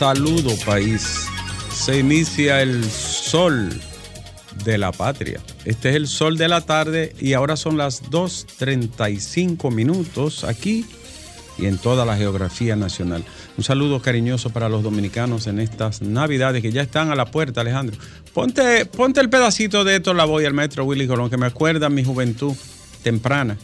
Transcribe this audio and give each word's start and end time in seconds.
Saludo 0.00 0.56
país. 0.64 1.26
Se 1.74 1.98
inicia 1.98 2.62
el 2.62 2.90
sol 2.90 3.68
de 4.64 4.78
la 4.78 4.92
patria. 4.92 5.40
Este 5.66 5.90
es 5.90 5.94
el 5.94 6.08
sol 6.08 6.38
de 6.38 6.48
la 6.48 6.62
tarde 6.62 7.14
y 7.20 7.34
ahora 7.34 7.54
son 7.54 7.76
las 7.76 8.04
2.35 8.04 9.70
minutos 9.70 10.44
aquí 10.44 10.86
y 11.58 11.66
en 11.66 11.76
toda 11.76 12.06
la 12.06 12.16
geografía 12.16 12.76
nacional. 12.76 13.22
Un 13.58 13.62
saludo 13.62 14.00
cariñoso 14.00 14.48
para 14.48 14.70
los 14.70 14.82
dominicanos 14.82 15.46
en 15.46 15.60
estas 15.60 16.00
navidades 16.00 16.62
que 16.62 16.72
ya 16.72 16.80
están 16.80 17.10
a 17.10 17.14
la 17.14 17.26
puerta, 17.26 17.60
Alejandro. 17.60 17.98
Ponte, 18.32 18.86
ponte 18.86 19.20
el 19.20 19.28
pedacito 19.28 19.84
de 19.84 19.96
esto 19.96 20.14
la 20.14 20.24
voy 20.24 20.46
al 20.46 20.54
maestro 20.54 20.86
Willy 20.86 21.06
Colón, 21.06 21.28
que 21.28 21.36
me 21.36 21.44
acuerda 21.44 21.90
mi 21.90 22.04
juventud 22.04 22.56
temprana. 23.02 23.58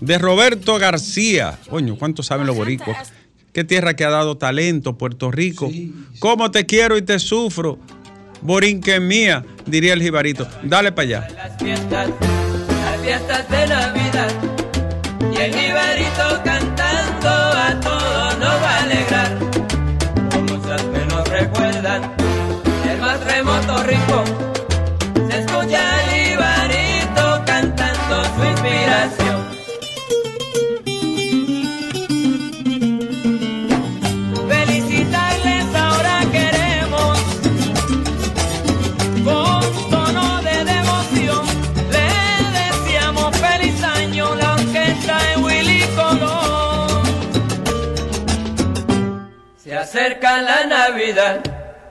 De 0.00 0.18
Roberto 0.18 0.78
García. 0.78 1.58
Coño, 1.68 1.96
¿cuántos 1.96 2.26
saben 2.26 2.46
los 2.46 2.54
boricuas? 2.54 3.12
Qué 3.52 3.64
tierra 3.64 3.94
que 3.94 4.04
ha 4.04 4.10
dado 4.10 4.36
talento, 4.36 4.96
Puerto 4.98 5.30
Rico. 5.30 5.70
¿Cómo 6.18 6.50
te 6.50 6.66
quiero 6.66 6.96
y 6.96 7.02
te 7.02 7.18
sufro? 7.18 7.78
Borinque 8.40 9.00
mía, 9.00 9.44
diría 9.66 9.94
el 9.94 10.02
jibarito. 10.02 10.46
Dale 10.62 10.92
para 10.92 11.08
allá. 11.08 11.28
Las 11.34 11.56
fiestas, 11.58 12.08
las 12.08 13.00
fiestas 13.02 13.48
de 13.50 13.66
Navidad. 13.66 14.30
Y 15.32 15.36
el 15.40 15.54
jibarito 15.54 16.42
cantando 16.44 17.28
a 17.28 17.80
todos 17.80 18.38
nos 18.38 18.62
va 18.62 18.76
a 18.76 18.82
alegrar. 18.82 19.38
Como 20.30 20.56
muchas 20.56 20.82
que 20.82 21.04
nos 21.06 21.28
recuerdan 21.28 22.12
el 22.88 23.00
más 23.00 23.24
remoto 23.24 23.82
rincón. 23.82 24.47
Acerca 49.88 50.42
la 50.42 50.66
Navidad 50.66 51.40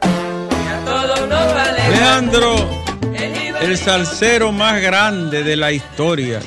y 0.04 0.68
a 0.68 0.86
todos 0.86 1.22
nos 1.22 1.32
va 1.32 1.64
a 1.64 1.70
alegrar. 1.70 1.92
Leandro, 1.92 2.84
el 3.60 3.76
salsero 3.78 4.52
más 4.52 4.80
grande 4.84 5.44
de 5.44 5.56
la 5.56 5.72
historia. 5.72 6.40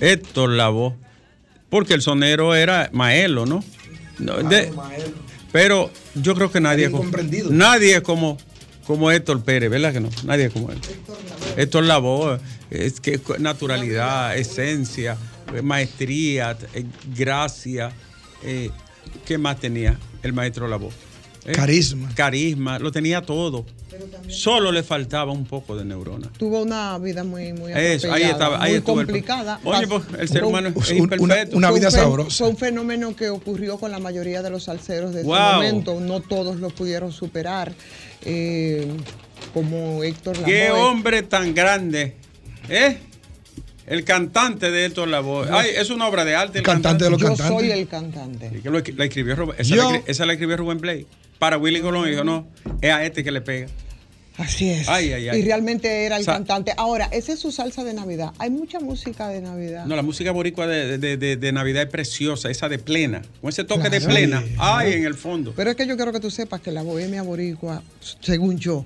Héctor 0.00 0.50
Lavoe. 0.50 0.94
Porque 1.68 1.92
el 1.92 2.00
sonero 2.00 2.54
era 2.54 2.88
Maelo, 2.94 3.44
¿no? 3.44 3.62
De- 4.18 4.72
pero 5.52 5.90
yo 6.14 6.34
creo 6.34 6.50
que 6.50 6.60
nadie, 6.60 6.90
como, 6.90 7.10
nadie 7.50 7.96
es 7.96 8.00
como, 8.00 8.38
como 8.86 9.10
Héctor 9.10 9.42
Pérez, 9.44 9.68
¿verdad 9.70 9.92
que 9.92 10.00
no? 10.00 10.08
Nadie 10.24 10.46
es 10.46 10.52
como 10.52 10.70
él. 10.72 10.78
Héctor 11.58 11.84
Lavoe, 11.84 12.38
es 12.70 13.00
que 13.00 13.20
naturalidad, 13.38 14.34
esencia, 14.36 15.18
eh, 15.54 15.60
maestría, 15.60 16.56
eh, 16.72 16.86
gracia. 17.14 17.90
eh, 18.42 18.70
¿Qué 19.26 19.36
más 19.36 19.58
tenía 19.58 19.98
el 20.22 20.32
maestro 20.32 20.68
Lavoe? 20.68 20.90
Eh, 21.46 21.52
Carisma. 21.52 22.08
Carisma, 22.14 22.78
lo 22.78 22.92
tenía 22.92 23.22
todo. 23.22 23.64
Solo 24.28 24.70
le 24.70 24.82
faltaba 24.82 25.32
un 25.32 25.44
poco 25.46 25.74
de 25.76 25.84
neurona. 25.84 26.30
Tuvo 26.36 26.62
una 26.62 26.98
vida 26.98 27.24
muy, 27.24 27.52
muy 27.54 27.72
Eso, 27.72 28.12
ahí 28.12 28.22
estaba, 28.24 28.62
ahí 28.62 28.72
muy 28.72 28.76
el- 28.78 28.82
complicada. 28.84 29.58
Oye, 29.64 29.86
pues, 29.88 30.02
el 30.18 30.28
ser 30.28 30.44
humano 30.44 30.68
es 30.68 30.90
Un- 30.90 30.96
imperfecto. 30.98 31.56
una 31.56 31.70
vida 31.70 31.90
fue 31.90 32.00
sabrosa. 32.00 32.36
Fue 32.36 32.48
un 32.48 32.56
fenómeno 32.56 33.16
que 33.16 33.30
ocurrió 33.30 33.78
con 33.78 33.90
la 33.90 33.98
mayoría 33.98 34.42
de 34.42 34.50
los 34.50 34.64
salseros 34.64 35.14
de 35.14 35.22
Wow. 35.22 35.34
ese 35.36 35.54
momento. 35.54 36.00
No 36.00 36.20
todos 36.20 36.56
lo 36.60 36.68
pudieron 36.70 37.12
superar. 37.12 37.72
eh, 38.22 38.86
como 39.54 40.02
Héctor 40.02 40.36
Qué 40.44 40.70
hombre 40.72 41.22
tan 41.22 41.54
grande. 41.54 42.16
¿Eh? 42.68 42.98
El 43.88 44.04
cantante 44.04 44.70
de 44.70 44.84
Héctor 44.84 45.08
Lavoe. 45.08 45.48
Ay, 45.50 45.70
es 45.76 45.90
una 45.90 46.06
obra 46.08 46.24
de 46.24 46.34
arte. 46.36 46.58
El 46.58 46.64
Cantante 46.64 47.04
de 47.04 47.10
los 47.10 47.20
Yo 47.20 47.28
cantantes. 47.28 47.56
soy 47.58 47.70
el 47.70 47.88
cantante. 47.88 48.50
Y 48.54 48.60
que 48.60 48.70
lo- 48.70 48.80
la 48.96 49.04
escribió 49.04 49.34
Rubén- 49.36 49.56
esa, 49.58 49.74
Yo- 49.74 49.90
la, 49.90 49.98
escri- 49.98 50.02
esa 50.06 50.26
la 50.26 50.32
escribió 50.34 50.56
Rubén 50.56 50.78
Blake. 50.78 51.06
Para 51.38 51.56
Willy 51.58 51.80
Colón 51.80 52.08
dijo, 52.10 52.24
no, 52.24 52.46
es 52.80 52.90
a 52.92 53.04
este 53.04 53.24
que 53.24 53.30
le 53.30 53.40
pega. 53.40 53.68
Así 54.36 54.70
es. 54.70 54.88
Ay, 54.88 55.12
ay, 55.12 55.28
ay. 55.30 55.40
Y 55.40 55.42
realmente 55.42 56.04
era 56.04 56.16
el 56.16 56.24
Sa- 56.24 56.34
cantante. 56.34 56.72
Ahora, 56.76 57.08
esa 57.10 57.32
es 57.32 57.40
su 57.40 57.50
salsa 57.50 57.82
de 57.82 57.92
Navidad. 57.92 58.30
Hay 58.38 58.50
mucha 58.50 58.78
música 58.78 59.26
de 59.28 59.40
Navidad. 59.40 59.84
No, 59.86 59.96
la 59.96 60.02
música 60.02 60.30
boricua 60.30 60.66
de, 60.68 60.96
de- 60.98 61.16
de- 61.16 61.36
de 61.36 61.52
Navidad 61.52 61.82
es 61.82 61.88
preciosa, 61.88 62.48
esa 62.48 62.68
de 62.68 62.78
plena, 62.78 63.22
con 63.40 63.48
ese 63.50 63.64
toque 63.64 63.90
de 63.90 64.00
plena. 64.00 64.42
Sí. 64.46 64.54
Ay, 64.58 64.92
en 64.92 65.04
el 65.06 65.14
fondo. 65.14 65.52
Pero 65.56 65.70
es 65.70 65.76
que 65.76 65.86
yo 65.88 65.96
quiero 65.96 66.12
que 66.12 66.20
tú 66.20 66.30
sepas 66.30 66.60
que 66.60 66.70
la 66.70 66.82
bohemia 66.82 67.22
boricua, 67.22 67.82
según 68.20 68.58
yo, 68.58 68.84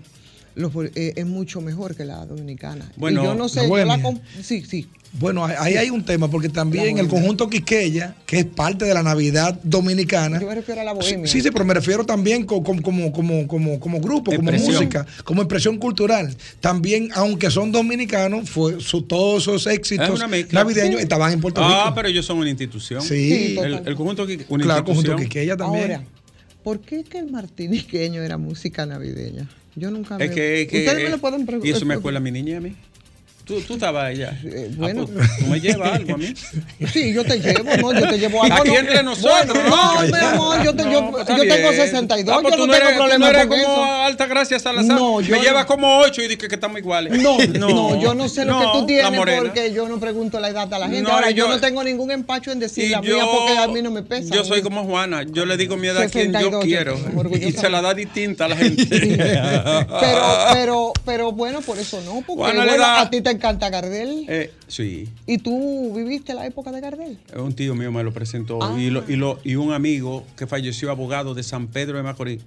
los 0.54 0.72
eh, 0.94 1.14
es 1.16 1.26
mucho 1.26 1.60
mejor 1.60 1.94
que 1.96 2.04
la 2.04 2.24
dominicana. 2.26 2.90
Bueno, 2.96 3.22
y 3.22 3.24
yo 3.24 3.34
no 3.34 3.48
sé, 3.48 3.62
la 3.62 3.68
yo 3.68 3.84
la 3.84 4.20
sí, 4.42 4.62
sí. 4.68 4.88
Bueno, 5.14 5.44
ahí- 5.44 5.54
ahí 5.58 5.74
hay 5.76 5.90
un 5.90 6.02
tema, 6.06 6.28
porque 6.30 6.48
también 6.48 6.96
el 6.96 7.06
conjunto 7.06 7.50
Quiqueya, 7.50 8.16
que 8.24 8.38
es 8.38 8.44
parte 8.46 8.86
de 8.86 8.94
la 8.94 9.02
Navidad 9.02 9.60
dominicana. 9.62 10.40
Yo 10.40 10.46
me 10.46 10.54
refiero 10.54 10.80
a 10.80 10.84
la 10.84 10.92
Sí, 10.92 10.96
bohemia. 11.12 11.26
sí, 11.30 11.42
sí, 11.42 11.50
pero 11.50 11.66
me 11.66 11.74
refiero 11.74 12.04
también 12.06 12.44
co- 12.46 12.62
como, 12.62 12.80
como, 12.82 13.12
como, 13.12 13.46
como, 13.46 13.78
como 13.78 14.00
grupo, 14.00 14.30
como 14.34 14.48
Expresión. 14.48 14.74
música, 14.74 15.06
como 15.24 15.42
expresión 15.42 15.76
cultural. 15.76 16.34
También, 16.60 17.10
aunque 17.14 17.50
son 17.50 17.70
dominicanos, 17.72 18.48
fue 18.48 18.80
su, 18.80 19.02
todos 19.02 19.42
esos 19.42 19.66
Es 19.66 19.74
éxitos 19.78 20.26
mezcla. 20.30 20.60
navideños 20.64 20.96
Sí. 20.96 21.02
estaban 21.02 21.30
en 21.32 21.40
Puerto 21.42 21.60
Rico. 21.60 21.74
Ah, 21.78 21.92
pero 21.94 22.08
ellos 22.08 22.24
son 22.24 22.38
una 22.38 22.48
institución. 22.48 23.02
Sí. 23.02 23.30
Sí, 23.54 23.58
el, 23.58 23.82
el 23.86 23.94
conjunto 23.94 24.22
una 24.48 24.64
Claro, 24.64 24.84
conjunto 24.84 25.10
institución. 25.10 25.18
Quiqueya 25.18 25.56
también. 25.58 25.92
Ahora, 25.92 26.04
¿por 26.64 26.80
qué 26.80 27.04
que 27.04 27.18
el 27.18 27.30
martiniqueño 27.30 28.22
era 28.22 28.38
música 28.38 28.86
navideña? 28.86 29.46
Yo 29.74 29.90
nunca 29.90 30.16
Es 30.18 30.28
me... 30.30 30.34
que, 30.34 30.62
es 30.62 30.68
que- 30.68 30.78
Ustedes 30.86 31.04
me 31.04 31.10
lo 31.10 31.18
pueden 31.18 31.46
preguntar. 31.46 31.68
Y 31.68 31.76
eso 31.76 31.86
me 31.86 31.94
acuerda 31.94 32.18
a 32.18 32.22
mi 32.22 32.30
niña 32.30 32.52
y 32.52 32.56
a 32.56 32.60
mí. 32.60 32.76
Tú, 33.52 33.60
tú 33.60 33.74
estabas 33.74 34.04
allá. 34.06 34.32
bueno. 34.76 35.02
Ah, 35.06 35.12
pues, 35.14 35.36
tú 35.38 35.44
me 35.46 35.60
llevas 35.60 35.92
algo 35.92 36.14
a 36.14 36.16
mí. 36.16 36.32
Sí, 36.90 37.12
yo 37.12 37.22
te 37.22 37.38
llevo, 37.38 37.64
no, 37.76 37.92
yo 38.00 38.08
te 38.08 38.18
llevo 38.18 38.42
algo. 38.42 38.56
Aquí 38.56 38.68
no. 38.70 38.78
entre 38.78 39.02
nosotros. 39.02 39.46
Bueno, 39.52 39.68
no, 39.68 40.02
mi 40.06 40.18
amor, 40.18 40.62
yo, 40.64 40.74
te, 40.74 40.82
yo, 40.90 41.10
pues 41.10 41.26
yo 41.28 41.36
tengo 41.36 41.68
bien. 41.70 41.74
62, 41.82 42.34
Ah, 42.34 42.38
pues 42.40 42.56
yo 42.56 42.60
no 42.60 42.66
no 42.66 42.72
tengo 42.72 42.86
eres- 42.88 42.92
tú 42.92 43.02
problema 43.02 43.32
no 43.32 43.38
con 43.40 43.48
como 43.48 43.72
eso. 43.72 43.84
Alta 43.84 44.26
Gracia 44.26 44.58
Salazar. 44.58 44.96
No, 44.96 45.20
yo 45.20 45.32
me 45.32 45.36
no. 45.36 45.42
lleva 45.44 45.66
como 45.66 45.98
ocho 45.98 46.22
y 46.22 46.28
dije 46.28 46.48
que 46.48 46.54
estamos 46.54 46.78
iguales. 46.78 47.20
No, 47.22 47.36
no, 47.58 48.00
yo 48.00 48.14
no 48.14 48.26
sé 48.28 48.46
lo 48.46 48.58
que 48.58 48.64
no, 48.64 48.72
tú 48.72 48.86
tienes 48.86 49.20
porque 49.20 49.72
yo 49.74 49.86
no 49.86 50.00
pregunto 50.00 50.40
la 50.40 50.48
edad 50.48 50.72
a 50.72 50.78
la 50.78 50.86
gente. 50.86 51.02
No, 51.02 51.10
Ahora, 51.10 51.30
yo, 51.30 51.46
yo- 51.46 51.48
no 51.52 51.60
tengo 51.60 51.84
ningún 51.84 52.10
empacho 52.10 52.52
en 52.52 52.58
decir 52.58 52.90
la 52.90 53.02
mía 53.02 53.24
porque 53.30 53.58
a 53.58 53.68
mí 53.68 53.82
no 53.82 53.90
me 53.90 54.02
pesa. 54.02 54.34
Yo 54.34 54.44
soy 54.44 54.62
como 54.62 54.84
Juana. 54.84 55.24
Yo 55.30 55.44
le 55.44 55.58
digo 55.58 55.76
mi 55.76 55.88
edad 55.88 56.02
a 56.04 56.08
quien 56.08 56.32
yo 56.32 56.38
62, 56.60 56.64
quiero. 56.64 56.98
Y 57.38 57.52
se 57.52 57.68
la 57.68 57.82
da 57.82 57.92
distinta 57.92 58.46
a 58.46 58.48
la 58.48 58.56
gente. 58.56 58.82
Pero, 60.00 60.22
pero, 60.52 60.92
pero 61.04 61.32
bueno, 61.32 61.60
por 61.60 61.78
eso 61.78 62.00
no, 62.04 62.22
porque 62.26 62.54
bueno, 62.56 62.62
a 62.84 63.10
ti 63.10 63.20
te 63.20 63.38
encanta 63.42 63.70
Gardel. 63.70 64.24
Eh, 64.28 64.52
sí. 64.68 65.08
¿Y 65.26 65.38
tú 65.38 65.92
viviste 65.94 66.32
la 66.32 66.46
época 66.46 66.70
de 66.70 66.80
Gardel? 66.80 67.18
Un 67.36 67.52
tío 67.54 67.74
mío 67.74 67.90
me 67.90 68.04
lo 68.04 68.12
presentó 68.12 68.62
Ah. 68.62 68.76
y, 68.78 68.88
lo- 68.90 69.04
y, 69.08 69.16
lo- 69.16 69.40
y 69.42 69.56
un 69.56 69.72
amigo 69.72 70.24
que 70.36 70.46
falleció 70.46 70.90
abogado 70.92 71.34
de 71.34 71.42
San 71.42 71.66
Pedro 71.66 71.96
de 71.96 72.04
Macorís. 72.04 72.40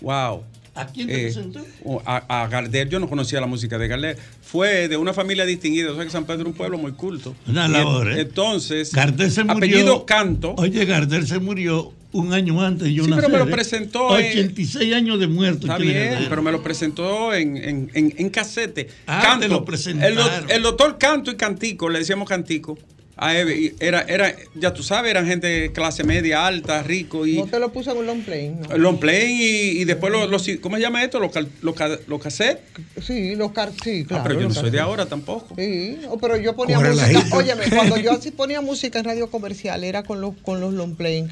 Wow. 0.00 0.42
¿A 0.76 0.86
quién 0.86 1.08
te 1.08 1.22
presentó? 1.22 1.64
A, 2.04 2.42
a 2.42 2.48
Gardel, 2.48 2.88
yo 2.90 3.00
no 3.00 3.08
conocía 3.08 3.40
la 3.40 3.46
música 3.46 3.78
de 3.78 3.88
Gardel. 3.88 4.16
Fue 4.42 4.88
de 4.88 4.96
una 4.98 5.12
familia 5.14 5.44
distinguida, 5.46 5.90
o 5.90 5.94
sea 5.96 6.04
que 6.04 6.10
San 6.10 6.26
Pedro 6.26 6.42
es 6.42 6.46
un 6.48 6.52
pueblo 6.52 6.76
muy 6.78 6.92
culto. 6.92 7.34
Una 7.48 7.66
labor, 7.66 8.12
en- 8.12 8.18
¿eh? 8.18 8.20
Entonces, 8.20 8.92
Gardel 8.92 9.30
se 9.32 9.42
murió. 9.42 9.56
apellido 9.56 10.06
Canto. 10.06 10.54
Oye, 10.58 10.84
Gardel 10.84 11.26
se 11.26 11.38
murió 11.40 11.92
un 12.16 12.32
año 12.32 12.60
antes. 12.60 12.88
Yo 12.88 13.04
Sí, 13.04 13.10
pero 13.14 13.28
me 13.28 13.38
lo 13.38 13.44
¿eh? 13.44 13.50
presentó, 13.50 14.18
eh. 14.18 14.30
86 14.30 14.94
años 14.94 15.18
de 15.20 15.26
muerto. 15.26 15.66
Está 15.66 15.78
bien, 15.78 16.26
pero 16.28 16.42
me 16.42 16.52
lo 16.52 16.62
presentó 16.62 17.34
en, 17.34 17.56
en, 17.56 17.90
en, 17.94 18.14
en 18.16 18.30
casete. 18.30 18.88
Ah, 19.06 19.38
te 19.40 19.48
lo. 19.48 19.64
El, 19.86 20.18
el 20.48 20.62
doctor 20.62 20.98
Canto 20.98 21.30
y 21.30 21.36
Cantico, 21.36 21.88
le 21.88 22.00
decíamos 22.00 22.28
Cantico. 22.28 22.78
A 23.18 23.34
Eve, 23.34 23.56
y 23.58 23.74
era, 23.80 24.02
era, 24.02 24.34
ya 24.54 24.74
tú 24.74 24.82
sabes, 24.82 25.10
eran 25.10 25.26
gente 25.26 25.46
de 25.46 25.72
clase 25.72 26.04
media, 26.04 26.46
alta, 26.46 26.82
rico 26.82 27.26
y 27.26 27.38
No 27.38 27.46
te 27.46 27.58
lo 27.58 27.72
puse 27.72 27.90
en 27.90 27.96
un 27.96 28.06
long 28.06 28.20
play, 28.22 28.50
¿no? 28.50 28.76
long 28.76 28.98
play 28.98 29.32
y, 29.32 29.80
y 29.80 29.84
después 29.86 30.12
los, 30.12 30.28
los- 30.28 30.46
¿cómo 30.60 30.76
se 30.76 30.82
llama 30.82 31.02
esto? 31.02 31.18
Los, 31.18 31.30
los, 31.62 31.74
los 32.06 32.20
cassettes. 32.22 32.62
Sí, 33.02 33.34
los 33.34 33.52
car 33.52 33.72
sí, 33.82 34.04
claro. 34.04 34.22
ah, 34.22 34.26
pero 34.28 34.40
yo 34.42 34.48
no 34.48 34.54
soy 34.54 34.68
de 34.68 34.80
ahora 34.80 35.06
tampoco. 35.06 35.54
Sí, 35.56 35.98
pero 36.20 36.36
yo 36.36 36.54
ponía 36.54 36.78
música. 36.78 37.24
Óyeme, 37.34 37.70
cuando 37.70 37.96
yo 37.96 38.12
así 38.12 38.32
ponía 38.32 38.60
música 38.60 38.98
en 38.98 39.06
radio 39.06 39.30
comercial 39.30 39.82
era 39.82 40.02
con 40.02 40.20
los, 40.20 40.34
con 40.42 40.60
los 40.60 40.74
long 40.74 40.94
playing. 40.94 41.30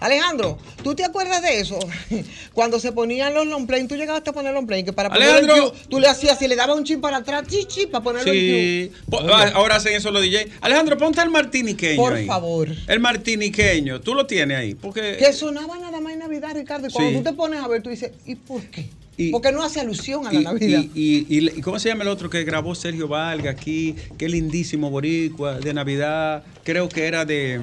Alejandro, 0.00 0.56
¿tú 0.82 0.94
te 0.94 1.04
acuerdas 1.04 1.42
de 1.42 1.60
eso? 1.60 1.78
Cuando 2.54 2.80
se 2.80 2.92
ponían 2.92 3.34
los 3.34 3.46
long 3.46 3.66
playing, 3.66 3.88
tú 3.88 3.96
llegaste 3.96 4.30
a 4.30 4.32
poner 4.32 4.54
long 4.54 4.66
playing, 4.66 4.86
que 4.86 4.92
para 4.94 5.10
poner 5.10 5.28
el 5.28 5.34
Alejandro. 5.50 5.74
tú 5.90 6.00
le 6.00 6.08
hacías 6.08 6.40
y 6.40 6.48
le 6.48 6.56
dabas 6.56 6.76
un 6.78 6.84
chin 6.84 7.00
para 7.02 7.18
atrás, 7.18 7.44
chi, 7.46 7.66
chi, 7.66 7.86
para 7.86 8.02
ponerlo 8.02 8.32
en 8.32 8.38
Sí. 8.38 8.92
cue. 9.10 9.20
Po- 9.20 9.26
ah, 9.34 9.50
Ahora 9.54 9.76
hacen 9.76 9.92
eso 9.94 10.10
los 10.10 10.22
DJ. 10.22 10.48
Alejandro, 10.62 10.96
ponte 10.96 11.25
el 11.26 11.32
martiniqueño 11.32 11.96
Por 12.00 12.14
ahí? 12.14 12.26
favor. 12.26 12.68
El 12.88 13.00
martiniqueño, 13.00 14.00
tú 14.00 14.14
lo 14.14 14.26
tienes 14.26 14.56
ahí. 14.58 14.74
Porque 14.74 15.16
Que 15.18 15.32
sonaba 15.32 15.78
nada 15.78 16.00
más 16.00 16.12
en 16.14 16.20
Navidad, 16.20 16.54
Ricardo. 16.54 16.88
Y 16.88 16.90
cuando 16.90 17.10
Sí. 17.10 17.16
tú 17.18 17.22
te 17.30 17.32
pones 17.36 17.60
a 17.62 17.68
ver, 17.68 17.82
tú 17.82 17.90
dices, 17.90 18.12
¿y 18.24 18.34
por 18.36 18.62
qué? 18.64 18.86
Y- 19.18 19.30
Porque 19.30 19.50
no 19.50 19.62
hace 19.62 19.80
alusión 19.80 20.26
a 20.26 20.32
la 20.32 20.40
y, 20.40 20.44
Navidad. 20.44 20.84
y- 20.94 21.60
¿cómo 21.62 21.78
se 21.78 21.88
llama 21.88 22.02
el 22.02 22.08
otro 22.08 22.28
que 22.28 22.44
grabó 22.44 22.74
Sergio 22.74 23.08
Valga 23.08 23.50
aquí? 23.50 23.94
Qué 24.18 24.28
lindísimo 24.28 24.90
boricua 24.90 25.58
de 25.58 25.72
Navidad. 25.72 26.44
Creo 26.64 26.88
que 26.88 27.06
era 27.06 27.24
de 27.24 27.60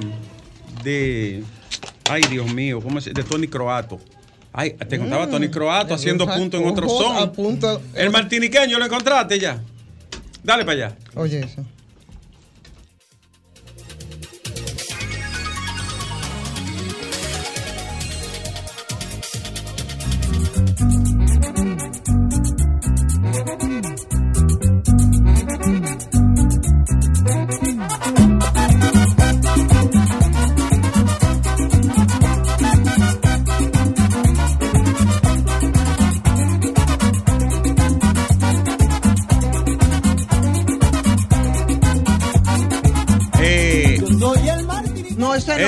de 0.83 1.43
ay 2.09 2.21
Dios 2.29 2.51
mío, 2.53 2.81
¿cómo 2.81 2.99
se 2.99 3.11
de 3.13 3.23
Tony 3.23 3.47
Croato. 3.47 3.99
Ay, 4.51 4.71
te 4.71 4.97
contaba 4.99 5.29
Tony 5.29 5.47
Croato 5.49 5.93
haciendo 5.93 6.25
punto 6.27 6.57
en 6.57 6.65
otro 6.65 6.89
son. 6.89 7.31
punto. 7.33 7.81
El 7.95 8.09
martiniqueño 8.09 8.77
lo 8.79 8.85
encontraste 8.85 9.39
ya. 9.39 9.61
Dale 10.43 10.65
para 10.65 10.87
allá. 10.87 10.97
Oye, 11.15 11.39
eso. 11.39 11.63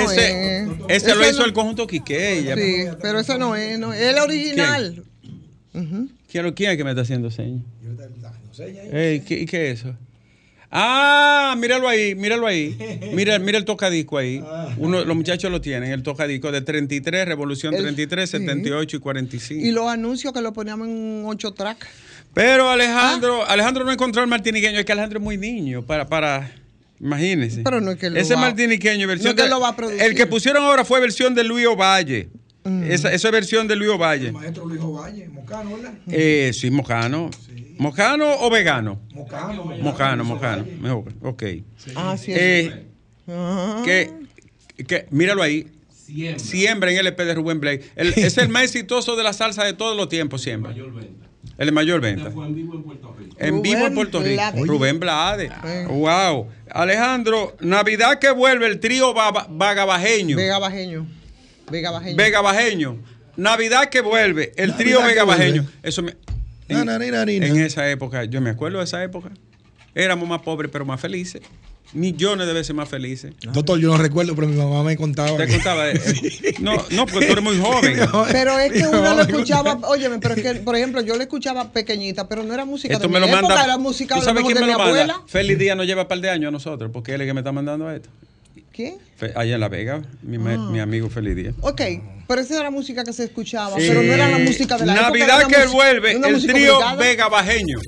Ese 0.04 0.64
no 0.66 0.86
ese 0.86 0.96
es. 0.96 1.02
ese 1.02 1.14
lo 1.14 1.28
hizo 1.28 1.40
no- 1.40 1.44
el 1.46 1.52
conjunto 1.52 1.86
Quiqueya. 1.86 2.54
Sí, 2.56 2.84
pero 3.00 3.18
ese 3.20 3.38
no 3.38 3.54
es, 3.56 3.78
no 3.78 3.92
es 3.92 4.00
el 4.02 4.18
original. 4.18 5.04
¿Quién, 5.72 6.44
lo- 6.44 6.54
quién 6.54 6.70
es 6.70 6.76
que 6.76 6.84
me 6.84 6.90
está 6.90 7.02
haciendo 7.02 7.30
señas? 7.30 7.62
Ey, 8.92 9.20
¿qué, 9.20 9.40
¿Y 9.40 9.46
qué 9.46 9.70
es 9.70 9.80
eso? 9.80 9.94
Ah, 10.70 11.54
míralo 11.58 11.88
ahí, 11.88 12.14
míralo 12.14 12.46
ahí. 12.46 12.76
Mira, 13.14 13.38
mira 13.38 13.56
el 13.58 13.64
tocadisco 13.64 14.18
ahí. 14.18 14.42
Uno, 14.78 15.04
los 15.04 15.16
muchachos 15.16 15.50
lo 15.50 15.60
tienen, 15.60 15.92
el 15.92 16.02
tocadisco 16.02 16.50
de 16.50 16.60
33, 16.60 17.26
Revolución 17.26 17.74
El- 17.74 17.82
33, 17.82 18.28
sí. 18.30 18.38
78 18.38 18.96
y 18.96 19.00
45. 19.00 19.64
Y 19.66 19.70
los 19.70 19.88
anuncios 19.88 20.32
que 20.32 20.40
lo 20.40 20.52
poníamos 20.52 20.88
en 20.88 21.22
8 21.26 21.52
track. 21.52 21.86
Pero 22.34 22.68
Alejandro, 22.68 23.46
Alejandro 23.46 23.84
no 23.84 23.92
encontró 23.92 24.22
el 24.22 24.28
martiniqueño, 24.28 24.78
es 24.78 24.84
que 24.84 24.92
Alejandro 24.92 25.18
es 25.20 25.24
muy 25.24 25.38
niño 25.38 25.86
para, 25.86 26.06
para, 26.06 26.50
imagínense. 27.00 27.62
Pero 27.62 27.80
no 27.80 27.90
es 27.92 27.98
que 27.98 28.10
lo 28.10 28.18
Ese 28.18 28.34
va- 28.34 28.40
martiniqueño, 28.42 29.06
versión 29.08 29.26
no 29.26 29.30
es 29.30 29.36
que 29.36 29.42
de- 29.42 29.48
lo 29.48 29.60
va 29.60 29.68
a 29.68 29.76
producir. 29.76 30.02
El 30.02 30.14
que 30.14 30.26
pusieron 30.26 30.62
ahora 30.64 30.84
fue 30.84 31.00
versión 31.00 31.34
de 31.34 31.44
Luis 31.44 31.66
Ovalle. 31.66 32.28
Esa, 32.88 33.12
esa 33.12 33.28
es 33.28 33.32
versión 33.32 33.68
de 33.68 33.76
Luis 33.76 33.90
Ovalle. 33.90 34.32
Maestro 34.32 34.66
Luis 34.66 34.80
Ovalle, 34.80 35.28
Mocano, 35.28 35.76
¿verdad? 35.76 35.92
Eh, 36.10 36.50
sí, 36.52 36.68
mocano. 36.70 37.30
¿Mocano 37.78 38.26
o 38.40 38.50
vegano? 38.50 39.00
Mocano. 39.12 39.64
Mocano, 39.64 40.24
mocano. 40.24 40.66
Mejor, 40.80 41.04
Ok. 41.22 41.44
Ah, 41.94 42.16
sí. 42.18 42.32
es. 42.32 42.38
Eh, 42.40 42.82
que, 43.84 44.10
que, 44.84 45.06
míralo 45.10 45.42
ahí. 45.42 45.66
Siembra. 46.38 46.90
en 46.92 46.98
el 46.98 47.06
EP 47.08 47.24
de 47.24 47.34
Rubén 47.34 47.60
Blake. 47.60 47.84
El- 47.96 48.14
es 48.16 48.36
el 48.38 48.48
más 48.48 48.64
exitoso 48.64 49.14
de 49.16 49.22
la 49.22 49.32
salsa 49.32 49.62
de 49.64 49.72
todos 49.72 49.96
los 49.96 50.08
tiempos, 50.08 50.42
siempre. 50.42 50.72
El 51.58 51.66
de 51.66 51.72
mayor 51.72 52.00
venta. 52.00 52.28
En 52.28 52.54
vivo 52.54 52.74
en 52.74 52.82
Puerto 52.82 53.14
Rico. 53.18 53.36
En 53.38 53.62
Rubén 53.62 53.94
Puerto 53.94 54.20
Rico. 54.20 54.34
Blades. 54.34 54.66
Rubén 54.66 55.00
Blades. 55.00 55.52
Eh. 55.64 55.86
Wow. 55.88 56.48
Alejandro, 56.70 57.56
Navidad 57.60 58.18
que 58.18 58.30
vuelve 58.30 58.66
el 58.66 58.78
trío 58.78 59.14
vagabajeño. 59.14 60.36
Vega 60.36 60.58
Bajeño. 60.58 61.06
Vega 61.70 61.90
Bajeño. 61.90 62.16
Vega 62.16 62.40
Bajeño. 62.42 62.98
Navidad 63.36 63.88
que 63.88 64.00
vuelve 64.00 64.52
el 64.56 64.70
Navidad 64.70 64.76
trío 64.76 65.00
que 65.00 65.06
Vega 65.06 65.24
vuelve. 65.24 65.44
Bajeño. 65.44 65.66
Eso 65.82 66.02
me. 66.02 66.16
En, 66.68 66.88
en 66.88 67.56
esa 67.58 67.88
época, 67.88 68.24
yo 68.24 68.40
me 68.40 68.50
acuerdo 68.50 68.78
de 68.78 68.84
esa 68.84 69.02
época. 69.02 69.30
Éramos 69.94 70.28
más 70.28 70.42
pobres, 70.42 70.70
pero 70.70 70.84
más 70.84 71.00
felices. 71.00 71.42
Millones 71.96 72.46
de 72.46 72.52
veces 72.52 72.74
más 72.76 72.88
felices. 72.88 73.32
Doctor, 73.52 73.78
yo 73.80 73.88
no 73.90 73.96
recuerdo, 73.98 74.34
pero 74.34 74.46
mi 74.46 74.56
mamá 74.56 74.82
me 74.82 74.96
contaba. 74.96 75.36
Te 75.36 75.46
que- 75.46 75.52
contaba. 75.54 75.90
eh, 75.90 76.00
no, 76.60 76.76
no, 76.90 77.06
porque 77.06 77.26
tú 77.26 77.32
eres 77.32 77.42
muy 77.44 77.58
joven. 77.58 77.98
Pero 78.32 78.58
es 78.58 78.72
que 78.72 78.86
uno 78.86 79.14
lo 79.14 79.22
escuchaba, 79.22 79.78
óyeme, 79.88 80.18
pero 80.18 80.34
es 80.34 80.42
que, 80.42 80.54
por 80.60 80.76
ejemplo, 80.76 81.00
yo 81.00 81.16
lo 81.16 81.22
escuchaba 81.22 81.72
pequeñita, 81.72 82.28
pero 82.28 82.42
no 82.42 82.52
era 82.54 82.64
música 82.64 82.94
Esto 82.94 83.08
de 83.08 83.12
me 83.14 83.20
mi 83.20 83.26
lo 83.26 83.32
época, 83.32 83.48
manda. 83.54 83.64
era 83.64 83.78
música 83.78 84.14
¿Tú 84.14 84.20
a 84.20 84.24
lo 84.24 84.24
sabes 84.26 84.42
mejor 84.42 84.52
quién 84.52 84.60
de 84.60 84.60
me 84.60 84.66
mi 84.66 84.72
lo 84.72 84.78
manda? 84.78 85.02
abuela. 85.14 85.22
Feliz 85.26 85.58
Día 85.58 85.74
nos 85.74 85.86
lleva 85.86 86.02
un 86.02 86.08
par 86.08 86.20
de 86.20 86.30
años 86.30 86.48
a 86.48 86.52
nosotros, 86.52 86.90
porque 86.92 87.14
él 87.14 87.20
es 87.20 87.24
el 87.24 87.30
que 87.30 87.34
me 87.34 87.40
está 87.40 87.52
mandando 87.52 87.90
esto. 87.90 88.08
¿Quién? 88.72 88.96
Allá 89.34 89.54
en 89.54 89.60
La 89.60 89.68
Vega, 89.70 90.02
mi, 90.22 90.36
Ah. 90.36 90.68
mi 90.70 90.80
amigo 90.80 91.08
Feliz 91.08 91.34
Día. 91.34 91.52
Ok, 91.62 91.80
pero 92.28 92.42
esa 92.42 92.60
era 92.60 92.70
música 92.70 93.04
que 93.04 93.12
se 93.14 93.24
escuchaba, 93.24 93.74
pero 93.76 94.02
no 94.02 94.12
era 94.12 94.28
la 94.28 94.38
música 94.38 94.76
de 94.76 94.84
la 94.84 94.92
época, 94.94 95.08
Navidad 95.08 95.38
una 95.38 95.48
que 95.48 95.56
música- 95.64 95.72
vuelve, 95.72 96.12
el 96.12 96.46
trío 96.46 96.78
Vega 96.98 97.28
Bajeño. 97.28 97.78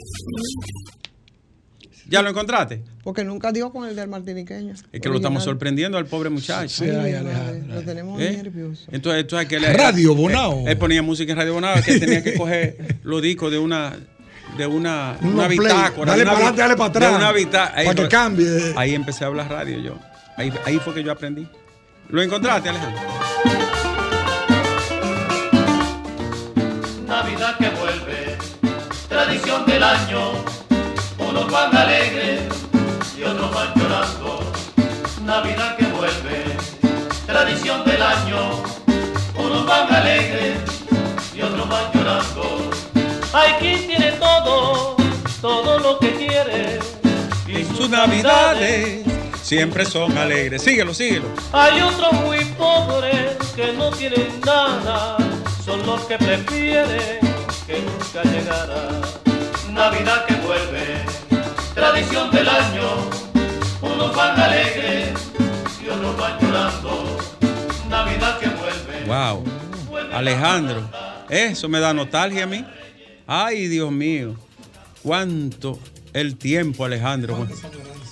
¿Ya 2.09 2.23
lo 2.23 2.31
encontraste? 2.31 2.83
Porque 3.05 3.23
nunca 3.23 3.53
dio 3.53 3.71
con 3.71 3.87
el 3.89 3.95
del 3.95 4.09
martiniqueño. 4.09 4.73
Es 4.93 5.01
que 5.01 5.09
lo 5.09 5.17
estamos 5.17 5.45
sorprendiendo 5.45 5.99
al 5.99 6.07
pobre 6.07 6.31
muchacho. 6.31 6.69
Sí, 6.69 6.85
Ay, 6.85 6.91
ay, 6.91 6.97
mi 6.97 7.13
Alejandro. 7.17 7.45
madre, 7.67 7.75
Lo 7.75 7.83
tenemos 7.83 8.21
¿Eh? 8.21 8.41
nervioso. 8.43 8.85
Entonces, 8.91 9.21
entonces 9.21 9.49
que 9.49 9.61
le- 9.61 9.73
Radio 9.75 10.13
él- 10.13 10.17
Bonao. 10.19 10.65
Él, 10.67 10.77
ponía 10.79 11.03
música 11.03 11.33
en 11.33 11.39
Radio 11.39 11.55
Bonao, 11.55 11.83
que 11.85 11.99
tenía 12.01 12.23
que 12.23 12.35
coger 12.35 12.97
los 13.03 13.21
discos 13.23 13.51
de 13.53 13.59
una 13.59 13.95
de 14.57 14.67
una, 14.67 15.19
Un 15.23 15.35
una 15.35 15.47
bitácora. 15.49 16.11
Dale 16.13 16.23
una 16.23 16.33
para 16.33 16.37
adelante, 16.49 16.63
dale 16.63 16.77
para 16.77 16.89
atrás. 16.89 17.11
de 17.11 17.17
una 17.19 17.33
ahí 17.77 17.87
Para 17.87 18.03
que 18.03 18.09
cambie. 18.09 18.73
Ahí 18.77 18.95
empecé 18.95 19.25
a 19.25 19.27
hablar 19.27 19.51
radio 19.51 19.79
yo. 19.79 19.99
Ahí, 20.37 20.51
ahí 20.65 20.79
fue 20.79 20.95
que 20.95 21.03
yo 21.05 21.13
aprendí. 21.13 21.47
¿Lo 22.09 22.23
encontraste, 22.23 22.71
Alejandro? 22.71 23.01
Unos 31.49 31.53
van 31.53 31.77
alegres 31.77 32.41
y 33.17 33.23
otros 33.23 33.55
van 33.55 33.73
llorando. 33.75 34.53
Navidad 35.25 35.77
que 35.77 35.85
vuelve, 35.87 36.45
tradición 37.27 37.85
del 37.85 38.03
año, 38.03 38.63
unos 39.35 39.67
van 39.67 39.93
alegres 39.95 40.59
y 41.35 41.41
otros 41.41 41.69
van 41.69 41.93
llorando. 41.93 42.71
Hay 43.33 43.53
quien 43.61 43.87
tiene 43.87 44.13
todo, 44.13 44.97
todo 45.41 45.79
lo 45.79 45.99
que 45.99 46.15
quiere. 46.17 46.81
y 47.47 47.65
sus 47.77 47.89
navidades 47.89 49.07
siempre 49.43 49.87
son 49.87 50.17
alegres. 50.19 50.63
Síguelo, 50.63 50.93
síguelo. 50.93 51.29
Hay 51.53 51.81
otros 51.81 52.13
muy 52.13 52.45
pobres 52.59 53.37
que 53.57 53.73
no 53.73 53.91
tienen 53.91 54.41
nada, 54.45 55.17
son 55.65 55.85
los 55.87 56.03
que 56.03 56.19
prefieren 56.19 57.21
que 57.67 57.81
nunca 57.81 58.23
llegara. 58.31 59.01
Navidad 59.71 60.25
que 60.25 60.35
vuelve, 60.35 61.08
tradición 61.79 62.29
del 62.33 62.49
año, 62.49 63.09
unos 63.81 64.17
van 64.17 64.41
alegres 64.41 65.11
y 65.81 65.89
otros 65.89 66.19
van 66.19 66.41
llorando. 66.41 67.19
Navidad 67.89 68.39
que 68.41 68.49
vuelve. 68.49 69.05
Wow. 69.07 69.45
Alejandro, 70.13 70.91
eso 71.31 71.69
me 71.69 71.79
da 71.79 71.95
nostalgia 71.95 72.45
a 72.45 72.47
mí. 72.49 72.65
Ay, 73.29 73.69
Dios 73.69 73.93
mío. 73.93 74.35
Cuánto 75.05 75.79
el 76.15 76.37
tiempo, 76.37 76.85
Alejandro. 76.85 77.47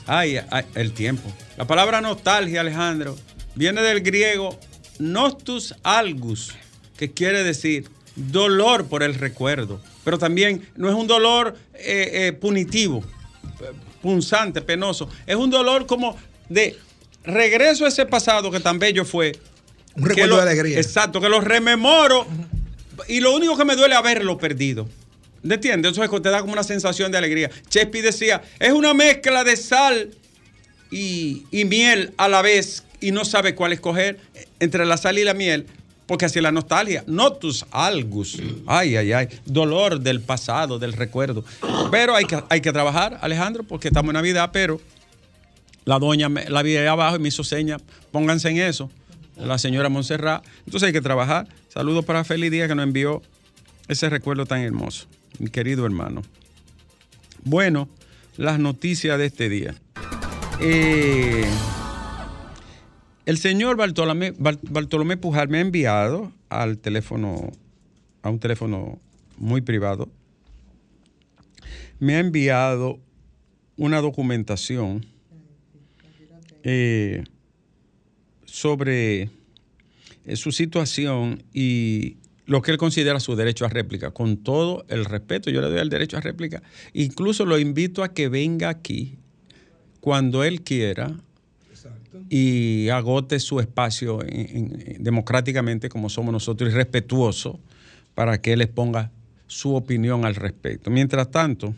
Ay, 0.06 0.38
ay, 0.48 0.64
el 0.76 0.92
tiempo. 0.92 1.28
La 1.56 1.66
palabra 1.66 2.00
nostalgia, 2.00 2.60
Alejandro, 2.60 3.16
viene 3.56 3.82
del 3.82 4.00
griego 4.00 4.60
nostus 5.00 5.74
algus, 5.82 6.54
que 6.96 7.10
quiere 7.10 7.42
decir 7.42 7.90
dolor 8.14 8.86
por 8.86 9.02
el 9.02 9.14
recuerdo. 9.14 9.80
Pero 10.04 10.18
también 10.18 10.68
no 10.76 10.88
es 10.88 10.94
un 10.94 11.08
dolor 11.08 11.56
eh, 11.74 12.28
eh, 12.28 12.32
punitivo, 12.32 13.02
punzante, 14.02 14.60
penoso. 14.62 15.08
Es 15.26 15.36
un 15.36 15.50
dolor 15.50 15.86
como 15.86 16.16
de 16.48 16.76
regreso 17.24 17.84
a 17.84 17.88
ese 17.88 18.06
pasado 18.06 18.50
que 18.50 18.60
tan 18.60 18.78
bello 18.78 19.04
fue. 19.04 19.32
Un 19.96 20.06
recuerdo 20.06 20.36
lo- 20.36 20.44
de 20.44 20.50
alegría. 20.50 20.78
Exacto, 20.78 21.20
que 21.20 21.28
lo 21.28 21.40
rememoro 21.40 22.26
y 23.08 23.20
lo 23.20 23.34
único 23.34 23.56
que 23.56 23.64
me 23.64 23.76
duele 23.76 23.94
es 23.94 23.98
haberlo 23.98 24.38
perdido. 24.38 24.88
¿Entiendes? 25.42 25.92
Eso 25.92 26.02
es 26.02 26.10
que 26.10 26.20
te 26.20 26.28
da 26.30 26.40
como 26.40 26.52
una 26.52 26.64
sensación 26.64 27.12
de 27.12 27.18
alegría. 27.18 27.50
Chespi 27.68 28.00
decía, 28.00 28.42
es 28.58 28.72
una 28.72 28.94
mezcla 28.94 29.44
de 29.44 29.56
sal 29.56 30.10
y, 30.90 31.44
y 31.50 31.64
miel 31.64 32.12
a 32.16 32.28
la 32.28 32.42
vez 32.42 32.84
y 33.00 33.12
no 33.12 33.24
sabe 33.24 33.54
cuál 33.54 33.72
escoger 33.72 34.18
entre 34.60 34.84
la 34.86 34.96
sal 34.96 35.18
y 35.18 35.24
la 35.24 35.34
miel. 35.34 35.66
Porque 36.06 36.24
así 36.24 36.40
la 36.40 36.52
nostalgia. 36.52 37.02
Notus 37.06 37.66
algus. 37.70 38.40
Ay, 38.66 38.96
ay, 38.96 39.12
ay. 39.12 39.28
Dolor 39.44 40.00
del 40.00 40.20
pasado, 40.20 40.78
del 40.78 40.92
recuerdo. 40.92 41.44
Pero 41.90 42.14
hay 42.14 42.24
que, 42.24 42.42
hay 42.48 42.60
que 42.60 42.72
trabajar, 42.72 43.18
Alejandro, 43.20 43.64
porque 43.64 43.88
estamos 43.88 44.10
en 44.10 44.14
Navidad, 44.14 44.50
pero 44.52 44.80
la 45.84 45.98
doña 45.98 46.28
la 46.28 46.62
vi 46.62 46.76
ahí 46.76 46.86
abajo 46.86 47.16
y 47.16 47.18
me 47.18 47.28
hizo 47.28 47.44
señas, 47.44 47.80
pónganse 48.10 48.50
en 48.50 48.58
eso, 48.58 48.90
la 49.36 49.58
señora 49.58 49.88
Montserrat. 49.88 50.44
Entonces 50.64 50.88
hay 50.88 50.92
que 50.92 51.00
trabajar. 51.00 51.48
Saludos 51.68 52.04
para 52.04 52.24
Feliz 52.24 52.50
Día 52.50 52.68
que 52.68 52.74
nos 52.74 52.84
envió 52.84 53.22
ese 53.88 54.08
recuerdo 54.10 54.46
tan 54.46 54.60
hermoso, 54.60 55.06
mi 55.38 55.48
querido 55.48 55.86
hermano. 55.86 56.22
Bueno, 57.44 57.88
las 58.36 58.58
noticias 58.58 59.18
de 59.18 59.26
este 59.26 59.48
día. 59.48 59.74
Eh, 60.60 61.44
El 63.26 63.38
señor 63.38 63.76
Bartolomé, 63.76 64.30
Bar- 64.38 64.60
Bartolomé 64.62 65.16
Pujal 65.16 65.48
me 65.48 65.58
ha 65.58 65.60
enviado 65.60 66.32
al 66.48 66.78
teléfono, 66.78 67.50
a 68.22 68.30
un 68.30 68.38
teléfono 68.38 69.00
muy 69.36 69.60
privado, 69.60 70.08
me 71.98 72.14
ha 72.14 72.20
enviado 72.20 73.00
una 73.76 74.00
documentación 74.00 75.04
eh, 76.62 77.24
sobre 78.44 79.30
eh, 80.24 80.36
su 80.36 80.52
situación 80.52 81.42
y 81.52 82.18
lo 82.46 82.62
que 82.62 82.70
él 82.70 82.78
considera 82.78 83.18
su 83.18 83.34
derecho 83.34 83.64
a 83.64 83.68
réplica. 83.68 84.12
Con 84.12 84.36
todo 84.36 84.84
el 84.88 85.04
respeto, 85.04 85.50
yo 85.50 85.60
le 85.60 85.68
doy 85.68 85.80
el 85.80 85.90
derecho 85.90 86.16
a 86.16 86.20
réplica. 86.20 86.62
Incluso 86.92 87.44
lo 87.44 87.58
invito 87.58 88.04
a 88.04 88.14
que 88.14 88.28
venga 88.28 88.68
aquí 88.68 89.18
cuando 90.00 90.44
él 90.44 90.62
quiera 90.62 91.16
y 92.28 92.88
agote 92.88 93.38
su 93.40 93.60
espacio 93.60 94.22
en- 94.22 94.72
en- 94.76 95.02
democráticamente 95.02 95.88
como 95.88 96.08
somos 96.08 96.32
nosotros 96.32 96.70
y 96.70 96.74
respetuoso 96.74 97.60
para 98.14 98.40
que 98.40 98.52
él 98.52 98.62
exponga 98.62 99.10
su 99.46 99.74
opinión 99.74 100.24
al 100.24 100.34
respecto. 100.34 100.90
Mientras 100.90 101.30
tanto, 101.30 101.74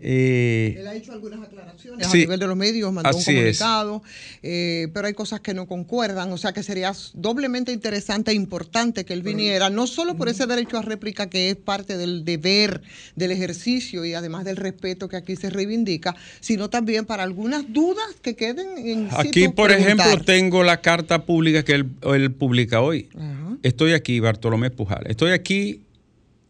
eh, 0.00 0.76
Él 0.78 0.86
ha 0.86 0.94
hecho 0.94 1.12
algunas 1.12 1.40
aclaraciones 1.40 2.06
Sí, 2.08 2.18
a 2.18 2.20
nivel 2.22 2.40
de 2.40 2.46
los 2.46 2.56
medios, 2.56 2.92
mandó 2.92 3.16
un 3.16 3.24
comunicado, 3.24 4.02
eh, 4.42 4.88
pero 4.94 5.06
hay 5.08 5.14
cosas 5.14 5.40
que 5.40 5.54
no 5.54 5.66
concuerdan, 5.66 6.32
o 6.32 6.38
sea 6.38 6.52
que 6.52 6.62
sería 6.62 6.92
doblemente 7.14 7.72
interesante 7.72 8.30
e 8.30 8.34
importante 8.34 9.04
que 9.04 9.12
él 9.12 9.22
viniera, 9.22 9.70
no 9.70 9.86
solo 9.86 10.16
por 10.16 10.28
ese 10.28 10.46
derecho 10.46 10.78
a 10.78 10.82
réplica 10.82 11.28
que 11.28 11.50
es 11.50 11.56
parte 11.56 11.96
del 11.96 12.24
deber, 12.24 12.82
del 13.16 13.32
ejercicio 13.32 14.04
y 14.04 14.14
además 14.14 14.44
del 14.44 14.56
respeto 14.56 15.08
que 15.08 15.16
aquí 15.16 15.36
se 15.36 15.50
reivindica, 15.50 16.14
sino 16.40 16.70
también 16.70 17.04
para 17.04 17.22
algunas 17.22 17.72
dudas 17.72 18.06
que 18.22 18.36
queden 18.36 18.78
en 18.78 19.08
Aquí, 19.10 19.40
situ 19.40 19.54
por 19.54 19.72
ejemplo, 19.72 20.18
tengo 20.24 20.62
la 20.62 20.80
carta 20.80 21.24
pública 21.24 21.64
que 21.64 21.72
él, 21.72 21.90
él 22.02 22.32
publica 22.32 22.80
hoy. 22.80 23.08
Ajá. 23.16 23.56
Estoy 23.62 23.92
aquí, 23.92 24.20
Bartolomé 24.20 24.70
Pujal. 24.70 25.04
Estoy 25.06 25.32
aquí 25.32 25.82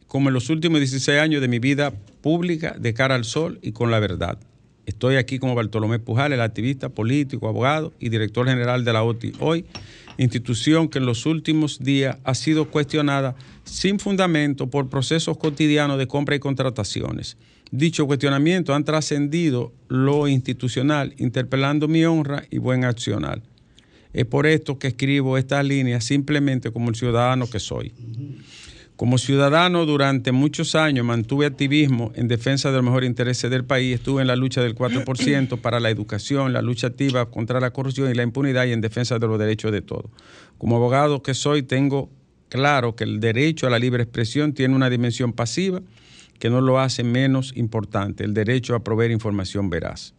como 0.09 0.31
en 0.31 0.35
los 0.35 0.51
últimos 0.51 0.81
16 0.81 1.21
años 1.21 1.41
de 1.41 1.49
mi 1.49 1.59
vida 1.61 1.93
pública, 2.23 2.75
de 2.79 2.95
cara 2.95 3.15
al 3.15 3.25
sol 3.25 3.61
y 3.63 3.73
con 3.73 3.91
la 3.91 4.01
verdad. 4.01 4.39
Estoy 4.87 5.17
aquí 5.17 5.39
como 5.39 5.55
Bartolomé 5.55 5.99
Pujal, 5.99 6.33
el 6.33 6.41
activista 6.41 6.89
político, 6.89 7.47
abogado 7.47 7.93
y 8.01 8.09
director 8.09 8.49
general 8.49 8.87
de 8.87 8.93
la 8.95 9.03
OTI 9.03 9.33
hoy, 9.39 9.67
institución 10.17 10.89
que 10.89 10.97
en 10.97 11.05
los 11.05 11.27
últimos 11.27 11.79
días 11.79 12.17
ha 12.25 12.35
sido 12.35 12.71
cuestionada 12.71 13.37
sin 13.65 14.01
fundamento 14.01 14.71
por 14.71 14.89
procesos 14.89 15.37
cotidianos 15.37 15.99
de 15.99 16.09
compra 16.09 16.37
y 16.37 16.39
contrataciones. 16.39 17.37
Dicho 17.71 18.07
cuestionamiento 18.07 18.75
han 18.75 18.85
trascendido 18.85 19.75
lo 19.89 20.27
institucional, 20.27 21.15
interpelando 21.19 21.87
mi 21.87 22.07
honra 22.07 22.45
y 22.51 22.57
buen 22.57 22.85
accionar. 22.85 23.43
Es 24.15 24.25
por 24.25 24.47
esto 24.47 24.79
que 24.79 24.89
escribo 24.89 25.37
estas 25.37 25.67
líneas 25.67 26.03
simplemente 26.03 26.71
como 26.71 26.89
el 26.89 26.95
ciudadano 26.95 27.47
que 27.47 27.61
soy. 27.61 27.93
Como 28.99 29.17
ciudadano 29.17 29.87
durante 29.87 30.33
muchos 30.33 30.75
años 30.75 31.07
mantuve 31.07 31.47
activismo 31.47 32.11
en 32.17 32.27
defensa 32.27 32.71
de 32.71 32.79
los 32.79 32.85
mejores 32.85 33.09
intereses 33.09 33.49
del 33.49 33.65
país, 33.65 33.95
estuve 33.95 34.23
en 34.23 34.27
la 34.27 34.35
lucha 34.35 34.61
del 34.61 34.75
4% 34.75 35.57
para 35.63 35.79
la 35.79 35.89
educación, 35.89 36.53
la 36.53 36.63
lucha 36.63 36.89
activa 36.89 37.31
contra 37.31 37.61
la 37.61 37.71
corrupción 37.71 38.11
y 38.11 38.15
la 38.15 38.25
impunidad 38.25 38.67
y 38.67 38.73
en 38.73 38.81
defensa 38.81 39.21
de 39.21 39.29
los 39.29 39.39
derechos 39.39 39.71
de 39.71 39.83
todos. 39.83 40.11
Como 40.59 40.75
abogado 40.75 41.23
que 41.23 41.35
soy, 41.35 41.63
tengo 41.63 42.11
claro 42.49 42.97
que 42.97 43.05
el 43.05 43.21
derecho 43.21 43.69
a 43.69 43.71
la 43.71 43.79
libre 43.79 44.03
expresión 44.03 44.53
tiene 44.53 44.75
una 44.75 44.91
dimensión 44.91 45.33
pasiva 45.33 45.81
que 46.41 46.51
no 46.51 46.61
lo 46.61 46.81
hace 46.81 47.05
menos 47.05 47.57
importante, 47.57 48.25
el 48.25 48.35
derecho 48.35 48.75
a 48.75 48.83
proveer 48.83 49.13
información 49.13 49.71
veraz. 49.71 50.13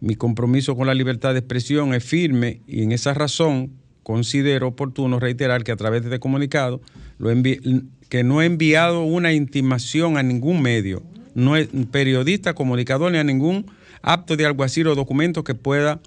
Mi 0.00 0.16
compromiso 0.16 0.76
con 0.76 0.86
la 0.86 0.92
libertad 0.94 1.32
de 1.32 1.38
expresión 1.38 1.94
es 1.94 2.04
firme 2.04 2.60
y 2.66 2.82
en 2.82 2.92
esa 2.92 3.14
razón 3.14 3.72
considero 4.02 4.66
oportuno 4.68 5.18
reiterar 5.20 5.62
que 5.64 5.72
a 5.72 5.76
través 5.76 6.02
de 6.02 6.08
este 6.08 6.18
comunicado 6.18 6.82
lo 7.18 7.32
envi- 7.32 7.86
que 8.12 8.24
no 8.24 8.42
he 8.42 8.44
enviado 8.44 9.04
una 9.04 9.32
intimación 9.32 10.18
a 10.18 10.22
ningún 10.22 10.60
medio, 10.60 11.02
no 11.34 11.56
es 11.56 11.68
periodista, 11.90 12.52
comunicador 12.52 13.10
ni 13.10 13.16
a 13.16 13.24
ningún 13.24 13.64
acto 14.02 14.36
de 14.36 14.44
alguacil 14.44 14.88
o 14.88 14.94
documento 14.94 15.44
que 15.44 15.54
pueda 15.54 15.98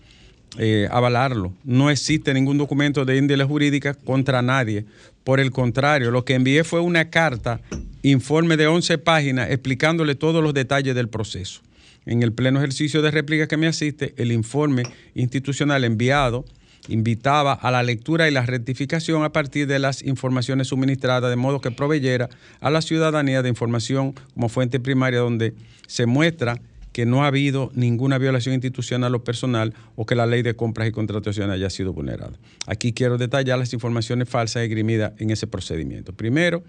eh, 0.60 0.88
avalarlo. 0.92 1.52
No 1.64 1.90
existe 1.90 2.32
ningún 2.36 2.60
documento 2.60 3.06
de 3.06 3.18
índole 3.18 3.44
jurídica 3.44 3.96
contra 3.96 4.44
nadie. 4.44 4.86
Por 5.24 5.40
el 5.40 5.50
contrario, 5.50 6.12
lo 6.12 6.26
que 6.26 6.36
envié 6.36 6.64
fue 6.64 6.80
una 6.80 7.10
carta, 7.10 7.60
informe 8.04 8.56
de 8.56 8.68
11 8.68 9.00
páginas, 9.00 9.50
explicándole 9.50 10.14
todos 10.14 10.44
los 10.44 10.54
detalles 10.54 10.94
del 10.94 11.10
proceso. 11.10 11.62
En 12.06 12.22
el 12.22 12.34
pleno 12.34 12.60
ejercicio 12.60 13.02
de 13.02 13.10
réplica 13.10 13.48
que 13.48 13.58
me 13.58 13.66
asiste, 13.66 14.14
el 14.18 14.32
informe 14.32 14.84
institucional 15.16 15.84
enviado 15.84 16.46
invitaba 16.88 17.54
a 17.54 17.72
la 17.72 17.84
lectura 17.84 18.28
y 18.28 18.32
la 18.32 18.46
rectificación 18.46 19.24
a 19.24 19.32
partir 19.32 19.68
de 19.68 19.80
las 19.80 20.04
informaciones 20.04 20.68
suministradas, 20.68 21.30
de 21.30 21.36
modo 21.36 21.62
que 21.62 21.72
proveyera 21.72 22.30
a 22.62 22.70
la 22.70 22.82
ciudadanía 22.82 23.42
de 23.42 23.50
información 23.50 24.14
como 24.34 24.50
fuente 24.50 24.80
primaria 24.80 25.20
donde 25.20 25.54
se 25.88 26.06
muestra 26.06 26.62
que 26.92 27.06
no 27.06 27.26
ha 27.26 27.28
habido 27.28 27.72
ninguna 27.76 28.18
violación 28.18 28.54
institucional 28.56 29.14
o 29.16 29.24
personal 29.24 29.74
o 29.98 30.06
que 30.06 30.16
la 30.16 30.26
ley 30.26 30.44
de 30.44 30.56
compras 30.56 30.88
y 30.88 30.92
contrataciones 30.92 31.54
haya 31.54 31.70
sido 31.70 31.92
vulnerada. 31.92 32.38
Aquí 32.68 32.94
quiero 32.94 33.18
detallar 33.18 33.60
las 33.60 33.74
informaciones 33.74 34.30
falsas 34.30 34.64
esgrimidas 34.64 35.12
en 35.20 35.30
ese 35.30 35.46
procedimiento. 35.46 36.14
Primero, 36.14 36.64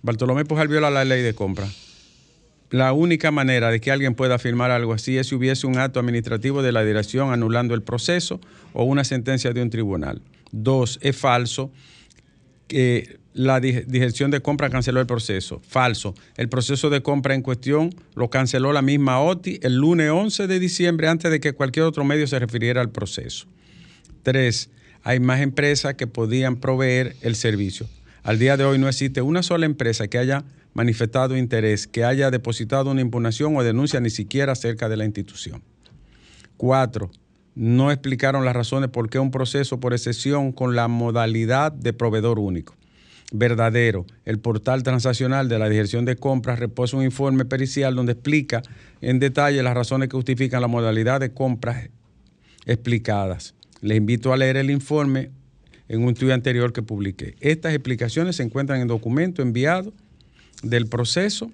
Bartolomé 0.00 0.46
Pujal 0.46 0.68
viola 0.68 0.88
la 0.88 1.04
ley 1.04 1.20
de 1.22 1.34
compras. 1.34 1.89
La 2.70 2.92
única 2.92 3.30
manera 3.32 3.70
de 3.70 3.80
que 3.80 3.90
alguien 3.90 4.14
pueda 4.14 4.36
afirmar 4.36 4.70
algo 4.70 4.92
así 4.92 5.18
es 5.18 5.26
si 5.28 5.34
hubiese 5.34 5.66
un 5.66 5.78
acto 5.78 5.98
administrativo 6.00 6.62
de 6.62 6.70
la 6.72 6.84
dirección 6.84 7.32
anulando 7.32 7.74
el 7.74 7.82
proceso 7.82 8.40
o 8.72 8.84
una 8.84 9.02
sentencia 9.04 9.52
de 9.52 9.60
un 9.62 9.70
tribunal. 9.70 10.22
Dos, 10.52 10.98
es 11.02 11.16
falso 11.16 11.72
que 12.68 13.18
la 13.34 13.60
di- 13.60 13.82
dirección 13.86 14.30
de 14.30 14.40
compra 14.40 14.70
canceló 14.70 15.00
el 15.00 15.06
proceso. 15.06 15.60
Falso. 15.66 16.14
El 16.36 16.48
proceso 16.48 16.90
de 16.90 17.02
compra 17.02 17.34
en 17.34 17.42
cuestión 17.42 17.90
lo 18.14 18.30
canceló 18.30 18.72
la 18.72 18.82
misma 18.82 19.20
OTI 19.20 19.58
el 19.62 19.76
lunes 19.76 20.10
11 20.10 20.46
de 20.46 20.58
diciembre 20.60 21.08
antes 21.08 21.30
de 21.30 21.40
que 21.40 21.52
cualquier 21.52 21.86
otro 21.86 22.04
medio 22.04 22.26
se 22.28 22.38
refiriera 22.38 22.80
al 22.80 22.90
proceso. 22.90 23.46
Tres, 24.22 24.70
hay 25.02 25.18
más 25.18 25.40
empresas 25.40 25.94
que 25.94 26.06
podían 26.06 26.56
proveer 26.56 27.16
el 27.22 27.34
servicio. 27.34 27.88
Al 28.22 28.38
día 28.38 28.56
de 28.56 28.64
hoy 28.64 28.78
no 28.78 28.88
existe 28.88 29.22
una 29.22 29.42
sola 29.42 29.66
empresa 29.66 30.06
que 30.08 30.18
haya 30.18 30.44
manifestado 30.74 31.36
interés, 31.36 31.86
que 31.86 32.04
haya 32.04 32.30
depositado 32.30 32.90
una 32.90 33.00
impugnación 33.00 33.56
o 33.56 33.62
denuncia 33.62 34.00
ni 34.00 34.10
siquiera 34.10 34.52
acerca 34.52 34.88
de 34.88 34.96
la 34.96 35.04
institución. 35.04 35.62
Cuatro, 36.56 37.10
no 37.54 37.90
explicaron 37.90 38.44
las 38.44 38.54
razones 38.54 38.90
por 38.90 39.10
qué 39.10 39.18
un 39.18 39.30
proceso 39.30 39.80
por 39.80 39.92
excepción 39.92 40.52
con 40.52 40.76
la 40.76 40.88
modalidad 40.88 41.72
de 41.72 41.92
proveedor 41.92 42.38
único. 42.38 42.76
Verdadero, 43.32 44.06
el 44.24 44.40
portal 44.40 44.82
transaccional 44.82 45.48
de 45.48 45.58
la 45.58 45.68
Dirección 45.68 46.04
de 46.04 46.16
Compras 46.16 46.58
reposa 46.58 46.96
un 46.96 47.04
informe 47.04 47.44
pericial 47.44 47.94
donde 47.94 48.12
explica 48.12 48.62
en 49.00 49.20
detalle 49.20 49.62
las 49.62 49.74
razones 49.74 50.08
que 50.08 50.16
justifican 50.16 50.60
la 50.60 50.66
modalidad 50.66 51.20
de 51.20 51.32
compras 51.32 51.90
explicadas. 52.66 53.54
Les 53.82 53.98
invito 53.98 54.32
a 54.32 54.36
leer 54.36 54.56
el 54.56 54.70
informe 54.70 55.30
en 55.88 56.04
un 56.04 56.14
tuit 56.14 56.32
anterior 56.32 56.72
que 56.72 56.82
publiqué. 56.82 57.36
Estas 57.40 57.72
explicaciones 57.72 58.36
se 58.36 58.42
encuentran 58.42 58.80
en 58.80 58.88
documento 58.88 59.42
enviado 59.42 59.92
del 60.62 60.86
proceso 60.86 61.50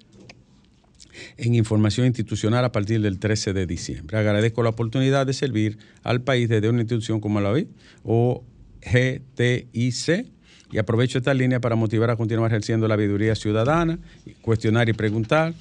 en 1.37 1.55
información 1.55 2.07
institucional 2.07 2.63
a 2.65 2.71
partir 2.71 3.01
del 3.01 3.19
13 3.19 3.53
de 3.53 3.65
diciembre. 3.65 4.17
Agradezco 4.17 4.63
la 4.63 4.69
oportunidad 4.69 5.25
de 5.25 5.33
servir 5.33 5.77
al 6.03 6.21
país 6.21 6.49
desde 6.49 6.69
una 6.69 6.81
institución 6.81 7.19
como 7.19 7.41
la 7.41 7.51
OI 7.51 7.67
o 8.03 8.43
GTIC 8.81 10.27
y 10.71 10.77
aprovecho 10.77 11.17
esta 11.17 11.33
línea 11.33 11.59
para 11.59 11.75
motivar 11.75 12.09
a 12.09 12.15
continuar 12.15 12.51
ejerciendo 12.51 12.87
la 12.87 12.95
sabiduría 12.95 13.35
ciudadana, 13.35 13.99
cuestionar 14.41 14.89
y 14.89 14.93
preguntar 14.93 15.53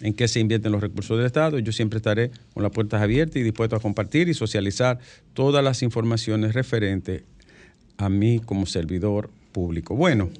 en 0.00 0.14
qué 0.14 0.28
se 0.28 0.40
invierten 0.40 0.72
los 0.72 0.80
recursos 0.80 1.16
del 1.16 1.26
Estado. 1.26 1.58
Yo 1.58 1.72
siempre 1.72 1.96
estaré 1.96 2.30
con 2.52 2.62
las 2.62 2.72
puertas 2.72 3.02
abiertas 3.02 3.36
y 3.36 3.42
dispuesto 3.42 3.76
a 3.76 3.80
compartir 3.80 4.28
y 4.28 4.34
socializar 4.34 4.98
todas 5.32 5.62
las 5.64 5.82
informaciones 5.82 6.54
referentes 6.54 7.22
a 7.96 8.08
mí 8.08 8.40
como 8.44 8.66
servidor 8.66 9.30
público. 9.52 9.94
Bueno, 9.94 10.30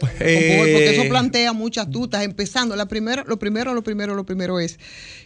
Porque 0.00 0.56
porque 0.58 0.90
eso 0.92 1.02
eh, 1.02 1.08
plantea 1.08 1.52
muchas 1.52 1.90
dudas. 1.90 2.22
Empezando, 2.24 2.76
la 2.76 2.86
primera, 2.86 3.24
lo 3.26 3.38
primero, 3.38 3.74
lo 3.74 3.82
primero, 3.82 4.14
lo 4.14 4.24
primero 4.24 4.60
es 4.60 4.78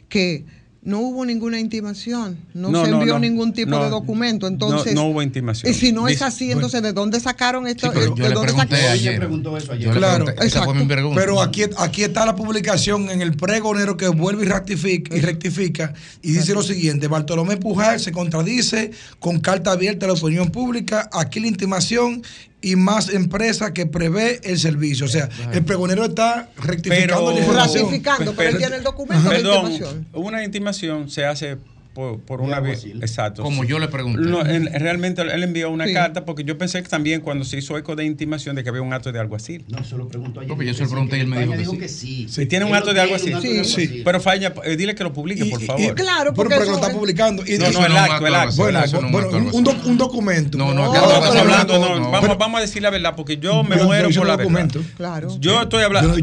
que 0.09 0.45
no 0.83 1.01
hubo 1.01 1.27
ninguna 1.27 1.61
intimación, 1.61 2.39
no, 2.55 2.71
No, 2.71 2.83
se 2.83 2.91
envió 2.91 3.13
no. 3.13 3.19
ningún 3.19 3.53
tipo 3.53 3.73
No, 3.73 3.85
de 3.85 3.91
documento. 3.91 4.47
Entonces, 4.47 4.95
no 4.95 5.09
hubo 5.09 5.21
intimación. 5.21 5.71
Y 5.71 5.75
si 5.75 5.93
no 5.93 6.09
es 6.09 6.23
así, 6.23 6.51
entonces 6.51 6.81
¿de 6.81 6.95
dónde 6.95 7.21
sacaron 7.21 7.67
esto? 7.67 7.89
Sí, 7.89 7.93
pero 7.93 8.07
Eh, 8.07 8.15
yo 8.17 8.23
¿De 8.23 8.29
le 8.31 8.35
dónde 8.35 8.47
pregunté 8.53 8.77
sacaron? 8.77 8.93
ayer. 8.95 9.17
preguntó 9.19 9.57
eso 9.59 9.73
ayer. 9.73 9.89
Yo 9.89 9.93
Claro, 9.93 10.25
pregunté, 10.25 10.47
esa 10.47 10.65
fue 10.65 10.73
mi 10.73 10.81
exacto. 10.81 10.95
pregunta. 10.95 11.21
Pero 11.21 11.43
aquí, 11.43 11.65
aquí 11.77 12.03
está 12.03 12.25
la 12.25 12.35
publicación 12.35 13.11
en 13.11 13.21
el 13.21 13.37
pregonero 13.37 13.99
que 13.99 14.09
vuelve 14.09 14.45
y 14.47 14.49
rectifica, 14.49 15.15
y 15.15 15.21
rectifica 15.21 15.93
y 16.23 16.33
dice 16.33 16.55
lo 16.55 16.63
siguiente, 16.63 17.09
Bartolomé 17.09 17.59
Pujal 17.59 18.01
se 18.01 18.11
contradice 18.11 18.91
con 19.19 19.39
carta 19.41 19.73
abierta 19.73 20.07
a 20.07 20.09
la 20.09 20.15
opinión 20.15 20.49
pública, 20.49 21.11
aquí 21.13 21.41
la 21.41 21.49
intimación 21.49 22.23
y 22.63 22.77
más 22.77 23.09
empresa 23.09 23.73
que 23.73 23.87
prevé 23.87 24.41
el 24.45 24.59
servicio. 24.59 25.07
O 25.07 25.09
sea, 25.09 25.29
el 25.53 25.65
pregonero 25.65 26.05
está 26.05 26.51
rectificando 26.57 27.17
Pero- 27.27 27.31
la 27.33 27.39
información. 27.41 27.85
Ratificando, 27.85 28.35
pero 28.35 28.51
él 28.51 28.59
tiene 28.59 28.77
el 28.77 28.83
documento 28.83 29.29
de 29.31 29.37
Perdón, 29.37 29.73
intimación. 29.73 30.07
una 30.13 30.45
intimación 30.45 31.11
se 31.11 31.25
hace 31.25 31.57
por, 31.95 32.41
una 32.41 32.61
vez. 32.61 32.79
alguacil. 32.79 33.03
Exacto. 33.03 33.43
Como 33.43 33.65
yo 33.65 33.79
le 33.79 33.89
pregunté. 33.89 34.21
No, 34.29 34.43
él- 34.43 34.71
realmente 34.73 35.23
él 35.23 35.43
envió 35.43 35.71
una 35.71 35.87
Sí. 35.87 35.93
carta 35.93 36.25
porque 36.25 36.45
yo 36.45 36.57
pensé 36.57 36.83
que 36.83 36.89
también 36.89 37.21
cuando 37.21 37.45
se 37.45 37.59
hizo 37.59 37.77
eco 37.77 37.97
de 37.97 38.05
intimación 38.05 38.55
de 38.57 38.63
que 38.63 38.69
había 38.69 38.83
un 38.83 38.93
acto 38.93 39.11
de 39.13 39.19
alguacil. 39.19 39.65
No, 39.69 39.83
se 39.85 39.97
lo 39.97 40.09
preguntó 40.09 40.41
ayer. 40.41 40.49
No, 40.51 40.57
pero 40.57 40.69
yo 40.71 40.75
se 40.77 40.85
lo 40.85 40.91
pregunté 40.91 41.19
y 41.19 41.21
él 41.21 41.27
me 41.27 41.41
España 41.41 41.57
dijo 41.59 41.77
que 41.79 41.89
sí. 41.89 42.27
Si 42.29 42.47
tiene 42.47 42.65
un 42.65 42.75
acto 42.75 42.95
de 42.95 43.01
algo 43.01 43.15
así. 43.17 43.31
de 43.31 43.41
Sí, 43.41 43.49
alguacil. 43.49 44.03
Pero 44.05 44.21
falla, 44.21 44.55
eh, 44.65 44.77
dile 44.77 44.95
que 44.95 45.03
lo 45.05 45.13
publique, 45.13 45.45
Y- 45.45 45.51
por 45.51 45.61
favor. 45.63 45.83
y- 45.83 45.89
Claro, 45.91 46.33
pero, 46.33 46.35
porque 46.35 46.51
pero 46.55 46.63
eso 46.63 46.71
lo 46.73 46.77
está 46.77 46.89
es- 46.89 46.95
publicando. 46.97 47.43
Y, 47.47 47.59
No, 47.59 47.71
no, 47.71 47.87
el 47.87 47.97
acto, 47.97 48.27
el 48.27 48.35
acto. 48.35 48.57
bueno, 48.57 49.51
un 49.85 49.99
documento. 49.99 50.57
No, 50.59 50.73
no, 50.75 50.93
acá 50.93 51.03
estás 51.05 51.35
no, 51.35 51.41
hablando. 51.41 52.11
Vamos, 52.11 52.39
vamos 52.39 52.59
a 52.59 52.61
decir 52.63 52.83
la 52.83 52.91
verdad, 52.91 53.15
porque 53.17 53.37
yo 53.39 53.63
me 53.63 53.71
Pero 53.77 53.85
muero 53.87 54.09
por 54.11 54.27
la 54.27 54.37
verdad. 54.37 54.69
Claro. 54.97 55.37
Yo 55.41 55.63
estoy 55.63 55.83
hablando. 55.83 56.17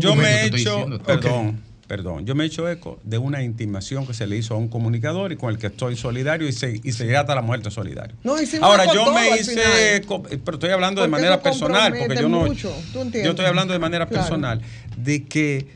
Yo 0.00 0.14
me 0.14 0.24
he 0.28 0.46
hecho. 0.46 0.86
Perdón, 1.04 1.60
perdón. 1.86 2.24
Yo 2.26 2.34
me 2.34 2.44
he 2.44 2.46
hecho 2.46 2.68
eco 2.68 2.98
de 3.04 3.18
una 3.18 3.42
intimación 3.42 4.06
que 4.06 4.14
se 4.14 4.26
le 4.26 4.36
hizo 4.36 4.54
a 4.54 4.56
un 4.56 4.68
comunicador 4.68 5.32
y 5.32 5.36
con 5.36 5.50
el 5.50 5.58
que 5.58 5.66
estoy 5.68 5.96
solidario 5.96 6.48
y, 6.48 6.52
se, 6.52 6.80
y 6.82 6.92
seguirá 6.92 7.20
hasta 7.20 7.34
la 7.34 7.42
muerte 7.42 7.70
solidario. 7.70 8.16
No, 8.24 8.36
Ahora, 8.62 8.92
yo 8.92 9.12
me 9.12 9.38
hice 9.38 9.96
eco, 9.96 10.22
pero 10.22 10.56
estoy 10.56 10.70
hablando 10.70 11.02
de 11.02 11.08
Porque 11.08 11.22
manera 11.22 11.34
eso 11.34 11.42
personal, 11.42 11.94
porque 11.98 12.16
yo 12.16 12.28
no. 12.28 12.52
Yo 12.52 13.30
estoy 13.30 13.44
hablando 13.46 13.72
de 13.72 13.78
manera 13.78 14.06
Claro. 14.06 14.22
personal 14.22 14.60
de 14.96 15.24
que 15.24 15.66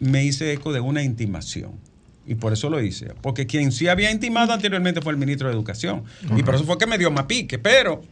me 0.00 0.24
hice 0.24 0.52
eco 0.52 0.72
de 0.72 0.80
una 0.80 1.02
intimación. 1.02 1.72
Y 2.28 2.34
por 2.34 2.52
eso 2.52 2.68
lo 2.68 2.80
hice. 2.82 3.12
Porque 3.22 3.46
quien 3.46 3.70
sí 3.70 3.86
había 3.86 4.10
intimado 4.10 4.52
anteriormente 4.52 5.00
fue 5.00 5.12
el 5.12 5.18
ministro 5.18 5.48
de 5.48 5.54
Educación. 5.54 6.02
Y 6.36 6.42
por 6.42 6.56
eso 6.56 6.64
fue 6.64 6.76
que 6.76 6.86
me 6.86 6.98
dio 6.98 7.10
más 7.10 7.26
pique. 7.26 7.56
Pero 7.58 8.02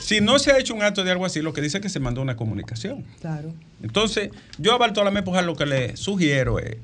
si 0.00 0.20
no 0.20 0.38
se 0.38 0.52
ha 0.52 0.58
hecho 0.58 0.74
un 0.74 0.82
acto 0.82 1.04
de 1.04 1.10
algo 1.10 1.24
así, 1.24 1.42
lo 1.42 1.52
que 1.52 1.60
dice 1.60 1.78
es 1.78 1.82
que 1.82 1.88
se 1.88 2.00
mandó 2.00 2.22
una 2.22 2.36
comunicación. 2.36 3.04
Claro. 3.20 3.52
Entonces, 3.82 4.30
yo 4.58 4.72
a 4.74 4.78
Bartolomé 4.78 5.22
Pujar 5.22 5.44
lo 5.44 5.56
que 5.56 5.66
le 5.66 5.96
sugiero 5.96 6.58
es, 6.58 6.76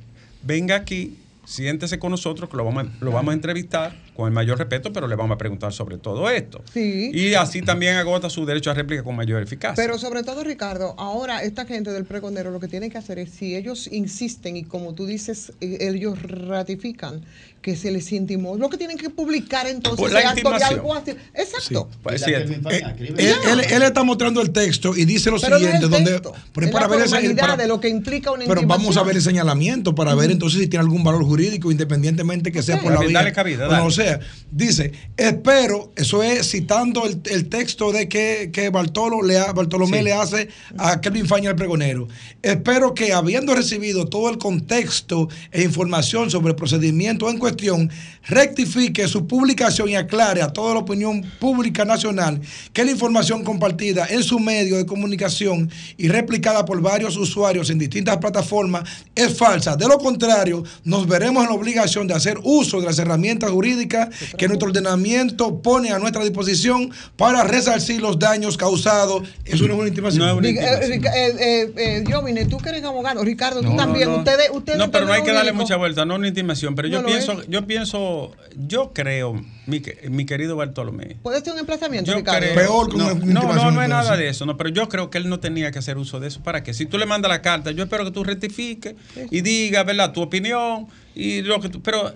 venga 0.43 0.77
aquí, 0.77 1.19
siéntese 1.45 1.99
con 1.99 2.11
nosotros, 2.11 2.51
que 2.51 2.57
lo 2.57 2.65
vamos, 2.65 2.87
a, 2.87 3.05
lo 3.05 3.13
vamos 3.13 3.33
a 3.33 3.35
entrevistar 3.35 3.95
con 4.15 4.27
el 4.29 4.33
mayor 4.33 4.59
respeto, 4.59 4.93
pero 4.93 5.09
le 5.09 5.17
vamos 5.17 5.35
a 5.35 5.39
preguntar 5.39 5.73
sobre 5.73 5.99
todo 5.99 6.31
esto. 6.31 6.63
Sí. 6.73 7.11
Y 7.13 7.35
así 7.35 7.63
también 7.63 7.97
agota 7.97 8.31
su 8.31 8.47
derecho 8.47 8.71
a 8.71 8.75
réplica 8.75 9.03
con 9.03 9.17
mayor 9.17 9.43
eficacia. 9.43 9.75
Pero 9.75 9.99
sobre 9.99 10.23
todo, 10.23 10.45
Ricardo, 10.45 10.95
ahora 10.99 11.43
esta 11.43 11.65
gente 11.67 11.91
del 11.91 12.05
pregonero 12.05 12.51
lo 12.51 12.61
que 12.61 12.69
tienen 12.69 12.91
que 12.91 12.99
hacer 12.99 13.19
es, 13.19 13.31
si 13.31 13.57
ellos 13.57 13.89
insisten 13.91 14.57
y 14.57 14.65
como 14.65 14.95
tú 14.95 15.07
dices, 15.07 15.53
eh, 15.61 15.79
ellos 15.81 16.21
ratifican 16.23 17.23
que 17.61 17.77
se 17.77 17.91
les 17.91 18.13
intimó, 18.13 18.57
lo 18.59 18.69
que 18.69 18.77
tienen 18.77 18.99
que 18.99 19.09
publicar 19.09 19.67
entonces 19.67 19.99
Pues 19.99 20.13
la 20.13 20.31
algo 20.67 20.95
así. 20.95 21.13
Exacto. 21.33 21.89
Pues, 22.03 22.21
sí, 22.21 22.31
Kelvin 22.31 22.61
Eh, 22.71 22.83
él, 23.17 23.35
él- 23.51 23.61
él 23.73 23.83
está 23.83 24.03
mostrando 24.05 24.43
el 24.43 24.51
texto 24.51 24.95
y 24.95 25.07
dice 25.07 25.31
lo 25.31 25.41
Pero 25.41 25.59
no 25.59 25.65
es 25.67 25.73
siguiente, 25.73 25.89
donde 25.89 26.21
pero 26.53 26.67
es 26.67 26.73
para 26.73 26.87
la 26.89 26.95
ver 26.97 27.07
ese- 27.07 27.35
para- 27.35 27.57
de 27.57 27.67
lo 27.67 27.81
que 27.81 27.89
implica 27.89 28.33
una 28.33 28.45
pero 28.45 28.67
vamos 28.67 28.99
a 28.99 29.03
ver 29.03 29.17
el 29.17 29.23
señalamiento 29.23 29.95
para 29.95 30.15
ver 30.15 30.31
entonces 30.31 30.61
si 30.61 30.69
tiene 30.69 30.83
algún 30.83 31.03
valor 31.03 31.25
jurídico 31.25 31.73
independientemente 31.73 32.53
que 32.53 32.63
sea 32.63 32.81
por 32.83 32.93
la 32.93 33.01
vía 33.01 33.19
dale 33.19 33.33
cabida, 33.33 33.67
sea 33.91 34.04
dice 34.51 34.93
espero 35.17 35.93
eso 35.97 36.23
es 36.23 36.51
citando 36.51 37.05
el, 37.07 37.21
el 37.31 37.49
texto 37.49 37.91
de 37.93 38.09
que, 38.09 38.51
que 38.53 38.71
Bartolo 38.71 39.23
le 39.23 39.39
ha- 39.39 39.53
Bartolomé 39.53 39.99
Sí. 39.99 40.05
le 40.05 40.13
hace 40.13 40.49
a 40.79 41.01
Kelvin 41.01 41.27
Faña 41.27 41.51
el 41.51 41.57
pregonero 41.57 42.07
espero 42.43 42.95
que 42.95 43.13
habiendo 43.13 43.55
recibido 43.55 44.07
todo 44.07 44.29
el 44.31 44.39
contexto 44.39 45.29
e 45.53 45.63
información 45.63 46.31
sobre 46.31 46.51
el 46.51 46.57
procedimiento 46.57 47.29
en 47.31 47.39
cuestión 47.39 47.91
rectifique 48.27 49.07
su 49.07 49.27
publicación 49.27 49.89
y 49.91 49.97
aclare 49.97 50.41
a 50.43 50.49
toda 50.53 50.75
la 50.75 50.81
opinión 50.81 51.23
pública 51.39 51.85
nacional 51.85 52.41
que 52.73 52.85
la 52.85 52.91
información 52.91 53.45
compartida 53.45 54.07
en 54.09 54.23
su 54.23 54.39
medio 54.39 54.77
de 54.77 54.87
comunicación 54.87 55.71
y 55.97 56.09
replicada 56.09 56.65
por 56.65 56.81
varios 56.81 57.17
usuarios 57.17 57.69
en 57.71 57.79
distintas 57.79 58.17
plataformas 58.19 58.89
es 59.15 59.37
falsa. 59.37 59.77
De 59.77 59.87
lo 59.87 59.99
contrario, 59.99 60.65
nos 60.85 61.07
veremos 61.07 61.43
en 61.45 61.51
la 61.51 61.55
obligación 61.55 62.07
de 62.07 62.15
hacer 62.15 62.39
uso 62.43 62.81
de 62.81 62.87
las 62.87 62.99
herramientas 62.99 63.51
jurídicas 63.51 63.94
que 64.37 64.49
nuestro 64.49 64.69
ordenamiento 64.69 65.61
pone 65.63 65.91
a 65.93 65.99
nuestra 65.99 66.23
disposición 66.23 66.91
para 67.17 67.45
resarcir 67.45 68.01
los 68.01 68.19
daños 68.19 68.57
causados. 68.57 69.29
Eso 69.45 69.67
no 69.67 69.75
es 69.75 69.79
una 69.81 69.89
intimación. 69.89 70.23
No 70.27 70.31
es 70.33 70.37
una 70.39 70.49
eh, 70.49 70.51
intimación. 70.51 70.93
Eh, 70.93 71.35
eh, 71.39 71.73
eh, 71.77 72.05
Jovine, 72.11 72.45
tú 72.47 72.59
que 72.59 72.69
eres 72.71 72.85
abogado, 72.85 73.23
Ricardo, 73.25 73.61
tú 73.61 73.71
No, 73.71 73.77
también, 73.77 74.09
no. 74.11 74.19
ustedes, 74.19 74.51
ustedes 74.53 74.79
No, 74.79 74.91
pero 74.91 75.07
no 75.07 75.13
hay 75.13 75.23
que 75.23 75.33
darle 75.33 75.53
mucha 75.53 75.77
vuelta, 75.77 76.05
no 76.05 76.17
una 76.17 76.29
intimación. 76.29 76.75
Pero 76.75 76.89
yo 76.89 77.01
No 77.03 77.07
pienso, 77.09 77.41
es. 77.41 77.49
yo 77.49 77.67
pienso, 77.67 78.33
yo 78.57 78.93
creo, 78.93 79.43
mi, 79.67 79.81
que- 79.81 80.09
mi 80.11 80.27
querido 80.27 80.57
Bartolomé. 80.57 81.17
Puede 81.23 81.41
ser 81.43 81.53
un 81.55 81.59
emplazamiento, 81.61 82.11
Yo 82.11 82.19
Ricardo. 82.19 82.41
creo, 82.41 82.55
Peor 82.55 82.91
que 82.91 82.97
no, 82.99 83.05
una 83.05 83.15
no, 83.15 83.21
intimación, 83.25 83.57
no, 83.65 83.71
no 83.73 83.83
es 83.83 83.89
nada 83.89 84.17
de 84.17 84.29
eso, 84.29 84.47
no, 84.47 84.57
pero 84.57 84.71
yo 84.71 84.89
creo 84.89 85.11
que 85.11 85.19
él 85.19 85.29
no 85.29 85.41
tenía 85.41 85.71
que 85.71 85.79
hacer 85.79 85.99
uso 85.99 86.21
de 86.21 86.29
eso. 86.29 86.43
¿Para 86.43 86.63
qué? 86.63 86.75
Si 86.75 86.87
tú 86.87 86.99
le 86.99 87.07
mandas 87.07 87.29
la 87.31 87.43
carta, 87.43 87.71
yo 87.71 87.85
espero 87.85 88.05
que 88.05 88.11
tú 88.11 88.25
rectifiques 88.25 88.95
y 89.31 89.41
digas, 89.41 89.85
¿verdad? 89.87 90.13
Tu 90.13 90.21
opinión 90.23 90.87
y 91.15 91.43
lo 91.43 91.61
que 91.61 91.69
tú, 91.69 91.81
pero 91.83 92.13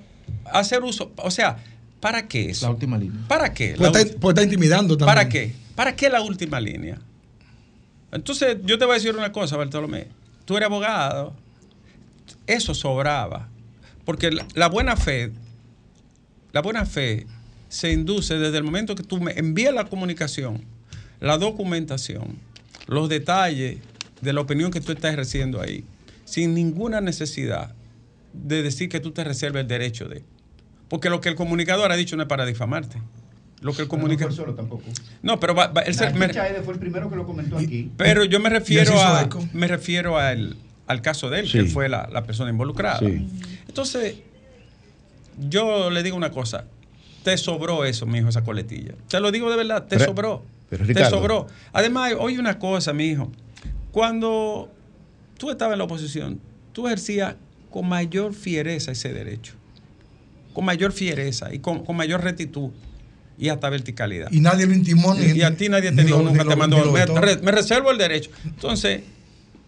hacer 0.53 0.83
uso, 0.83 1.13
o 1.17 1.31
sea, 1.31 1.59
¿para 2.01 2.29
qué 2.29 2.51
eso? 2.51 2.67
La 2.67 2.73
última 2.73 2.99
línea. 2.99 3.21
¿Para 3.29 3.53
qué? 3.53 3.75
Pues 3.77 3.81
La 3.93 3.99
está, 3.99 4.01
ulti- 4.15 4.19
pues 4.21 4.33
está 4.35 4.43
intimidando 4.45 4.97
también. 4.97 5.15
¿Para 5.15 5.29
qué? 5.29 5.53
¿Para 5.75 5.95
qué 5.97 6.09
la 6.11 6.21
última 6.23 6.61
línea? 6.61 6.99
Entonces, 8.13 8.57
yo 8.65 8.79
te 8.79 8.85
voy 8.85 8.93
a 8.93 8.99
decir 8.99 9.15
una 9.15 9.33
cosa, 9.33 9.57
Bartolomé. 9.57 10.07
Tú 10.45 10.57
eres 10.57 10.67
abogado. 10.67 11.35
Eso 12.47 12.75
sobraba. 12.75 13.49
Porque 14.05 14.31
la, 14.31 14.47
la 14.55 14.69
buena 14.69 14.97
fe, 14.97 15.33
la 16.53 16.63
buena 16.63 16.87
fe 16.87 17.27
se 17.69 17.93
induce 17.93 18.39
desde 18.39 18.57
el 18.57 18.65
momento 18.65 18.95
que 18.95 19.03
tú 19.03 19.21
me 19.21 19.33
envías 19.33 19.75
la 19.75 19.85
comunicación, 19.85 20.65
la 21.21 21.37
documentación, 21.37 22.39
los 22.87 23.11
detalles 23.11 23.79
de 24.23 24.33
la 24.33 24.41
opinión 24.41 24.71
que 24.71 24.81
tú 24.81 24.93
estás 24.93 25.13
ejerciendo 25.13 25.61
ahí, 25.61 25.85
sin 26.25 26.55
ninguna 26.55 27.03
necesidad 27.03 27.75
de 28.45 28.63
decir 28.63 28.89
que 28.89 29.01
tú 29.01 29.11
te 29.13 29.25
reserves 29.25 29.63
el 29.63 29.69
derecho 29.69 30.09
de. 30.09 30.23
Porque 30.89 31.11
lo 31.11 31.21
que 31.21 31.29
el 31.29 31.35
comunicador 31.35 31.93
ha 31.93 31.97
dicho 31.97 32.17
no 32.17 32.23
es 32.23 32.29
para 32.29 32.47
difamarte. 32.47 33.01
Lo 33.61 33.73
que 33.73 33.83
el 33.83 33.89
Pero 33.89 33.89
no 33.89 33.89
fue 33.89 33.99
comunicador. 33.99 34.33
solo 34.35 34.55
tampoco. 34.55 34.85
No, 35.23 35.41
pero 35.41 35.55
va- 35.55 35.67
va- 35.69 35.83
él 35.83 35.95
se- 35.95 36.11
me- 36.15 36.29
fue 36.63 36.75
el 36.75 36.79
primero 36.81 37.11
que 37.11 37.17
lo 37.17 37.27
comentó 37.27 37.59
aquí. 37.59 37.91
pero 37.97 38.25
yo 38.25 38.39
me 38.41 38.49
refiero 38.51 38.93
a 39.01 39.29
me 39.53 39.67
refiero 39.67 40.17
al, 40.19 40.57
al 40.87 41.03
caso 41.03 41.29
de 41.29 41.41
él, 41.41 41.47
Sí. 41.47 41.53
que 41.53 41.59
él 41.59 41.69
fue 41.69 41.89
la, 41.89 42.09
la 42.13 42.23
persona 42.25 42.51
involucrada. 42.51 43.01
Sí. 43.01 43.27
Entonces, 43.67 44.15
yo 45.49 45.91
le 45.91 46.03
digo 46.03 46.17
una 46.17 46.31
cosa, 46.31 46.65
te 47.25 47.37
sobró 47.37 47.85
eso, 47.85 48.07
mi 48.07 48.19
hijo, 48.19 48.29
esa 48.29 48.45
coletilla. 48.45 48.95
Te 49.09 49.21
lo 49.21 49.31
digo 49.31 49.51
de 49.51 49.57
verdad, 49.57 49.83
te 49.87 49.97
Pero- 49.97 50.05
sobró. 50.11 50.45
pero, 50.71 50.87
te 50.87 51.05
sobró. 51.11 51.47
Además, 51.73 52.13
oye 52.19 52.39
una 52.39 52.59
cosa, 52.59 52.93
mi 52.93 53.07
hijo. 53.07 53.31
Cuando 53.93 54.71
tú 55.37 55.51
estabas 55.51 55.75
en 55.75 55.79
la 55.79 55.85
oposición, 55.85 56.41
tú 56.73 56.87
ejercías 56.87 57.35
con 57.71 57.89
mayor 57.89 58.35
fiereza 58.35 58.93
ese 58.93 59.13
derecho. 59.13 59.55
Con 60.55 60.65
mayor 60.65 60.93
fiereza 60.93 61.53
y 61.55 61.59
con, 61.61 61.85
con 61.85 61.97
mayor 61.97 62.23
rectitud 62.23 62.71
y 63.39 63.49
hasta 63.51 63.69
verticalidad. 63.71 64.33
Y 64.33 64.41
nadie 64.41 64.67
lo 64.67 64.75
intimó 64.75 65.15
ni. 65.15 65.27
Y 65.39 65.43
a 65.43 65.55
ti 65.57 65.69
nadie 65.69 65.93
te 65.93 66.03
dijo 66.05 66.19
lo- 66.19 66.25
nunca, 66.31 66.45
te 66.45 66.57
mandó. 66.57 66.79
Me, 66.93 67.37
me 67.37 67.53
reservo 67.53 67.91
el 67.93 67.99
derecho. 67.99 68.31
Entonces, 68.45 69.03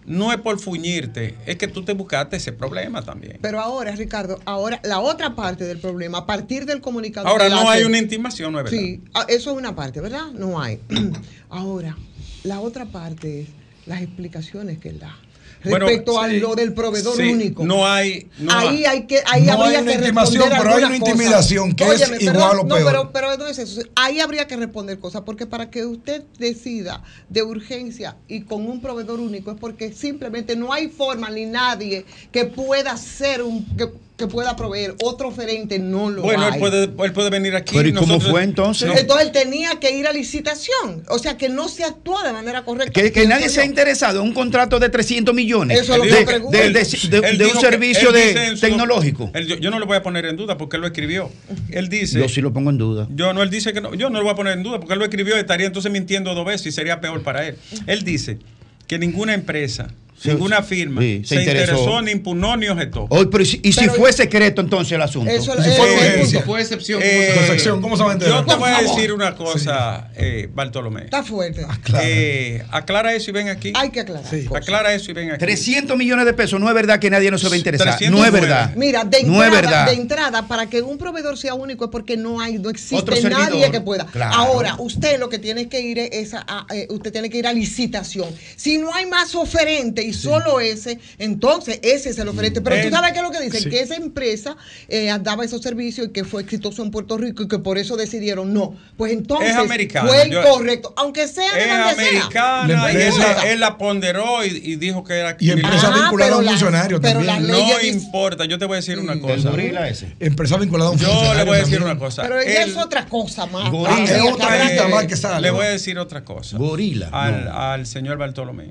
no 0.06 0.32
es 0.32 0.38
por 0.40 0.58
fuñirte, 0.58 1.36
es 1.46 1.56
que 1.56 1.68
tú 1.68 1.84
te 1.84 1.92
buscaste 1.92 2.36
ese 2.38 2.52
problema 2.52 3.02
también. 3.02 3.38
Pero 3.40 3.60
ahora, 3.60 3.94
Ricardo, 3.94 4.40
ahora 4.46 4.80
la 4.82 4.98
otra 4.98 5.36
parte 5.36 5.64
del 5.64 5.78
problema, 5.78 6.18
a 6.18 6.26
partir 6.26 6.64
del 6.66 6.80
comunicado. 6.80 7.28
Ahora 7.28 7.48
no 7.48 7.60
hace- 7.68 7.80
hay 7.80 7.84
una 7.84 7.98
intimación, 7.98 8.52
¿no 8.52 8.58
es 8.58 8.64
verdad? 8.64 8.78
Sí, 8.78 9.02
ah, 9.14 9.26
eso 9.28 9.50
es 9.52 9.56
una 9.56 9.76
parte, 9.76 10.00
¿verdad? 10.00 10.32
No 10.32 10.60
hay. 10.60 10.80
ahora, 11.50 11.96
la 12.42 12.60
otra 12.60 12.86
parte 12.86 13.42
es 13.42 13.48
las 13.86 14.00
explicaciones 14.02 14.78
que 14.78 14.88
él 14.88 14.98
da. 14.98 15.16
Bueno, 15.64 15.86
Respecto 15.86 16.20
a 16.20 16.28
sí, 16.28 16.40
lo 16.40 16.54
del 16.54 16.72
proveedor 16.72 17.16
sí, 17.16 17.22
único. 17.24 17.64
No 17.66 17.86
hay. 17.86 18.28
No 18.38 18.50
ahí 18.52 18.68
hay- 18.68 18.84
hay 18.86 19.06
que 19.06 19.18
ahí 19.26 19.42
No 19.44 19.52
hay 19.62 19.74
habría 19.76 19.80
una 19.82 19.90
que 19.92 19.98
intimación, 19.98 20.42
responder 20.48 20.58
pero 20.62 20.76
hay 20.76 20.84
una 20.84 20.96
intimidación 20.96 21.72
que 21.74 21.84
es 21.84 22.22
igual 22.22 22.58
o 22.60 22.64
no, 22.64 22.74
peor. 22.76 22.86
pero, 22.86 23.12
pero 23.12 23.36
no 23.36 23.46
es 23.46 23.58
eso. 23.58 23.82
Ahí 23.94 24.20
habría 24.20 24.46
que 24.46 24.56
responder 24.56 24.98
cosas, 24.98 25.22
porque 25.26 25.46
para 25.46 25.70
que 25.70 25.84
usted 25.84 26.22
decida 26.38 27.02
de 27.28 27.42
urgencia 27.42 28.16
y 28.28 28.42
con 28.42 28.66
un 28.66 28.80
proveedor 28.80 29.20
único 29.20 29.50
es 29.50 29.58
porque 29.60 29.92
simplemente 29.92 30.56
no 30.56 30.72
hay 30.72 30.88
forma 30.88 31.28
ni 31.30 31.44
nadie 31.46 32.04
que 32.32 32.46
pueda 32.46 32.96
ser 32.96 33.42
un 33.42 33.64
que, 33.76 33.90
que 34.20 34.26
pueda 34.28 34.54
proveer 34.54 34.94
otro 35.02 35.28
oferente 35.28 35.78
no 35.78 36.10
lo 36.10 36.22
Bueno, 36.22 36.44
hay. 36.44 36.52
él 36.54 36.58
puede, 36.60 36.84
él 36.84 37.12
puede 37.12 37.30
venir 37.30 37.56
aquí. 37.56 37.74
Pero 37.74 37.88
¿y 37.88 37.92
cómo 37.92 38.20
fue 38.20 38.44
entonces? 38.44 38.86
No, 38.86 38.96
Entonces 38.96 39.26
él 39.26 39.32
tenía 39.32 39.80
que 39.80 39.90
ir 39.96 40.06
a 40.06 40.12
licitación, 40.12 41.02
o 41.08 41.18
sea 41.18 41.36
que 41.36 41.48
no 41.48 41.68
se 41.68 41.84
actúa 41.84 42.22
de 42.24 42.32
manera 42.32 42.64
correcta. 42.64 42.92
Que, 42.92 43.10
que 43.10 43.26
nadie 43.26 43.48
se 43.48 43.62
ha 43.62 43.64
interesado 43.64 44.20
en 44.20 44.28
un 44.28 44.34
contrato 44.34 44.78
de 44.78 44.88
300 44.90 45.34
millones 45.34 45.80
Eso 45.80 45.92
es 45.94 45.98
lo 45.98 46.04
de, 46.04 46.10
que 46.24 46.32
de- 46.38 46.70
de- 46.70 46.84
de- 46.84 47.20
de- 47.20 47.36
de 47.38 47.46
un 47.46 47.60
servicio 47.60 48.12
de 48.12 48.56
tecnológico. 48.60 49.30
él- 49.34 49.46
yo, 49.46 49.56
yo 49.56 49.70
no 49.70 49.78
lo 49.78 49.86
voy 49.86 49.96
a 49.96 50.02
poner 50.02 50.26
en 50.26 50.36
duda 50.36 50.56
porque 50.58 50.76
él 50.76 50.82
lo 50.82 50.86
escribió. 50.86 51.30
Él 51.70 51.88
dice. 51.88 52.18
Yo 52.20 52.28
sí 52.28 52.40
lo 52.40 52.52
pongo 52.52 52.70
en 52.70 52.78
duda. 52.78 53.08
Yo 53.14 53.32
no, 53.32 53.42
él 53.42 53.50
dice 53.50 53.72
que 53.72 53.80
no, 53.80 53.94
yo 53.94 54.10
no 54.10 54.18
lo 54.18 54.24
voy 54.24 54.32
a 54.32 54.36
poner 54.36 54.52
en 54.58 54.62
duda 54.62 54.78
porque 54.78 54.92
él 54.92 54.98
lo 54.98 55.04
escribió 55.06 55.36
y 55.36 55.40
estaría 55.40 55.66
entonces 55.66 55.90
mintiendo 55.90 56.34
dos 56.34 56.44
veces 56.46 56.66
y 56.66 56.72
sería 56.72 57.00
peor 57.00 57.22
para 57.22 57.46
él. 57.46 57.56
Él 57.86 58.02
dice 58.04 58.38
que 58.86 58.98
ninguna 58.98 59.34
empresa 59.34 59.88
Ninguna 60.24 60.62
firma. 60.62 61.00
Sí, 61.00 61.22
se, 61.24 61.36
interesó. 61.36 62.02
ni 62.02 62.12
impugnó 62.12 62.56
ni 62.56 62.68
objetó. 62.68 63.06
Hoy, 63.08 63.26
pero, 63.30 63.42
y 63.42 63.46
si, 63.46 63.60
y 63.62 63.72
si 63.72 63.80
Pero- 63.80 63.94
fue 63.94 64.12
secreto 64.12 64.60
entonces 64.60 64.92
el 64.92 65.02
asunto. 65.02 65.30
Eso 65.30 65.52
si 65.62 65.68
eh, 65.70 65.72
fue 65.76 65.94
eh, 65.94 66.18
punto. 66.22 66.40
Fue 66.42 66.60
excepción. 66.60 67.00
¿cómo 67.00 67.12
Eh, 67.12 67.80
¿cómo 67.80 67.96
se 67.96 68.02
va 68.02 68.10
a 68.10 68.12
enterar? 68.14 68.40
Yo 68.40 68.46
te 68.46 68.54
voy 68.56 68.70
a 68.70 68.82
decir 68.82 69.12
una 69.12 69.34
cosa, 69.34 70.10
eh, 70.16 70.48
Bartolomé. 70.52 71.04
Está 71.04 71.22
fuerte. 71.22 71.66
Claro. 71.82 72.04
Eh, 72.06 72.62
aclara 72.70 73.14
eso 73.14 73.30
y 73.30 73.32
ven 73.32 73.48
aquí. 73.48 73.72
Hay 73.74 73.90
que 73.90 74.00
aclarar. 74.00 74.28
Sí. 74.28 74.46
Aclara 74.54 74.92
eso 74.94 75.10
y 75.10 75.14
ven 75.14 75.30
aquí. 75.30 75.38
300 75.38 75.96
millones 75.96 76.26
de 76.26 76.32
pesos, 76.34 76.60
no 76.60 76.68
es 76.68 76.74
verdad 76.74 76.98
que 76.98 77.10
nadie 77.10 77.30
no 77.30 77.38
se 77.38 77.48
va 77.48 77.54
a 77.54 77.58
interesar. 77.58 77.88
300 77.96 78.18
No 78.20 78.26
es 78.26 78.32
verdad. 78.32 78.74
Mira, 78.76 79.04
de 79.04 79.22
no 79.24 79.42
es 79.42 79.48
entrada, 79.48 79.50
verdad. 79.52 79.86
de 79.86 79.92
entrada, 79.94 80.48
para 80.48 80.66
que 80.66 80.82
un 80.82 80.98
proveedor 80.98 81.38
sea 81.38 81.54
único 81.54 81.84
es 81.84 81.90
porque 81.90 82.16
no 82.16 82.40
hay, 82.40 82.58
no 82.58 82.70
existe 82.70 82.96
Otro 82.96 83.14
nadie 83.14 83.46
servidor. 83.46 83.70
que 83.70 83.80
pueda. 83.80 84.06
Claro. 84.06 84.34
Ahora, 84.34 84.76
usted 84.78 85.18
lo 85.18 85.28
que 85.28 85.38
tiene 85.38 85.68
que 85.68 85.80
ir 85.80 85.98
es 85.98 86.34
a, 86.34 86.66
eh, 86.72 86.86
usted 86.90 87.12
tiene 87.12 87.30
que 87.30 87.38
ir 87.38 87.46
a 87.46 87.52
licitación. 87.52 88.28
Si 88.56 88.78
no 88.78 88.94
hay 88.94 89.06
más 89.06 89.34
oferente 89.34 90.02
y 90.10 90.12
solo 90.12 90.60
ese, 90.60 90.98
entonces 91.18 91.80
ese 91.82 92.10
es 92.10 92.18
el 92.18 92.28
oferente. 92.28 92.60
Pero 92.60 92.76
tú 92.82 92.88
Eh, 92.88 92.90
sabes 92.90 93.12
qué 93.12 93.18
es 93.18 93.22
lo 93.24 93.30
que 93.30 93.40
dicen, 93.40 93.62
sí. 93.62 93.70
que 93.70 93.80
esa 93.80 93.94
empresa 93.96 94.56
eh, 94.88 95.10
daba 95.22 95.44
esos 95.44 95.62
servicios 95.62 96.08
y 96.08 96.10
que 96.10 96.24
fue 96.24 96.42
exitoso 96.42 96.82
en 96.82 96.90
Puerto 96.90 97.16
Rico 97.16 97.42
y 97.42 97.48
que 97.48 97.58
por 97.58 97.78
eso 97.78 97.96
decidieron 97.96 98.52
no. 98.52 98.76
Pues 98.96 99.12
entonces 99.12 99.50
Es 99.50 99.56
americana. 99.56 100.08
fue 100.08 100.22
el 100.22 100.30
Yo- 100.30 100.42
correcto, 100.42 100.92
aunque 100.96 101.26
sea 101.28 101.52
de 101.54 101.60
Es 101.62 101.68
donde 101.68 101.94
sea. 101.94 102.08
americana 102.10 102.66
La 102.86 102.92
y 102.92 102.96
él, 102.96 103.12
la- 103.18 103.50
él 103.52 103.60
la 103.60 103.78
ponderó 103.78 104.44
y, 104.44 104.48
y 104.48 104.76
dijo 104.76 105.04
que 105.04 105.14
era 105.14 105.36
Y 105.38 105.50
empresa 105.50 105.88
Ajá, 105.88 106.02
vinculada 106.02 106.34
a 106.34 106.38
un 106.38 106.46
funcionario 106.46 107.00
pero 107.00 107.24
también. 107.24 107.46
No 107.48 107.80
importa, 107.82 108.44
yo 108.44 108.58
te 108.58 108.64
voy 108.66 108.74
a 108.74 108.76
decir 108.80 108.98
una 108.98 109.14
El 109.14 109.20
cosa. 109.20 109.50
gorila 109.50 109.88
ese. 109.88 110.14
Empresa 110.20 110.56
vinculada 110.56 110.90
a 110.90 110.92
un 110.92 110.98
Yo 110.98 111.06
funcionario. 111.06 111.38
le 111.38 111.44
voy 111.44 111.54
a 111.56 111.58
decir 111.60 111.74
también. 111.78 111.96
una 111.96 112.00
cosa. 112.06 112.22
Pero 112.22 112.40
Él- 112.40 112.48
es 112.70 112.76
otra 112.76 113.06
cosa 113.06 113.46
más. 113.46 113.70
Gorila. 113.70 113.96
Ah, 113.96 114.04
Es 114.04 114.22
otra 114.32 114.64
lista 114.64 114.88
más 114.88 115.06
que 115.06 115.16
sale. 115.16 115.40
Le 115.42 115.50
voy 115.50 115.66
a 115.66 115.70
decir 115.70 115.98
otra 115.98 116.24
cosa. 116.24 116.56
Gorila. 116.58 117.08
Al, 117.12 117.44
no. 117.44 117.58
al 117.58 117.86
señor 117.86 118.18
Bartolomé. 118.18 118.70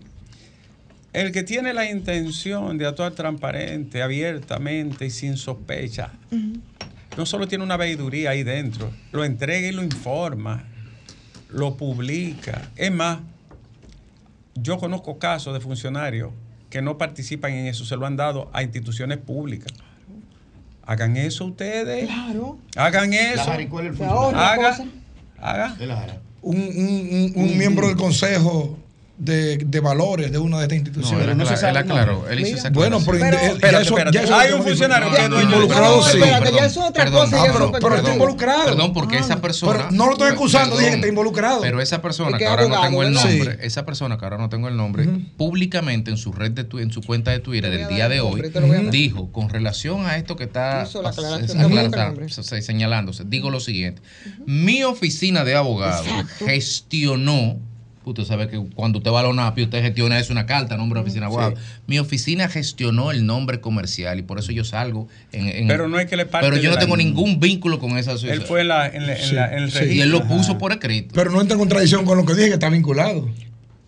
El 1.13 1.31
que 1.31 1.43
tiene 1.43 1.73
la 1.73 1.89
intención 1.89 2.77
de 2.77 2.85
actuar 2.85 3.13
transparente, 3.13 4.01
abiertamente 4.03 5.07
y 5.07 5.09
sin 5.09 5.37
sospecha, 5.37 6.11
no 7.17 7.25
solo 7.25 7.47
tiene 7.47 7.63
una 7.63 7.77
veeduría 7.77 8.29
ahí 8.31 8.43
dentro, 8.43 8.91
lo 9.11 9.23
entrega 9.23 9.67
y 9.67 9.71
lo 9.71 9.83
informa, 9.83 10.65
lo 11.49 11.75
publica. 11.77 12.69
Es 12.75 12.91
más, 12.91 13.19
yo 14.55 14.77
conozco 14.77 15.17
casos 15.17 15.53
de 15.53 15.59
funcionarios 15.59 16.31
que 16.69 16.81
no 16.83 16.97
participan 16.99 17.53
en 17.53 17.65
eso, 17.65 17.85
se 17.85 17.95
lo 17.95 18.05
han 18.05 18.15
dado 18.15 18.49
a 18.53 18.61
instituciones 18.61 19.17
públicas. 19.17 19.73
Hagan 20.83 21.17
eso 21.17 21.45
ustedes. 21.45 22.05
Claro. 22.07 22.59
Hagan 22.75 23.11
La 23.11 23.33
eso. 23.33 23.43
Jara, 23.45 23.61
¿y 23.61 23.67
cuál 23.67 23.85
es 23.85 23.91
el 23.93 23.97
Se 23.97 24.03
funcionario? 24.05 24.67
ahorra 24.67 24.69
Haga. 24.75 24.85
Haga. 25.39 25.75
La 25.85 26.17
un- 26.41 26.55
un- 26.57 27.31
un 27.35 27.57
miembro 27.57 27.87
del 27.87 27.95
consejo 27.97 28.77
de, 29.19 29.57
de 29.57 29.79
valores 29.81 30.31
de 30.31 30.37
una 30.37 30.59
de 30.59 30.63
estas 30.63 30.77
No, 30.77 30.79
instituciones. 30.87 31.27
él, 31.27 31.37
no 31.37 31.45
se 31.45 31.53
aclaró, 31.53 31.59
sabe 31.59 31.71
él 31.71 31.77
aclaró. 31.77 32.13
nombre. 32.13 32.33
Él 32.33 32.39
hizo 32.39 32.55
esa 32.57 32.69
Bueno, 32.69 32.99
pero, 33.05 33.11
Pero- 33.19 33.31
ya 33.31 33.47
Espérate, 33.47 33.81
eso- 33.83 33.93
espérate. 33.97 34.17
ya 34.17 34.23
eso 34.23 34.35
Hay 34.35 34.51
un 34.53 34.63
funcionario 34.63 35.11
que 35.11 35.29
de- 35.29 35.43
involucrado, 35.43 35.97
No, 35.97 36.03
sí. 36.03 36.17
espérate, 36.17 36.51
ya 36.53 36.65
eso 36.65 36.79
es 36.83 36.89
otra 36.89 37.03
Perdón, 37.03 37.21
cosa. 37.25 37.41
Ah, 37.41 37.45
ya 37.45 37.51
pero- 37.53 37.71
pero 37.71 37.77
está 37.87 37.95
perdón. 37.97 38.13
involucrado. 38.13 38.65
Perdón, 38.65 38.93
porque 38.93 39.17
Ah, 39.17 39.19
esa 39.19 39.41
persona. 39.41 39.73
pero 39.73 39.91
no 39.91 40.05
lo 40.05 40.11
estoy 40.13 40.29
acusando, 40.31 40.77
dije 40.77 40.89
que 40.91 40.95
está 40.95 41.07
involucrado. 41.09 41.59
Pero 41.61 41.81
esa 41.81 42.01
persona, 42.01 42.37
que 42.37 42.45
ahora 42.47 42.61
no 42.61 42.67
abogado, 42.75 42.83
tengo 42.87 43.03
el 43.03 43.13
nombre, 43.13 43.51
Sí. 43.53 43.59
esa 43.61 43.85
persona 43.85 44.17
que 44.17 44.23
ahora 44.25 44.37
no 44.37 44.47
tengo 44.47 44.67
el 44.69 44.77
nombre, 44.77 45.05
públicamente 45.35 46.11
en 46.11 46.17
su 46.17 46.31
red 46.31 46.51
de 46.51 46.63
tu- 46.63 46.79
en 46.79 46.91
su 46.91 47.01
cuenta 47.01 47.31
de 47.31 47.39
Twitter 47.39 47.69
Te 47.71 47.75
voy 47.77 47.85
el 47.87 47.91
a 47.91 47.95
día 47.95 48.09
de 48.09 48.21
hoy, 48.21 48.41
dijo, 48.89 49.31
con 49.33 49.49
relación 49.49 50.05
a 50.05 50.15
esto 50.15 50.37
que 50.37 50.45
está 50.45 50.85
señalándose, 52.61 53.23
digo 53.27 53.49
lo 53.49 53.59
siguiente, 53.59 54.01
mi 54.45 54.83
oficina 54.83 55.43
de 55.43 55.55
abogados 55.55 56.07
Exacto. 56.07 56.45
gestionó 56.45 57.57
Usted 58.09 58.23
sabe 58.23 58.47
que 58.47 58.57
cuando 58.75 58.99
usted 58.99 59.11
va 59.11 59.19
a 59.21 59.23
la 59.23 59.29
ONAPI, 59.29 59.63
usted 59.63 59.81
gestiona 59.81 60.19
eso, 60.19 60.31
una 60.33 60.45
carta, 60.45 60.77
nombre 60.77 60.99
de 60.99 61.03
oficina 61.03 61.27
abogados. 61.27 61.59
Mi 61.87 61.99
oficina 61.99 62.47
gestionó 62.49 63.11
el 63.11 63.25
nombre 63.25 63.61
comercial 63.61 64.19
y 64.19 64.21
por 64.23 64.39
eso 64.39 64.51
yo 64.51 64.63
salgo 64.63 65.07
en... 65.31 65.47
en- 65.47 65.67
Pero 65.67 65.87
no 65.87 65.99
es 65.99 66.07
que 66.07 66.15
le 66.17 66.25
parte 66.25 66.47
Pero 66.47 66.61
yo 66.61 66.69
no 66.69 66.75
la- 66.75 66.81
tengo 66.81 66.97
ningún 66.97 67.39
vínculo 67.39 67.79
con 67.79 67.97
esa 67.97 68.11
asociación. 68.11 68.41
Él 68.41 68.47
fue 68.47 68.61
en, 68.61 68.67
la, 68.69 68.87
en, 68.87 69.07
la- 69.07 69.15
en 69.15 69.35
la- 69.35 69.53
en 69.57 69.63
el 69.63 69.71
Sí, 69.71 69.77
registro. 69.79 69.95
Y 69.97 70.01
él 70.01 70.09
lo 70.11 70.27
puso 70.27 70.51
Ajá. 70.51 70.57
por 70.57 70.71
escrito. 70.71 71.11
Pero 71.13 71.31
no 71.31 71.39
entra 71.41 71.53
en 71.53 71.59
contradicción 71.59 72.05
con 72.05 72.17
lo 72.17 72.25
que 72.25 72.33
dije, 72.33 72.47
que 72.47 72.53
está 72.53 72.69
vinculado. 72.69 73.27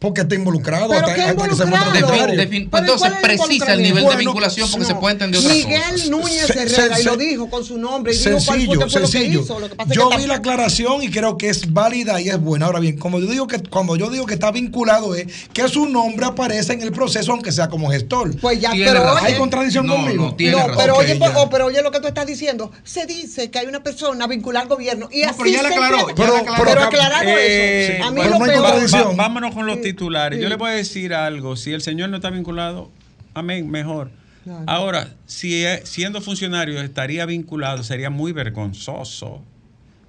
Porque 0.01 0.21
está 0.21 0.33
involucrado. 0.33 0.87
¿Pero 0.89 0.99
hasta, 1.05 1.11
hasta 1.11 1.47
que 1.47 1.55
se 1.55 1.63
involucrado? 1.63 1.67
muestre 1.69 1.99
Defin- 2.01 2.07
contrario. 2.09 2.41
defin- 2.41 2.67
Pero 2.71 2.81
entonces 2.81 3.09
¿cuál 3.11 3.11
es 3.11 3.17
el 3.17 3.37
precisa 3.37 3.73
el 3.73 3.83
nivel 3.83 4.05
de 4.07 4.15
vinculación 4.15 4.71
porque 4.71 4.85
se 4.87 4.95
puede 4.95 5.13
entender 5.13 5.39
otra 5.39 5.53
Miguel 5.53 5.81
cosa. 5.91 6.05
Núñez 6.09 6.45
Se- 6.47 6.53
Herrera, 6.59 6.95
se- 6.95 7.01
y 7.01 7.05
lo 7.05 7.11
se- 7.11 7.17
dijo 7.19 7.49
con 7.51 7.63
su 7.63 7.77
nombre, 7.77 8.11
y 8.11 8.17
dijo 8.17 8.29
cuál 8.31 8.41
fue, 8.41 8.55
Sencillo, 8.55 8.73
lo 8.79 8.85
que 8.85 8.89
sencillo. 8.89 9.41
hizo. 9.41 9.59
Lo 9.59 9.69
que 9.69 9.75
pasa 9.75 9.89
es 9.91 9.95
yo 9.95 10.09
que 10.09 10.17
vi 10.17 10.25
la 10.25 10.35
aclaración 10.37 11.03
y 11.03 11.11
creo 11.11 11.37
que 11.37 11.49
es 11.49 11.71
válida 11.71 12.19
y 12.19 12.29
es 12.29 12.41
buena. 12.41 12.65
Ahora 12.65 12.79
bien, 12.79 12.97
como 12.97 13.19
yo 13.19 13.27
digo 13.27 13.45
que 13.45 13.59
cuando 13.61 13.95
yo 13.95 14.09
digo 14.09 14.25
que 14.25 14.33
está 14.33 14.49
vinculado 14.51 15.13
es 15.13 15.27
que 15.53 15.67
su 15.69 15.85
nombre 15.87 16.25
aparece 16.25 16.73
en 16.73 16.81
el 16.81 16.91
proceso 16.91 17.31
aunque 17.33 17.51
sea 17.51 17.69
como 17.69 17.91
gestor. 17.91 18.35
Pues 18.39 18.59
ya, 18.59 18.71
Tiene 18.71 18.89
pero 18.91 19.03
razón. 19.03 19.19
¿Hay 19.23 19.35
contradicción 19.35 19.85
No, 19.85 19.97
conmigo? 19.97 20.25
no, 20.25 20.35
tiene 20.35 20.53
no, 20.53 20.67
razón. 20.67 20.75
pero, 20.79 20.95
oye, 20.95 21.15
pues, 21.17 21.31
oh, 21.35 21.47
pero 21.51 21.67
oye 21.67 21.79
lo 21.83 21.91
que 21.91 21.99
tú 21.99 22.07
estás 22.07 22.25
diciendo. 22.25 22.71
Se 22.83 23.05
dice 23.05 23.51
que 23.51 23.59
hay 23.59 23.67
una 23.67 23.83
persona 23.83 24.25
vinculada 24.25 24.63
al 24.63 24.69
gobierno 24.69 25.09
y 25.11 25.21
No, 25.21 25.29
así 25.29 25.35
pero 25.37 25.49
ya 25.51 25.59
se 25.61 25.67
aclaró, 25.67 26.07
pero, 26.15 26.81
aclarado 26.81 27.23
eh, 27.27 27.97
eso. 27.97 28.03
A 28.07 28.09
mí 28.09 28.21
lo 28.23 29.15
vámonos 29.15 29.53
con 29.53 29.67
los 29.67 29.79
titulares. 29.93 30.41
Yo 30.41 30.49
le 30.49 30.56
voy 30.56 30.71
a 30.71 30.73
decir 30.73 31.13
algo. 31.13 31.56
Si 31.56 31.71
el 31.71 31.82
señor 31.82 32.10
no 32.10 32.17
está 32.17 32.30
vinculado, 32.30 32.89
amén, 33.34 33.69
mejor. 33.69 34.12
Claro. 34.43 34.63
Ahora, 34.67 35.13
si 35.27 35.63
siendo 35.84 36.19
funcionario 36.21 36.82
estaría 36.82 37.25
vinculado, 37.25 37.84
sería 37.84 38.10
muy 38.10 38.32
vergonzoso. 38.32 39.41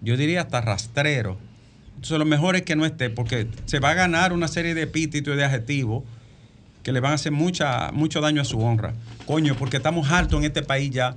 Yo 0.01 0.17
diría 0.17 0.41
hasta 0.43 0.61
rastrero. 0.61 1.37
Entonces, 1.97 2.19
lo 2.19 2.25
mejor 2.25 2.57
es 2.57 2.63
que 2.63 2.75
no 2.75 2.85
esté, 2.87 3.11
porque 3.11 3.47
se 3.67 3.79
va 3.79 3.91
a 3.91 3.95
ganar 3.95 4.33
una 4.33 4.49
serie 4.49 4.75
de 4.75 4.83
epítetos 4.83 5.35
y 5.35 5.37
de 5.37 5.45
adjetivos 5.45 6.03
que 6.83 6.91
le 6.93 6.99
van 7.01 7.13
a 7.13 7.15
hacer 7.15 7.31
mucha, 7.31 7.93
mucho 7.93 8.21
daño 8.21 8.41
a 8.43 8.45
su 8.45 8.59
honra. 8.61 8.95
Coño, 9.27 9.55
porque 9.57 9.77
estamos 9.77 10.11
hartos 10.11 10.39
en 10.41 10.45
este 10.47 10.63
país 10.63 10.91
ya 10.91 11.15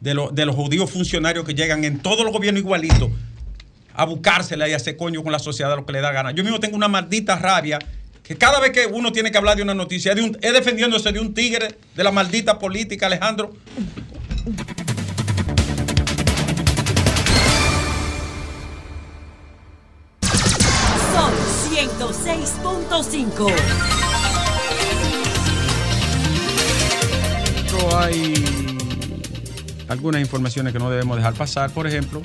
de, 0.00 0.14
lo- 0.14 0.30
de 0.30 0.46
los 0.46 0.56
judíos 0.56 0.90
funcionarios 0.90 1.44
que 1.44 1.54
llegan 1.54 1.84
en 1.84 1.98
todos 1.98 2.24
los 2.24 2.32
gobiernos 2.32 2.62
igualitos 2.62 3.10
a 3.94 4.04
buscársela 4.04 4.68
y 4.68 4.72
a 4.72 4.76
hacer 4.76 4.96
coño 4.96 5.22
con 5.22 5.32
la 5.32 5.38
sociedad 5.38 5.74
lo 5.76 5.84
que 5.86 5.92
le 5.92 6.00
da 6.00 6.12
gana. 6.12 6.30
Yo 6.32 6.42
mismo 6.42 6.60
tengo 6.60 6.76
una 6.76 6.88
maldita 6.88 7.36
rabia 7.36 7.78
que 8.22 8.36
cada 8.36 8.60
vez 8.60 8.70
que 8.70 8.86
uno 8.86 9.12
tiene 9.12 9.30
que 9.32 9.38
hablar 9.38 9.56
de 9.56 9.62
una 9.62 9.74
noticia, 9.74 10.14
de 10.14 10.22
un- 10.22 10.38
es 10.40 10.52
defendiéndose 10.52 11.10
de 11.12 11.20
un 11.20 11.34
tigre 11.34 11.76
de 11.94 12.04
la 12.04 12.12
maldita 12.12 12.58
política, 12.58 13.06
Alejandro. 13.06 13.52
Sol 21.12 21.32
106.5. 21.70 23.52
Pero 27.70 27.98
hay 27.98 28.34
algunas 29.88 30.20
informaciones 30.20 30.72
que 30.72 30.78
no 30.78 30.90
debemos 30.90 31.16
dejar 31.16 31.34
pasar. 31.34 31.70
Por 31.70 31.86
ejemplo, 31.86 32.22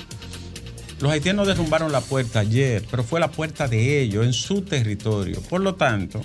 los 1.00 1.12
haitianos 1.12 1.46
derrumbaron 1.46 1.92
la 1.92 2.00
puerta 2.00 2.40
ayer, 2.40 2.84
pero 2.90 3.04
fue 3.04 3.20
la 3.20 3.30
puerta 3.30 3.68
de 3.68 4.00
ellos, 4.00 4.24
en 4.24 4.32
su 4.32 4.62
territorio. 4.62 5.40
Por 5.42 5.60
lo 5.60 5.76
tanto, 5.76 6.20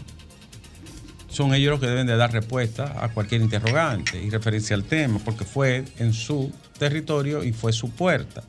son 1.30 1.54
ellos 1.54 1.72
los 1.72 1.80
que 1.80 1.88
deben 1.88 2.08
de 2.08 2.16
dar 2.16 2.32
respuesta 2.32 3.04
a 3.04 3.10
cualquier 3.10 3.42
interrogante 3.42 4.22
y 4.22 4.30
referirse 4.30 4.74
al 4.74 4.84
tema, 4.84 5.20
porque 5.24 5.46
fue 5.46 5.86
en 6.00 6.14
su 6.14 6.52
territorio 6.78 7.44
y 7.44 7.54
fue 7.54 7.74
su 7.74 7.92
puerta. 7.92 8.44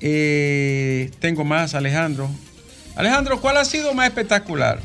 Eh, 0.00 1.10
tengo 1.20 1.44
más, 1.44 1.74
Alejandro. 1.74 2.28
Alejandro, 2.96 3.40
¿cuál 3.40 3.56
ha 3.56 3.64
sido 3.64 3.94
más 3.94 4.08
espectacular? 4.08 4.80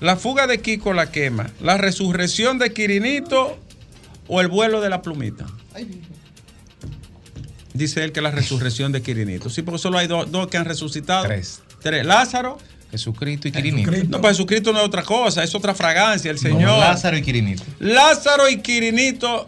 ¿La 0.00 0.16
fuga 0.16 0.46
de 0.46 0.60
Kiko 0.60 0.92
la 0.92 1.10
quema? 1.10 1.50
¿La 1.60 1.76
resurrección 1.76 2.58
de 2.58 2.72
Quirinito 2.72 3.58
o 4.26 4.40
el 4.40 4.48
vuelo 4.48 4.80
de 4.80 4.90
la 4.90 5.02
plumita? 5.02 5.46
Dice 7.78 8.04
él 8.04 8.12
que 8.12 8.20
la 8.20 8.30
resurrección 8.30 8.92
de 8.92 9.00
Quirinito. 9.02 9.48
Sí, 9.48 9.62
porque 9.62 9.78
solo 9.78 9.98
hay 9.98 10.06
dos, 10.06 10.30
dos 10.30 10.48
que 10.48 10.56
han 10.56 10.64
resucitado. 10.64 11.24
Tres. 11.24 11.62
Tres. 11.80 12.04
Lázaro. 12.04 12.58
Jesucristo 12.90 13.48
y 13.48 13.52
Quirinito. 13.52 13.90
Jesucristo. 13.90 14.16
No, 14.16 14.20
pues 14.20 14.36
Jesucristo 14.36 14.72
no 14.72 14.80
es 14.80 14.86
otra 14.86 15.02
cosa, 15.02 15.44
es 15.44 15.54
otra 15.54 15.74
fragancia, 15.74 16.30
el 16.30 16.38
Señor. 16.38 16.62
No, 16.62 16.78
Lázaro 16.78 17.16
y 17.16 17.22
Quirinito. 17.22 17.62
Lázaro 17.78 18.48
y 18.48 18.58
Quirinito 18.58 19.46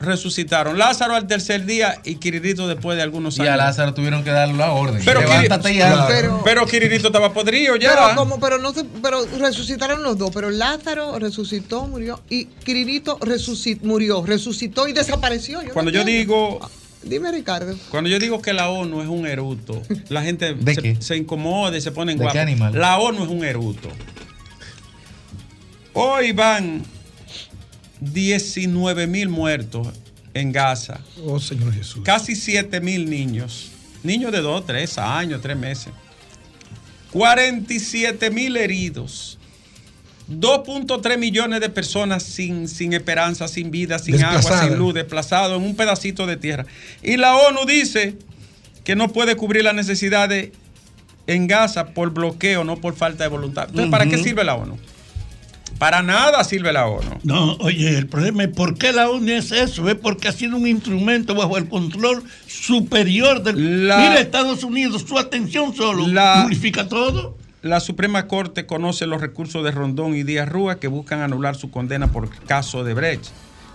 resucitaron. 0.00 0.78
Lázaro 0.78 1.14
al 1.14 1.26
tercer 1.26 1.64
día 1.66 2.00
y 2.04 2.16
Quirinito 2.16 2.68
después 2.68 2.96
de 2.96 3.02
algunos 3.02 3.36
Y 3.38 3.42
años. 3.42 3.54
a 3.54 3.56
Lázaro 3.56 3.94
tuvieron 3.94 4.22
que 4.22 4.30
darle 4.30 4.54
la 4.54 4.72
orden. 4.72 5.02
Pero 5.04 5.20
Levántate 5.20 5.74
ya. 5.74 6.06
Pero- 6.44 6.66
estaba 6.68 7.32
podrido 7.32 7.76
ya. 7.76 7.94
Pero, 7.94 8.16
como, 8.16 8.38
pero, 8.40 8.58
no 8.58 8.72
se, 8.72 8.84
pero 8.84 9.24
resucitaron 9.38 10.02
los 10.02 10.16
dos. 10.18 10.30
Pero 10.32 10.50
Lázaro 10.50 11.18
resucitó, 11.18 11.86
murió. 11.86 12.20
Y 12.28 12.44
Quirinito 12.46 13.18
resucit, 13.20 13.82
murió, 13.82 14.24
resucitó 14.24 14.86
y 14.88 14.92
desapareció. 14.92 15.60
Yo 15.62 15.68
no 15.68 15.74
Cuando 15.74 15.90
yo 15.90 16.04
digo 16.04 16.60
Dime, 17.02 17.30
Ricardo. 17.30 17.74
Cuando 17.90 18.10
yo 18.10 18.18
digo 18.18 18.42
que 18.42 18.52
la 18.52 18.68
ONU 18.70 19.00
es 19.02 19.08
un 19.08 19.26
eruto, 19.26 19.80
la 20.08 20.22
gente 20.22 20.54
¿De 20.54 20.74
se, 20.74 20.82
qué? 20.82 20.96
se 21.00 21.16
incomoda 21.16 21.76
y 21.76 21.80
se 21.80 21.92
pone 21.92 22.12
en 22.12 22.18
¿De 22.18 22.24
qué 22.24 22.32
guapo. 22.32 22.40
animal? 22.40 22.72
La 22.78 22.98
ONU 22.98 23.22
es 23.24 23.30
un 23.30 23.44
eruto. 23.44 23.88
Hoy 25.94 26.32
van 26.32 26.82
19 28.00 29.06
mil 29.06 29.28
muertos 29.28 29.88
en 30.34 30.52
Gaza, 30.52 31.00
Oh, 31.24 31.40
Señor 31.40 31.72
Jesús. 31.74 32.02
casi 32.04 32.36
7 32.36 32.80
mil 32.80 33.08
niños, 33.10 33.70
niños 34.02 34.30
de 34.32 34.40
2, 34.40 34.66
3 34.66 34.98
años, 34.98 35.40
3 35.42 35.56
meses, 35.56 35.92
47 37.12 38.30
mil 38.30 38.56
heridos, 38.56 39.38
2.3 40.30 41.16
millones 41.18 41.60
de 41.60 41.70
personas 41.70 42.22
sin, 42.22 42.68
sin 42.68 42.92
esperanza, 42.92 43.48
sin 43.48 43.70
vida, 43.70 43.98
sin 43.98 44.22
agua, 44.22 44.60
sin 44.62 44.76
luz, 44.78 44.92
desplazados 44.94 45.56
en 45.58 45.64
un 45.66 45.74
pedacito 45.74 46.26
de 46.26 46.36
tierra. 46.36 46.66
Y 47.02 47.16
la 47.16 47.34
ONU 47.36 47.64
dice 47.66 48.14
que 48.84 48.94
no 48.94 49.08
puede 49.12 49.36
cubrir 49.36 49.64
las 49.64 49.74
necesidades 49.74 50.50
en 51.26 51.46
Gaza 51.46 51.88
por 51.94 52.10
bloqueo, 52.10 52.62
no 52.64 52.76
por 52.76 52.94
falta 52.94 53.24
de 53.24 53.30
voluntad. 53.30 53.68
Entonces, 53.70 53.90
¿para 53.90 54.06
qué 54.06 54.18
sirve 54.18 54.44
la 54.44 54.54
ONU? 54.54 54.78
Para 55.78 56.02
nada 56.02 56.42
sirve 56.42 56.72
la 56.72 56.86
ONU. 56.86 57.18
No, 57.22 57.52
oye, 57.60 57.96
el 57.96 58.08
problema 58.08 58.42
es 58.42 58.48
por 58.48 58.76
qué 58.76 58.92
la 58.92 59.08
ONU 59.08 59.30
es 59.30 59.52
eso, 59.52 59.88
es 59.88 59.94
porque 59.94 60.26
ha 60.28 60.32
sido 60.32 60.56
un 60.56 60.66
instrumento 60.66 61.34
bajo 61.36 61.56
el 61.56 61.68
control 61.68 62.24
superior 62.46 63.42
del... 63.42 63.86
La- 63.86 63.98
Mira, 63.98 64.20
Estados 64.20 64.64
Unidos, 64.64 65.04
su 65.06 65.16
atención 65.18 65.74
solo 65.74 66.06
La- 66.08 66.42
purifica 66.42 66.88
todo. 66.88 67.36
La 67.62 67.80
Suprema 67.80 68.26
Corte 68.26 68.66
conoce 68.66 69.06
los 69.06 69.20
recursos 69.20 69.62
de 69.64 69.70
Rondón 69.70 70.14
y 70.16 70.22
Díaz 70.24 70.48
Rúa 70.48 70.78
que 70.80 70.88
buscan 70.88 71.20
anular 71.20 71.54
su 71.56 71.70
condena 71.70 72.10
por 72.10 72.28
caso 72.46 72.82
de 72.84 72.94
Brecht. 72.94 73.26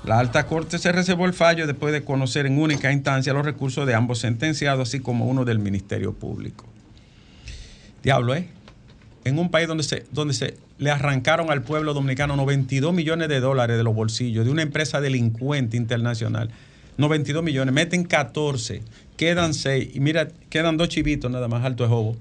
La 0.06 0.20
Alta 0.20 0.46
Corte 0.48 0.80
se 0.80 0.92
reservó 0.92 1.26
el 1.26 1.34
fallo 1.34 1.68
después 1.68 1.94
de 1.94 2.04
conocer 2.04 2.46
en 2.46 2.60
única 2.60 2.92
instancia 2.92 3.32
los 3.32 3.46
recursos 3.46 3.88
de 3.88 3.94
ambos 3.96 4.20
sentenciados, 4.20 4.90
así 4.90 5.00
como 5.00 5.26
uno 5.28 5.46
del 5.46 5.60
Ministerio 5.60 6.14
Público. 6.14 6.66
Diablo, 8.04 8.36
¿eh? 8.36 8.48
En 9.26 9.40
un 9.40 9.50
país 9.50 9.68
donde 9.70 9.84
se, 9.84 10.06
donde 10.12 10.34
se 10.34 10.58
le 10.84 10.92
arrancaron 10.92 11.50
al 11.50 11.62
pueblo 11.64 11.94
dominicano 11.94 12.36
92 12.36 12.94
millones 12.94 13.30
de 13.30 13.40
dólares 13.40 13.78
de 13.78 13.84
los 13.84 13.96
bolsillos 13.96 14.44
de 14.46 14.52
una 14.52 14.62
empresa 14.64 15.00
delincuente 15.00 15.78
internacional. 15.78 16.50
92 16.98 17.42
millones, 17.42 17.74
meten 17.74 18.04
14, 18.04 18.82
quedan 19.18 19.54
6 19.54 19.90
y 19.96 20.00
mira, 20.00 20.28
quedan 20.50 20.78
dos 20.78 20.90
chivitos 20.90 21.32
nada 21.32 21.48
más 21.48 21.64
alto 21.66 21.84
de 21.84 21.90
jobo. 21.90 22.18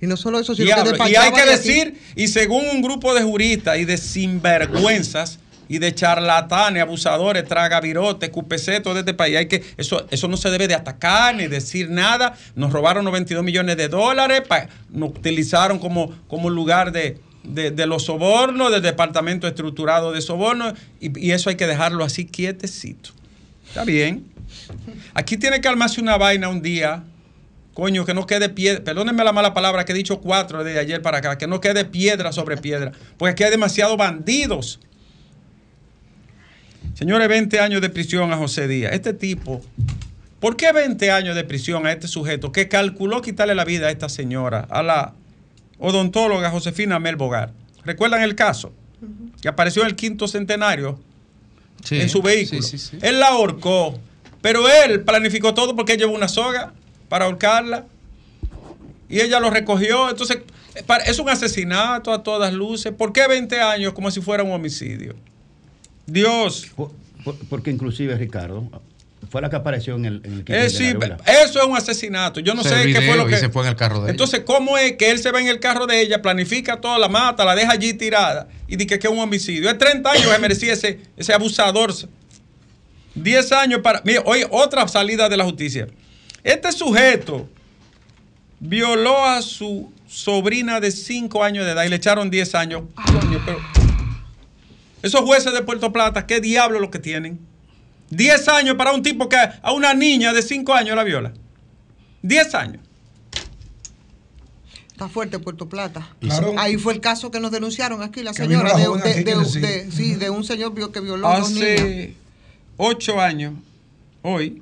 Y 0.00 0.06
no 0.06 0.16
solo 0.16 0.38
eso, 0.38 0.54
sino 0.54 0.68
Y, 0.68 0.70
que 0.70 1.10
y 1.10 1.16
hay 1.16 1.32
que 1.32 1.44
de 1.44 1.54
aquí. 1.54 1.68
decir, 1.68 1.94
y 2.14 2.28
según 2.28 2.64
un 2.72 2.82
grupo 2.82 3.14
de 3.14 3.22
juristas 3.22 3.78
y 3.78 3.84
de 3.84 3.96
sinvergüenzas 3.96 5.38
y 5.68 5.78
de 5.78 5.94
charlatanes, 5.94 6.82
abusadores, 6.82 7.44
tragavirotes, 7.44 8.30
cupecetos 8.30 8.94
de 8.94 9.00
este 9.00 9.14
país, 9.14 9.36
hay 9.36 9.46
que, 9.46 9.62
eso, 9.76 10.06
eso 10.10 10.28
no 10.28 10.36
se 10.36 10.50
debe 10.50 10.68
de 10.68 10.74
atacar 10.74 11.34
ni 11.34 11.46
decir 11.48 11.90
nada. 11.90 12.34
Nos 12.54 12.72
robaron 12.72 13.04
92 13.04 13.44
millones 13.44 13.76
de 13.76 13.88
dólares, 13.88 14.42
pa- 14.48 14.68
nos 14.90 15.10
utilizaron 15.10 15.78
como, 15.78 16.12
como 16.28 16.48
lugar 16.48 16.92
de, 16.92 17.18
de- 17.48 17.70
de 17.70 17.86
los 17.86 18.04
sobornos, 18.04 18.70
del 18.70 18.82
departamento 18.82 19.46
estructurado 19.48 20.12
de 20.12 20.20
sobornos, 20.20 20.74
y, 21.00 21.26
y 21.26 21.32
eso 21.32 21.50
hay 21.50 21.56
que 21.56 21.66
dejarlo 21.66 22.04
así 22.04 22.24
quietecito. 22.26 23.10
Está 23.68 23.84
bien. 23.84 24.24
Aquí 25.14 25.36
tiene 25.36 25.60
que 25.60 25.68
armarse 25.68 26.00
una 26.00 26.16
vaina 26.16 26.48
un 26.48 26.62
día 26.62 27.04
Coño, 27.74 28.04
que 28.04 28.12
no 28.12 28.26
quede 28.26 28.48
piedra. 28.48 28.82
Perdónenme 28.82 29.22
la 29.22 29.30
mala 29.32 29.54
palabra 29.54 29.84
que 29.84 29.92
he 29.92 29.94
dicho 29.94 30.18
cuatro 30.20 30.64
de 30.64 30.80
ayer 30.80 31.00
para 31.00 31.18
acá. 31.18 31.38
Que 31.38 31.46
no 31.46 31.60
quede 31.60 31.84
piedra 31.84 32.32
sobre 32.32 32.56
piedra. 32.56 32.90
Porque 33.16 33.30
aquí 33.32 33.44
hay 33.44 33.52
demasiados 33.52 33.96
bandidos. 33.96 34.80
Señores, 36.94 37.28
20 37.28 37.60
años 37.60 37.80
de 37.80 37.88
prisión 37.88 38.32
a 38.32 38.36
José 38.36 38.66
Díaz. 38.66 38.92
Este 38.94 39.12
tipo, 39.12 39.62
¿por 40.40 40.56
qué 40.56 40.72
20 40.72 41.10
años 41.12 41.36
de 41.36 41.44
prisión 41.44 41.86
a 41.86 41.92
este 41.92 42.08
sujeto 42.08 42.50
que 42.50 42.66
calculó 42.66 43.22
quitarle 43.22 43.54
la 43.54 43.64
vida 43.64 43.86
a 43.86 43.90
esta 43.92 44.08
señora, 44.08 44.66
a 44.70 44.82
la 44.82 45.14
odontóloga 45.78 46.50
Josefina 46.50 46.98
Mel 46.98 47.16
Bogar? 47.16 47.52
¿Recuerdan 47.84 48.22
el 48.22 48.34
caso? 48.34 48.72
Que 49.40 49.48
apareció 49.48 49.82
en 49.82 49.88
el 49.88 49.96
quinto 49.96 50.26
centenario 50.28 50.98
Sí, 51.84 52.00
en 52.00 52.08
su 52.08 52.20
vehículo. 52.22 52.60
sí, 52.62 52.76
sí, 52.78 52.88
sí. 52.90 52.98
Él 53.02 53.20
la 53.20 53.28
ahorcó, 53.28 53.98
pero 54.42 54.68
él 54.68 55.02
planificó 55.04 55.54
todo 55.54 55.76
porque 55.76 55.92
él 55.92 55.98
llevó 55.98 56.14
una 56.14 56.26
soga 56.28 56.72
para 57.08 57.26
ahorcarla 57.26 57.86
y 59.08 59.20
ella 59.20 59.38
lo 59.40 59.50
recogió. 59.50 60.10
Entonces, 60.10 60.38
eh, 60.74 60.82
es 61.06 61.18
un 61.20 61.28
asesinato 61.28 62.12
a 62.12 62.22
todas 62.24 62.52
luces. 62.52 62.92
¿Por 62.92 63.12
qué 63.12 63.28
20 63.28 63.60
años 63.60 63.92
como 63.92 64.10
si 64.10 64.20
fuera 64.20 64.42
un 64.42 64.50
homicidio? 64.52 65.14
Dios. 66.06 66.66
Por- 66.74 66.90
por- 67.24 67.36
porque 67.48 67.70
inclusive, 67.70 68.16
Ricardo, 68.16 68.68
fue 69.30 69.42
la 69.42 69.50
que 69.50 69.56
apareció 69.56 69.94
en 69.96 70.06
el, 70.06 70.22
en 70.24 70.32
el 70.32 70.44
Eh, 70.46 70.66
eso 70.66 71.60
es 71.60 71.66
un 71.66 71.76
asesinato. 71.76 72.40
Yo 72.40 72.54
no 72.54 72.62
sé 72.62 72.86
qué 72.86 73.02
fue 73.02 73.16
lo 73.16 73.28
y 73.28 73.32
que. 73.32 73.38
se 73.38 73.50
fue 73.50 73.62
en 73.62 73.68
el 73.68 73.76
carro 73.76 73.98
de 73.98 74.04
ella. 74.04 74.10
Entonces, 74.12 74.40
¿cómo 74.40 74.78
es 74.78 74.92
que 74.92 75.10
él 75.10 75.18
se 75.18 75.30
va 75.30 75.40
en 75.40 75.48
el 75.48 75.60
carro 75.60 75.86
de 75.86 76.00
ella, 76.00 76.22
planifica 76.22 76.80
toda 76.80 76.98
la 76.98 77.08
mata, 77.08 77.44
la 77.44 77.54
deja 77.54 77.72
allí 77.72 77.92
tirada 77.92 78.48
y 78.66 78.76
dice 78.76 78.98
que 78.98 79.06
es 79.06 79.12
un 79.12 79.18
homicidio? 79.18 79.68
Es 79.68 79.76
30 79.76 80.10
años 80.10 80.26
que 80.32 80.38
merecía 80.38 80.72
ese, 80.72 81.00
ese 81.16 81.32
abusador. 81.34 81.92
10 83.14 83.52
años 83.52 83.80
para. 83.82 84.00
Mira, 84.04 84.22
oye, 84.24 84.46
otra 84.50 84.86
salida 84.88 85.28
de 85.28 85.36
la 85.36 85.44
justicia. 85.44 85.88
Este 86.42 86.72
sujeto 86.72 87.48
violó 88.60 89.24
a 89.24 89.42
su 89.42 89.92
sobrina 90.06 90.80
de 90.80 90.90
5 90.90 91.44
años 91.44 91.66
de 91.66 91.72
edad 91.72 91.84
y 91.84 91.88
le 91.90 91.96
echaron 91.96 92.30
10 92.30 92.54
años. 92.54 92.82
Coño, 92.94 93.42
pero. 93.44 93.58
Esos 95.02 95.20
jueces 95.20 95.52
de 95.52 95.62
Puerto 95.62 95.92
Plata, 95.92 96.26
¿qué 96.26 96.40
diablo 96.40 96.80
lo 96.80 96.90
que 96.90 96.98
tienen? 96.98 97.47
10 98.10 98.48
años 98.48 98.76
para 98.76 98.92
un 98.92 99.02
tipo 99.02 99.28
que 99.28 99.36
a 99.36 99.72
una 99.72 99.94
niña 99.94 100.32
de 100.32 100.42
5 100.42 100.72
años 100.74 100.96
la 100.96 101.04
viola. 101.04 101.32
10 102.22 102.54
años. 102.54 102.82
Está 104.90 105.08
fuerte 105.08 105.38
Puerto 105.38 105.68
Plata. 105.68 106.08
Claro. 106.20 106.54
Ahí 106.58 106.76
fue 106.76 106.92
el 106.94 107.00
caso 107.00 107.30
que 107.30 107.38
nos 107.38 107.52
denunciaron 107.52 108.02
aquí, 108.02 108.22
la 108.22 108.32
señora, 108.32 108.74
de, 108.74 108.88
de- 108.88 109.24
de- 109.24 109.44
sí. 109.44 109.60
de- 109.60 109.90
sí, 109.92 110.14
de 110.16 110.28
un 110.30 110.42
señor 110.42 110.74
que 110.90 111.00
violó 111.00 111.28
a 111.28 111.38
dos 111.38 111.50
niñas. 111.52 111.80
Hace 111.80 112.14
8 112.78 113.20
años, 113.20 113.54
hoy, 114.22 114.60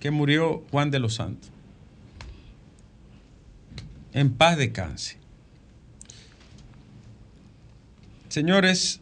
que 0.00 0.10
murió 0.10 0.64
Juan 0.72 0.90
de 0.90 0.98
los 0.98 1.14
Santos. 1.14 1.50
En 4.12 4.32
paz 4.32 4.56
descanse. 4.56 5.18
Señores, 8.28 9.00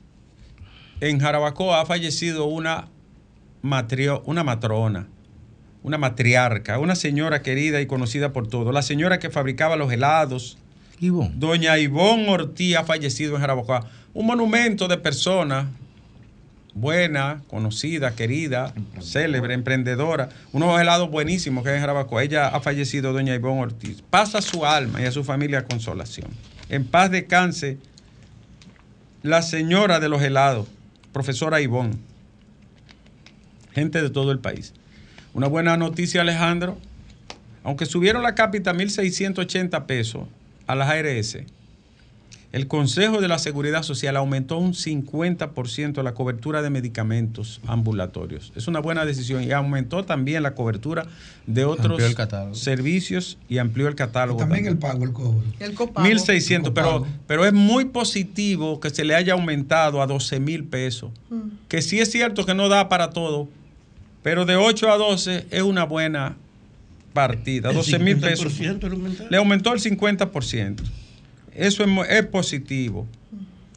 en 1.00 1.18
Jarabacoa 1.20 1.80
ha 1.80 1.86
fallecido 1.86 2.46
una, 2.46 2.88
matrio- 3.62 4.22
una 4.26 4.44
matrona, 4.44 5.08
una 5.82 5.98
matriarca, 5.98 6.78
una 6.78 6.94
señora 6.96 7.42
querida 7.42 7.80
y 7.80 7.86
conocida 7.86 8.32
por 8.32 8.48
todos, 8.48 8.72
la 8.72 8.82
señora 8.82 9.18
que 9.18 9.30
fabricaba 9.30 9.76
los 9.76 9.92
helados. 9.92 10.58
Doña 11.34 11.78
Ivonne 11.78 12.28
Ortiz 12.30 12.76
ha 12.76 12.84
fallecido 12.84 13.34
en 13.34 13.40
Jarabacoa. 13.42 13.86
Un 14.14 14.26
monumento 14.26 14.88
de 14.88 14.96
persona 14.96 15.68
buena, 16.72 17.42
conocida, 17.48 18.14
querida, 18.14 18.72
célebre, 19.00 19.52
emprendedora. 19.54 20.30
Unos 20.52 20.80
helados 20.80 21.10
buenísimos 21.10 21.62
que 21.64 21.70
hay 21.70 21.74
en 21.76 21.80
Jarabacoa. 21.82 22.22
Ella 22.22 22.48
ha 22.48 22.60
fallecido, 22.60 23.12
doña 23.12 23.34
Ivonne 23.34 23.60
Ortiz. 23.62 24.02
Pasa 24.08 24.38
a 24.38 24.42
su 24.42 24.64
alma 24.64 25.02
y 25.02 25.04
a 25.04 25.12
su 25.12 25.22
familia 25.22 25.64
consolación. 25.64 26.28
En 26.70 26.84
paz 26.86 27.10
descanse 27.10 27.78
la 29.22 29.42
señora 29.42 30.00
de 30.00 30.08
los 30.08 30.22
helados, 30.22 30.66
profesora 31.16 31.62
Ivonne. 31.62 31.94
Gente 33.72 34.02
de 34.02 34.10
todo 34.10 34.32
el 34.32 34.38
país. 34.38 34.74
Una 35.32 35.46
buena 35.46 35.78
noticia, 35.78 36.20
Alejandro. 36.20 36.76
Aunque 37.64 37.86
subieron 37.86 38.22
la 38.22 38.34
cápita 38.34 38.74
1.680 38.74 39.86
pesos 39.86 40.28
a 40.66 40.74
las 40.74 40.90
ARS, 40.90 41.38
el 42.56 42.68
Consejo 42.68 43.20
de 43.20 43.28
la 43.28 43.38
Seguridad 43.38 43.82
Social 43.82 44.16
aumentó 44.16 44.56
un 44.56 44.72
50% 44.72 46.02
la 46.02 46.14
cobertura 46.14 46.62
de 46.62 46.70
medicamentos 46.70 47.60
ambulatorios. 47.66 48.50
Es 48.56 48.66
una 48.66 48.80
buena 48.80 49.04
decisión 49.04 49.44
y 49.44 49.52
aumentó 49.52 50.06
también 50.06 50.42
la 50.42 50.54
cobertura 50.54 51.06
de 51.46 51.66
otros 51.66 52.00
servicios 52.52 53.36
y 53.50 53.58
amplió 53.58 53.88
el 53.88 53.94
catálogo. 53.94 54.38
También 54.38 54.64
el 54.64 54.78
pago, 54.78 55.04
el 55.04 55.12
cobro. 55.12 55.42
El 55.60 55.74
copago. 55.74 56.08
1.600, 56.08 56.72
pero, 56.72 57.06
pero 57.26 57.44
es 57.44 57.52
muy 57.52 57.84
positivo 57.84 58.80
que 58.80 58.88
se 58.88 59.04
le 59.04 59.14
haya 59.14 59.34
aumentado 59.34 60.00
a 60.00 60.06
12 60.06 60.40
mil 60.40 60.64
pesos. 60.64 61.10
Mm. 61.28 61.68
Que 61.68 61.82
sí 61.82 62.00
es 62.00 62.10
cierto 62.10 62.46
que 62.46 62.54
no 62.54 62.70
da 62.70 62.88
para 62.88 63.10
todo, 63.10 63.50
pero 64.22 64.46
de 64.46 64.56
8 64.56 64.90
a 64.90 64.96
12 64.96 65.48
es 65.50 65.62
una 65.62 65.84
buena 65.84 66.36
partida. 67.12 67.68
El 67.68 67.76
12 67.76 67.98
mil 67.98 68.16
pesos. 68.16 68.58
50% 68.58 68.80
le 68.80 68.88
aumentaron. 68.88 69.30
Le 69.30 69.36
aumentó 69.36 69.74
el 69.74 69.80
50%. 69.80 70.80
Eso 71.56 71.84
es, 72.04 72.26
positivo. 72.26 73.06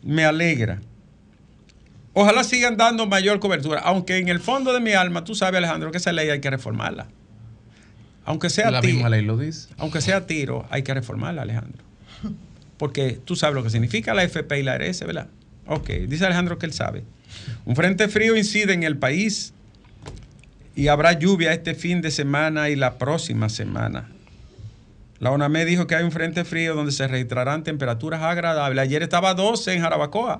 Me 0.04 0.26
alegra. 0.26 0.82
Ojalá 2.14 2.44
sigan 2.44 2.76
dando 2.78 3.06
mayor 3.08 3.40
cobertura, 3.40 3.80
aunque 3.82 4.18
en 4.18 4.30
el 4.30 4.40
fondo 4.40 4.74
de 4.74 4.80
mi 4.80 4.94
alma, 4.94 5.24
tú 5.24 5.36
sabes, 5.36 5.58
Alejandro, 5.58 5.92
que 5.92 5.98
esa 5.98 6.12
ley 6.12 6.30
hay 6.30 6.42
que 6.42 6.50
reformarla. 6.50 7.08
Aunque 8.26 8.50
sea 8.50 8.72
La 8.72 8.82
misma 8.82 9.10
ley 9.10 9.24
lo 9.24 9.38
dice. 9.38 9.70
aunque 9.78 10.02
sea 10.02 10.28
tiro, 10.28 10.68
hay 10.70 10.84
que 10.84 10.94
reformarla, 10.94 11.44
Alejandro. 11.44 11.84
Porque 12.78 13.20
tú 13.24 13.36
sabes 13.36 13.56
lo 13.56 13.64
que 13.64 13.70
significa 13.70 14.14
la 14.14 14.24
FP 14.24 14.60
y 14.60 14.64
la 14.64 14.74
ARS, 14.74 15.00
¿verdad? 15.02 15.28
Ok, 15.68 15.90
dice 16.08 16.26
Alejandro 16.26 16.58
que 16.58 16.66
él 16.66 16.74
sabe. 16.74 17.04
Un 17.66 17.76
frente 17.76 18.08
frío 18.08 18.36
incide 18.36 18.74
en 18.74 18.84
el 18.84 18.98
país 18.98 19.54
y 20.76 20.88
habrá 20.88 21.14
lluvia 21.14 21.54
este 21.54 21.76
fin 21.76 22.02
de 22.02 22.12
semana 22.12 22.70
y 22.70 22.76
la 22.76 22.98
próxima 22.98 23.50
semana. 23.50 24.10
La 25.20 25.32
ONAME 25.32 25.66
dijo 25.66 25.86
que 25.88 25.96
hay 25.96 26.04
un 26.04 26.12
frente 26.12 26.46
frío 26.46 26.76
donde 26.76 26.92
se 26.92 27.08
registrarán 27.08 27.64
temperaturas 27.64 28.22
agradables. 28.22 28.82
Ayer 28.82 29.04
estaba 29.04 29.34
12 29.34 29.74
en 29.74 29.82
Jarabacoa. 29.82 30.40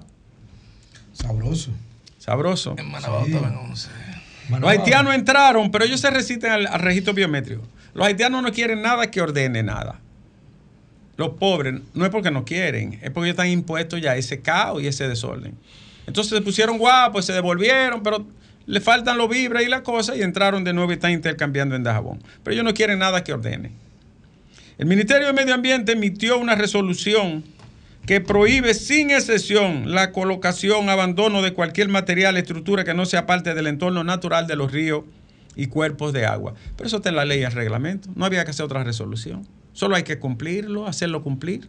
Sabroso. 1.14 1.72
Sabroso. 2.18 2.76
En 2.78 2.90
Manabao 2.90 3.26
Sí. 3.26 3.32
estaban 3.34 3.56
11. 3.58 3.90
Los 4.60 4.70
haitianos 4.70 5.14
entraron, 5.14 5.70
pero 5.72 5.86
ellos 5.86 6.00
se 6.00 6.10
resisten 6.10 6.52
al, 6.52 6.68
al 6.68 6.80
registro 6.80 7.14
biométrico. 7.14 7.62
Los 7.94 8.08
haitianos 8.08 8.42
no 8.42 8.52
quieren 8.52 8.82
nada 8.82 9.10
que 9.12 9.22
ordene 9.22 9.64
nada. 9.64 10.00
los 11.18 11.32
pobres, 11.32 11.82
no 11.94 12.06
es 12.06 12.12
porque 12.12 12.32
no 12.32 12.46
quieren, 12.46 12.94
es 13.02 13.12
porque 13.12 13.28
ellos 13.28 13.32
están 13.32 13.50
impuestos 13.50 14.00
ya 14.00 14.12
a 14.12 14.16
ese 14.16 14.40
caos 14.40 14.82
y 14.82 14.88
ese 14.88 15.06
desorden. 15.10 15.54
Entonces 16.08 16.34
se 16.34 16.42
pusieron 16.42 16.78
guapos, 16.78 17.26
se 17.26 17.34
devolvieron, 17.34 18.02
pero 18.04 18.26
le 18.66 18.80
faltan 18.80 19.18
los 19.18 19.28
vibras 19.30 19.64
y 19.64 19.68
la 19.68 19.84
cosa 19.84 20.16
y 20.16 20.22
entraron 20.22 20.64
de 20.64 20.72
nuevo 20.72 20.92
y 20.92 20.94
están 20.94 21.12
intercambiando 21.12 21.76
en 21.76 21.84
Dajabón. 21.84 22.24
Pero 22.42 22.54
ellos 22.54 22.64
no 22.64 22.74
quieren 22.74 23.00
nada 23.00 23.22
que 23.26 23.34
ordene. 23.34 23.72
El 24.80 24.86
Ministerio 24.86 25.28
de 25.28 25.34
Medio 25.34 25.54
Ambiente 25.54 25.92
emitió 25.92 26.38
una 26.38 26.56
resolución 26.56 27.44
que 28.06 28.22
prohíbe 28.22 28.74
sin 28.74 29.12
excepción 29.12 29.94
la 29.94 30.14
colocación, 30.14 30.88
abandono 30.88 31.42
de 31.42 31.52
cualquier 31.52 31.90
material, 31.90 32.38
estructura 32.38 32.86
que 32.86 32.94
no 32.94 33.06
sea 33.06 33.26
parte 33.26 33.54
del 33.54 33.68
entorno 33.68 34.06
natural 34.06 34.48
de 34.48 34.56
los 34.56 34.72
ríos 34.72 35.04
y 35.58 35.68
cuerpos 35.68 36.14
de 36.14 36.26
agua. 36.26 36.54
Pero 36.78 36.88
eso 36.88 36.96
está 36.96 37.10
en 37.10 37.18
la 37.18 37.26
ley 37.26 37.42
y 37.42 37.44
el 37.44 37.52
reglamento. 37.52 38.08
No 38.16 38.24
había 38.24 38.46
que 38.46 38.52
hacer 38.52 38.64
otra 38.64 38.86
resolución. 38.86 39.46
Solo 39.74 39.98
hay 39.98 40.04
que 40.04 40.18
cumplirlo, 40.18 40.88
hacerlo 40.88 41.24
cumplir. 41.24 41.68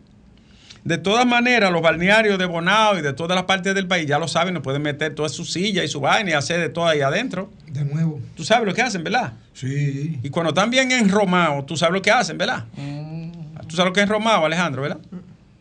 De 0.84 0.96
todas 0.98 1.26
maneras, 1.26 1.70
los 1.70 1.82
balnearios 1.82 2.38
de 2.38 2.46
Bonao 2.46 2.98
y 2.98 3.02
de 3.02 3.12
todas 3.12 3.34
las 3.36 3.44
partes 3.44 3.74
del 3.74 3.86
país 3.86 4.06
ya 4.06 4.18
lo 4.18 4.26
saben, 4.28 4.54
no 4.54 4.62
pueden 4.62 4.80
meter 4.82 5.14
toda 5.14 5.28
su 5.28 5.44
silla 5.44 5.84
y 5.84 5.88
su 5.88 6.00
vaina 6.00 6.30
y 6.30 6.32
hacer 6.32 6.58
de 6.60 6.68
todo 6.70 6.86
ahí 6.86 7.02
adentro. 7.02 7.50
De 7.66 7.84
nuevo. 7.84 8.18
Tú 8.34 8.44
sabes 8.44 8.66
lo 8.66 8.72
que 8.74 8.80
hacen, 8.82 9.04
¿verdad? 9.04 9.34
Sí. 9.52 10.18
Y 10.22 10.30
cuando 10.30 10.50
están 10.50 10.70
bien 10.70 10.90
enromados, 10.90 11.66
tú 11.66 11.76
sabes 11.76 11.92
lo 11.94 12.00
que 12.02 12.10
hacen, 12.10 12.38
¿verdad? 12.38 12.64
Tú 13.68 13.76
sabes 13.76 13.90
lo 13.90 13.92
que 13.92 14.00
es 14.00 14.04
enromado, 14.04 14.46
Alejandro, 14.46 14.82
¿verdad? 14.82 14.98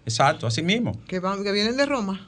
Exacto, 0.06 0.48
así 0.48 0.62
mismo. 0.64 0.98
Que, 1.08 1.20
van, 1.20 1.44
que 1.44 1.52
vienen 1.52 1.76
de 1.76 1.86
Roma. 1.86 2.26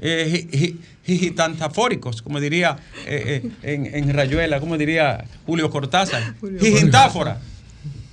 Eh, 0.00 0.74
Jijitantafóricos, 1.06 2.20
como 2.22 2.40
diría 2.40 2.76
eh, 3.06 3.42
eh, 3.62 3.74
en, 3.74 3.86
en 3.94 4.12
Rayuela, 4.14 4.60
como 4.60 4.76
diría 4.76 5.24
Julio 5.46 5.70
Cortázar. 5.70 6.34
Jijintáfora. 6.60 7.38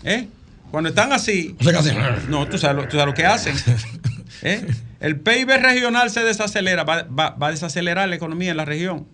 ¿Eh? 0.04 0.28
Cuando 0.72 0.90
están 0.90 1.12
así. 1.12 1.56
O 1.60 1.64
sea, 1.64 1.74
que 1.74 1.80
hacen- 1.80 1.98
No, 2.30 2.48
tú 2.48 2.58
sabes, 2.58 2.78
lo, 2.78 2.84
tú 2.88 2.92
sabes 2.98 3.08
lo 3.08 3.14
que 3.14 3.26
hacen. 3.26 3.56
¿Eh? 4.44 4.66
El 5.00 5.20
PIB 5.20 5.48
regional 5.62 6.10
se 6.10 6.24
desacelera, 6.24 6.84
va, 6.84 7.04
va- 7.04 7.32
va 7.32 7.48
a 7.48 7.52
desacelerar 7.52 8.08
la 8.10 8.16
economía 8.16 8.52
en 8.52 8.58
la 8.58 8.66
región. 8.66 9.06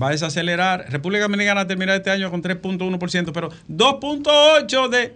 Va 0.00 0.08
a 0.08 0.10
desacelerar. 0.10 0.86
República 0.90 1.22
Dominicana 1.24 1.66
terminará 1.66 1.96
este 1.96 2.10
año 2.10 2.30
con 2.30 2.42
3.1%, 2.42 3.32
pero 3.32 3.50
2.8% 3.68 4.88
de, 4.88 5.14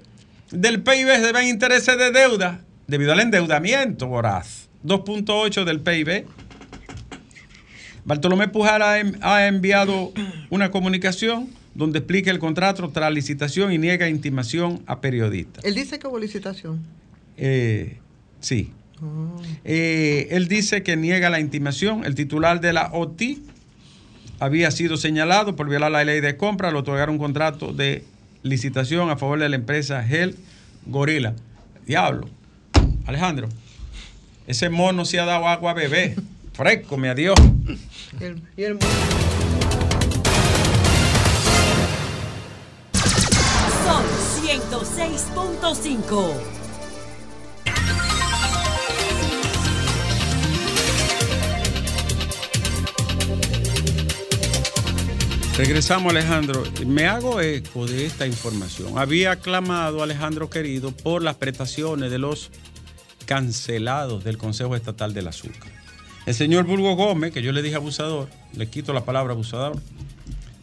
del 0.50 0.82
PIB 0.82 1.08
se 1.20 1.32
ven 1.32 1.48
intereses 1.48 1.96
de 1.96 2.10
deuda 2.10 2.60
debido 2.86 3.12
al 3.12 3.20
endeudamiento 3.20 4.06
voraz. 4.08 4.68
2.8% 4.84 5.64
del 5.64 5.80
PIB. 5.80 6.26
Bartolomé 8.04 8.48
Pujar 8.48 8.82
ha, 8.82 8.98
en- 8.98 9.18
ha 9.22 9.46
enviado 9.46 10.12
una 10.50 10.70
comunicación 10.70 11.48
donde 11.74 12.00
explica 12.00 12.30
el 12.30 12.38
contrato 12.38 12.90
tras 12.90 13.12
licitación 13.12 13.72
y 13.72 13.78
niega 13.78 14.08
intimación 14.08 14.82
a 14.86 15.00
periodistas. 15.00 15.64
Él 15.64 15.74
dice 15.74 15.98
que 15.98 16.06
hubo 16.08 16.18
licitación. 16.18 16.80
Eh, 17.36 17.98
sí. 18.42 18.70
Eh, 19.64 20.28
él 20.30 20.46
dice 20.46 20.84
que 20.84 20.96
niega 20.96 21.28
la 21.30 21.40
intimación. 21.40 22.04
El 22.04 22.14
titular 22.14 22.60
de 22.60 22.72
la 22.72 22.90
OTI 22.92 23.42
había 24.38 24.70
sido 24.70 24.96
señalado 24.96 25.56
por 25.56 25.68
violar 25.68 25.90
la 25.90 26.04
ley 26.04 26.20
de 26.20 26.36
compra 26.36 26.68
al 26.68 26.76
otorgar 26.76 27.10
un 27.10 27.18
contrato 27.18 27.72
de 27.72 28.04
licitación 28.44 29.10
a 29.10 29.16
favor 29.16 29.40
de 29.40 29.48
la 29.48 29.56
empresa 29.56 30.06
Hell 30.06 30.36
Gorilla. 30.86 31.34
Diablo. 31.86 32.28
Alejandro, 33.06 33.48
ese 34.46 34.68
mono 34.68 35.04
se 35.04 35.18
ha 35.18 35.24
dado 35.24 35.48
agua 35.48 35.72
a 35.72 35.74
beber. 35.74 36.14
Fresco, 36.52 36.96
me 36.96 37.08
adiós. 37.08 37.34
Y 38.20 38.24
el, 38.24 38.40
y 38.56 38.62
el- 38.62 38.78
Sol 43.84 44.04
106.5. 44.44 46.61
Regresamos, 55.62 56.10
Alejandro. 56.10 56.64
Me 56.88 57.06
hago 57.06 57.40
eco 57.40 57.86
de 57.86 58.04
esta 58.04 58.26
información. 58.26 58.98
Había 58.98 59.36
clamado 59.36 60.02
Alejandro 60.02 60.50
querido 60.50 60.90
por 60.90 61.22
las 61.22 61.36
prestaciones 61.36 62.10
de 62.10 62.18
los 62.18 62.50
cancelados 63.26 64.24
del 64.24 64.38
Consejo 64.38 64.74
Estatal 64.74 65.14
del 65.14 65.28
Azúcar. 65.28 65.70
El 66.26 66.34
señor 66.34 66.64
Burgo 66.64 66.96
Gómez, 66.96 67.32
que 67.32 67.42
yo 67.42 67.52
le 67.52 67.62
dije 67.62 67.76
abusador, 67.76 68.28
le 68.56 68.66
quito 68.66 68.92
la 68.92 69.04
palabra 69.04 69.34
abusador, 69.34 69.80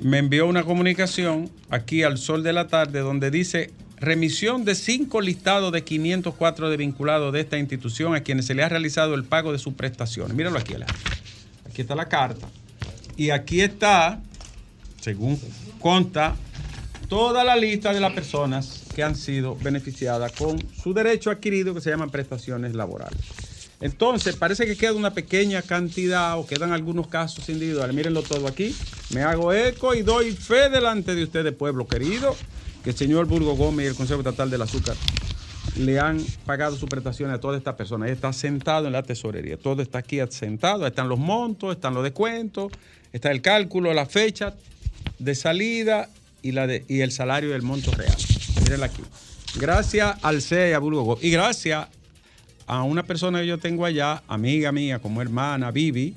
me 0.02 0.18
envió 0.18 0.48
una 0.48 0.64
comunicación 0.64 1.50
aquí 1.70 2.04
al 2.04 2.18
sol 2.18 2.44
de 2.44 2.52
la 2.52 2.68
tarde 2.68 3.00
donde 3.00 3.32
dice 3.32 3.72
remisión 4.02 4.66
de 4.66 4.76
cinco 4.76 5.22
listados 5.22 5.72
de 5.72 5.86
504 5.86 6.70
de 6.70 6.76
vinculados 6.76 7.32
de 7.32 7.40
esta 7.40 7.58
institución 7.58 8.16
a 8.16 8.24
quienes 8.24 8.48
se 8.48 8.54
le 8.54 8.64
ha 8.64 8.70
realizado 8.70 9.16
el 9.16 9.24
pago 9.24 9.54
de 9.54 9.60
sus 9.60 9.76
prestaciones. 9.76 10.36
Míralo 10.36 10.60
aquí, 10.60 10.74
Alejandro. 10.74 11.10
Aquí 11.70 11.84
está 11.84 11.96
la 11.96 12.10
carta. 12.10 12.50
Y 13.16 13.30
aquí 13.30 13.62
está, 13.62 14.22
según 15.00 15.40
consta, 15.80 16.36
toda 17.08 17.44
la 17.44 17.56
lista 17.56 17.94
de 17.94 18.00
las 18.00 18.14
personas 18.14 18.84
que 18.96 19.04
han 19.04 19.16
sido 19.16 19.56
beneficiadas 19.56 20.32
con 20.34 20.60
su 20.76 20.94
derecho 20.94 21.32
adquirido 21.32 21.74
que 21.74 21.82
se 21.82 21.90
llaman 21.90 22.10
prestaciones 22.10 22.76
laborales. 22.76 23.20
Entonces, 23.82 24.36
parece 24.36 24.66
que 24.66 24.76
queda 24.76 24.94
una 24.94 25.14
pequeña 25.14 25.62
cantidad 25.62 26.38
o 26.38 26.46
quedan 26.46 26.74
algunos 26.74 27.08
casos 27.08 27.48
individuales. 27.48 27.96
Mírenlo 27.96 28.24
todo 28.24 28.48
aquí. 28.48 28.76
Me 29.12 29.22
hago 29.22 29.54
eco 29.54 29.96
y 29.96 30.02
doy 30.02 30.32
fe 30.34 30.70
delante 30.70 31.16
de 31.16 31.24
ustedes, 31.24 31.54
pueblo 31.54 31.88
querido, 31.88 32.36
que 32.84 32.90
el 32.90 32.98
señor 32.98 33.26
Burgo 33.28 33.56
Gómez 33.56 33.86
y 33.86 33.88
el 33.90 33.96
Consejo 33.96 34.20
Estatal 34.20 34.50
del 34.50 34.62
Azúcar 34.62 34.96
le 35.78 36.00
han 36.00 36.22
pagado 36.46 36.76
sus 36.76 36.90
prestaciones 36.90 37.36
a 37.36 37.40
todas 37.40 37.58
estas 37.58 37.76
personas. 37.76 38.10
Está 38.10 38.34
sentado 38.34 38.88
en 38.88 38.94
la 38.94 39.04
tesorería. 39.04 39.56
Todo 39.58 39.82
está 39.82 40.00
aquí 40.00 40.20
sentado. 40.30 40.86
Están 40.86 41.08
los 41.08 41.20
montos, 41.20 41.74
están 41.74 41.94
los 41.94 42.04
descuentos, 42.04 42.72
está 43.14 43.32
el 43.32 43.42
cálculo, 43.42 43.94
la 43.94 44.06
fecha 44.06 44.54
de 45.20 45.36
salida 45.36 46.10
y, 46.42 46.54
la 46.54 46.68
de, 46.68 46.86
y 46.88 47.02
el 47.02 47.12
salario 47.12 47.52
del 47.52 47.62
monto 47.62 47.92
real. 47.92 48.16
Mírenla 48.64 48.88
aquí. 48.88 49.04
Gracias 49.56 50.18
al 50.24 50.42
CEA 50.42 50.80
Gómez. 50.80 51.24
Y 51.24 51.30
gracias 51.30 51.88
a 52.66 52.84
una 52.84 53.04
persona 53.04 53.40
que 53.42 53.48
yo 53.48 53.58
tengo 53.58 53.86
allá, 53.86 54.24
amiga 54.28 54.72
mía, 54.72 55.00
como 55.00 55.22
hermana, 55.22 55.72
Vivi, 55.72 56.16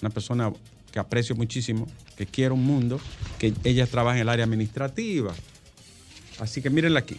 una 0.00 0.10
persona 0.10 0.52
que 0.92 0.98
aprecio 0.98 1.36
muchísimo, 1.36 1.86
que 2.16 2.26
quiero 2.26 2.54
un 2.54 2.64
mundo, 2.64 3.00
que 3.38 3.54
ella 3.64 3.86
trabaja 3.86 4.16
en 4.16 4.22
el 4.22 4.28
área 4.28 4.44
administrativa. 4.44 5.32
Así 6.38 6.60
que 6.60 6.70
mírenla 6.70 7.00
aquí. 7.00 7.16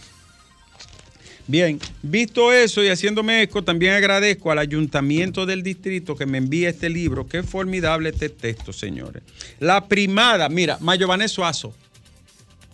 Bien, 1.48 1.80
visto 2.02 2.52
eso 2.52 2.84
y 2.84 2.90
haciéndome 2.90 3.44
eco, 3.44 3.64
también 3.64 3.94
agradezco 3.94 4.52
al 4.52 4.60
ayuntamiento 4.60 5.46
del 5.46 5.64
distrito 5.64 6.14
que 6.14 6.26
me 6.26 6.40
envía 6.40 6.70
este 6.70 6.90
libro. 6.90 7.26
Qué 7.26 7.42
formidable 7.42 8.10
este 8.10 8.28
texto, 8.28 8.74
señores. 8.74 9.24
La 9.60 9.88
primada, 9.88 10.50
mira, 10.50 10.78
Mayo 10.82 11.08
Vanés 11.08 11.32
Suazo. 11.32 11.74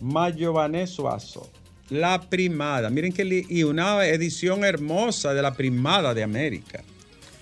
Mayo 0.00 0.52
Vanés 0.52 0.90
Suazo. 0.90 1.48
La 1.88 2.20
primada. 2.28 2.90
Miren 2.90 3.12
que 3.12 3.44
y 3.48 3.62
una 3.62 4.04
edición 4.06 4.64
hermosa 4.64 5.34
de 5.34 5.42
la 5.42 5.54
primada 5.54 6.12
de 6.12 6.24
América. 6.24 6.82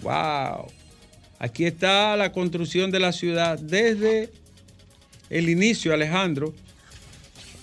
Wow. 0.02 0.66
Aquí 1.38 1.64
está 1.64 2.14
la 2.16 2.30
construcción 2.30 2.90
de 2.90 3.00
la 3.00 3.12
ciudad 3.12 3.58
desde 3.58 4.30
el 5.30 5.48
inicio, 5.48 5.94
Alejandro. 5.94 6.52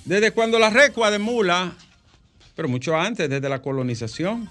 Desde 0.05 0.31
cuando 0.31 0.57
la 0.57 0.71
recua 0.71 1.11
de 1.11 1.19
Mula 1.19 1.75
pero 2.59 2.67
mucho 2.67 2.93
antes, 2.93 3.29
desde 3.29 3.47
la 3.47 3.61
colonización. 3.61 4.49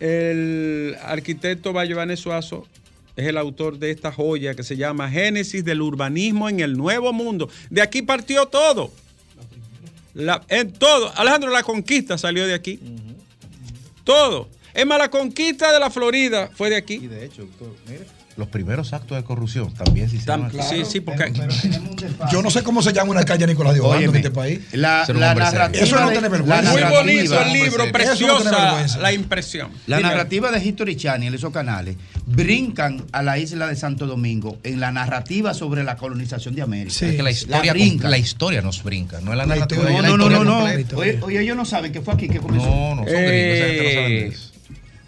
El 0.00 0.96
arquitecto 1.00 1.72
Giovanni 1.84 2.16
Suazo 2.16 2.66
es 3.14 3.24
el 3.28 3.38
autor 3.38 3.78
de 3.78 3.92
esta 3.92 4.10
joya 4.10 4.52
que 4.56 4.64
se 4.64 4.76
llama 4.76 5.08
Génesis 5.08 5.64
del 5.64 5.80
urbanismo 5.80 6.48
en 6.48 6.58
el 6.58 6.76
Nuevo 6.76 7.12
Mundo. 7.12 7.48
De 7.70 7.80
aquí 7.82 8.02
partió 8.02 8.46
todo. 8.46 8.90
La- 10.14 10.42
en 10.48 10.72
todo. 10.72 11.12
Alejandro, 11.14 11.50
la 11.52 11.62
conquista 11.62 12.18
salió 12.18 12.44
de 12.48 12.54
aquí. 12.54 12.80
Todo. 14.02 14.48
Es 14.74 14.84
más, 14.84 14.98
la 14.98 15.08
conquista 15.08 15.72
de 15.72 15.78
la 15.78 15.88
Florida 15.88 16.50
fue 16.52 16.68
de 16.68 16.76
aquí. 16.78 16.94
Y 16.94 17.06
de 17.06 17.26
hecho, 17.26 17.42
doctor, 17.42 17.76
mire, 17.86 18.06
los 18.36 18.48
primeros 18.48 18.92
actos 18.92 19.16
de 19.16 19.24
corrupción 19.24 19.72
también 19.72 20.10
sí 20.10 20.18
se 20.18 20.26
Tam- 20.26 20.50
llaman. 20.50 20.68
sí, 20.68 20.84
sí, 20.84 21.00
porque 21.00 21.32
Yo 22.30 22.42
no 22.42 22.50
sé 22.50 22.62
cómo 22.62 22.82
se 22.82 22.92
llama 22.92 23.10
una 23.12 23.24
calle 23.24 23.46
Nicolás 23.46 23.74
de 23.74 23.80
Obando 23.80 24.10
en 24.10 24.16
este 24.16 24.30
país. 24.30 24.60
La, 24.72 25.04
la 25.08 25.34
narrativa 25.34 25.84
Eso 25.84 25.96
no 25.98 26.06
tiene 26.10 26.22
la 26.22 26.28
vergüenza. 26.28 26.70
muy 26.72 26.82
bonito 26.82 27.40
el 27.40 27.52
libro, 27.52 27.86
no 27.86 27.92
preciosa 27.92 28.86
la 29.00 29.12
impresión. 29.12 29.70
La 29.86 29.96
Dime. 29.98 30.08
narrativa 30.10 30.50
de 30.50 30.62
History 30.64 30.96
Channel, 30.96 31.34
esos 31.34 31.52
canales, 31.52 31.96
brincan 32.26 33.04
a 33.12 33.22
la 33.22 33.38
isla 33.38 33.66
de 33.68 33.76
Santo 33.76 34.06
Domingo 34.06 34.58
en 34.64 34.80
la 34.80 34.92
narrativa 34.92 35.54
sobre 35.54 35.82
la 35.84 35.96
colonización 35.96 36.54
de 36.54 36.62
América. 36.62 36.94
Sí. 36.94 37.06
Es 37.06 37.14
que 37.16 37.22
la 37.22 37.30
historia, 37.30 37.72
brinca. 37.72 38.08
la 38.08 38.18
historia 38.18 38.60
nos 38.62 38.82
brinca, 38.82 39.20
no 39.20 39.32
es 39.32 39.38
la 39.38 39.46
La 39.46 39.54
narrativa. 39.54 39.82
No, 39.84 40.02
la 40.02 40.08
no, 40.08 40.16
no, 40.28 40.44
no. 40.44 40.64
Oye, 40.96 41.18
oye, 41.22 41.40
ellos 41.40 41.56
no 41.56 41.64
saben 41.64 41.92
que 41.92 42.00
fue 42.02 42.14
aquí 42.14 42.28
que 42.28 42.38
comenzó. 42.38 42.66
No, 42.68 42.96
no, 42.96 43.04
son 43.04 43.06
gringos, 43.06 43.22
esa 43.22 43.66
gente 43.66 43.82
no 43.84 43.90
saben 43.94 44.08
de 44.10 44.18
Eh, 44.18 44.28
eso. 44.28 44.50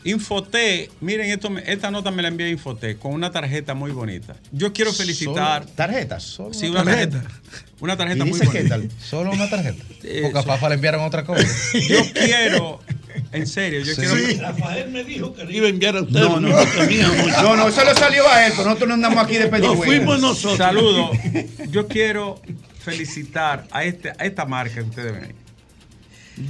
Infoté, 0.05 0.91
miren, 1.01 1.31
esto, 1.31 1.51
esta 1.67 1.91
nota 1.91 2.11
me 2.11 2.23
la 2.23 2.29
envió 2.29 2.49
Infoté 2.49 2.97
con 2.97 3.13
una 3.13 3.31
tarjeta 3.31 3.75
muy 3.75 3.91
bonita. 3.91 4.37
Yo 4.53 4.73
quiero 4.73 4.93
felicitar. 4.93 5.63
Solo 5.65 5.75
tarjetas. 5.75 6.23
Solo 6.23 6.55
Sí, 6.55 6.67
una 6.69 6.83
una 6.83 6.91
tarjeta. 6.93 7.23
tarjeta. 7.23 7.41
Una 7.81 7.97
tarjeta 7.97 8.25
¿Y 8.27 8.29
muy 8.31 8.41
qué 8.41 8.47
bonita. 8.47 8.69
tal? 8.69 8.91
Solo 9.03 9.31
una 9.33 9.51
tarjeta. 9.51 9.83
Porque 10.23 10.39
a 10.39 10.43
so- 10.43 10.49
Fafa 10.49 10.69
le 10.69 10.75
enviaron 10.77 11.03
otra 11.05 11.25
cosa. 11.25 11.43
Yo 11.89 11.99
quiero, 12.15 12.81
En 13.33 13.47
serio, 13.49 13.81
yo 13.81 13.95
Sí. 13.95 14.01
quiero. 14.03 14.43
Rafael 14.43 14.91
me 14.91 15.03
dijo 15.03 15.35
que 15.35 15.45
le 15.45 15.53
iba 15.57 15.67
a 15.67 15.71
enviar 15.71 15.97
a 15.97 16.03
usted. 16.03 16.21
No, 16.21 16.39
no, 16.41 16.51
porque 16.57 16.87
tenía 16.87 17.09
mucho. 17.09 17.43
no, 17.43 17.57
no, 17.57 17.69
eso 17.69 17.85
le 17.85 17.95
salió 17.95 18.29
a 18.29 18.47
él, 18.47 18.53
pero 18.57 18.65
nosotros 18.69 18.89
no 18.89 18.95
andamos 18.95 19.19
aquí 19.25 19.35
de 19.35 19.51
Nos 19.51 19.61
pedigüeña. 19.61 19.85
fuimos 19.85 20.21
nosotros. 20.21 20.57
Saludos. 20.59 21.11
Yo 21.71 21.89
quiero 21.89 22.41
felicitar 22.79 23.67
a, 23.73 23.85
este, 23.85 24.11
a 24.11 24.25
esta 24.25 24.45
marca 24.47 24.75
que 24.77 24.81
ustedes 24.83 25.13
ven 25.13 25.25
ahí. 25.25 25.33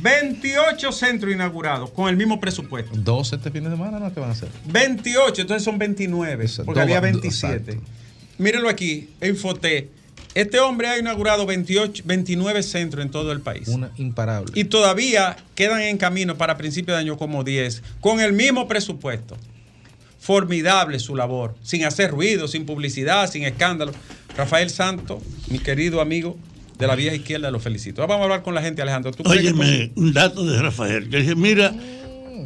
28 0.03 0.93
centros 0.93 1.33
inaugurados 1.33 1.91
con 1.91 2.09
el 2.09 2.17
mismo 2.17 2.41
presupuesto. 2.41 2.93
12 2.97 3.37
este 3.37 3.51
fin 3.51 3.65
de 3.65 3.71
semana, 3.71 3.99
¿no? 3.99 4.13
¿Qué 4.13 4.21
van 4.21 4.31
a 4.31 4.33
hacer? 4.33 4.49
28, 4.67 5.43
entonces 5.43 5.65
son 5.65 5.79
29, 5.79 6.47
porque 6.65 6.81
Dos- 6.81 6.83
había 6.83 7.01
dos- 7.01 7.11
27. 7.11 7.73
exacto. 7.73 7.91
Mírenlo 8.39 8.69
aquí, 8.69 9.09
Infoté. 9.23 9.91
Este 10.35 10.61
hombre 10.61 10.87
ha 10.89 10.99
inaugurado 10.99 11.47
28, 11.47 12.03
29 12.07 12.63
centros 12.63 13.05
en 13.05 13.11
todo 13.11 13.33
el 13.33 13.41
país. 13.41 13.67
Una 13.69 13.91
imparable. 13.97 14.53
Y 14.55 14.65
todavía 14.65 15.37
quedan 15.57 15.81
en 15.81 15.97
camino 15.97 16.37
para 16.37 16.57
principios 16.57 16.97
de 16.97 17.01
año 17.01 17.17
como 17.17 17.43
10, 17.43 17.83
con 18.01 18.21
el 18.21 18.33
mismo 18.35 18.69
presupuesto. 18.69 19.37
Formidable 20.21 20.99
su 20.99 21.17
labor, 21.17 21.55
sin 21.63 21.85
hacer 21.85 22.11
ruido, 22.11 22.47
sin 22.47 22.67
publicidad, 22.67 23.31
sin 23.31 23.45
escándalo. 23.45 23.93
Rafael 24.37 24.71
Santo, 24.71 25.21
mi 25.49 25.59
querido 25.59 26.01
amigo 26.01 26.37
de 26.79 26.87
la 26.87 26.95
vieja 26.95 27.15
izquierda, 27.17 27.51
lo 27.51 27.59
felicito. 27.61 28.01
Ahora 28.03 28.15
vamos 28.15 28.23
a 28.23 28.25
hablar 28.27 28.43
con 28.43 28.55
la 28.55 28.63
gente, 28.63 28.81
Alejandro. 28.83 29.11
¿Tú 29.13 29.23
Óyeme, 29.29 29.91
un 29.97 30.13
dato 30.13 30.45
de 30.45 30.61
Rafael. 30.63 31.09
Que 31.09 31.19
dije, 31.19 31.35
mira, 31.35 31.75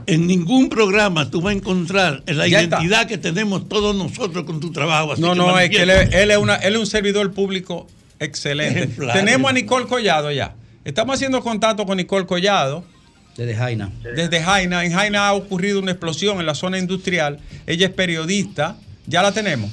en 0.07 0.27
ningún 0.27 0.69
programa 0.69 1.31
tú 1.31 1.41
vas 1.41 1.55
a 1.55 1.57
encontrar 1.57 2.23
la 2.27 2.47
Ya 2.49 2.61
está. 2.63 2.77
identidad 2.79 3.07
que 3.07 3.19
tenemos 3.19 3.69
todos 3.69 3.95
nosotros 3.95 4.45
con 4.45 4.59
tu 4.61 4.73
trabajo. 4.73 5.13
así 5.13 5.21
No, 5.23 5.33
que 5.33 5.39
no, 5.39 5.59
es 5.59 5.71
que 5.71 5.83
él, 5.83 5.91
es- 5.91 6.15
él 6.15 6.31
es 6.31 6.37
una, 6.39 6.57
él 6.57 6.75
es 6.75 6.81
un 6.81 6.87
servidor 6.87 7.33
público 7.33 7.87
excelente. 8.19 8.81
Ejemplar. 8.81 9.13
Tenemos 9.17 9.51
a 9.51 9.53
Nicole 9.55 9.87
Collado 9.87 10.31
ya. 10.33 10.55
Estamos 10.85 11.15
haciendo 11.15 11.41
contacto 11.43 11.85
con 11.87 11.97
Nicole 11.99 12.27
Collado. 12.27 12.85
Desde 13.37 13.55
Jaina. 13.55 13.91
Desde 14.03 14.43
Jaina. 14.43 14.85
En 14.85 14.93
Jaina 14.93 15.29
ha 15.29 15.33
ocurrido 15.35 15.79
una 15.79 15.93
explosión 15.93 16.41
en 16.41 16.47
la 16.47 16.55
zona 16.55 16.79
industrial. 16.79 17.39
Ella 17.67 17.87
es 17.87 17.93
periodista. 17.93 18.77
Ya 19.07 19.23
la 19.23 19.33
tenemos. 19.33 19.71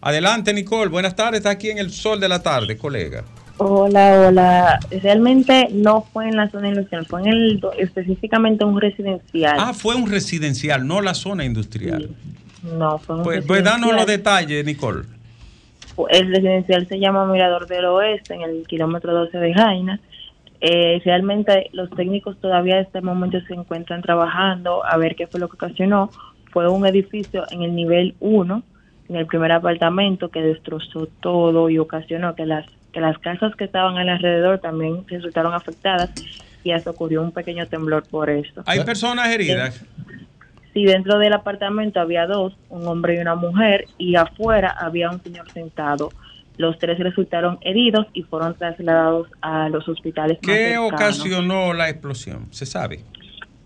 Adelante, 0.00 0.52
Nicole. 0.54 0.90
Buenas 0.90 1.14
tardes. 1.16 1.38
Está 1.38 1.50
aquí 1.50 1.70
en 1.70 1.78
el 1.78 1.92
sol 1.92 2.20
de 2.20 2.28
la 2.28 2.42
tarde, 2.42 2.76
colega. 2.76 3.24
Hola, 3.64 4.26
hola. 4.26 4.80
Realmente 5.02 5.68
no 5.70 6.02
fue 6.12 6.26
en 6.28 6.36
la 6.36 6.50
zona 6.50 6.70
industrial, 6.70 7.06
fue 7.06 7.20
en 7.20 7.28
el 7.28 7.60
específicamente 7.78 8.64
un 8.64 8.80
residencial. 8.80 9.56
Ah, 9.56 9.72
fue 9.72 9.94
un 9.94 10.10
residencial, 10.10 10.84
no 10.84 11.00
la 11.00 11.14
zona 11.14 11.44
industrial. 11.44 12.10
no, 12.64 12.98
fue 12.98 13.16
un 13.16 13.22
Pues, 13.22 13.44
pues 13.46 13.62
danos 13.62 13.92
los 13.92 14.06
detalles, 14.06 14.64
Nicole. 14.64 15.04
El 16.08 16.34
residencial 16.34 16.88
se 16.88 16.98
llama 16.98 17.24
Mirador 17.26 17.68
del 17.68 17.84
Oeste, 17.84 18.34
en 18.34 18.42
el 18.42 18.66
kilómetro 18.66 19.14
12 19.14 19.38
de 19.38 19.54
Jaina. 19.54 20.00
Eh, 20.60 21.00
realmente 21.04 21.70
los 21.72 21.88
técnicos 21.90 22.40
todavía 22.40 22.78
en 22.78 22.86
este 22.86 23.00
momento 23.00 23.40
se 23.46 23.54
encuentran 23.54 24.02
trabajando 24.02 24.84
a 24.84 24.96
ver 24.96 25.14
qué 25.14 25.28
fue 25.28 25.38
lo 25.38 25.48
que 25.48 25.54
ocasionó. 25.54 26.10
Fue 26.50 26.68
un 26.68 26.84
edificio 26.84 27.44
en 27.52 27.62
el 27.62 27.76
nivel 27.76 28.16
1, 28.18 28.62
en 29.08 29.16
el 29.16 29.26
primer 29.26 29.52
apartamento, 29.52 30.30
que 30.30 30.42
destrozó 30.42 31.06
todo 31.20 31.70
y 31.70 31.78
ocasionó 31.78 32.34
que 32.34 32.44
las, 32.44 32.66
que 32.92 33.00
las 33.00 33.18
casas 33.18 33.54
que 33.56 33.64
estaban 33.64 33.96
alrededor 33.96 34.60
también 34.60 35.04
resultaron 35.08 35.54
afectadas 35.54 36.10
y 36.64 36.72
hasta 36.72 36.90
ocurrió 36.90 37.22
un 37.22 37.32
pequeño 37.32 37.66
temblor 37.66 38.04
por 38.08 38.30
eso. 38.30 38.62
Hay 38.66 38.84
personas 38.84 39.28
heridas. 39.28 39.84
Sí, 40.72 40.84
dentro 40.84 41.18
del 41.18 41.32
apartamento 41.34 42.00
había 42.00 42.26
dos, 42.26 42.54
un 42.70 42.86
hombre 42.86 43.16
y 43.16 43.18
una 43.18 43.34
mujer, 43.34 43.86
y 43.98 44.16
afuera 44.16 44.74
había 44.78 45.10
un 45.10 45.22
señor 45.22 45.50
sentado. 45.52 46.10
Los 46.56 46.78
tres 46.78 46.98
resultaron 46.98 47.58
heridos 47.62 48.06
y 48.12 48.22
fueron 48.22 48.54
trasladados 48.54 49.28
a 49.40 49.68
los 49.68 49.88
hospitales 49.88 50.38
¿Qué 50.40 50.78
ocasionó 50.78 51.72
la 51.72 51.88
explosión? 51.88 52.46
¿Se 52.50 52.66
sabe? 52.66 53.00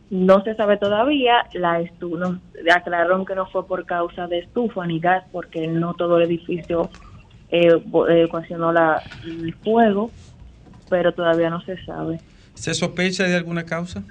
No 0.09 0.43
se 0.45 0.55
sabe 0.55 0.77
todavía, 0.77 1.47
la 1.53 1.81
estu 1.81 2.17
nos 2.17 2.39
aclararon 2.73 3.27
que 3.27 3.35
no 3.35 3.47
fue 3.47 3.67
por 3.67 3.85
causa 3.87 4.29
de 4.29 4.39
estufa 4.39 4.87
ni 4.87 5.01
gas, 5.01 5.25
porque 5.33 5.67
no 5.67 5.95
todo 5.95 6.19
el 6.19 6.27
edificio 6.27 6.91
eh, 7.51 7.75
bo- 7.85 8.09
eh, 8.09 8.25
ocasionó 8.25 8.73
la, 8.73 9.03
el 9.25 9.55
fuego, 9.63 10.11
pero 10.89 11.13
todavía 11.13 11.51
no 11.51 11.61
se 11.63 11.77
sabe. 11.85 12.21
¿Se 12.55 12.75
sospecha 12.75 13.25
de 13.25 13.37
alguna 13.37 13.65
causa? 13.65 14.05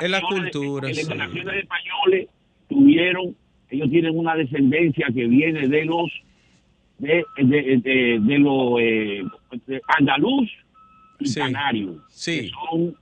la 0.10 0.22
cultura. 0.22 0.90
Las 0.90 0.98
emigraciones 1.00 1.56
españoles 1.64 2.28
tuvieron, 2.70 3.36
ellos 3.70 3.90
tienen 3.90 4.18
una 4.18 4.36
descendencia 4.36 5.08
que 5.14 5.26
viene 5.28 5.68
de 5.68 5.86
los 5.86 6.12
de, 7.00 7.24
de, 7.38 7.82
de, 7.84 8.20
de 8.22 8.40
los 8.40 8.80
eh, 8.80 9.24
andaluz 9.98 10.50
y 11.20 11.26
Sí. 11.28 11.40
canarios. 11.40 11.96
Sí. 12.10 12.42
que 12.42 12.50
son, 12.50 12.96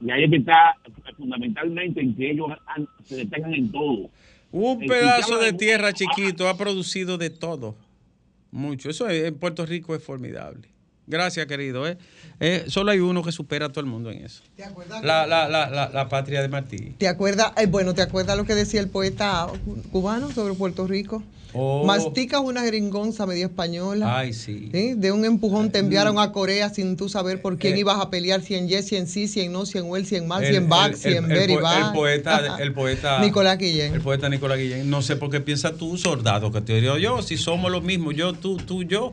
y 0.00 0.10
ahí 0.10 0.24
es 0.24 0.30
que 0.30 0.36
está 0.36 0.74
fundamentalmente 1.16 2.00
en 2.00 2.14
que 2.14 2.30
ellos 2.30 2.48
han- 2.66 2.88
se 3.04 3.16
destacan 3.16 3.52
en 3.54 3.70
todo. 3.70 4.10
Un 4.52 4.82
El 4.82 4.88
pedazo 4.88 5.38
de 5.38 5.52
de- 5.52 5.58
tierra 5.58 5.92
chiquito 5.92 6.48
ha 6.48 6.56
producido 6.56 7.18
de 7.18 7.30
todo. 7.30 7.76
Mucho. 8.50 8.90
Eso 8.90 9.08
en 9.08 9.34
Puerto 9.36 9.64
Rico 9.64 9.94
es 9.94 10.02
formidable. 10.02 10.68
Gracias, 11.06 11.46
querido. 11.46 11.86
eh. 11.88 11.96
Eh, 12.40 12.64
solo 12.68 12.90
hay 12.92 12.98
uno 13.00 13.22
que 13.22 13.32
supera 13.32 13.66
a 13.66 13.68
todo 13.68 13.80
el 13.80 13.86
mundo 13.90 14.10
en 14.10 14.24
eso. 14.24 14.42
¿Te 14.56 14.64
acuerdas? 14.64 15.02
La, 15.04 15.26
la, 15.26 15.48
la, 15.48 15.68
la, 15.70 15.88
la 15.88 16.08
patria 16.08 16.40
de 16.40 16.48
Martí. 16.48 16.94
¿Te 16.98 17.08
acuerdas? 17.08 17.52
eh, 17.56 17.66
bueno, 17.66 17.94
¿te 17.94 18.02
acuerdas 18.02 18.36
lo 18.36 18.44
que 18.44 18.54
decía 18.54 18.80
el 18.80 18.88
poeta 18.88 19.46
cubano 19.92 20.30
sobre 20.30 20.54
Puerto 20.54 20.86
Rico? 20.86 21.22
Oh. 21.52 21.84
Masticas 21.84 22.40
una 22.40 22.60
jeringonza 22.62 23.26
medio 23.26 23.46
española. 23.46 24.18
Ay, 24.18 24.32
sí. 24.32 24.68
¿sí? 24.72 24.94
De 24.94 25.10
un 25.12 25.24
empujón 25.24 25.70
te 25.70 25.78
enviaron 25.80 26.18
a 26.18 26.30
Corea 26.32 26.70
sin 26.70 26.96
tú 26.96 27.08
saber 27.08 27.42
por 27.42 27.58
quién 27.58 27.74
Eh. 27.74 27.80
ibas 27.80 27.98
a 28.00 28.08
pelear, 28.10 28.40
si 28.42 28.54
en 28.54 28.68
yes, 28.68 28.86
si 28.88 28.96
en 28.96 29.06
sí, 29.08 29.26
si 29.26 29.40
en 29.40 29.52
no, 29.52 29.66
si 29.66 29.78
en 29.78 29.86
well, 29.86 30.06
si 30.06 30.16
en 30.16 30.28
mal, 30.28 30.42
si 30.42 30.50
El- 30.50 30.56
en 30.56 30.68
back, 30.68 30.90
el- 30.92 30.96
si 30.96 31.08
el- 31.08 31.16
en 31.16 31.24
el 31.24 31.38
very 31.38 31.56
bad. 31.56 31.88
El 31.88 31.92
poeta, 31.94 32.56
el 32.62 32.72
poeta. 32.72 33.20
Nicolás 33.20 33.58
Guillén. 33.58 33.94
El 33.94 34.00
poeta 34.00 34.28
Nicolás 34.28 34.58
Guillén. 34.58 34.88
No 34.88 35.02
sé 35.02 35.16
por 35.16 35.30
qué 35.30 35.40
piensas 35.40 35.74
tú, 35.76 35.96
soldado, 35.96 36.52
que 36.52 36.60
te 36.60 36.80
digo 36.80 36.98
yo, 36.98 37.20
si 37.22 37.36
somos 37.36 37.70
los 37.72 37.82
mismos, 37.82 38.14
yo, 38.14 38.32
tú, 38.32 38.56
tú, 38.56 38.82
yo. 38.84 39.12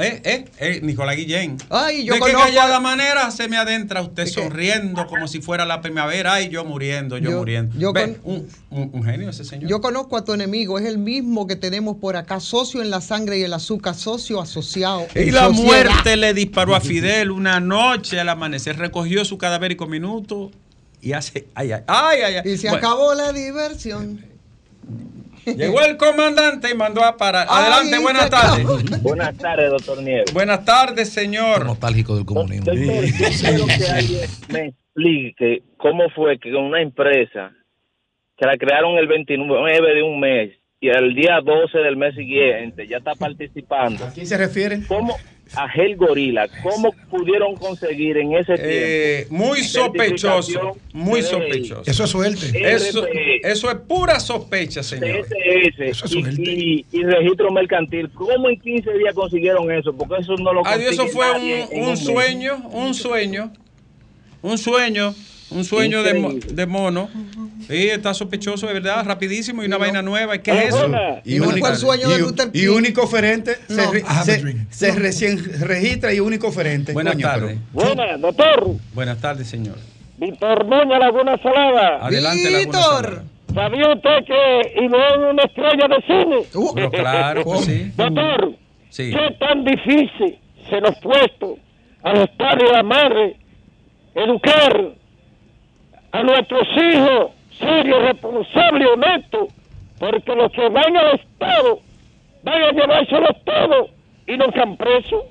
Eh, 0.00 0.20
eh, 0.24 0.44
eh, 0.60 0.80
Nicolás 0.82 1.16
Guillén. 1.16 1.56
Ay, 1.70 2.04
yo 2.04 2.14
¿De 2.14 2.20
qué 2.20 2.26
conozco- 2.26 2.44
callada 2.46 2.78
manera 2.78 3.30
se 3.32 3.48
me 3.48 3.56
adentra 3.56 4.00
usted 4.00 4.26
sonriendo 4.26 5.06
como 5.08 5.26
si 5.26 5.40
fuera 5.40 5.66
la 5.66 5.80
primavera? 5.80 6.34
Ay, 6.34 6.48
yo 6.50 6.64
muriendo, 6.64 7.18
yo, 7.18 7.30
Yo- 7.32 7.38
muriendo. 7.38 7.76
yo 7.76 7.92
Ve, 7.92 8.16
con- 8.22 8.32
un, 8.34 8.48
un- 8.70 8.90
un 8.92 9.02
genio 9.04 9.28
ese 9.30 9.44
señor. 9.44 9.68
Yo 9.68 9.80
conozco 9.80 10.16
a 10.16 10.24
tu 10.24 10.32
enemigo, 10.32 10.78
es 10.78 10.86
el 10.86 10.98
mismo 10.98 11.48
que 11.48 11.56
tenemos 11.56 11.96
por 11.96 12.16
acá, 12.16 12.38
socio 12.38 12.80
en 12.80 12.90
la 12.90 13.00
sangre 13.00 13.38
y 13.38 13.42
el 13.42 13.52
azúcar, 13.52 13.96
socio 13.96 14.40
asociado. 14.40 15.06
Y 15.16 15.32
la 15.32 15.46
sociedad. 15.46 15.50
muerte 15.50 16.16
le 16.16 16.32
disparó 16.32 16.76
a 16.76 16.80
Fidel 16.80 17.32
una 17.32 17.58
noche 17.58 18.20
al 18.20 18.28
amanecer, 18.28 18.78
recogió 18.78 19.24
su 19.24 19.36
cadavérico 19.36 19.86
minuto 19.88 20.52
y 21.02 21.12
hace. 21.12 21.48
Ay, 21.56 21.72
ay, 21.72 21.82
ay, 21.88 22.20
ay. 22.24 22.34
ay. 22.44 22.52
Y 22.52 22.56
se 22.56 22.68
Bueno, 22.68 22.86
acabó 22.86 23.14
la 23.14 23.32
diversión. 23.32 24.24
Llegó 25.44 25.80
el 25.82 25.96
comandante 25.96 26.70
y 26.70 26.74
mandó 26.74 27.04
a 27.04 27.16
parar. 27.16 27.46
Adelante, 27.48 27.96
Ay, 27.96 28.02
buenas 28.02 28.30
tardes. 28.30 29.02
Buenas 29.02 29.36
tardes, 29.36 29.70
doctor 29.70 30.02
Nieves. 30.02 30.32
Buenas 30.32 30.64
tardes, 30.64 31.10
señor. 31.10 31.64
Nostálgico 31.64 32.16
del 32.16 32.24
comunismo. 32.24 32.64
Doctor, 32.66 33.04
yo 33.04 33.26
quiero 33.40 33.66
que 33.66 33.90
alguien 33.90 34.30
me 34.48 34.66
explique 34.66 35.62
cómo 35.76 36.10
fue 36.10 36.38
que 36.38 36.54
una 36.54 36.80
empresa 36.80 37.52
que 38.36 38.46
la 38.46 38.56
crearon 38.56 38.96
el 38.98 39.08
29 39.08 39.94
de 39.94 40.02
un 40.02 40.20
mes 40.20 40.52
y 40.80 40.88
el 40.88 41.14
día 41.14 41.40
12 41.42 41.78
del 41.78 41.96
mes 41.96 42.14
siguiente 42.14 42.86
ya 42.86 42.98
está 42.98 43.14
participando. 43.14 44.04
¿A 44.04 44.12
quién 44.12 44.26
se 44.26 44.36
refiere? 44.36 44.80
¿Cómo? 44.86 45.16
A 45.56 45.68
Gel 45.68 45.96
Gorila. 45.96 46.46
¿Cómo 46.62 46.92
pudieron 47.10 47.56
conseguir 47.56 48.18
en 48.18 48.34
ese 48.34 48.54
Eh, 48.58 49.24
tiempo? 49.28 49.44
muy 49.44 49.62
sospechoso, 49.62 50.76
muy 50.92 51.22
sospechoso. 51.22 51.82
Eso 51.86 52.04
es 52.04 52.10
suerte. 52.10 52.46
Eso, 52.74 53.06
eso 53.42 53.70
es 53.70 53.76
pura 53.88 54.20
sospecha, 54.20 54.82
señor. 54.82 55.26
TSS 55.26 56.04
y, 56.14 56.42
y- 56.42 56.86
y 56.92 57.02
registro 57.02 57.50
mercantil. 57.50 58.10
¿Cómo 58.12 58.48
en 58.50 58.60
15 58.60 58.92
días 58.98 59.14
consiguieron 59.14 59.70
eso? 59.72 59.92
Porque 59.96 60.16
eso 60.20 60.34
no 60.36 60.52
lo 60.52 60.66
Adiós, 60.66 60.92
eso 60.92 61.06
fue 61.08 61.26
un, 61.32 61.88
un 61.88 61.96
sueño, 61.96 62.56
un 62.72 62.92
sueño, 62.94 63.52
un 64.42 64.58
sueño, 64.58 65.14
un 65.50 65.64
sueño 65.64 66.02
de, 66.02 66.14
mo- 66.14 66.32
de 66.34 66.66
mono. 66.66 67.08
Sí, 67.66 67.88
está 67.88 68.14
sospechoso, 68.14 68.66
de 68.66 68.72
verdad, 68.74 69.04
rapidísimo 69.04 69.62
y 69.62 69.66
una 69.66 69.76
vaina 69.78 70.00
nueva. 70.02 70.38
¿Qué 70.38 70.50
es 70.52 70.68
eso? 70.74 70.90
Y, 71.24 71.38
único, 71.40 71.68
y- 72.52 72.60
y 72.64 72.68
único 72.68 73.02
oferente 73.02 73.56
se, 73.68 73.76
No. 73.76 73.92
re- 73.92 74.00
I 74.00 74.04
have 74.06 74.20
a 74.20 74.24
se- 74.24 74.66
se 74.70 74.92
recién 74.92 75.38
registra 75.60 76.12
y 76.14 76.20
único 76.20 76.48
oferente. 76.48 76.92
Buenas 76.92 77.18
tardes. 77.18 77.58
Buenas, 77.72 78.20
doctor. 78.20 78.66
Buenas 78.94 79.18
tardes, 79.20 79.48
señor. 79.48 79.76
Víctor 80.18 80.64
Muñoz, 80.64 80.98
Laguna 80.98 81.36
Salada. 81.42 82.06
Adelante, 82.06 82.50
Laguna 82.50 82.80
Salada. 82.82 83.22
¿Sabía 83.54 83.88
usted 83.92 84.24
que 84.26 84.82
Ivonne 84.84 85.26
es 85.26 85.32
una 85.32 85.42
estrella 85.44 85.88
de 85.88 86.02
cine? 86.06 86.72
Pero 86.74 86.90
claro 87.02 87.44
que 87.44 87.58
sí. 87.62 87.92
Doctor, 87.96 88.52
Sí. 88.90 89.10
¿qué 89.10 89.36
tan 89.38 89.64
difícil 89.64 90.38
se 90.70 90.80
nos 90.80 90.96
ha 90.96 91.00
puesto 91.00 91.58
a 92.02 92.12
los 92.14 92.28
padres 92.30 92.64
y 92.66 92.74
a 92.74 92.76
la 92.78 92.82
madre 92.82 93.36
educar 94.14 94.92
a 96.12 96.22
nuestros 96.22 96.66
hijos 96.76 97.32
serios, 97.58 98.02
responsables 98.02 98.88
honestos? 98.94 99.48
Porque 99.98 100.34
los 100.34 100.52
que 100.52 100.68
van 100.68 100.96
al 100.96 101.14
Estado 101.16 101.80
van 102.42 102.62
a 102.62 102.72
llevárselo 102.72 103.28
todo 103.44 103.88
y 104.26 104.36
no 104.36 104.46
han 104.54 104.76
preso. 104.76 105.26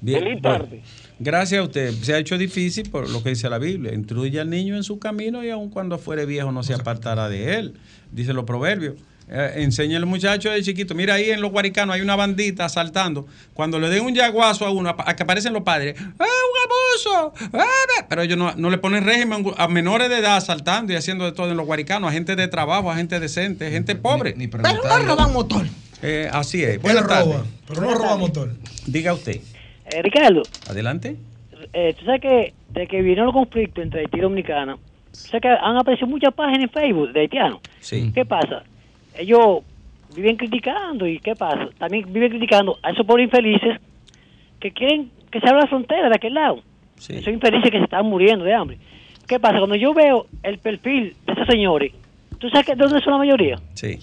Bien, 0.00 0.20
bueno, 0.22 0.40
tarde. 0.40 0.82
gracias 1.18 1.60
a 1.60 1.64
usted. 1.64 1.90
Se 1.92 2.12
ha 2.12 2.18
hecho 2.18 2.36
difícil 2.36 2.90
por 2.90 3.08
lo 3.08 3.22
que 3.22 3.30
dice 3.30 3.48
la 3.48 3.58
Biblia. 3.58 3.94
Instruye 3.94 4.40
al 4.40 4.50
niño 4.50 4.76
en 4.76 4.82
su 4.82 4.98
camino 4.98 5.44
y 5.44 5.50
aun 5.50 5.70
cuando 5.70 5.96
fuere 5.98 6.26
viejo 6.26 6.50
no 6.52 6.62
se 6.62 6.74
apartará 6.74 7.28
de 7.28 7.58
él. 7.58 7.74
Dice 8.10 8.32
los 8.32 8.44
proverbios. 8.44 8.96
Eh, 9.28 9.52
enseña 9.62 9.96
al 9.96 10.06
muchacho 10.06 10.50
de 10.50 10.62
chiquito. 10.62 10.94
Mira 10.94 11.14
ahí 11.14 11.30
en 11.30 11.40
los 11.40 11.50
guaricanos 11.50 11.94
hay 11.94 12.02
una 12.02 12.16
bandita 12.16 12.64
asaltando. 12.66 13.26
Cuando 13.54 13.78
le 13.78 13.88
den 13.88 14.04
un 14.04 14.14
yaguazo 14.14 14.66
a 14.66 14.70
uno, 14.70 14.90
a, 14.90 14.96
a 15.10 15.16
que 15.16 15.22
aparecen 15.22 15.52
los 15.52 15.62
padres. 15.62 15.98
¡Eh, 15.98 16.02
un 16.18 17.14
abuso! 17.16 17.32
¡Eh, 17.46 17.58
ve! 17.58 18.06
Pero 18.08 18.22
ellos 18.22 18.36
no, 18.36 18.52
no 18.56 18.68
le 18.70 18.78
ponen 18.78 19.04
régimen 19.04 19.44
a 19.56 19.68
menores 19.68 20.08
de 20.10 20.18
edad 20.18 20.36
asaltando 20.36 20.92
y 20.92 20.96
haciendo 20.96 21.24
de 21.24 21.32
todo 21.32 21.50
en 21.50 21.56
los 21.56 21.64
guaricanos. 21.66 22.10
A 22.10 22.12
gente 22.12 22.36
de 22.36 22.48
trabajo, 22.48 22.90
a 22.90 22.96
gente 22.96 23.18
decente, 23.20 23.70
gente 23.70 23.94
pobre. 23.94 24.34
Pero 24.50 24.62
no 24.62 24.98
roban 25.06 25.32
motor. 25.32 25.66
Eh, 26.02 26.28
así 26.32 26.62
es. 26.64 26.82
Buenas 26.82 27.04
roba, 27.04 27.44
pero 27.68 27.80
no 27.80 27.94
roba 27.94 28.16
motor. 28.16 28.50
Diga 28.86 29.14
usted. 29.14 29.36
Eh, 29.86 30.02
Ricardo, 30.02 30.42
Adelante. 30.68 31.16
eh, 31.72 31.94
tú 31.98 32.04
sabes 32.04 32.20
que 32.20 32.54
de 32.70 32.86
que 32.86 33.02
vino 33.02 33.24
el 33.24 33.32
conflicto 33.32 33.80
entre 33.82 34.00
Haití 34.00 34.18
y 34.18 34.20
Dominicana, 34.20 34.76
sabes 35.12 35.42
que 35.42 35.48
han 35.48 35.76
aparecido 35.76 36.08
muchas 36.08 36.34
páginas 36.34 36.62
en 36.64 36.70
Facebook 36.70 37.12
de 37.12 37.20
haitianos. 37.20 37.60
Sí. 37.80 38.10
¿Qué 38.14 38.24
pasa? 38.24 38.64
Ellos 39.16 39.62
viven 40.14 40.36
criticando 40.36 41.06
y 41.06 41.18
¿qué 41.18 41.34
pasa? 41.34 41.68
También 41.78 42.12
viven 42.12 42.30
criticando 42.30 42.78
a 42.82 42.90
esos 42.90 43.06
pobres 43.06 43.24
infelices 43.24 43.80
que 44.60 44.72
quieren 44.72 45.10
que 45.30 45.40
se 45.40 45.48
abra 45.48 45.62
la 45.62 45.66
frontera 45.66 46.08
de 46.08 46.14
aquel 46.14 46.34
lado. 46.34 46.62
Esos 46.96 47.28
infelices 47.28 47.70
que 47.70 47.78
se 47.78 47.84
están 47.84 48.06
muriendo 48.06 48.44
de 48.44 48.54
hambre. 48.54 48.78
¿Qué 49.26 49.40
pasa? 49.40 49.58
Cuando 49.58 49.76
yo 49.76 49.94
veo 49.94 50.26
el 50.42 50.58
perfil 50.58 51.16
de 51.26 51.32
esos 51.32 51.46
señores, 51.46 51.92
¿tú 52.38 52.48
sabes 52.50 52.66
que, 52.66 52.74
de 52.76 52.84
dónde 52.84 53.00
son 53.00 53.14
la 53.14 53.18
mayoría? 53.18 53.56
Sí. 53.74 53.98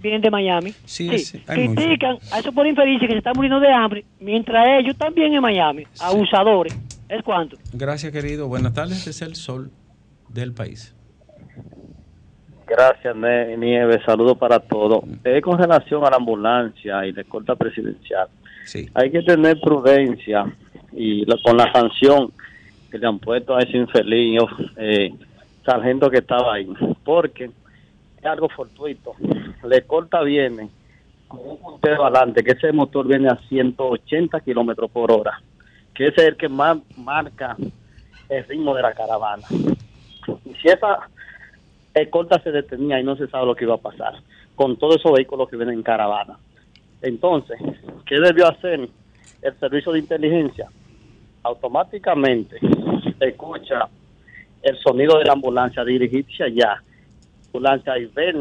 Vienen 0.00 0.20
de 0.20 0.30
Miami. 0.30 0.72
Sí, 0.84 1.18
sí, 1.18 1.38
critican 1.38 2.18
a 2.32 2.40
esos 2.40 2.52
pobres 2.54 2.70
infelices 2.70 3.06
que 3.06 3.14
se 3.14 3.18
están 3.18 3.34
muriendo 3.36 3.60
de 3.60 3.72
hambre, 3.72 4.04
mientras 4.20 4.66
ellos 4.80 4.96
también 4.96 5.32
en 5.32 5.40
Miami, 5.40 5.84
abusadores. 6.00 6.76
¿Es 7.08 7.22
cuánto? 7.22 7.56
Gracias, 7.72 8.12
querido. 8.12 8.48
Buenas 8.48 8.74
tardes. 8.74 8.98
Este 8.98 9.10
es 9.10 9.22
el 9.22 9.36
sol 9.36 9.70
del 10.28 10.52
país. 10.52 10.95
Gracias, 12.66 13.14
Nieves. 13.16 14.00
Saludos 14.04 14.36
para 14.38 14.58
todos. 14.58 15.04
Eh, 15.24 15.40
con 15.40 15.58
relación 15.58 16.04
a 16.04 16.10
la 16.10 16.16
ambulancia 16.16 17.06
y 17.06 17.12
la 17.12 17.20
escolta 17.22 17.54
presidencial, 17.54 18.28
Sí. 18.64 18.88
hay 18.94 19.10
que 19.10 19.22
tener 19.22 19.60
prudencia 19.60 20.44
y 20.92 21.24
la- 21.24 21.36
con 21.44 21.56
la 21.56 21.70
sanción 21.72 22.32
que 22.90 22.98
le 22.98 23.06
han 23.06 23.18
puesto 23.20 23.54
a 23.56 23.60
ese 23.62 23.76
infeliz 23.76 24.40
eh, 24.76 25.12
sargento 25.64 26.10
que 26.10 26.18
estaba 26.18 26.54
ahí, 26.54 26.68
porque 27.04 27.44
es 28.18 28.24
algo 28.26 28.48
fortuito. 28.48 29.12
La 29.62 29.76
escolta 29.76 30.22
viene 30.22 30.68
con 31.28 31.40
un 31.44 31.58
puntero 31.58 32.04
adelante, 32.04 32.42
que 32.42 32.52
ese 32.52 32.72
motor 32.72 33.06
viene 33.06 33.28
a 33.28 33.36
180 33.48 34.40
kilómetros 34.40 34.90
por 34.90 35.10
hora, 35.12 35.40
que 35.94 36.06
ese 36.08 36.22
es 36.22 36.28
el 36.28 36.36
que 36.36 36.48
más 36.48 36.78
marca 36.96 37.56
el 38.28 38.44
ritmo 38.48 38.74
de 38.74 38.82
la 38.82 38.92
caravana. 38.92 39.44
Y 40.44 40.54
si 40.60 40.68
esa 40.68 41.08
escolta 42.02 42.40
se 42.42 42.52
detenía 42.52 43.00
y 43.00 43.04
no 43.04 43.16
se 43.16 43.28
sabe 43.28 43.46
lo 43.46 43.54
que 43.54 43.64
iba 43.64 43.74
a 43.74 43.78
pasar 43.78 44.14
con 44.54 44.76
todos 44.76 44.96
esos 44.96 45.12
vehículos 45.12 45.48
que 45.48 45.56
vienen 45.56 45.76
en 45.76 45.82
caravana. 45.82 46.38
Entonces, 47.02 47.58
¿qué 48.06 48.18
debió 48.18 48.48
hacer 48.48 48.88
el 49.42 49.58
servicio 49.60 49.92
de 49.92 49.98
inteligencia? 50.00 50.68
Automáticamente 51.42 52.56
escucha 53.20 53.88
el 54.62 54.76
sonido 54.78 55.18
de 55.18 55.24
la 55.26 55.34
ambulancia, 55.34 55.84
dirigirse 55.84 56.42
allá, 56.42 56.82
ambulancia 57.46 57.98
y 57.98 58.06
ver 58.06 58.34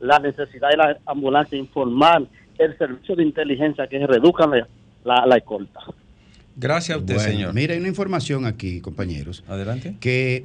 la 0.00 0.18
necesidad 0.18 0.70
de 0.70 0.76
la 0.76 0.98
ambulancia, 1.06 1.58
informar 1.58 2.22
el 2.58 2.76
servicio 2.78 3.16
de 3.16 3.24
inteligencia 3.24 3.86
que 3.86 4.06
reduzcan 4.06 4.50
la, 4.50 4.68
la, 5.04 5.26
la 5.26 5.36
escolta. 5.36 5.80
Gracias 6.56 6.96
a 6.96 7.00
usted, 7.00 7.14
Bueno, 7.14 7.30
señor. 7.30 7.54
Mira, 7.54 7.74
hay 7.74 7.80
una 7.80 7.88
información 7.88 8.44
aquí, 8.44 8.80
compañeros. 8.80 9.44
Adelante. 9.48 9.96
Que 10.00 10.44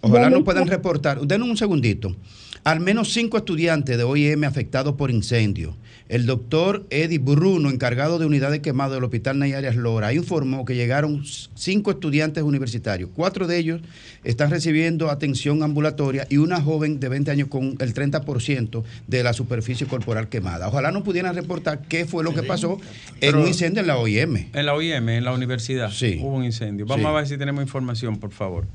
ojalá 0.00 0.30
nos 0.30 0.42
puedan 0.42 0.66
reportar. 0.66 1.20
Denos 1.20 1.48
un 1.48 1.56
segundito. 1.56 2.14
Al 2.62 2.80
menos 2.80 3.10
cinco 3.14 3.38
estudiantes 3.38 3.96
de 3.96 4.04
OIM 4.04 4.44
afectados 4.44 4.94
por 4.96 5.10
incendio. 5.10 5.74
El 6.10 6.26
doctor 6.26 6.84
Eddie 6.90 7.18
Bruno, 7.18 7.70
encargado 7.70 8.18
de 8.18 8.26
unidad 8.26 8.50
de 8.50 8.60
quemado 8.60 8.94
del 8.94 9.04
Hospital 9.04 9.38
Nayarias 9.38 9.76
Lora, 9.76 10.12
informó 10.12 10.64
que 10.66 10.74
llegaron 10.74 11.22
cinco 11.54 11.90
estudiantes 11.92 12.42
universitarios. 12.42 13.08
Cuatro 13.14 13.46
de 13.46 13.56
ellos 13.56 13.80
están 14.24 14.50
recibiendo 14.50 15.08
atención 15.08 15.62
ambulatoria 15.62 16.26
y 16.28 16.36
una 16.36 16.60
joven 16.60 17.00
de 17.00 17.08
20 17.08 17.30
años 17.30 17.48
con 17.48 17.76
el 17.78 17.94
30% 17.94 18.82
de 19.06 19.22
la 19.22 19.32
superficie 19.32 19.86
corporal 19.86 20.28
quemada. 20.28 20.68
Ojalá 20.68 20.90
nos 20.90 21.02
pudieran 21.04 21.34
reportar 21.34 21.82
qué 21.88 22.04
fue 22.04 22.24
lo 22.24 22.34
que 22.34 22.42
pasó 22.42 22.72
en 22.74 22.80
Pero- 23.20 23.40
un 23.40 23.46
incendio 23.48 23.80
en 23.80 23.86
la 23.86 23.96
OIM. 23.96 24.48
En 24.52 24.66
la 24.66 24.74
OIM, 24.74 25.08
en 25.08 25.24
la 25.24 25.32
universidad, 25.32 25.90
hubo 26.20 26.34
un 26.36 26.44
incendio. 26.44 26.84
Vamos 26.84 27.04
Sí. 27.04 27.08
a 27.08 27.12
ver 27.12 27.26
si 27.26 27.38
tenemos 27.38 27.62
información, 27.62 28.18
por 28.18 28.32
favor. 28.32 28.66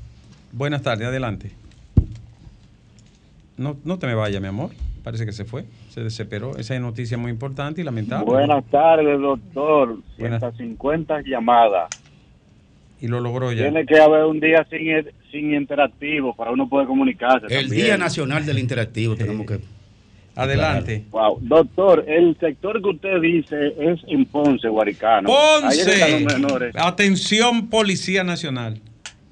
Buenas 0.52 0.82
tardes, 0.82 1.06
adelante. 1.06 1.50
No, 3.56 3.76
no 3.84 3.98
te 3.98 4.06
me 4.06 4.14
vayas, 4.14 4.40
mi 4.40 4.48
amor. 4.48 4.70
parece 5.02 5.24
que 5.24 5.32
se 5.32 5.44
fue, 5.44 5.64
se 5.90 6.02
desesperó. 6.02 6.56
Esa 6.56 6.74
es 6.74 6.80
noticia 6.80 7.16
muy 7.16 7.30
importante 7.30 7.80
y 7.80 7.84
lamentable. 7.84 8.26
Buenas 8.26 8.64
tardes, 8.66 9.20
doctor. 9.20 9.98
Buenas. 10.18 10.40
150 10.40 11.22
llamadas. 11.22 11.88
Y 13.00 13.08
lo 13.08 13.20
logró 13.20 13.52
ya. 13.52 13.62
Tiene 13.62 13.84
que 13.86 13.98
haber 13.98 14.24
un 14.24 14.40
día 14.40 14.66
sin, 14.70 14.88
sin 15.30 15.54
interactivo 15.54 16.34
para 16.34 16.50
uno 16.50 16.68
poder 16.68 16.86
comunicarse. 16.86 17.46
El 17.46 17.66
también. 17.68 17.84
Día 17.86 17.98
Nacional 17.98 18.44
del 18.46 18.58
Interactivo 18.58 19.16
tenemos 19.16 19.46
que... 19.46 19.60
Adelante. 20.34 21.04
Wow. 21.10 21.38
Doctor, 21.40 22.04
el 22.06 22.36
sector 22.38 22.82
que 22.82 22.88
usted 22.90 23.20
dice 23.22 23.74
es 23.78 24.00
en 24.06 24.26
Ponce, 24.26 24.68
Guaricano. 24.68 25.30
Ahí 25.62 25.78
están 25.78 26.10
los 26.10 26.22
Ponce, 26.22 26.38
menores. 26.38 26.76
atención 26.76 27.68
Policía 27.68 28.22
Nacional, 28.22 28.80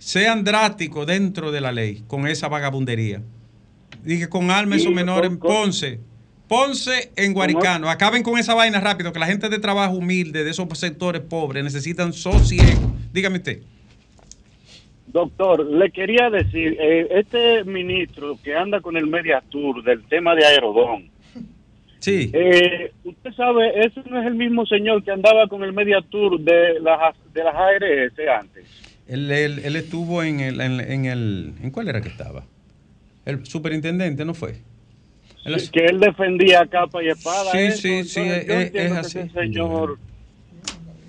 sean 0.05 0.44
drásticos 0.44 1.07
dentro 1.07 1.50
de 1.50 1.62
la 1.62 1.72
ley 1.72 2.05
con 2.07 2.26
esa 2.26 2.48
vagabundería. 2.48 3.22
Dije 4.02 4.28
con 4.28 4.50
alma 4.50 4.76
esos 4.76 4.92
menores 4.92 5.30
en 5.30 5.38
Ponce. 5.38 5.98
Ponce 6.46 7.11
en 7.16 7.32
Guaricano. 7.32 7.88
Acaben 7.88 8.22
con 8.22 8.38
esa 8.38 8.52
vaina 8.52 8.80
rápido, 8.80 9.14
que 9.14 9.18
la 9.18 9.24
gente 9.24 9.48
de 9.48 9.59
trabajo 9.59 9.94
humilde, 9.94 10.44
de 10.44 10.50
esos 10.50 10.68
sectores 10.78 11.22
pobres, 11.22 11.64
necesitan 11.64 12.12
sosiego. 12.12 12.92
Dígame 13.14 13.38
usted. 13.38 13.62
Doctor, 15.07 15.64
le 15.64 15.90
quería 15.90 16.28
decir, 16.28 16.76
eh, 16.78 17.09
este 17.12 17.64
ministro 17.64 18.36
que 18.44 18.55
anda 18.55 18.82
con 18.82 18.98
el 18.98 19.07
Media 19.07 19.42
Tour 19.48 19.82
del 19.84 20.05
tema 20.05 20.34
de 20.34 20.44
Aerodón, 20.44 21.09
Sí. 22.00 22.30
eh, 22.34 22.92
usted 23.05 23.32
sabe, 23.32 23.86
ese 23.86 24.02
no 24.11 24.20
es 24.20 24.26
el 24.26 24.34
mismo 24.34 24.66
señor 24.66 25.02
que 25.02 25.12
andaba 25.12 25.48
con 25.48 25.64
el 25.64 25.72
Media 25.72 26.02
Tour 26.11 26.38
de 26.40 26.78
las, 26.80 27.14
de 27.32 27.42
las 27.42 27.55
ARS 27.55 28.12
antes. 28.38 28.84
Él, 29.07 29.30
él- 29.30 29.61
él 29.64 29.76
estuvo 29.76 30.22
en 30.22 30.40
el, 30.40 30.61
en, 30.61 30.80
en 30.80 31.05
el. 31.05 31.52
¿En 31.62 31.70
cuál 31.70 31.88
era 31.88 32.00
que 32.00 32.09
estaba? 32.09 32.44
El 33.26 33.44
superintendente, 33.46 34.24
¿no 34.24 34.34
fue? 34.34 34.57
Es- 35.44 35.70
que 35.70 35.84
él 35.84 36.00
defendía 36.00 36.66
capa 36.66 37.02
y 37.02 37.09
espada. 37.09 37.50
Sí, 37.52 37.59
eso, 37.59 37.76
sí, 37.82 38.05
sí, 38.05 38.20
entonces, 38.20 38.48
es- 38.48 38.72
yo 38.72 38.80
es 38.80 38.92
así. 38.92 39.18
ese 39.18 39.30
señor 39.30 39.98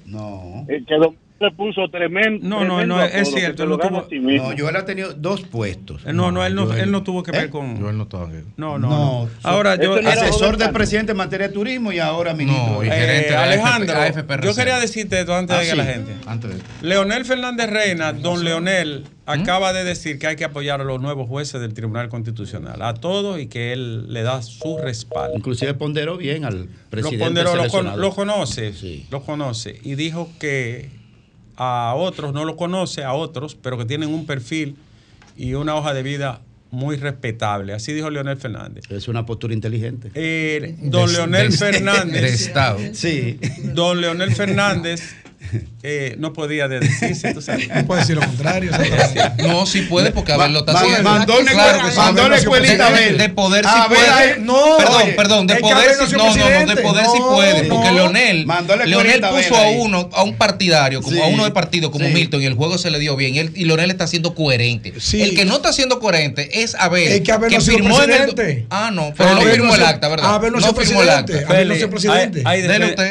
No. 0.05 0.65
eh, 0.67 0.83
que 0.85 0.95
don- 0.95 1.15
le 1.39 1.51
puso 1.51 1.89
tremendo. 1.89 2.47
No, 2.47 2.61
no, 2.63 2.77
tremendo 2.77 2.95
no, 2.95 3.03
es 3.03 3.29
cierto, 3.31 3.57
se 3.57 3.63
él 3.63 3.69
lo 3.69 3.77
no 3.77 3.83
tuvo- 3.83 4.07
sí. 4.09 4.19
No, 4.19 4.43
Joel 4.57 4.75
ha 4.77 4.85
tenido 4.85 5.13
dos 5.13 5.41
puestos. 5.41 6.01
Eh, 6.05 6.13
No, 6.13 6.31
no, 6.31 6.45
él 6.45 6.55
no, 6.55 6.65
Joel- 6.67 6.79
él 6.79 6.91
no 6.91 7.03
tuvo 7.03 7.23
que 7.23 7.31
ver 7.31 7.45
¿Eh? 7.45 7.49
con. 7.49 7.77
Yo 7.79 7.89
él 7.89 7.97
no 7.97 8.03
estaba 8.03 8.27
aquí. 8.27 8.37
No, 8.57 8.79
no, 8.79 8.89
no. 8.89 9.29
Ahora 9.43 9.75
yo. 9.75 9.95
asesor 9.95 10.55
del 10.57 10.71
presidente 10.71 11.11
en 11.11 11.17
materia 11.17 11.47
de 11.49 11.53
turismo 11.53 11.91
y 11.91 11.99
ahora 11.99 12.33
ministro. 12.33 12.83
Eh, 12.83 12.89
de- 13.29 13.35
Alejandro, 13.35 13.97
AFP 13.97 14.39
yo 14.43 14.55
quería 14.55 14.79
decirte 14.79 15.19
esto 15.19 15.35
antes 15.35 15.55
Ah, 15.55 15.59
de 15.59 15.65
que 15.65 15.71
sí. 15.71 15.77
la 15.77 15.85
gente. 15.85 16.11
Antes 16.25 16.51
de 16.51 16.63
Leonel 16.87 17.25
Fernández 17.25 17.69
Reina, 17.69 18.13
don 18.13 18.43
Leonel, 18.45 19.03
acaba 19.25 19.73
de 19.73 19.83
decir 19.83 20.19
que 20.19 20.27
hay 20.27 20.35
que 20.37 20.45
apoyar 20.45 20.79
a 20.79 20.83
los 20.85 21.01
nuevos 21.01 21.27
jueces 21.27 21.59
del 21.59 21.73
Tribunal 21.73 22.07
Constitucional, 22.07 22.81
a 22.81 22.93
todos 22.93 23.39
y 23.41 23.47
que 23.47 23.73
él 23.73 24.13
le 24.13 24.21
da 24.23 24.41
su 24.41 24.77
respaldo. 24.77 25.35
Inclusive 25.35 25.73
ponderó 25.73 26.15
bien 26.15 26.45
al 26.45 26.61
Lo 26.61 26.67
presidente 26.89 27.25
ponderó, 27.25 27.49
lo, 27.55 27.61
con- 27.63 27.69
seleccionado. 27.71 27.97
lo 28.01 28.11
conoce, 28.15 28.73
lo 29.11 29.21
conoce 29.23 29.79
y 29.83 29.95
dijo 29.95 30.29
que 30.39 31.03
a 31.57 31.93
otros 31.95 32.33
no 32.33 32.45
lo 32.45 32.55
conoce, 32.57 33.03
a 33.03 33.13
otros, 33.13 33.55
pero 33.55 33.77
que 33.77 33.85
tienen 33.85 34.09
un 34.13 34.25
perfil 34.25 34.75
y 35.37 35.53
una 35.53 35.75
hoja 35.75 35.93
de 35.93 36.03
vida 36.03 36.41
muy 36.71 36.97
respetable. 36.97 37.73
Así 37.73 37.93
dijo 37.93 38.09
Leonel 38.09 38.37
Fernández. 38.37 38.83
Es 38.89 39.07
una 39.07 39.25
postura 39.25 39.53
inteligente. 39.53 40.11
Eh, 40.13 40.75
don 40.81 41.07
De- 41.07 41.13
Leonel 41.13 41.51
de- 41.51 41.57
Fernández. 41.57 42.21
de 42.21 42.27
Estado. 42.27 42.79
Sí. 42.93 43.39
Don 43.73 44.01
Leonel 44.01 44.33
Fernández 44.35 45.15
eh, 45.83 46.15
no 46.17 46.33
podía 46.33 46.67
de 46.67 46.79
decirse, 46.79 47.33
tú 47.33 47.41
sabes. 47.41 47.67
No 47.73 47.85
puede 47.85 48.01
decir 48.01 48.15
lo 48.15 48.21
contrario. 48.25 48.71
No, 49.45 49.65
sí 49.65 49.81
puede, 49.83 50.11
porque 50.11 50.31
a 50.33 50.37
ver, 50.37 50.49
lo 50.51 50.59
está 50.59 50.73
haciendo. 50.73 51.03
mandó 51.03 51.39
una 51.39 51.51
Claro 51.51 52.35
escuelita 52.35 52.87
a 52.87 52.91
de, 52.91 52.95
ver. 52.99 53.17
de 53.17 53.29
poder 53.29 53.65
A 53.65 53.71
sí 53.71 53.79
ver, 53.89 53.99
puede. 53.99 54.39
no, 54.39 54.77
perdón, 54.77 55.01
oye, 55.03 55.11
perdón, 55.13 55.47
de 55.47 55.53
es 55.55 55.59
poder 55.59 55.91
sí. 56.07 56.15
no 56.15 56.17
No, 56.17 56.35
no, 56.35 56.49
no, 56.65 56.75
de 56.75 56.81
poder 56.81 57.05
sí 57.05 57.19
No, 57.19 57.29
puede, 57.29 57.63
porque 57.65 57.87
no. 57.89 57.93
Leonel, 57.95 58.47
Leonel 58.85 59.23
a 59.23 59.31
ver 59.31 59.47
puso 59.47 59.59
a 59.61 59.69
uno, 59.69 60.09
a 60.13 60.23
un 60.23 60.35
partidario, 60.35 61.01
como 61.01 61.15
Sí. 61.15 61.21
a 61.21 61.25
uno 61.27 61.43
de 61.43 61.51
partido 61.51 61.91
como 61.91 62.05
Sí. 62.07 62.13
Milton, 62.13 62.41
y 62.41 62.45
el 62.45 62.53
juego 62.55 62.77
se 62.77 62.89
le 62.89 62.99
dio 62.99 63.15
bien. 63.15 63.35
Y, 63.35 63.39
él- 63.39 63.51
y 63.55 63.65
Leonel 63.65 63.91
está 63.91 64.07
siendo 64.07 64.33
coherente. 64.35 64.93
El 65.13 65.35
que 65.35 65.45
no 65.45 65.55
está 65.57 65.71
siendo 65.73 65.99
coherente 65.99 66.63
es 66.63 66.75
Abel, 66.75 67.11
Es 67.11 67.21
que 67.21 67.31
Abel 67.31 67.51
no 67.53 67.61
firmó 67.61 68.01
el. 68.01 68.65
Ah, 68.69 68.91
no, 68.93 69.13
pero 69.15 69.35
no 69.35 69.41
firmó 69.41 69.67
no 69.67 69.75
el 69.75 69.83
acta, 69.83 70.07
¿verdad? 70.07 70.33
Abel 70.35 70.51
no 70.51 70.57
ha 70.57 70.61
sido 70.61 70.75
firmó 70.75 71.03
el 71.03 71.09
acta. 71.09 71.33
Abel 71.47 71.67
no 71.67 71.75
sido 71.75 71.89
presidente. 71.89 72.41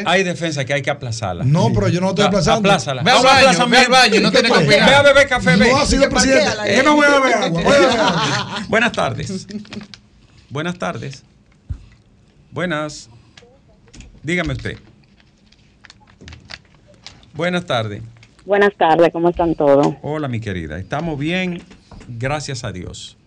Hay 0.05 0.23
defensa 0.23 0.65
que 0.65 0.73
hay 0.73 0.81
que 0.81 0.89
aplazarla. 0.89 1.43
No, 1.45 1.71
pero 1.73 1.87
yo 1.89 2.01
no 2.01 2.09
estoy 2.09 2.24
Aplazando. 2.27 2.69
Aplázala. 2.69 3.03
Ve 3.03 3.11
al 3.11 3.23
baño, 3.23 3.67
ve 3.67 3.77
al 3.77 3.89
baño, 3.89 4.21
no 4.21 4.31
¿Qué 4.31 4.37
tiene 4.39 4.49
que 4.49 4.53
pasa? 4.55 4.65
opinar. 4.65 4.89
Ve 4.89 4.95
a 4.95 5.01
beber 5.01 5.27
café, 5.27 5.55
ve. 5.55 5.69
No 5.69 5.77
ha 5.77 5.85
sido 5.85 6.09
presidente. 6.09 6.75
Yo 6.75 6.83
no 6.83 6.95
voy 6.95 7.05
a 7.05 7.19
beber 7.19 7.33
agua. 7.35 7.61
voy 7.61 7.73
a 7.73 7.79
beber 7.79 7.99
agua. 7.99 8.55
Buenas 8.67 8.91
tardes. 8.91 9.47
Buenas 10.49 10.77
tardes. 10.77 11.23
Buenas. 12.51 13.09
Dígame 14.23 14.53
usted. 14.53 14.77
Buenas 17.33 17.65
tardes. 17.65 18.01
Buenas 18.45 18.73
tardes, 18.75 19.09
¿cómo 19.11 19.29
están 19.29 19.55
todos? 19.55 19.95
Hola, 20.01 20.27
mi 20.27 20.39
querida. 20.39 20.77
Estamos 20.77 21.17
bien, 21.17 21.61
gracias 22.07 22.63
a 22.63 22.71
Dios. 22.71 23.17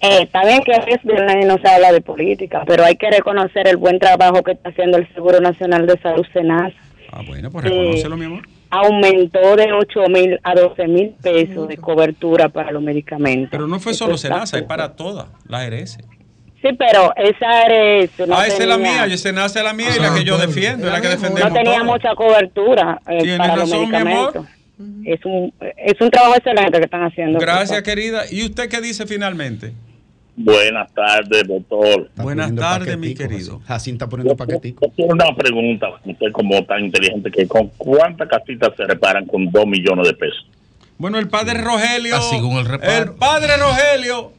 Eh, 0.00 0.22
está 0.22 0.44
bien 0.44 0.62
que 0.64 0.72
es 0.72 1.02
viernes 1.04 1.44
y 1.44 1.46
no 1.46 1.58
se 1.58 1.68
habla 1.68 1.92
de 1.92 2.00
política, 2.00 2.64
pero 2.66 2.84
hay 2.84 2.96
que 2.96 3.10
reconocer 3.10 3.68
el 3.68 3.76
buen 3.76 3.98
trabajo 4.00 4.42
que 4.42 4.52
está 4.52 4.70
haciendo 4.70 4.98
el 4.98 5.06
Seguro 5.14 5.40
Nacional 5.40 5.86
de 5.86 5.96
Salud 6.00 6.26
SENAS. 6.32 6.72
Ah, 7.12 7.20
bueno, 7.26 7.50
pues 7.50 7.64
Sí. 7.64 7.70
reconócelo, 7.70 8.16
mi 8.16 8.24
amor. 8.24 8.42
Aumentó 8.70 9.54
de 9.56 9.70
8 9.72 10.00
mil 10.08 10.40
a 10.42 10.54
12 10.54 10.88
mil 10.88 11.10
pesos 11.22 11.68
de 11.68 11.76
cobertura 11.76 12.48
para 12.48 12.72
los 12.72 12.82
medicamentos. 12.82 13.50
Pero 13.50 13.66
no 13.68 13.78
fue 13.78 13.92
solo 13.94 14.16
Senasa, 14.16 14.56
es 14.58 14.64
para 14.64 14.96
todas 14.96 15.26
las 15.46 15.66
RS. 15.68 15.98
Sí, 16.62 16.68
pero 16.78 17.12
esa 17.16 17.62
eres. 17.64 18.10
No 18.26 18.36
ah, 18.36 18.46
esa 18.46 18.62
es 18.62 18.68
la 18.68 18.78
mía, 18.78 19.06
yo 19.08 19.18
Senasa 19.18 19.58
es 19.58 19.64
la 19.64 19.72
mía 19.74 19.88
y 19.96 20.00
la 20.00 20.14
que 20.14 20.24
yo 20.24 20.38
defiendo, 20.38 20.86
es 20.86 20.92
la 20.92 21.00
que 21.00 21.08
defendemos 21.08 21.50
No 21.50 21.54
tenía 21.54 21.80
todos. 21.80 21.86
mucha 21.86 22.14
cobertura 22.14 23.00
eh, 23.08 23.18
Tienes 23.18 23.38
para 23.38 23.56
los 23.56 23.70
razón, 23.70 23.90
mi 23.90 23.96
amor. 23.96 24.04
medicamentos. 24.34 24.46
Es 25.04 25.24
un, 25.24 25.52
es 25.76 26.00
un 26.00 26.10
trabajo 26.10 26.34
excelente 26.36 26.78
que 26.78 26.84
están 26.84 27.02
haciendo. 27.04 27.38
Gracias, 27.38 27.82
querida. 27.82 28.22
¿Y 28.30 28.44
usted 28.46 28.68
qué 28.68 28.80
dice 28.80 29.06
finalmente? 29.06 29.72
Buenas 30.34 30.92
tardes, 30.94 31.46
doctor. 31.46 32.10
Buenas 32.16 32.54
tardes, 32.54 32.96
mi 32.98 33.14
querido. 33.14 33.60
Jacinta 33.66 34.08
poniendo 34.08 34.36
paquetico. 34.36 34.90
Una 34.96 35.34
pregunta, 35.36 35.88
usted 36.04 36.32
como 36.32 36.64
tan 36.64 36.86
inteligente 36.86 37.30
que 37.30 37.46
con 37.46 37.68
cuántas 37.76 38.28
casitas 38.28 38.70
se 38.76 38.84
reparan 38.84 39.26
con 39.26 39.50
dos 39.50 39.66
millones 39.66 40.06
de 40.06 40.14
pesos. 40.14 40.46
Bueno, 40.96 41.18
el 41.18 41.28
padre 41.28 41.60
Rogelio. 41.60 42.16
Ah, 42.16 42.22
según 42.30 42.56
el 42.58 42.64
reparo. 42.64 42.92
el 43.02 43.12
padre 43.12 43.56
Rogelio, 43.56 44.32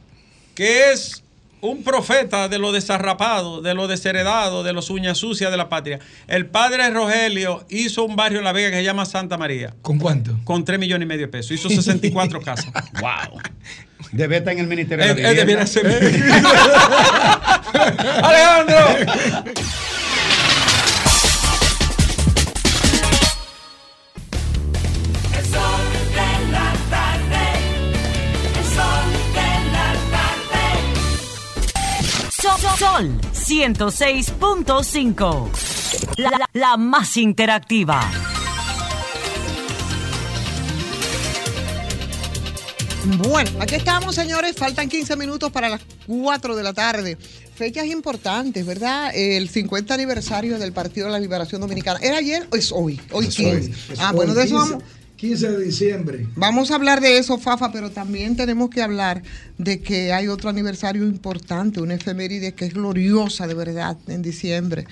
que 0.54 0.90
es 0.92 1.22
un 1.60 1.82
profeta 1.82 2.48
de 2.48 2.58
lo 2.58 2.72
desarrapado, 2.72 3.62
de 3.62 3.74
lo 3.74 3.86
desheredado, 3.86 4.64
de 4.64 4.72
los 4.72 4.90
uñas 4.90 5.18
sucias 5.18 5.50
de 5.50 5.56
la 5.56 5.68
patria. 5.68 5.98
El 6.26 6.46
padre 6.46 6.90
Rogelio 6.90 7.64
hizo 7.70 8.04
un 8.04 8.16
barrio 8.16 8.38
en 8.38 8.44
La 8.44 8.52
Vega 8.52 8.70
que 8.70 8.76
se 8.76 8.84
llama 8.84 9.06
Santa 9.06 9.38
María. 9.38 9.74
¿Con 9.80 9.98
cuánto? 9.98 10.36
Con 10.44 10.64
3 10.64 10.78
millones 10.78 11.06
y 11.06 11.08
medio 11.08 11.26
de 11.26 11.32
pesos. 11.32 11.52
Hizo 11.52 11.68
64 11.70 12.40
casas. 12.42 12.72
¡Wow! 13.00 13.40
Debe 14.12 14.36
estar 14.38 14.52
en 14.52 14.58
el 14.60 14.66
Ministerio 14.66 15.04
de 15.04 15.10
Él, 15.12 15.22
la 15.22 15.28
él 15.30 15.36
Vivienda. 15.46 15.64
debiera 15.64 15.66
ser. 15.72 15.86
¡Alejandro! 18.22 18.78
El 25.36 25.44
sol 25.46 25.80
de 26.14 26.30
la 26.52 26.72
tarde. 26.90 27.44
El 28.58 28.64
sol 28.74 29.06
de 29.34 29.50
la 29.72 29.88
tarde. 30.14 30.64
Sol, 32.30 32.60
Sol 32.78 33.06
106.5. 33.32 35.48
La, 36.18 36.30
la- 36.30 36.48
la 36.52 36.76
más 36.76 37.16
interactiva. 37.16 38.00
Bueno, 43.04 43.50
aquí 43.60 43.74
estamos, 43.74 44.14
señores. 44.14 44.56
Faltan 44.56 44.88
15 44.88 45.16
minutos 45.16 45.52
para 45.52 45.68
las 45.68 45.82
4 46.06 46.56
de 46.56 46.62
la 46.62 46.72
tarde. 46.72 47.18
Fechas 47.54 47.86
importantes, 47.86 48.64
¿verdad? 48.64 49.12
El 49.14 49.48
50 49.48 49.92
aniversario 49.92 50.58
del 50.58 50.72
Partido 50.72 51.06
de 51.06 51.12
la 51.12 51.20
Liberación 51.20 51.60
Dominicana. 51.60 52.00
¿Era 52.02 52.16
ayer 52.16 52.48
o 52.50 52.56
es 52.56 52.72
hoy? 52.72 53.00
Hoy 53.12 53.26
Es 53.26 53.36
15. 53.36 53.54
hoy. 53.54 53.74
Es 53.92 54.00
ah, 54.00 54.10
hoy, 54.10 54.16
bueno, 54.16 54.34
de 54.34 54.44
eso 54.44 54.56
15 54.56 54.72
vamos. 54.72 54.84
15 55.16 55.50
de 55.52 55.64
diciembre. 55.64 56.26
Vamos 56.34 56.70
a 56.70 56.74
hablar 56.74 57.00
de 57.00 57.18
eso, 57.18 57.38
Fafa, 57.38 57.70
pero 57.72 57.90
también 57.90 58.36
tenemos 58.36 58.70
que 58.70 58.82
hablar 58.82 59.22
de 59.58 59.80
que 59.80 60.12
hay 60.12 60.28
otro 60.28 60.50
aniversario 60.50 61.04
importante, 61.04 61.80
una 61.80 61.94
efeméride 61.94 62.52
que 62.54 62.66
es 62.66 62.74
gloriosa 62.74 63.46
de 63.46 63.54
verdad 63.54 63.96
en 64.08 64.22
diciembre, 64.22 64.86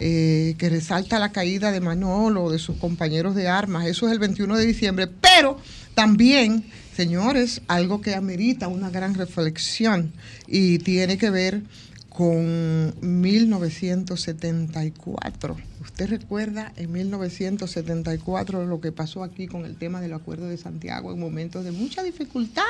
eh, 0.00 0.54
que 0.58 0.70
resalta 0.70 1.18
la 1.18 1.30
caída 1.30 1.72
de 1.72 1.80
Manolo, 1.80 2.50
de 2.50 2.58
sus 2.58 2.78
compañeros 2.78 3.34
de 3.34 3.48
armas. 3.48 3.86
Eso 3.86 4.06
es 4.06 4.12
el 4.12 4.18
21 4.18 4.56
de 4.56 4.66
diciembre, 4.66 5.08
pero 5.08 5.58
también, 5.94 6.64
señores, 6.96 7.60
algo 7.68 8.00
que 8.00 8.14
amerita 8.14 8.68
una 8.68 8.88
gran 8.88 9.12
reflexión 9.14 10.14
y 10.46 10.78
tiene 10.78 11.18
que 11.18 11.28
ver 11.28 11.60
con 12.08 12.94
1974. 13.02 15.58
¿Usted 15.82 16.08
recuerda 16.08 16.72
en 16.76 16.90
1974 16.90 18.64
lo 18.64 18.80
que 18.80 18.92
pasó 18.92 19.22
aquí 19.22 19.46
con 19.46 19.66
el 19.66 19.76
tema 19.76 20.00
del 20.00 20.14
Acuerdo 20.14 20.48
de 20.48 20.56
Santiago 20.56 21.12
en 21.12 21.20
momentos 21.20 21.66
de 21.66 21.72
mucha 21.72 22.02
dificultad 22.02 22.62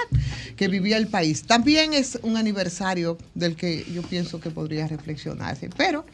que 0.56 0.66
vivía 0.66 0.96
el 0.96 1.06
país? 1.06 1.44
También 1.44 1.94
es 1.94 2.18
un 2.22 2.36
aniversario 2.36 3.18
del 3.36 3.54
que 3.54 3.86
yo 3.94 4.02
pienso 4.02 4.40
que 4.40 4.50
podría 4.50 4.88
reflexionarse, 4.88 5.70
pero 5.76 6.04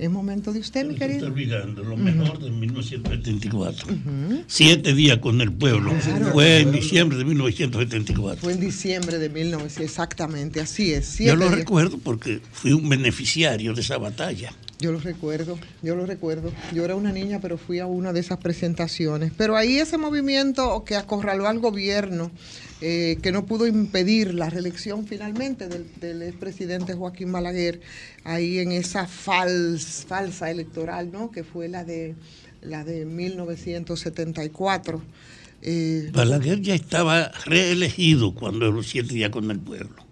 es 0.00 0.10
momento 0.10 0.52
de 0.52 0.60
usted, 0.60 0.86
mi 0.86 0.94
querido. 0.94 1.26
olvidando 1.26 1.82
lo 1.82 1.96
mejor 1.96 2.38
de 2.38 2.50
1974. 2.50 3.86
Siete 4.46 4.94
días 4.94 5.18
con 5.18 5.40
el 5.40 5.52
pueblo. 5.52 5.92
Fue 6.32 6.60
en 6.60 6.72
diciembre 6.72 7.18
de 7.18 7.24
1974. 7.24 8.40
Fue 8.40 8.52
en 8.52 8.60
diciembre 8.60 9.18
de 9.18 9.28
1900, 9.28 9.80
exactamente, 9.84 10.60
así 10.60 10.92
es. 10.92 11.18
Yo 11.18 11.36
lo 11.36 11.46
días. 11.46 11.58
recuerdo 11.58 11.98
porque 11.98 12.40
fui 12.52 12.72
un 12.72 12.88
beneficiario 12.88 13.74
de 13.74 13.80
esa 13.80 13.98
batalla. 13.98 14.52
Yo 14.80 14.92
lo 14.92 15.00
recuerdo, 15.00 15.58
yo 15.82 15.96
lo 15.96 16.06
recuerdo. 16.06 16.52
Yo 16.72 16.84
era 16.84 16.94
una 16.94 17.10
niña, 17.10 17.40
pero 17.40 17.58
fui 17.58 17.80
a 17.80 17.86
una 17.86 18.12
de 18.12 18.20
esas 18.20 18.38
presentaciones. 18.38 19.32
Pero 19.36 19.56
ahí 19.56 19.78
ese 19.78 19.98
movimiento 19.98 20.84
que 20.84 20.94
acorraló 20.94 21.48
al 21.48 21.58
gobierno, 21.58 22.30
eh, 22.80 23.18
que 23.20 23.32
no 23.32 23.44
pudo 23.44 23.66
impedir 23.66 24.34
la 24.34 24.50
reelección 24.50 25.04
finalmente 25.06 25.66
del, 25.66 25.86
del 26.00 26.22
expresidente 26.22 26.94
Joaquín 26.94 27.32
Balaguer, 27.32 27.80
ahí 28.22 28.60
en 28.60 28.70
esa 28.70 29.08
fals- 29.08 30.04
falsa 30.06 30.48
electoral, 30.48 31.10
¿no? 31.10 31.32
Que 31.32 31.42
fue 31.42 31.66
la 31.68 31.82
de 31.84 32.14
la 32.62 32.84
de 32.84 33.04
1974. 33.04 35.02
Eh, 35.62 36.10
Balaguer 36.12 36.60
ya 36.60 36.74
estaba 36.74 37.32
reelegido 37.46 38.32
cuando 38.32 38.70
los 38.70 38.86
siete 38.88 39.14
días 39.14 39.30
con 39.30 39.50
el 39.50 39.58
pueblo. 39.58 40.04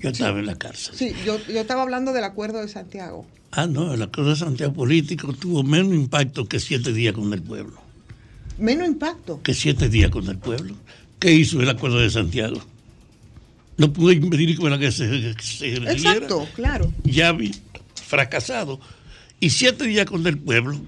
Yo 0.00 0.08
estaba 0.10 0.40
en 0.40 0.46
la 0.46 0.56
cárcel. 0.56 0.94
sí, 0.96 1.12
yo, 1.24 1.38
yo 1.46 1.60
estaba 1.60 1.82
hablando 1.82 2.12
del 2.12 2.24
acuerdo 2.24 2.60
de 2.60 2.66
Santiago. 2.68 3.24
Ah, 3.54 3.66
no, 3.66 3.92
el 3.92 4.00
acuerdo 4.00 4.30
de 4.30 4.36
Santiago 4.36 4.72
político 4.72 5.34
tuvo 5.34 5.62
menos 5.62 5.92
impacto 5.92 6.48
que 6.48 6.58
siete 6.58 6.90
días 6.92 7.14
con 7.14 7.30
el 7.34 7.42
pueblo. 7.42 7.82
Menos 8.58 8.86
impacto. 8.86 9.42
Que 9.42 9.52
siete 9.52 9.90
días 9.90 10.10
con 10.10 10.26
el 10.28 10.38
pueblo. 10.38 10.74
¿Qué 11.18 11.32
hizo 11.32 11.60
el 11.60 11.68
acuerdo 11.68 11.98
de 11.98 12.08
Santiago? 12.08 12.60
No 13.76 13.92
pudo 13.92 14.10
impedir 14.12 14.56
que 14.56 14.62
Balaguer 14.62 14.92
se, 14.92 15.34
que 15.36 15.42
se. 15.42 15.74
Exacto, 15.74 16.48
claro. 16.54 16.90
ya 17.04 17.32
vi 17.32 17.54
fracasado. 17.94 18.80
Y 19.38 19.50
siete 19.50 19.84
días 19.84 20.06
con 20.06 20.26
el 20.26 20.38
pueblo 20.38 20.80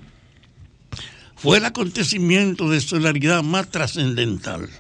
fue 1.37 1.59
el 1.59 1.67
acontecimiento 1.67 2.71
de 2.71 2.81
solidaridad 2.81 3.43
más 3.43 3.71
trascendental. 3.71 4.71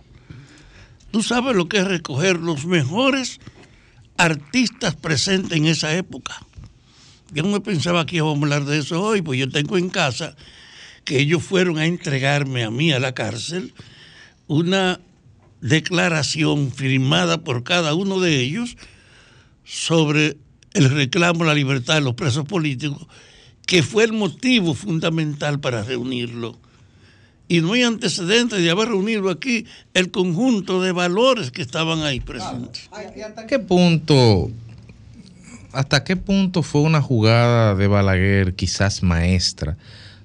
Tú 1.10 1.22
sabes 1.22 1.54
lo 1.54 1.68
que 1.68 1.78
es 1.78 1.84
recoger 1.86 2.38
los 2.38 2.64
mejores 2.64 3.40
artistas 4.16 4.94
presentes 4.94 5.58
en 5.58 5.66
esa 5.66 5.94
época. 5.94 6.40
Yo 7.34 7.42
no 7.42 7.62
pensaba 7.62 8.06
que 8.06 8.16
íbamos 8.16 8.36
a 8.36 8.42
hablar 8.42 8.64
de 8.64 8.78
eso 8.78 9.02
hoy, 9.02 9.20
pues 9.20 9.40
yo 9.40 9.48
tengo 9.50 9.76
en 9.76 9.90
casa 9.90 10.36
que 11.04 11.18
ellos 11.18 11.42
fueron 11.42 11.78
a 11.78 11.86
entregarme 11.86 12.62
a 12.62 12.70
mí 12.70 12.92
a 12.92 13.00
la 13.00 13.12
cárcel 13.12 13.74
una 14.46 15.00
declaración 15.60 16.70
firmada 16.70 17.38
por 17.38 17.64
cada 17.64 17.94
uno 17.94 18.20
de 18.20 18.40
ellos 18.40 18.76
sobre 19.64 20.36
el 20.74 20.90
reclamo 20.90 21.44
a 21.44 21.48
la 21.48 21.54
libertad 21.54 21.94
de 21.94 22.02
los 22.02 22.14
presos 22.14 22.44
políticos, 22.44 23.06
que 23.66 23.82
fue 23.82 24.04
el 24.04 24.12
motivo 24.12 24.74
fundamental 24.74 25.58
para 25.58 25.82
reunirlo. 25.82 26.58
Y 27.48 27.60
no 27.60 27.72
hay 27.72 27.82
antecedentes 27.82 28.60
de 28.60 28.70
haber 28.70 28.88
reunido 28.88 29.28
aquí 29.30 29.66
el 29.92 30.10
conjunto 30.10 30.82
de 30.82 30.92
valores 30.92 31.50
que 31.50 31.62
estaban 31.62 32.02
ahí 32.02 32.20
presentes. 32.20 32.88
¿Hasta 32.90 33.46
qué 33.46 33.58
punto, 33.58 34.50
hasta 35.74 36.04
qué 36.04 36.16
punto 36.16 36.62
fue 36.62 36.80
una 36.82 37.00
jugada 37.02 37.74
de 37.74 37.86
Balaguer 37.86 38.54
quizás 38.54 39.02
maestra? 39.02 39.76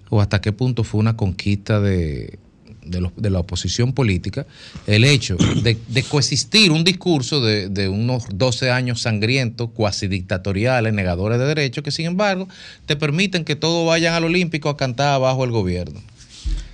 ¿O 0.09 0.21
hasta 0.21 0.41
qué 0.41 0.51
punto 0.51 0.83
fue 0.83 0.99
una 0.99 1.15
conquista 1.15 1.79
de, 1.79 2.39
de, 2.83 3.01
los- 3.01 3.11
de 3.15 3.29
la 3.29 3.39
oposición 3.39 3.93
política? 3.93 4.47
El 4.87 5.03
hecho 5.03 5.35
de, 5.63 5.77
de 5.87 6.03
coexistir 6.03 6.71
un 6.71 6.83
discurso 6.83 7.41
de, 7.41 7.69
de 7.69 7.89
unos 7.89 8.23
12 8.33 8.71
años 8.71 9.01
sangrientos, 9.01 9.69
cuasi 9.73 10.07
dictatoriales, 10.07 10.93
negadores 10.93 11.37
de 11.37 11.45
derechos, 11.45 11.83
que 11.83 11.91
sin 11.91 12.07
embargo 12.07 12.47
te 12.87 12.95
permiten 12.95 13.45
que 13.45 13.55
todos 13.55 13.85
vayan 13.87 14.13
al 14.15 14.23
Olímpico 14.23 14.69
a 14.69 14.77
cantar 14.77 15.13
abajo 15.13 15.43
el 15.43 15.51
gobierno. 15.51 16.01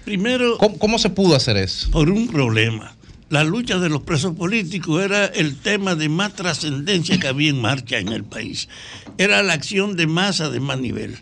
Primero, 0.06 0.58
¿Cómo, 0.60 0.78
cómo 0.78 1.00
se 1.00 1.10
pudo 1.10 1.36
hacer 1.36 1.58
eso? 1.58 1.90
Por 1.92 2.10
un 2.12 2.28
problema. 2.28 2.95
La 3.28 3.44
lucha 3.44 3.80
de 3.80 3.90
los 3.90 4.04
presos 4.04 4.36
políticos 4.36 5.04
era 5.04 5.26
el 5.26 5.58
tema 5.58 5.96
de 5.96 6.10
más 6.10 6.36
trascendencia 6.36 7.20
que 7.20 7.28
había 7.28 7.50
en 7.50 7.60
marcha 7.60 7.98
en 7.98 8.10
el 8.10 8.24
país. 8.24 8.70
Era 9.18 9.42
la 9.42 9.54
acción 9.54 9.96
de 9.96 10.06
masa 10.06 10.52
de 10.52 10.60
más 10.60 10.80
nivel. 10.80 11.18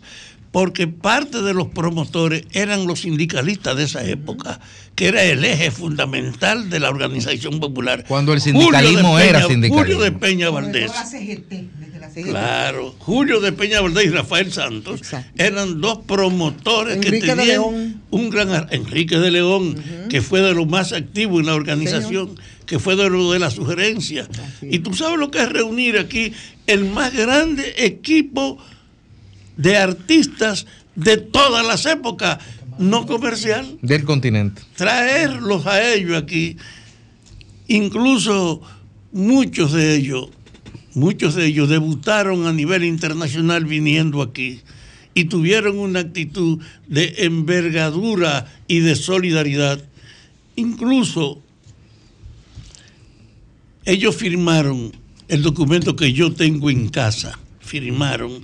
Porque 0.54 0.86
parte 0.86 1.42
de 1.42 1.52
los 1.52 1.66
promotores 1.66 2.44
eran 2.52 2.86
los 2.86 3.00
sindicalistas 3.00 3.76
de 3.76 3.82
esa 3.82 4.04
época, 4.06 4.60
que 4.94 5.08
era 5.08 5.24
el 5.24 5.44
eje 5.44 5.72
fundamental 5.72 6.70
de 6.70 6.78
la 6.78 6.90
organización 6.90 7.58
popular. 7.58 8.04
Cuando 8.06 8.32
el 8.32 8.40
sindicalismo 8.40 9.16
Peña- 9.16 9.24
era 9.30 9.46
sindicalismo. 9.48 9.78
Julio 9.82 9.98
de 10.00 10.12
Peña 10.12 10.50
Valdés. 10.50 10.92
Claro, 12.22 12.94
Julio 13.00 13.40
de 13.40 13.50
Peña 13.50 13.80
Valdés 13.80 14.04
y 14.06 14.08
Rafael 14.10 14.52
Santos 14.52 15.00
eran 15.36 15.80
dos 15.80 15.98
promotores 16.06 16.96
Enrique 16.96 17.18
que 17.20 17.26
de 17.26 17.34
tenían 17.36 17.46
León. 17.48 18.02
un 18.10 18.30
gran 18.30 18.68
Enrique 18.70 19.18
de 19.18 19.30
León, 19.32 19.74
que 20.08 20.22
fue 20.22 20.40
de 20.40 20.54
los 20.54 20.68
más 20.68 20.92
activos 20.92 21.40
en 21.40 21.46
la 21.46 21.54
organización, 21.54 22.38
que 22.66 22.78
fue 22.78 22.94
de 22.94 23.10
lo 23.10 23.32
de 23.32 23.40
la 23.40 23.50
sugerencia. 23.50 24.28
Y 24.62 24.78
tú 24.78 24.94
sabes 24.94 25.18
lo 25.18 25.32
que 25.32 25.38
es 25.40 25.48
reunir 25.48 25.98
aquí 25.98 26.32
el 26.68 26.84
más 26.84 27.12
grande 27.12 27.74
equipo 27.78 28.58
de 29.56 29.76
artistas 29.76 30.66
de 30.94 31.16
todas 31.16 31.66
las 31.66 31.86
épocas, 31.86 32.38
no 32.78 33.06
comercial 33.06 33.78
Del 33.82 34.04
continente. 34.04 34.62
traerlos 34.76 35.66
a 35.66 35.94
ellos 35.94 36.16
aquí, 36.16 36.56
incluso 37.68 38.62
muchos 39.12 39.72
de 39.72 39.94
ellos, 39.96 40.28
muchos 40.94 41.34
de 41.34 41.46
ellos 41.46 41.68
debutaron 41.68 42.46
a 42.46 42.52
nivel 42.52 42.84
internacional 42.84 43.64
viniendo 43.64 44.22
aquí 44.22 44.60
y 45.14 45.24
tuvieron 45.24 45.78
una 45.78 46.00
actitud 46.00 46.58
de 46.88 47.14
envergadura 47.18 48.52
y 48.66 48.80
de 48.80 48.96
solidaridad. 48.96 49.82
Incluso 50.56 51.40
ellos 53.84 54.16
firmaron 54.16 54.92
el 55.28 55.42
documento 55.42 55.94
que 55.94 56.12
yo 56.12 56.32
tengo 56.32 56.70
en 56.70 56.88
casa, 56.88 57.38
firmaron 57.60 58.42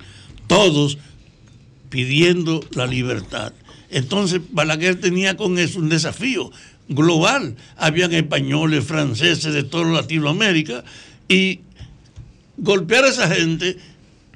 todos 0.51 0.99
pidiendo 1.91 2.61
la 2.73 2.89
libertad. 2.89 3.53
Entonces 3.89 4.41
Balaguer 4.51 5.01
tenía 5.01 5.37
con 5.37 5.59
eso 5.59 5.79
un 5.79 5.89
desafío 5.89 6.51
global. 6.89 7.55
Habían 7.77 8.13
españoles, 8.13 8.85
franceses 8.85 9.55
de 9.55 9.63
toda 9.63 9.85
Latinoamérica 9.85 10.83
y 11.29 11.61
golpear 12.57 13.05
a 13.05 13.11
esa 13.11 13.29
gente 13.29 13.77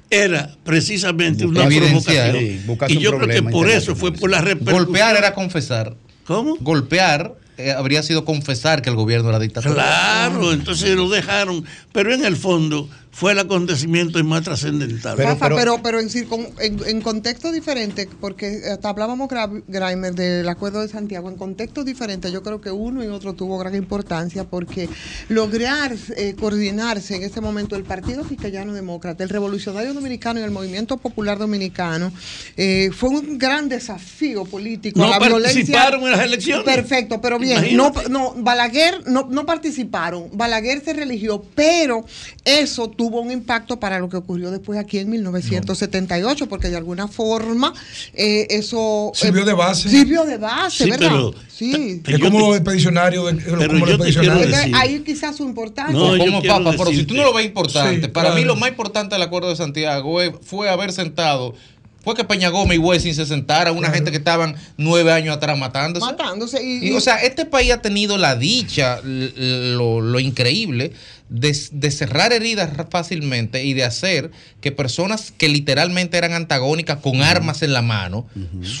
era 0.09 0.55
precisamente 0.63 1.45
una 1.45 1.67
provocación. 1.67 2.37
sí, 2.37 2.61
y 2.87 2.97
yo 2.99 3.17
creo 3.17 3.27
que 3.27 3.43
por 3.43 3.69
eso 3.69 3.93
fue 3.93 4.13
por 4.13 4.29
la 4.29 4.39
repercusión. 4.39 4.85
Golpear 4.85 5.17
era 5.17 5.33
confesar. 5.33 5.97
¿Cómo? 6.25 6.55
Golpear 6.61 7.35
eh, 7.57 7.71
habría 7.71 8.03
sido 8.03 8.23
confesar 8.23 8.81
que 8.81 8.89
el 8.89 8.95
gobierno 8.95 9.29
era 9.29 9.39
dictatorial. 9.39 9.75
Claro, 9.75 10.53
entonces 10.53 10.95
lo 10.95 11.09
dejaron. 11.09 11.65
Pero 11.91 12.13
en 12.13 12.23
el 12.23 12.37
fondo 12.37 12.89
fue 13.15 13.31
el 13.31 13.39
acontecimiento 13.39 14.21
más 14.25 14.43
trascendental. 14.43 15.17
Rafa, 15.17 15.47
pero, 15.55 15.81
pero, 15.81 16.01
en, 16.01 16.09
circun- 16.09 16.49
en, 16.59 16.77
en 16.85 16.99
contexto 16.99 17.53
diferente, 17.53 18.09
porque 18.19 18.59
hasta 18.69 18.89
hablábamos, 18.89 19.29
Grimer, 19.69 20.13
del 20.15 20.49
Acuerdo 20.49 20.81
de 20.81 20.89
Santiago, 20.89 21.29
en 21.29 21.37
contextos 21.37 21.85
diferentes, 21.85 22.33
yo 22.33 22.43
creo 22.43 22.59
que 22.59 22.71
uno 22.71 23.05
y 23.05 23.07
otro 23.07 23.31
tuvo 23.31 23.57
gran 23.57 23.73
importancia 23.73 24.43
porque 24.43 24.89
lograr 25.29 25.95
eh, 26.17 26.35
coordinarse 26.37 27.15
en 27.15 27.23
ese 27.23 27.39
momento 27.39 27.77
el 27.77 27.83
Partido 27.83 28.25
Fiscallano 28.25 28.73
Demócrata, 28.73 29.23
el 29.23 29.29
Revolucionario 29.29 29.93
Dominicano 29.93 30.41
y 30.41 30.43
el 30.43 30.51
Movimiento 30.51 30.97
Popular 30.97 31.37
Dominicano 31.39 32.11
eh, 32.57 32.89
fue 32.93 33.07
un 33.11 33.37
gran 33.37 33.69
desafío 33.69 34.43
político. 34.43 34.99
No 34.99 35.07
la 35.09 35.19
participaron 35.19 36.01
violencia. 36.01 36.11
en 36.11 36.11
las 36.11 36.25
elecciones. 36.25 36.65
Perfecto, 36.65 37.21
pero 37.21 37.39
bien, 37.39 37.77
no, 37.77 37.93
no, 38.09 38.33
Balaguer 38.39 39.07
no, 39.07 39.25
no 39.29 39.45
participaron, 39.45 40.27
Balaguer 40.33 40.83
se 40.83 40.91
religió, 40.91 41.41
pero 41.55 42.03
eso 42.43 42.89
tuvo 42.89 43.04
un 43.19 43.31
impacto 43.31 43.79
para 43.79 43.99
lo 43.99 44.09
que 44.09 44.17
ocurrió 44.17 44.51
después 44.51 44.79
aquí 44.79 44.99
en 44.99 45.09
1978, 45.09 46.47
porque 46.47 46.69
de 46.69 46.77
alguna 46.77 47.07
forma 47.07 47.73
eh, 48.13 48.47
eso... 48.49 49.11
Sirvió 49.13 49.43
eh, 49.43 49.45
de 49.45 49.53
base. 49.53 49.89
Sirvió 49.89 50.25
de 50.25 50.37
base, 50.37 50.83
Sí, 50.85 50.89
¿verdad? 50.89 51.07
pero- 51.11 51.33
sí. 51.47 52.01
Es 52.05 52.19
como 52.19 52.39
los 52.39 52.55
expedicionarios. 52.55 53.25
de- 53.35 53.67
como 53.67 53.85
te 53.85 54.71
ahí 54.75 54.99
quizás 55.05 55.35
su 55.35 55.43
importancia. 55.43 55.93
No, 55.97 56.17
como 56.17 56.41
papa, 56.43 56.71
pero 56.77 56.91
si 56.91 57.03
tú 57.05 57.13
no 57.15 57.23
lo 57.23 57.33
ves 57.33 57.45
importante, 57.45 58.01
Sí, 58.01 58.07
para 58.07 58.29
claro. 58.29 58.35
mí 58.41 58.45
lo 58.45 58.55
más 58.55 58.69
importante 58.69 59.15
del 59.15 59.21
Acuerdo 59.21 59.49
de 59.49 59.55
Santiago 59.55 60.17
fue 60.41 60.69
haber 60.69 60.91
sentado 60.91 61.53
fue 62.05 62.15
que 62.15 62.23
Peña 62.23 62.49
Gómez 62.49 62.77
y 62.77 62.79
Wessing 62.79 63.15
se 63.15 63.25
sentaran, 63.25 63.75
una 63.75 63.89
gente 63.89 64.11
que 64.11 64.17
estaban 64.17 64.55
nueve 64.77 65.11
años 65.11 65.35
atrás 65.35 65.57
matándose. 65.57 66.05
Matándose. 66.05 66.63
Y, 66.63 66.87
Y, 66.87 66.91
o 66.93 67.01
sea, 67.01 67.15
este 67.17 67.45
país 67.45 67.73
ha 67.73 67.81
tenido 67.81 68.17
la 68.17 68.35
dicha, 68.35 69.01
lo, 69.03 69.99
lo 69.99 70.19
increíble, 70.19 70.93
de, 71.29 71.57
de 71.71 71.91
cerrar 71.91 72.31
heridas 72.31 72.69
fácilmente 72.91 73.63
y 73.65 73.73
de 73.73 73.83
hacer 73.83 74.29
que 74.61 74.71
personas 74.71 75.33
que 75.35 75.49
literalmente 75.49 76.17
eran 76.17 76.33
antagónicas 76.33 76.99
con 76.99 77.23
armas 77.23 77.63
en 77.63 77.73
la 77.73 77.81
mano 77.81 78.27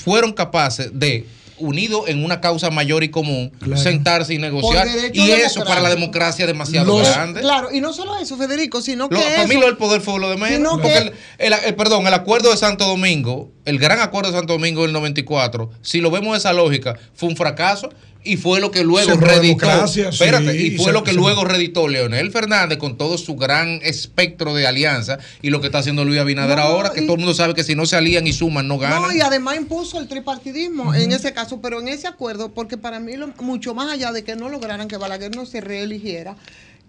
fueron 0.03 0.31
capaces 0.31 0.91
de 0.93 1.25
unidos 1.57 2.03
en 2.07 2.23
una 2.23 2.41
causa 2.41 2.69
mayor 2.69 3.03
y 3.03 3.09
común, 3.09 3.51
Claro. 3.59 3.81
sentarse 3.81 4.33
y 4.33 4.37
negociar. 4.39 4.87
Y 5.13 5.31
eso 5.31 5.63
para 5.63 5.81
la 5.81 5.89
democracia 5.89 6.43
es 6.43 6.47
demasiado 6.47 6.97
Los- 6.99 7.09
grande. 7.09 7.41
Claro, 7.41 7.69
y 7.71 7.81
no 7.81 7.93
solo 7.93 8.17
eso, 8.17 8.37
Federico, 8.37 8.81
sino 8.81 9.07
Lo- 9.09 9.17
que 9.17 9.23
para 9.25 9.43
mí 9.45 9.51
eso- 9.51 9.59
lo 9.61 9.65
del 9.67 9.77
poder 9.77 10.01
fue 10.01 10.19
lo 10.19 10.29
de 10.29 10.37
menos. 10.37 10.73
Porque 10.73 10.89
que- 11.37 11.45
el, 11.45 11.53
el- 11.53 11.59
el- 11.65 11.75
perdón, 11.75 12.05
el 12.07 12.13
acuerdo 12.13 12.51
de 12.51 12.57
Santo 12.57 12.85
Domingo, 12.85 13.51
el 13.65 13.79
gran 13.79 13.99
acuerdo 13.99 14.31
de 14.31 14.37
Santo 14.37 14.53
Domingo 14.53 14.83
del 14.83 14.91
94, 14.93 15.69
si 15.81 16.01
lo 16.01 16.11
vemos 16.11 16.33
de 16.33 16.39
esa 16.39 16.53
lógica, 16.53 16.95
fue 17.13 17.29
un 17.29 17.35
fracaso 17.37 17.89
y 18.25 18.37
fue 18.37 18.59
lo 18.59 18.71
que 18.71 18.83
luego 18.83 19.15
reditó. 19.19 19.87
sí, 19.87 20.01
y 20.01 20.71
fue 20.77 20.91
lo 20.91 21.03
que 21.03 21.11
se- 21.11 21.17
luego 21.17 21.45
reditó 21.45 21.87
Leonel 21.87 22.31
Fernández 22.31 22.77
con 22.77 22.97
todo 22.97 23.17
su 23.17 23.35
gran 23.35 23.79
espectro 23.83 24.53
de 24.53 24.67
alianza 24.67 25.19
y 25.41 25.49
lo 25.51 25.61
que 25.61 25.67
está 25.67 25.77
haciendo 25.79 26.03
Luis 26.03 26.19
Abinader 26.19 26.57
No, 26.57 26.63
ahora, 26.63 26.89
que 26.91 27.01
y- 27.01 27.05
todo 27.05 27.13
el 27.15 27.19
mundo 27.21 27.33
sabe 27.35 27.53
que 27.53 27.63
si 27.63 27.75
no 27.75 27.85
se 27.85 27.95
alían 27.95 28.25
y 28.27 28.33
suman, 28.33 28.67
no 28.67 28.77
ganan. 28.77 29.01
No, 29.03 29.11
y 29.15 29.21
además 29.21 29.57
impuso 29.57 29.99
el 29.99 30.07
tripartidismo 30.07 30.93
en 30.93 31.11
ese 31.11 31.33
caso, 31.33 31.61
pero 31.61 31.79
en 31.79 31.87
ese 31.87 32.07
acuerdo, 32.07 32.51
porque 32.53 32.77
para 32.77 32.99
mí, 32.99 33.15
lo- 33.15 33.27
mucho 33.39 33.73
más 33.75 33.91
allá 33.91 34.11
de 34.11 34.23
que 34.23 34.35
no 34.35 34.49
lograran 34.49 34.87
que 34.87 34.97
Balaguer 34.97 35.35
no 35.35 35.45
se 35.45 35.61
reeligiera, 35.61 36.35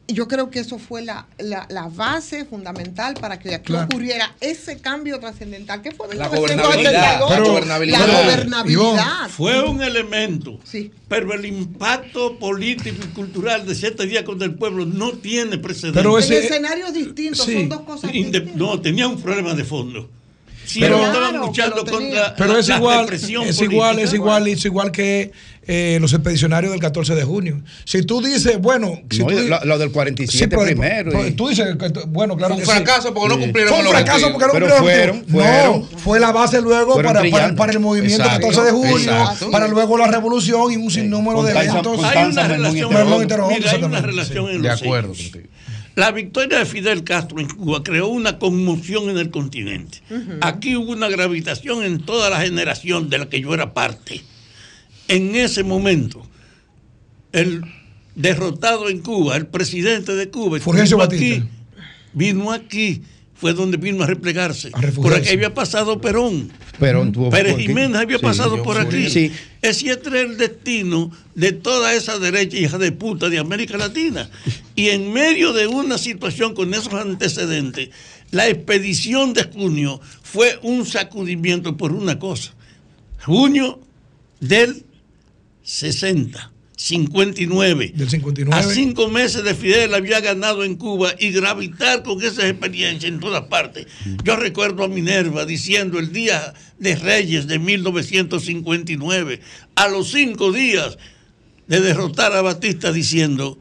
yo 0.09 0.29
creo 0.29 0.51
que 0.51 0.61
eso 0.61 0.79
fue 0.79 1.03
la, 1.03 1.27
la, 1.39 1.67
la 1.69 1.89
base 1.89 2.45
fundamental 2.45 3.15
para 3.21 3.39
que 3.39 3.55
aquí 3.55 3.67
Claro. 3.73 3.87
ocurriera 3.91 4.33
ese 4.41 4.79
cambio 4.81 5.19
trascendental. 5.19 5.83
que 5.83 5.91
fue? 5.91 6.07
La 6.15 6.29
1982? 6.29 6.39
gobernabilidad, 6.39 6.93
la 6.93 7.13
La 7.37 7.45
gobernabilidad. 7.45 8.07
gobernabilidad. 8.25 9.29
Fue 9.31 9.63
un 9.69 9.83
elemento. 9.83 10.59
Sí. 10.65 10.93
Pero 11.09 11.33
el 11.35 11.45
impacto 11.47 12.39
político 12.39 13.05
y 13.05 13.09
cultural 13.15 13.67
de 13.67 13.75
siete 13.75 14.07
días 14.07 14.23
contra 14.25 14.47
el 14.47 14.55
pueblo 14.55 14.87
no 14.87 15.13
tiene 15.13 15.59
precedentes. 15.59 16.03
Pero 16.03 16.17
en 16.19 16.25
ese- 16.25 16.39
escenarios 16.47 16.93
distintos, 16.93 17.45
sí. 17.45 17.55
son 17.55 17.69
dos 17.69 17.81
cosas 17.81 18.13
distintas. 18.13 18.55
no, 18.55 18.81
tenía 18.81 19.09
un 19.09 19.21
problema 19.21 19.55
de 19.55 19.65
fondo. 19.65 20.09
Si 20.67 20.81
Pero- 20.81 20.97
estaban 20.97 21.31
Claro, 21.31 21.47
luchando 21.47 21.85
tenía. 21.85 22.01
contra 22.01 22.35
Pero 22.37 22.53
la, 22.55 22.59
es 22.61 22.69
la 22.69 22.77
igual, 22.77 23.01
represión 23.01 23.43
es 23.47 23.57
política. 23.57 23.73
igual, 23.75 23.99
es 24.01 24.13
igual, 24.13 24.49
es 24.49 24.65
igual 24.65 24.91
que 24.93 25.33
eh, 25.69 25.99
los 26.01 26.13
expedicionarios 26.13 26.71
del 26.71 26.81
14 26.81 27.17
de 27.17 27.25
junio. 27.25 27.61
Si 27.85 28.03
tú 28.03 28.21
dices, 28.23 28.57
bueno, 28.61 29.01
si 29.11 29.19
No, 29.21 29.27
tú 29.27 29.33
lo, 29.35 29.65
lo 29.65 29.79
del 29.79 29.91
47 29.91 30.39
Sí, 30.45 30.47
pero- 30.49 30.63
primero. 30.63 31.11
pero 31.11 31.27
y- 31.27 31.33
tú 31.33 31.49
dices 31.49 31.75
que, 31.77 31.89
bueno, 32.07 32.37
claro 32.37 32.55
Fue 32.55 32.63
un 32.63 32.69
que 32.69 32.73
sí. 32.73 32.85
fracaso 32.85 33.13
porque 33.13 33.29
no 33.31 33.35
Sí. 33.35 33.41
cumplieron 33.41 33.75
Fue 33.75 33.83
un 33.85 33.91
fracaso 33.91 34.33
porque 34.33 34.47
no 34.47 34.53
Pero 34.53 34.67
cumplieron 34.77 35.25
fueron, 35.25 35.45
fueron. 35.45 35.81
No, 35.93 35.99
fue 35.99 36.21
la 36.21 36.31
base 36.33 36.61
luego 36.61 36.95
para, 37.03 37.21
para, 37.31 37.55
para 37.57 37.73
el 37.73 37.81
movimiento 37.81 38.23
Exacto, 38.23 38.47
14 38.49 38.63
de 38.63 38.71
junio, 38.71 38.97
exacto. 39.13 39.51
para 39.51 39.67
luego 39.67 39.99
la 39.99 40.07
revolución 40.07 40.71
y 40.73 40.77
un 40.77 40.89
sinnúmero 40.91 41.37
Con 41.39 41.47
de 41.47 41.53
eventos. 41.53 42.05
Hay 42.05 42.29
una 42.31 42.47
relación, 42.47 42.89
mira, 42.91 43.71
hay 43.73 43.83
una 43.83 44.01
relación 44.01 44.49
en 44.51 44.63
De 44.63 44.69
los 44.69 44.83
acuerdo 44.83 45.13
hechos. 45.15 45.31
contigo. 45.33 45.49
La 45.97 46.13
victoria 46.13 46.59
de 46.59 46.67
Fidel 46.67 47.05
Castro 47.05 47.41
en 47.41 47.49
Cuba 47.49 47.83
creó 47.83 48.09
una 48.09 48.39
conmoción 48.39 49.09
en 49.09 49.17
el 49.17 49.31
continente. 49.31 50.03
Aquí 50.43 50.77
hubo 50.77 50.93
una 50.93 51.09
gravitación 51.09 51.83
en 51.83 52.01
toda 52.01 52.29
la 52.29 52.39
generación 52.43 53.09
de 53.09 53.17
la 53.17 53.31
que 53.31 53.41
yo 53.41 53.55
era 53.55 53.73
parte. 53.73 54.21
En 55.09 55.35
ese 55.35 55.65
momento, 55.65 56.23
el 57.33 57.63
derrotado 58.15 58.91
en 58.91 59.01
Cuba, 59.01 59.37
el 59.37 59.47
presidente 59.47 60.15
de 60.15 60.29
Cuba, 60.29 60.59
vino 60.59 61.03
aquí, 61.03 61.43
vino 62.13 62.53
aquí, 62.53 63.03
fue 63.39 63.53
donde 63.53 63.77
vino 63.77 64.03
a 64.03 64.07
replegarse. 64.07 64.71
A 64.73 64.81
refugiarse. 64.81 65.01
por 65.01 65.15
aquí 65.15 65.35
había 65.35 65.53
pasado 65.53 66.01
Perón. 66.01 66.51
Perón 66.79 67.13
tuvo 67.13 67.31
Pérez 67.31 67.53
por 67.53 67.61
aquí. 67.61 67.69
Jiménez 67.69 67.97
había 68.01 68.19
Sí, 68.19 68.23
pasado 68.23 68.63
por 68.63 68.79
aquí. 68.79 69.11
Sí. 69.11 69.31
Ese 69.63 69.91
es 69.91 69.99
el 70.07 70.39
destino 70.39 71.11
de 71.35 71.53
toda 71.53 71.95
esa 71.95 72.19
derecha 72.19 72.57
hija 72.57 72.79
de 72.79 72.93
puta 72.93 73.29
de 73.29 73.39
América 73.39 73.77
Latina. 73.77 74.31
Y 74.75 74.89
en 74.89 75.13
medio 75.13 75.53
de 75.53 75.67
una 75.67 75.99
situación 75.99 76.55
con 76.55 76.73
esos 76.73 76.95
antecedentes, 76.95 77.91
la 78.31 78.49
expedición 78.49 79.33
de 79.35 79.45
junio 79.45 80.01
fue 80.23 80.59
un 80.63 80.87
sacudimiento 80.87 81.77
por 81.77 81.93
una 81.93 82.19
cosa. 82.19 82.55
Junio 83.25 83.81
del 84.41 84.85
60, 85.63 86.53
59. 86.77 87.93
Del 87.95 88.09
59. 88.09 88.55
A 88.55 88.63
cinco 88.63 89.09
meses 89.09 89.43
de 89.45 89.55
Fidel 89.55 89.95
había 89.95 90.21
ganado 90.21 90.63
en 90.63 90.77
Cuba 90.77 91.15
y 91.19 91.31
gravitar 91.31 92.03
con 92.03 92.23
esas 92.23 92.45
experiencias 92.45 93.11
en 93.11 93.19
todas 93.19 93.45
partes. 93.45 93.87
Yo 94.23 94.37
recuerdo 94.37 94.85
a 94.85 94.89
Minerva 94.89 95.47
diciendo 95.47 95.99
el 95.99 96.13
día 96.13 96.53
de 96.79 96.95
Reyes 96.97 97.47
de 97.47 97.59
1959, 97.59 99.41
a 99.75 99.89
los 99.89 100.11
cinco 100.11 100.53
días 100.53 100.99
de 101.67 101.81
derrotar 101.81 102.33
a 102.35 102.43
Batista 102.43 102.93
diciendo, 102.93 103.59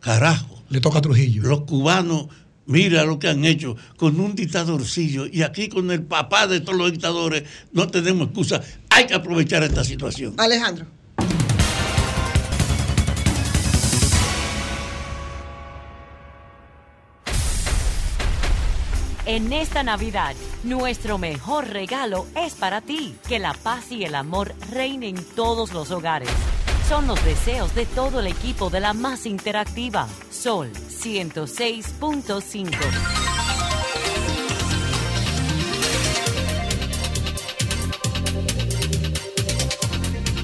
carajo, 0.00 0.62
Le 0.70 0.80
toca 0.80 0.98
a 0.98 1.02
Trujillo. 1.02 1.42
los 1.42 1.62
cubanos, 1.62 2.28
mira 2.66 3.04
lo 3.04 3.18
que 3.18 3.28
han 3.28 3.44
hecho 3.44 3.76
con 3.96 4.20
un 4.20 4.36
dictadorcillo 4.36 5.26
y 5.26 5.42
aquí 5.42 5.68
con 5.68 5.90
el 5.90 6.02
papá 6.02 6.46
de 6.46 6.60
todos 6.60 6.78
los 6.78 6.92
dictadores, 6.92 7.42
no 7.72 7.88
tenemos 7.88 8.28
excusa, 8.28 8.62
hay 8.88 9.06
que 9.06 9.14
aprovechar 9.14 9.64
esta 9.64 9.82
situación. 9.82 10.34
Alejandro. 10.38 10.86
En 19.24 19.52
esta 19.52 19.84
Navidad, 19.84 20.34
nuestro 20.64 21.16
mejor 21.16 21.68
regalo 21.68 22.26
es 22.34 22.54
para 22.54 22.80
ti. 22.80 23.16
Que 23.28 23.38
la 23.38 23.54
paz 23.54 23.92
y 23.92 24.04
el 24.04 24.16
amor 24.16 24.52
reinen 24.72 25.16
en 25.16 25.24
todos 25.36 25.72
los 25.72 25.92
hogares. 25.92 26.28
Son 26.88 27.06
los 27.06 27.24
deseos 27.24 27.72
de 27.76 27.86
todo 27.86 28.18
el 28.18 28.26
equipo 28.26 28.68
de 28.68 28.80
la 28.80 28.94
más 28.94 29.26
interactiva. 29.26 30.08
Sol 30.30 30.72
106.5. 30.72 33.31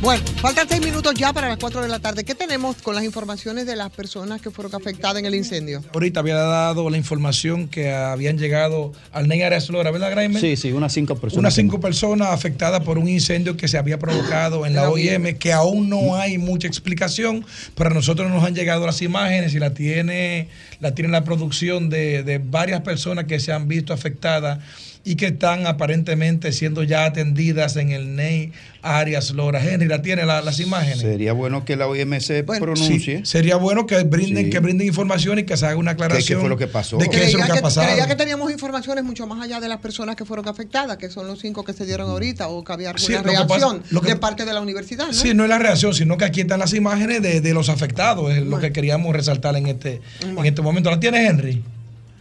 Bueno, 0.01 0.23
faltan 0.37 0.69
seis 0.69 0.81
minutos 0.81 1.13
ya 1.15 1.33
para 1.33 1.49
las 1.49 1.59
cuatro 1.59 1.83
de 1.83 1.89
la 1.89 1.99
tarde. 1.99 2.23
¿Qué 2.23 2.37
tenemos 2.37 2.77
con 2.77 2.95
las 2.95 3.03
informaciones 3.03 3.67
de 3.67 3.75
las 3.75 3.91
personas 3.91 4.41
que 4.41 4.53
fueron 4.53 4.73
afectadas 4.77 5.19
en 5.19 5.27
el 5.27 5.35
incendio? 5.35 5.83
Ahorita 5.93 6.21
había 6.21 6.37
dado 6.37 6.89
la 6.89 6.97
información 6.97 7.67
que 7.67 7.93
habían 7.93 8.39
llegado 8.39 8.93
al 9.11 9.27
Ney 9.27 9.43
Arias 9.43 9.69
Lora, 9.71 9.91
¿verdad, 9.91 10.13
Graeme? 10.13 10.39
Sí, 10.41 10.57
sí, 10.57 10.71
unas 10.71 10.93
cinco 10.93 11.17
personas. 11.17 11.41
Unas 11.41 11.55
cinco 11.55 11.81
personas 11.81 12.29
afectadas 12.29 12.85
por 12.85 12.97
un 12.97 13.09
incendio 13.09 13.57
que 13.57 13.67
se 13.67 13.77
había 13.77 13.99
provocado 13.99 14.67
en 14.67 14.75
la 14.75 14.89
OIM, 14.89 15.37
que 15.37 15.53
aún 15.53 15.91
no 15.91 16.15
hay 16.15 16.39
mucha 16.39 16.69
explicación, 16.69 17.45
pero 17.75 17.91
a 17.91 17.95
nosotros 17.95 18.31
nos 18.31 18.45
han 18.45 18.55
llegado 18.55 18.87
las 18.87 19.03
imágenes 19.03 19.53
y 19.55 19.59
la 19.59 19.75
tiene 19.75 20.49
la, 20.79 20.95
tiene 20.95 21.11
la 21.11 21.25
producción 21.25 21.91
de, 21.91 22.23
de 22.23 22.39
varias 22.39 22.83
personas 22.83 23.25
que 23.25 23.41
se 23.41 23.53
han 23.53 23.67
visto 23.67 23.93
afectadas 23.93 24.61
y 25.05 25.17
que 25.17 25.27
están 25.27 25.67
aparentemente 25.67 26.53
siendo 26.53 26.83
ya 26.83 27.05
atendidas 27.05 27.77
en 27.77 27.91
el 27.91 28.15
NEI 28.17 28.53
Arias 28.83 29.31
Lora. 29.31 29.63
Henry, 29.65 29.89
¿la 29.89 30.03
tiene 30.03 30.25
la- 30.27 30.41
las 30.43 30.61
imágenes? 30.61 31.01
Sería 31.01 31.33
bueno 31.33 31.65
que 31.65 31.77
la 31.77 31.87
se 32.21 32.45
pronuncie. 32.45 33.19
Sí, 33.19 33.21
sería 33.25 33.57
bueno 33.57 33.87
que 33.87 34.03
brinden, 34.05 34.47
Sí. 34.47 34.51
que 34.51 34.59
brinden 34.61 34.87
información 34.87 35.39
y 35.39 35.45
que 35.45 35.57
se 35.57 35.67
haga 35.67 35.77
una 35.77 35.93
aclaración. 35.93 36.39
¿Qué 36.39 36.41
fue 36.41 36.49
lo 36.49 36.57
que 36.57 36.67
pasó? 36.67 36.97
De 36.99 37.09
qué 37.09 37.25
es 37.25 37.33
lo 37.35 37.45
que 37.45 37.53
ha 37.53 37.63
pasado. 37.63 37.87
creía 37.87 38.07
que 38.07 38.15
teníamos 38.17 38.51
informaciones 38.53 39.03
mucho 39.05 39.27
más 39.27 39.43
allá 39.43 39.61
de 39.61 39.69
las 39.69 39.79
personas 39.79 40.15
que 40.17 40.25
fueron 40.25 40.49
afectadas, 40.49 40.97
que 40.97 41.09
son 41.11 41.27
los 41.27 41.41
cinco 41.41 41.65
que 41.65 41.73
se 41.73 41.87
dieron 41.87 42.09
ahorita, 42.11 42.49
o 42.49 42.63
que 42.65 42.73
había 42.73 42.91
alguna 42.91 43.05
Sí, 43.07 43.15
reacción 43.25 43.49
pasa- 43.81 43.83
lo 43.91 44.01
que- 44.01 44.09
de 44.11 44.17
parte 44.17 44.45
de 44.45 44.53
la 44.53 44.61
universidad, 44.61 45.07
¿no? 45.09 45.13
Sí, 45.13 45.35
no 45.35 45.43
es 45.45 45.49
la 45.51 45.59
reacción, 45.59 45.95
sino 45.95 46.17
que 46.17 46.25
aquí 46.25 46.43
están 46.43 46.61
las 46.61 46.73
imágenes 46.75 47.23
de, 47.23 47.41
de 47.41 47.55
los 47.55 47.69
afectados, 47.69 48.33
es 48.33 48.43
lo 48.43 48.59
que 48.59 48.73
queríamos 48.73 49.15
resaltar 49.15 49.57
en 49.57 49.67
este, 49.67 50.01
en 50.23 50.45
este 50.45 50.63
momento. 50.63 50.91
¿La 50.91 51.01
tienes, 51.01 51.29
Henry? 51.29 51.63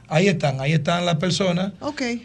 Ahí 0.10 0.28
están, 0.28 0.62
ahí 0.62 0.72
están 0.74 1.06
las 1.06 1.16
personas 1.18 1.74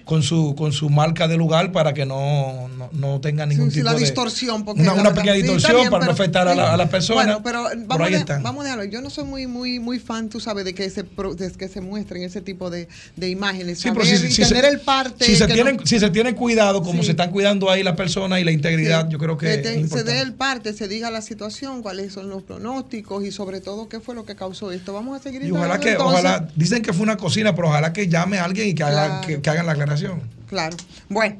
con 0.04 0.22
su 0.22 0.54
con 0.56 0.72
su 0.72 0.88
marca 0.88 1.26
de 1.28 1.36
lugar 1.36 1.72
para 1.72 1.92
que 1.94 2.06
no, 2.06 2.68
no, 2.76 2.90
no 2.92 3.20
tengan 3.20 3.48
ningún 3.48 3.70
Sí, 3.70 3.74
sí, 3.76 3.80
tipo 3.80 3.86
la 3.90 3.94
de 3.94 4.00
distorsión. 4.00 4.64
Porque 4.64 4.82
una, 4.82 5.12
pequeña 5.14 5.34
sí, 5.34 5.42
distorsión 5.42 5.76
bien, 5.76 5.90
para 5.90 6.06
no 6.06 6.12
afectar 6.12 6.46
a, 6.48 6.54
la, 6.54 6.72
a 6.72 6.76
la 6.76 6.88
persona. 6.88 7.38
Bueno, 7.38 7.42
pero 7.42 7.64
pero 7.72 7.86
vamos, 7.86 8.06
ahí 8.08 8.14
a, 8.14 8.18
están. 8.18 8.42
vamos 8.42 8.60
a 8.62 8.64
dejarlo. 8.64 8.84
Yo 8.84 9.00
no 9.00 9.10
soy 9.10 9.24
muy 9.24 9.46
muy 9.46 9.78
muy 9.80 9.98
fan, 9.98 10.28
tú 10.28 10.38
sabes, 10.40 10.64
de 10.64 10.74
que 10.74 10.88
se 10.90 11.02
de 11.02 11.52
que 11.52 11.68
se 11.68 11.80
muestren 11.80 12.22
ese 12.22 12.40
tipo 12.40 12.70
de, 12.70 12.88
de 13.16 13.28
imágenes. 13.30 13.80
Sí, 13.80 13.90
pero 13.92 14.04
si, 14.04 14.16
si 14.30 14.42
tener 14.42 14.64
se, 14.64 14.70
el 14.70 14.80
parte. 14.80 15.24
si 15.24 15.36
se 15.36 15.46
tienen, 15.48 15.76
no- 15.78 15.86
si 15.86 15.98
se 15.98 16.10
tiene 16.10 16.34
cuidado, 16.34 16.82
como 16.82 17.02
se 17.02 17.10
están 17.12 17.30
cuidando 17.30 17.70
ahí 17.70 17.82
las 17.82 17.96
personas 17.96 18.40
y 18.40 18.44
la 18.44 18.52
integridad, 18.52 19.08
yo 19.08 19.18
creo 19.18 19.36
que 19.36 19.54
es 19.54 19.90
se 19.90 20.04
dé 20.04 20.20
el 20.20 20.34
parte, 20.34 20.72
se 20.72 20.86
diga 20.88 21.10
la 21.10 21.20
situación, 21.22 21.82
cuáles 21.82 22.12
son 22.12 22.28
los 22.28 22.42
pronósticos 22.44 23.24
y 23.24 23.32
sobre 23.32 23.60
todo 23.60 23.88
qué 23.88 24.00
fue 24.00 24.14
lo 24.14 24.24
que 24.24 24.36
causó 24.36 24.70
esto. 24.72 24.92
Vamos 24.92 25.18
a 25.18 25.22
seguir 25.22 25.42
Y 25.44 25.50
ojalá 25.50 25.80
que, 25.80 25.92
entonces. 25.92 26.20
ojalá, 26.20 26.48
dicen 26.54 26.82
que 26.82 26.92
fue 26.92 27.02
una 27.02 27.16
cocina, 27.16 27.54
pero 27.54 27.71
ojalá 27.72 27.92
que 27.92 28.08
llame 28.08 28.38
a 28.38 28.44
alguien 28.44 28.68
y 28.68 28.74
que, 28.74 28.82
haga, 28.84 29.06
Claro. 29.20 29.26
que, 29.26 29.40
que 29.42 29.50
hagan 29.50 29.66
la 29.66 29.72
aclaración. 29.72 30.22
Claro. 30.48 30.76
Bueno, 31.08 31.36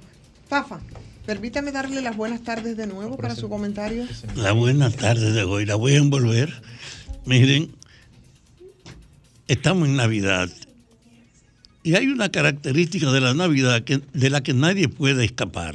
Fafa, 0.49 0.81
permítame 1.27 1.73
darle 1.73 2.01
las 2.03 2.17
buenas 2.17 2.43
tardes 2.43 2.77
de 2.77 2.87
nuevo 2.87 3.17
para 3.17 3.35
su 3.37 3.49
comentario. 3.49 4.07
La 4.35 4.53
buena 4.53 4.91
tarde 4.91 5.33
de 5.33 5.45
hoy, 5.45 5.67
la 5.67 5.75
voy 5.77 5.93
a 5.95 5.99
envolver. 5.99 6.53
Miren, 7.27 7.75
estamos 9.49 9.89
en 9.89 9.97
Navidad 9.97 10.51
Y 11.85 11.95
hay 11.95 12.07
una 12.07 12.31
característica 12.31 13.11
de 13.11 13.21
la 13.21 13.35
Navidad 13.35 13.83
que, 13.83 14.01
de 14.13 14.31
la 14.31 14.43
que 14.43 14.55
nadie 14.55 14.89
puede 14.89 15.25
escapar. 15.25 15.75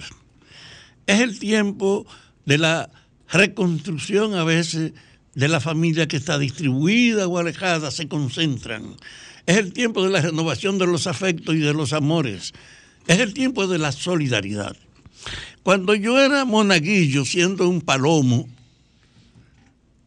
Es 1.06 1.20
el 1.22 1.38
tiempo 1.40 2.06
de 2.46 2.58
la 2.58 2.90
reconstrucción 3.30 4.34
a 4.36 4.44
veces 4.46 4.94
de 5.36 5.48
la 5.48 5.60
familia 5.60 6.08
que 6.08 6.18
está 6.18 6.40
distribuida 6.40 7.28
o 7.28 7.38
alejada, 7.38 7.92
se 7.92 8.08
concentran. 8.08 8.96
Es 9.48 9.56
el 9.56 9.72
tiempo 9.72 10.04
de 10.04 10.10
la 10.10 10.20
renovación 10.20 10.78
de 10.78 10.86
los 10.86 11.08
afectos 11.08 11.56
y 11.56 11.60
de 11.60 11.74
los 11.74 11.94
amores. 11.94 12.54
Es 13.08 13.20
el 13.20 13.34
tiempo 13.34 13.66
de 13.66 13.78
la 13.78 13.94
solidaridad. 13.94 14.76
Cuando 15.64 15.96
yo 15.96 16.20
era 16.20 16.44
monaguillo, 16.44 17.24
siendo 17.24 17.70
un 17.70 17.80
palomo, 17.80 18.50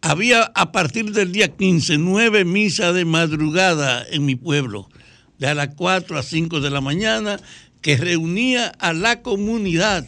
había 0.02 0.42
a 0.42 0.72
partir 0.72 1.12
del 1.12 1.32
día 1.32 1.48
15 1.48 1.96
nueve 1.96 2.44
misas 2.44 2.94
de 2.94 3.06
madrugada 3.06 4.06
en 4.10 4.26
mi 4.26 4.36
pueblo, 4.36 4.90
de 5.38 5.46
a 5.46 5.54
las 5.54 5.74
4 5.74 6.18
a 6.18 6.22
5 6.22 6.60
de 6.60 6.68
la 6.68 6.82
mañana, 6.82 7.40
que 7.80 7.96
reunía 7.96 8.68
a 8.78 8.92
la 8.92 9.22
comunidad, 9.22 10.06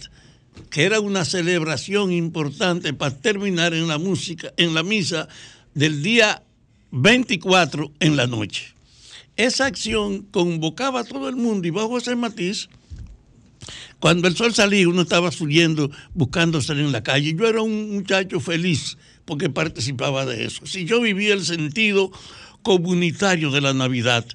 que 0.68 0.84
era 0.84 1.00
una 1.00 1.24
celebración 1.24 2.12
importante 2.12 2.92
para 2.92 3.16
terminar 3.16 3.72
en 3.72 3.88
la 3.88 3.96
música, 3.96 4.52
en 4.58 4.74
la 4.74 4.82
misa 4.82 5.26
del 5.72 6.02
día 6.02 6.42
24 6.90 7.92
en 7.98 8.16
la 8.16 8.26
noche. 8.26 8.74
Esa 9.36 9.66
acción 9.66 10.22
convocaba 10.30 11.00
a 11.00 11.04
todo 11.04 11.28
el 11.28 11.36
mundo 11.36 11.66
y 11.66 11.70
bajo 11.70 11.98
ese 11.98 12.14
matiz, 12.16 12.68
cuando 13.98 14.26
el 14.26 14.36
sol 14.36 14.52
salía, 14.52 14.88
uno 14.88 15.02
estaba 15.02 15.30
subiendo, 15.30 15.90
buscando 16.14 16.60
salir 16.60 16.84
en 16.84 16.92
la 16.92 17.02
calle. 17.02 17.34
Yo 17.34 17.46
era 17.46 17.62
un 17.62 17.94
muchacho 17.94 18.40
feliz 18.40 18.98
porque 19.24 19.48
participaba 19.48 20.26
de 20.26 20.44
eso. 20.44 20.66
Si 20.66 20.84
yo 20.84 21.00
vivía 21.00 21.34
el 21.34 21.44
sentido 21.44 22.10
comunitario 22.62 23.50
de 23.50 23.60
la 23.60 23.72
Navidad, 23.72 24.26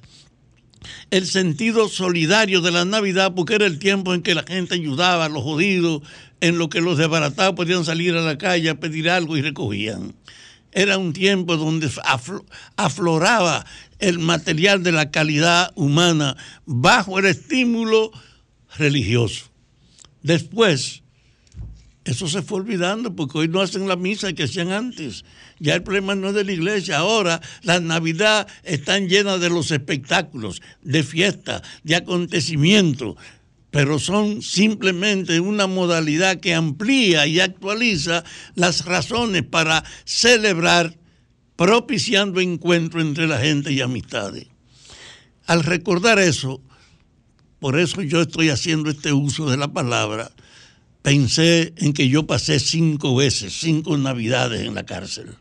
el 1.10 1.26
sentido 1.26 1.88
solidario 1.88 2.60
de 2.60 2.70
la 2.70 2.84
Navidad, 2.84 3.34
porque 3.34 3.56
era 3.56 3.66
el 3.66 3.78
tiempo 3.78 4.14
en 4.14 4.22
que 4.22 4.34
la 4.34 4.44
gente 4.44 4.74
ayudaba 4.74 5.26
a 5.26 5.28
los 5.28 5.42
jodidos, 5.42 6.02
en 6.40 6.58
lo 6.58 6.68
que 6.68 6.80
los 6.80 6.96
desbaratados 6.96 7.54
podían 7.54 7.84
salir 7.84 8.14
a 8.14 8.22
la 8.22 8.38
calle 8.38 8.70
a 8.70 8.80
pedir 8.80 9.10
algo 9.10 9.36
y 9.36 9.42
recogían. 9.42 10.14
Era 10.72 10.98
un 10.98 11.12
tiempo 11.12 11.56
donde 11.56 11.88
aflo- 11.88 12.44
afloraba 12.76 13.64
el 13.98 14.18
material 14.18 14.82
de 14.82 14.92
la 14.92 15.10
calidad 15.10 15.72
humana 15.74 16.36
bajo 16.66 17.18
el 17.18 17.26
estímulo 17.26 18.12
religioso. 18.76 19.46
Después, 20.22 21.02
eso 22.04 22.28
se 22.28 22.42
fue 22.42 22.60
olvidando 22.60 23.14
porque 23.14 23.38
hoy 23.38 23.48
no 23.48 23.60
hacen 23.60 23.88
la 23.88 23.96
misa 23.96 24.32
que 24.32 24.44
hacían 24.44 24.72
antes. 24.72 25.24
Ya 25.58 25.74
el 25.74 25.82
problema 25.82 26.14
no 26.14 26.28
es 26.28 26.34
de 26.34 26.44
la 26.44 26.52
iglesia. 26.52 26.98
Ahora 26.98 27.40
la 27.62 27.80
Navidad 27.80 28.46
están 28.62 29.08
llenas 29.08 29.40
de 29.40 29.50
los 29.50 29.70
espectáculos, 29.70 30.62
de 30.82 31.02
fiestas, 31.02 31.62
de 31.82 31.96
acontecimientos, 31.96 33.16
pero 33.70 33.98
son 33.98 34.42
simplemente 34.42 35.40
una 35.40 35.66
modalidad 35.66 36.40
que 36.40 36.54
amplía 36.54 37.26
y 37.26 37.40
actualiza 37.40 38.24
las 38.54 38.84
razones 38.84 39.42
para 39.42 39.84
celebrar, 40.04 40.96
propiciando 41.56 42.40
encuentro 42.40 43.00
entre 43.00 43.26
la 43.26 43.38
gente 43.38 43.72
y 43.72 43.80
amistades. 43.80 44.46
Al 45.46 45.64
recordar 45.64 46.18
eso, 46.18 46.62
por 47.58 47.78
eso 47.78 48.02
yo 48.02 48.22
estoy 48.22 48.50
haciendo 48.50 48.90
este 48.90 49.12
uso 49.12 49.50
de 49.50 49.56
la 49.56 49.72
palabra, 49.72 50.30
pensé 51.02 51.74
en 51.76 51.92
que 51.92 52.08
yo 52.08 52.26
pasé 52.26 52.60
cinco 52.60 53.16
veces, 53.16 53.54
cinco 53.58 53.96
navidades 53.96 54.66
en 54.66 54.74
la 54.74 54.86
cárcel. 54.86 55.34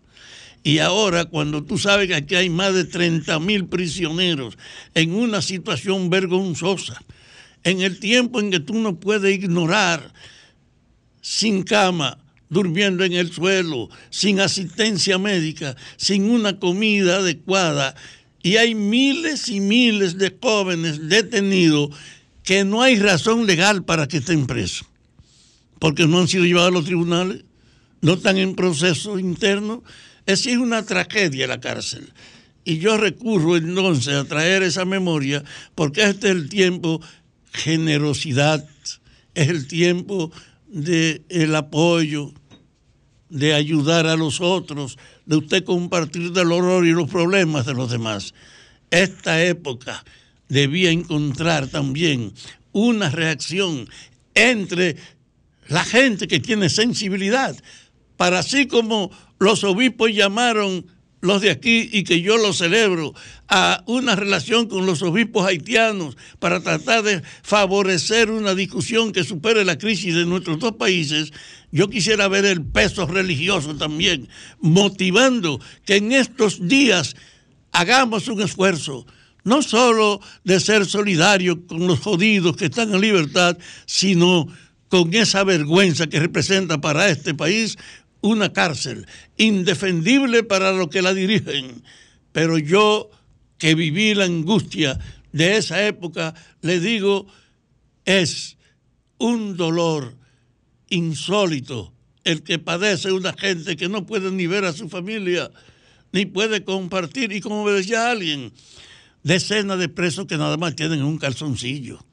Y 0.64 0.80
ahora, 0.80 1.26
cuando 1.26 1.64
tú 1.64 1.78
sabes 1.78 2.08
que 2.08 2.16
aquí 2.16 2.36
hay 2.36 2.50
más 2.50 2.74
de 2.74 2.84
30 2.84 3.40
mil 3.40 3.68
prisioneros 3.68 4.58
en 4.96 5.14
una 5.14 5.42
situación 5.42 6.10
vergonzosa, 6.10 7.02
en 7.68 7.82
el 7.82 8.00
tiempo 8.00 8.40
en 8.40 8.50
que 8.50 8.62
tú 8.62 8.76
no 8.76 8.98
puedes 8.98 9.36
ignorar, 9.36 10.14
sin 11.20 11.64
cama, 11.64 12.18
durmiendo 12.48 13.04
en 13.04 13.12
el 13.12 13.30
suelo, 13.30 13.90
sin 14.10 14.40
asistencia 14.40 15.18
médica, 15.18 15.76
sin 15.98 16.32
una 16.32 16.60
comida 16.60 17.18
adecuada, 17.18 17.94
y 18.42 18.56
hay 18.56 18.74
miles 18.74 19.50
y 19.50 19.60
miles 19.60 20.18
de 20.18 20.34
jóvenes 20.42 21.10
detenidos 21.10 21.90
que 22.42 22.64
no 22.64 22.82
hay 22.82 22.96
razón 22.96 23.46
legal 23.46 23.84
para 23.84 24.08
que 24.08 24.18
estén 24.18 24.48
presos, 24.48 24.88
porque 25.78 26.08
no 26.08 26.20
han 26.20 26.30
sido 26.30 26.46
llevados 26.46 26.70
a 26.70 26.74
los 26.74 26.86
tribunales, 26.86 27.44
no 28.00 28.14
están 28.14 28.38
en 28.38 28.56
proceso 28.56 29.20
interno. 29.20 29.84
Es 30.26 30.46
una 30.46 30.86
tragedia 30.86 31.48
la 31.48 31.60
cárcel. 31.60 32.14
Y 32.64 32.78
yo 32.78 32.98
recurro 32.98 33.58
entonces 33.58 34.14
a 34.14 34.24
traer 34.24 34.64
esa 34.64 34.86
memoria 34.86 35.44
porque 35.74 36.04
este 36.04 36.28
es 36.28 36.36
el 36.36 36.50
tiempo 36.50 37.02
generosidad, 37.54 38.68
es 39.34 39.50
el 39.50 39.68
tiempo 39.68 40.32
de 40.68 41.24
el 41.30 41.56
apoyo, 41.56 42.34
de 43.30 43.54
ayudar 43.54 44.08
a 44.08 44.16
los 44.16 44.40
otros, 44.42 44.98
de 45.26 45.38
usted 45.38 45.64
compartir 45.64 46.32
del 46.32 46.52
horror 46.52 46.86
y 46.86 46.92
los 46.92 47.10
problemas 47.10 47.66
de 47.66 47.74
los 47.74 47.92
demás. 47.92 48.34
Esta 48.90 49.44
época 49.44 50.04
debía 50.48 50.92
encontrar 50.92 51.68
también 51.68 52.34
una 52.72 53.10
reacción 53.10 53.90
entre 54.34 54.96
la 55.68 55.84
gente 55.84 56.28
que 56.28 56.40
tiene 56.40 56.70
sensibilidad, 56.70 57.56
para 58.16 58.40
así 58.40 58.68
como 58.68 59.12
los 59.40 59.64
obispos 59.64 60.12
llamaron 60.12 60.86
los 61.22 61.42
de 61.42 61.50
aquí 61.50 61.90
y 61.92 62.04
que 62.04 62.22
yo 62.22 62.38
lo 62.38 62.54
celebro 62.54 63.14
a 63.48 63.84
una 63.88 64.16
relación 64.16 64.68
con 64.68 64.86
los 64.86 65.02
obispos 65.02 65.48
haitianos 65.48 66.16
para 66.40 66.62
tratar 66.62 67.04
de 67.04 67.22
favorecer 67.42 68.30
una 68.30 68.54
discusión 68.54 69.12
que 69.12 69.24
supere 69.24 69.66
la 69.66 69.78
crisis 69.78 70.14
de 70.14 70.26
nuestros 70.26 70.60
dos 70.60 70.74
países, 70.74 71.34
yo 71.72 71.90
quisiera 71.90 72.28
ver 72.28 72.46
el 72.46 72.64
peso 72.64 73.08
religioso 73.08 73.76
también, 73.76 74.30
motivando 74.60 75.60
que 75.86 75.98
en 75.98 76.12
estos 76.12 76.68
días 76.68 77.16
hagamos 77.72 78.28
un 78.28 78.42
esfuerzo, 78.42 79.06
no 79.44 79.62
solo 79.62 80.22
de 80.44 80.60
ser 80.60 80.86
solidarios 80.86 81.58
con 81.68 81.88
los 81.88 82.00
jodidos 82.00 82.56
que 82.56 82.66
están 82.66 82.94
en 82.94 83.02
libertad, 83.02 83.58
sino 83.86 84.48
con 84.90 85.14
esa 85.14 85.44
vergüenza 85.44 86.08
que 86.08 86.20
representa 86.20 86.80
para 86.80 87.10
este 87.10 87.34
país 87.34 87.78
una 88.22 88.54
cárcel 88.54 89.08
indefendible 89.38 90.44
para 90.44 90.72
los 90.72 90.90
que 90.90 91.02
la 91.02 91.14
dirigen. 91.14 91.84
Pero 92.32 92.58
yo 92.58 93.10
que 93.58 93.76
viví 93.76 94.14
la 94.14 94.26
angustia 94.26 95.00
de 95.32 95.58
esa 95.58 95.86
época, 95.86 96.34
le 96.62 96.80
digo, 96.80 97.28
es 98.06 98.58
un 99.18 99.58
dolor 99.58 100.16
insólito 100.90 101.94
el 102.24 102.44
que 102.44 102.60
padece 102.60 103.12
una 103.12 103.34
gente 103.34 103.78
que 103.78 103.88
no 103.88 104.06
puede 104.06 104.32
ni 104.32 104.48
ver 104.48 104.66
a 104.66 104.74
su 104.74 104.90
familia, 104.90 105.50
ni 106.12 106.26
puede 106.26 106.64
compartir. 106.64 107.32
Y 107.32 107.40
como 107.40 107.70
decía 107.70 108.12
alguien, 108.12 108.52
decenas 109.24 109.80
de 109.80 109.90
presos 109.90 110.26
que 110.26 110.38
nada 110.38 110.58
más 110.58 110.76
tienen 110.76 111.04
un 111.04 111.18
calzoncillo. 111.18 112.06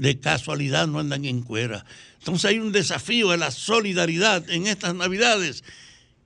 De 0.00 0.18
casualidad 0.18 0.86
no 0.88 0.98
andan 0.98 1.26
en 1.26 1.42
cuera. 1.42 1.84
Entonces 2.20 2.46
hay 2.46 2.58
un 2.58 2.72
desafío 2.72 3.32
a 3.32 3.36
la 3.36 3.50
solidaridad 3.50 4.48
en 4.48 4.66
estas 4.66 4.94
navidades 4.94 5.62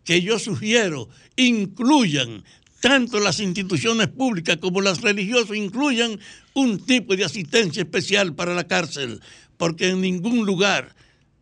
que 0.05 0.23
yo 0.23 0.39
sugiero 0.39 1.09
incluyan 1.35 2.45
tanto 2.81 3.19
las 3.19 3.41
instituciones 3.41 4.07
públicas 4.07 4.59
como 4.59 4.81
las 4.81 5.01
religiosas, 5.01 5.57
incluyan 5.57 6.21
un 6.53 6.87
tipo 6.87 7.17
de 7.17 7.25
asistencia 7.25 7.83
especial 7.83 8.37
para 8.37 8.55
la 8.55 8.69
cárcel, 8.69 9.21
porque 9.57 9.89
en 9.89 10.03
ningún 10.03 10.47
lugar 10.47 10.95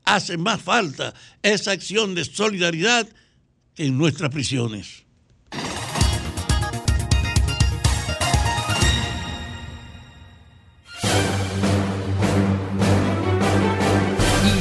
hace 0.05 0.39
más 0.39 0.63
falta 0.63 1.13
esa 1.43 1.73
acción 1.73 2.15
de 2.15 2.25
solidaridad 2.25 3.07
que 3.75 3.85
en 3.85 3.99
nuestras 3.99 4.31
prisiones. 4.31 5.03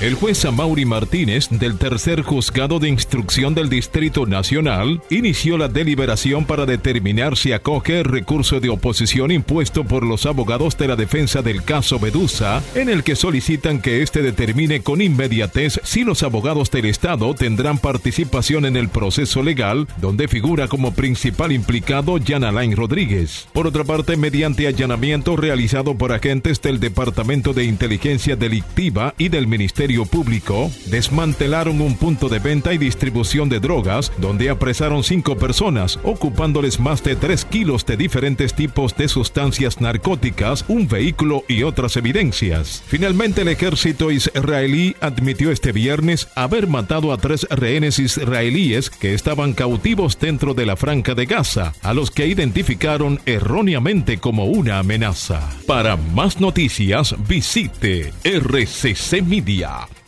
El 0.00 0.14
juez 0.14 0.46
Amaury 0.46 0.86
Martínez 0.86 1.50
del 1.50 1.76
tercer 1.76 2.22
juzgado 2.22 2.78
de 2.78 2.88
instrucción 2.88 3.54
del 3.54 3.68
Distrito 3.68 4.24
Nacional 4.24 5.02
inició 5.10 5.58
la 5.58 5.68
deliberación 5.68 6.46
para 6.46 6.64
determinar 6.64 7.36
si 7.36 7.52
acoge 7.52 7.98
el 7.98 8.06
recurso 8.06 8.60
de 8.60 8.70
oposición 8.70 9.30
impuesto 9.30 9.84
por 9.84 10.06
los 10.06 10.24
abogados 10.24 10.78
de 10.78 10.88
la 10.88 10.96
defensa 10.96 11.42
del 11.42 11.64
caso 11.64 11.98
Medusa, 11.98 12.62
en 12.74 12.88
el 12.88 13.04
que 13.04 13.14
solicitan 13.14 13.82
que 13.82 14.00
éste 14.00 14.22
determine 14.22 14.80
con 14.80 15.02
inmediatez 15.02 15.78
si 15.84 16.02
los 16.02 16.22
abogados 16.22 16.70
del 16.70 16.86
Estado 16.86 17.34
tendrán 17.34 17.76
participación 17.76 18.64
en 18.64 18.76
el 18.78 18.88
proceso 18.88 19.42
legal, 19.42 19.86
donde 19.98 20.28
figura 20.28 20.66
como 20.66 20.94
principal 20.94 21.52
implicado 21.52 22.16
Jan 22.26 22.44
Alain 22.44 22.74
Rodríguez. 22.74 23.48
Por 23.52 23.66
otra 23.66 23.84
parte, 23.84 24.16
mediante 24.16 24.66
allanamiento 24.66 25.36
realizado 25.36 25.98
por 25.98 26.12
agentes 26.12 26.62
del 26.62 26.80
Departamento 26.80 27.52
de 27.52 27.64
Inteligencia 27.64 28.34
Delictiva 28.34 29.14
y 29.18 29.28
del 29.28 29.46
Ministerio 29.46 29.89
Público 30.06 30.70
desmantelaron 30.86 31.80
un 31.80 31.96
punto 31.96 32.28
de 32.28 32.38
venta 32.38 32.72
y 32.72 32.78
distribución 32.78 33.48
de 33.48 33.60
drogas 33.60 34.12
donde 34.18 34.48
apresaron 34.48 35.02
cinco 35.02 35.36
personas, 35.36 35.98
ocupándoles 36.02 36.78
más 36.78 37.02
de 37.02 37.16
3 37.16 37.44
kilos 37.44 37.84
de 37.86 37.96
diferentes 37.96 38.54
tipos 38.54 38.96
de 38.96 39.08
sustancias 39.08 39.80
narcóticas, 39.80 40.64
un 40.68 40.88
vehículo 40.88 41.44
y 41.48 41.64
otras 41.64 41.96
evidencias. 41.96 42.82
Finalmente, 42.86 43.42
el 43.42 43.48
ejército 43.48 44.10
israelí 44.10 44.96
admitió 45.00 45.50
este 45.50 45.72
viernes 45.72 46.28
haber 46.34 46.66
matado 46.66 47.12
a 47.12 47.18
tres 47.18 47.46
rehenes 47.50 47.98
israelíes 47.98 48.90
que 48.90 49.14
estaban 49.14 49.52
cautivos 49.52 50.18
dentro 50.18 50.54
de 50.54 50.66
la 50.66 50.76
franja 50.76 51.14
de 51.14 51.26
Gaza, 51.26 51.74
a 51.82 51.94
los 51.94 52.10
que 52.10 52.26
identificaron 52.26 53.20
erróneamente 53.26 54.18
como 54.18 54.44
una 54.44 54.78
amenaza. 54.78 55.48
Para 55.66 55.96
más 55.96 56.40
noticias, 56.40 57.14
visite 57.26 58.12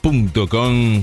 rccmedia.com.do. 0.03 1.03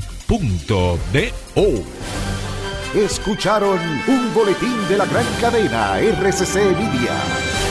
Escucharon 2.96 3.80
un 4.08 4.34
boletín 4.34 4.88
de 4.90 4.98
la 4.98 5.06
gran 5.06 5.26
cadena 5.40 6.00
RCC 6.00 6.56
Media. 6.76 7.69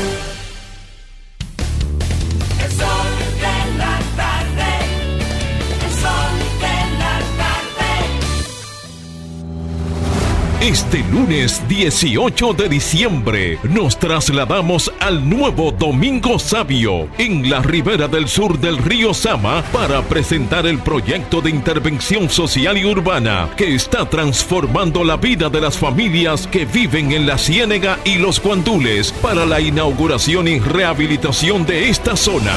Este 10.61 11.05
lunes 11.13 11.63
18 11.69 12.53
de 12.53 12.69
diciembre 12.69 13.61
nos 13.63 13.97
trasladamos 13.97 14.93
al 14.99 15.29
nuevo 15.31 15.71
Domingo 15.71 16.41
Sabio 16.41 17.09
en 17.17 17.49
la 17.49 17.63
ribera 17.63 18.09
del 18.09 18.27
sur 18.27 18.59
del 18.59 18.77
río 18.79 19.15
Sama 19.15 19.63
para 19.73 20.03
presentar 20.03 20.67
el 20.67 20.81
proyecto 20.81 21.41
de 21.41 21.51
intervención 21.51 22.29
social 22.29 22.77
y 22.77 22.85
urbana 22.85 23.49
que 23.57 23.73
está 23.73 24.11
transformando 24.11 25.05
la 25.05 25.17
vida 25.17 25.49
de 25.49 25.61
las 25.61 25.79
familias 25.79 26.49
que 26.49 26.65
viven 26.65 27.13
en 27.13 27.29
la 27.29 27.39
Ciénega 27.39 28.01
y 28.05 28.17
los 28.17 28.43
Guandules 28.43 29.13
para 29.13 29.47
la 29.47 29.61
inauguración 29.61 30.49
y 30.49 30.59
rehabilitación 30.59 31.67
de 31.67 31.89
esta 31.89 32.17
zona. 32.17 32.57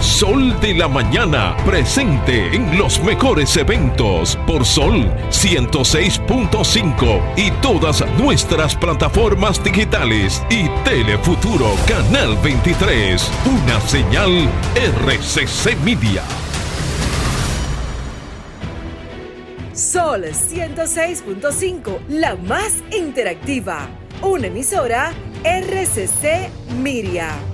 Sol 0.00 0.58
de 0.60 0.74
la 0.74 0.88
Mañana, 0.88 1.56
presente 1.64 2.54
en 2.54 2.78
los 2.78 3.02
mejores 3.02 3.56
eventos 3.56 4.38
por 4.46 4.64
Sol 4.64 5.10
106.5 5.30 7.22
y 7.36 7.50
todas 7.62 8.04
nuestras 8.18 8.76
plataformas 8.76 9.62
digitales 9.62 10.42
y 10.50 10.68
Telefuturo 10.84 11.74
Canal 11.86 12.36
23, 12.42 13.30
una 13.46 13.80
señal 13.80 14.48
RCC 14.74 15.76
Media. 15.84 16.22
Sol 19.72 20.24
106.5, 20.24 21.98
la 22.08 22.36
más 22.36 22.82
interactiva. 22.96 23.88
Una 24.22 24.46
emisora 24.46 25.12
RCC 25.42 26.48
Miria. 26.80 27.53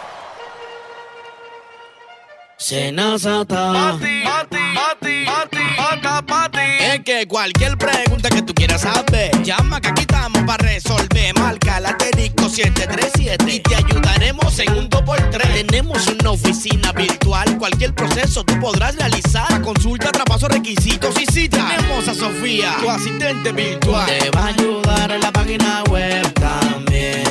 Senazata. 2.61 3.97
Es 6.79 6.99
que 7.03 7.27
cualquier 7.27 7.75
pregunta 7.75 8.29
que 8.29 8.43
tú 8.43 8.53
quieras 8.53 8.81
saber, 8.81 9.31
llama 9.41 9.81
que 9.81 9.87
aquí 9.87 10.01
estamos 10.01 10.43
para 10.43 10.63
resolver. 10.63 11.33
Marca 11.39 11.79
la 11.79 11.89
asterisco 11.89 12.47
737 12.47 13.51
y 13.51 13.59
te 13.61 13.75
ayudaremos 13.75 14.59
en 14.59 14.73
un 14.73 14.89
2x3. 14.89 15.67
Tenemos 15.67 16.05
una 16.07 16.31
oficina 16.31 16.91
virtual, 16.91 17.57
cualquier 17.57 17.95
proceso 17.95 18.43
tú 18.43 18.59
podrás 18.59 18.95
realizar. 18.95 19.59
Consulta, 19.61 20.11
traspaso, 20.11 20.47
requisitos 20.47 21.19
y 21.19 21.25
cita. 21.25 21.67
Tenemos 21.75 22.07
a 22.07 22.13
Sofía, 22.13 22.77
tu 22.79 22.91
asistente 22.91 23.51
virtual. 23.53 24.05
Te 24.05 24.29
va 24.29 24.43
a 24.43 24.47
ayudar 24.47 25.11
en 25.11 25.21
la 25.21 25.31
página 25.31 25.83
web 25.89 26.31
también 26.33 27.30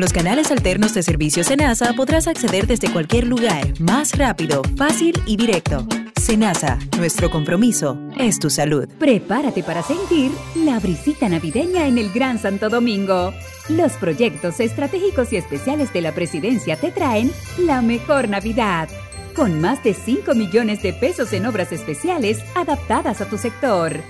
Los 0.00 0.14
canales 0.14 0.50
alternos 0.50 0.94
de 0.94 1.02
servicio 1.02 1.44
Senasa 1.44 1.92
podrás 1.92 2.26
acceder 2.26 2.66
desde 2.66 2.90
cualquier 2.90 3.26
lugar, 3.26 3.78
más 3.80 4.16
rápido, 4.16 4.62
fácil 4.74 5.12
y 5.26 5.36
directo. 5.36 5.86
Senasa, 6.18 6.78
nuestro 6.96 7.30
compromiso 7.30 7.98
es 8.18 8.38
tu 8.38 8.48
salud. 8.48 8.88
Prepárate 8.98 9.62
para 9.62 9.82
sentir 9.82 10.30
la 10.54 10.78
brisita 10.78 11.28
navideña 11.28 11.86
en 11.86 11.98
el 11.98 12.10
Gran 12.14 12.38
Santo 12.38 12.70
Domingo. 12.70 13.34
Los 13.68 13.92
proyectos 13.92 14.58
estratégicos 14.60 15.34
y 15.34 15.36
especiales 15.36 15.92
de 15.92 16.00
la 16.00 16.12
presidencia 16.12 16.76
te 16.76 16.92
traen 16.92 17.30
la 17.58 17.82
mejor 17.82 18.30
Navidad. 18.30 18.88
Con 19.36 19.60
más 19.60 19.84
de 19.84 19.92
5 19.92 20.34
millones 20.34 20.82
de 20.82 20.94
pesos 20.94 21.34
en 21.34 21.44
obras 21.44 21.72
especiales 21.72 22.38
adaptadas 22.54 23.20
a 23.20 23.28
tu 23.28 23.36
sector. 23.36 24.00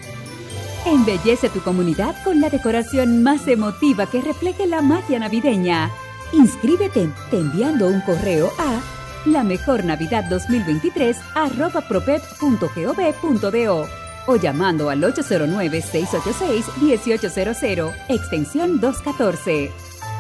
Embellece 0.87 1.51
tu 1.51 1.61
comunidad 1.61 2.17
con 2.25 2.41
la 2.41 2.49
decoración 2.49 3.23
más 3.23 3.47
emotiva 3.47 4.07
que 4.07 4.23
refleje 4.23 4.67
la 4.67 4.81
magia 4.81 5.19
navideña. 5.19 5.91
Inscríbete 6.33 7.11
te 7.31 7.39
enviando 7.39 7.87
un 7.87 8.01
correo 8.01 8.51
a 8.59 8.81
la 9.27 9.45
mejor 9.45 9.85
navidad 9.85 10.25
2023 10.31 11.19
arroba 11.35 11.83
propep.gov.do 11.83 13.89
o 14.27 14.37
llamando 14.37 14.89
al 14.89 15.03
809-686-1800, 15.03 17.93
extensión 18.09 18.81
214. 18.81 19.71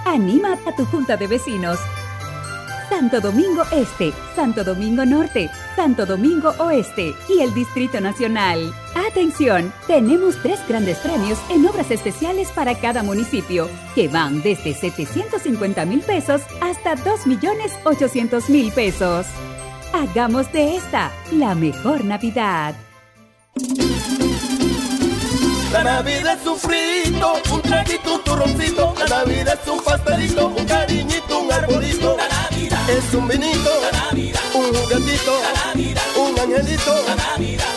Anima 0.05 0.59
a 0.66 0.77
tu 0.77 0.85
junta 0.85 1.16
de 1.16 1.27
vecinos. 1.27 1.78
Santo 2.91 3.21
Domingo 3.21 3.62
Este, 3.73 4.12
Santo 4.35 4.65
Domingo 4.65 5.07
Norte, 5.07 5.49
Santo 5.77 6.05
Domingo 6.05 6.53
Oeste 6.59 7.15
y 7.29 7.41
el 7.41 7.55
Distrito 7.55 8.01
Nacional. 8.01 8.75
Atención, 9.09 9.73
tenemos 9.87 10.37
tres 10.43 10.61
grandes 10.69 10.99
premios 10.99 11.39
en 11.51 11.65
obras 11.67 11.91
especiales 11.91 12.51
para 12.51 12.75
cada 12.75 13.03
municipio, 13.05 13.69
que 13.95 14.09
van 14.09 14.43
desde 14.43 14.75
750 14.75 15.87
mil 15.87 16.01
pesos 16.01 16.43
hasta 16.61 16.97
2 16.97 17.27
millones 17.29 17.73
800 17.85 18.51
mil 18.51 18.73
pesos. 18.73 19.27
Hagamos 19.93 20.53
de 20.53 20.77
esta 20.77 21.12
la 21.31 21.55
mejor 21.55 22.05
Navidad. 22.05 22.75
La 25.73 25.85
Navidad 25.85 26.39
es 26.41 26.47
un 26.47 26.59
frito, 26.59 27.35
un 27.53 27.62
traguito. 27.62 28.11
La 28.99 29.07
Navidad 29.07 29.59
es 29.62 29.69
un 29.69 29.83
pastelito, 29.83 30.49
un 30.49 30.65
cariñito, 30.65 31.41
un 31.41 31.53
arbolito. 31.53 32.17
La 32.17 32.29
Navidad 32.29 32.60
es 32.91 33.15
un 33.15 33.29
vinito, 33.29 33.71
un 34.55 34.75
juguetito, 34.75 35.41
un 36.17 36.39
angelito. 36.39 36.95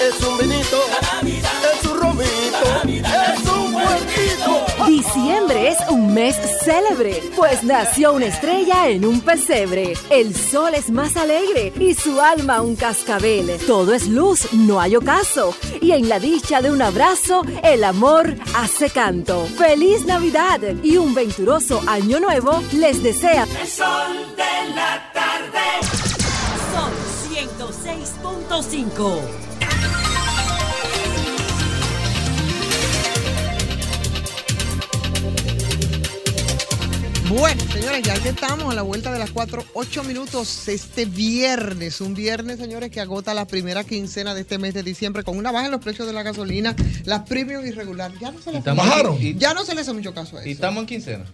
Es 0.02 0.22
un 0.26 0.38
vinito, 0.38 0.84
es 1.24 1.86
un 1.86 2.00
romito, 2.00 2.66
es 2.84 3.50
un 3.50 3.72
puerquito. 3.72 4.73
Diciembre 4.94 5.70
es 5.70 5.78
un 5.90 6.14
mes 6.14 6.38
célebre, 6.64 7.20
pues 7.36 7.64
nació 7.64 8.14
una 8.14 8.28
estrella 8.28 8.90
en 8.90 9.06
un 9.06 9.22
pesebre. 9.22 9.96
El 10.12 10.36
sol 10.36 10.76
es 10.76 10.92
más 10.92 11.18
alegre 11.18 11.74
y 11.80 11.96
su 11.96 12.22
alma 12.22 12.62
un 12.62 12.76
cascabel. 12.76 13.58
Todo 13.66 13.96
es 13.96 14.08
luz, 14.08 14.54
no 14.54 14.80
hay 14.80 14.96
ocaso. 14.96 15.56
Y 15.82 15.94
en 15.94 16.10
la 16.10 16.20
dicha 16.20 16.62
de 16.62 16.70
un 16.70 16.84
abrazo, 16.84 17.42
el 17.64 17.84
amor 17.84 18.36
hace 18.56 18.92
canto. 18.92 19.48
¡Feliz 19.58 20.06
Navidad 20.06 20.60
y 20.84 20.98
un 20.98 21.16
venturoso 21.16 21.82
año 21.88 22.20
nuevo 22.20 22.62
les 22.74 23.02
desea! 23.02 23.48
El 23.60 23.68
sol 23.68 24.36
de 24.38 24.76
la 24.76 25.12
tarde. 25.12 25.82
Son 26.72 26.92
106.5. 27.34 29.53
Bueno, 37.30 37.64
señores, 37.72 38.02
ya 38.04 38.14
estamos 38.16 38.72
a 38.72 38.76
la 38.76 38.82
vuelta 38.82 39.12
de 39.12 39.18
las 39.18 39.32
4, 39.32 39.64
8 39.74 40.04
minutos 40.04 40.68
este 40.68 41.06
viernes. 41.06 42.02
Un 42.02 42.14
viernes, 42.14 42.58
señores, 42.60 42.92
que 42.92 43.00
agota 43.00 43.34
la 43.34 43.48
primera 43.48 43.84
quincena 43.84 44.36
de 44.36 44.42
este 44.42 44.58
mes 44.58 44.74
de 44.74 44.84
diciembre 44.84 45.24
con 45.24 45.38
una 45.38 45.52
baja 45.52 45.66
en 45.66 45.72
los 45.72 45.82
precios 45.82 46.06
de 46.06 46.14
la 46.14 46.22
gasolina, 46.22 46.76
las 47.06 47.22
premium 47.22 47.66
irregular. 47.66 48.12
Ya 48.20 48.32
no 48.32 48.42
se 48.42 48.52
les 48.52 48.64
¿Bajaron? 48.64 49.18
Ya 49.40 49.54
no 49.54 49.64
se 49.64 49.74
les 49.74 49.88
hace 49.88 49.94
mucho 49.94 50.14
caso 50.14 50.38
a 50.38 50.42
eso. 50.42 50.50
Y 50.50 50.52
estamos 50.52 50.82
en 50.82 50.88
quincena. 50.88 51.26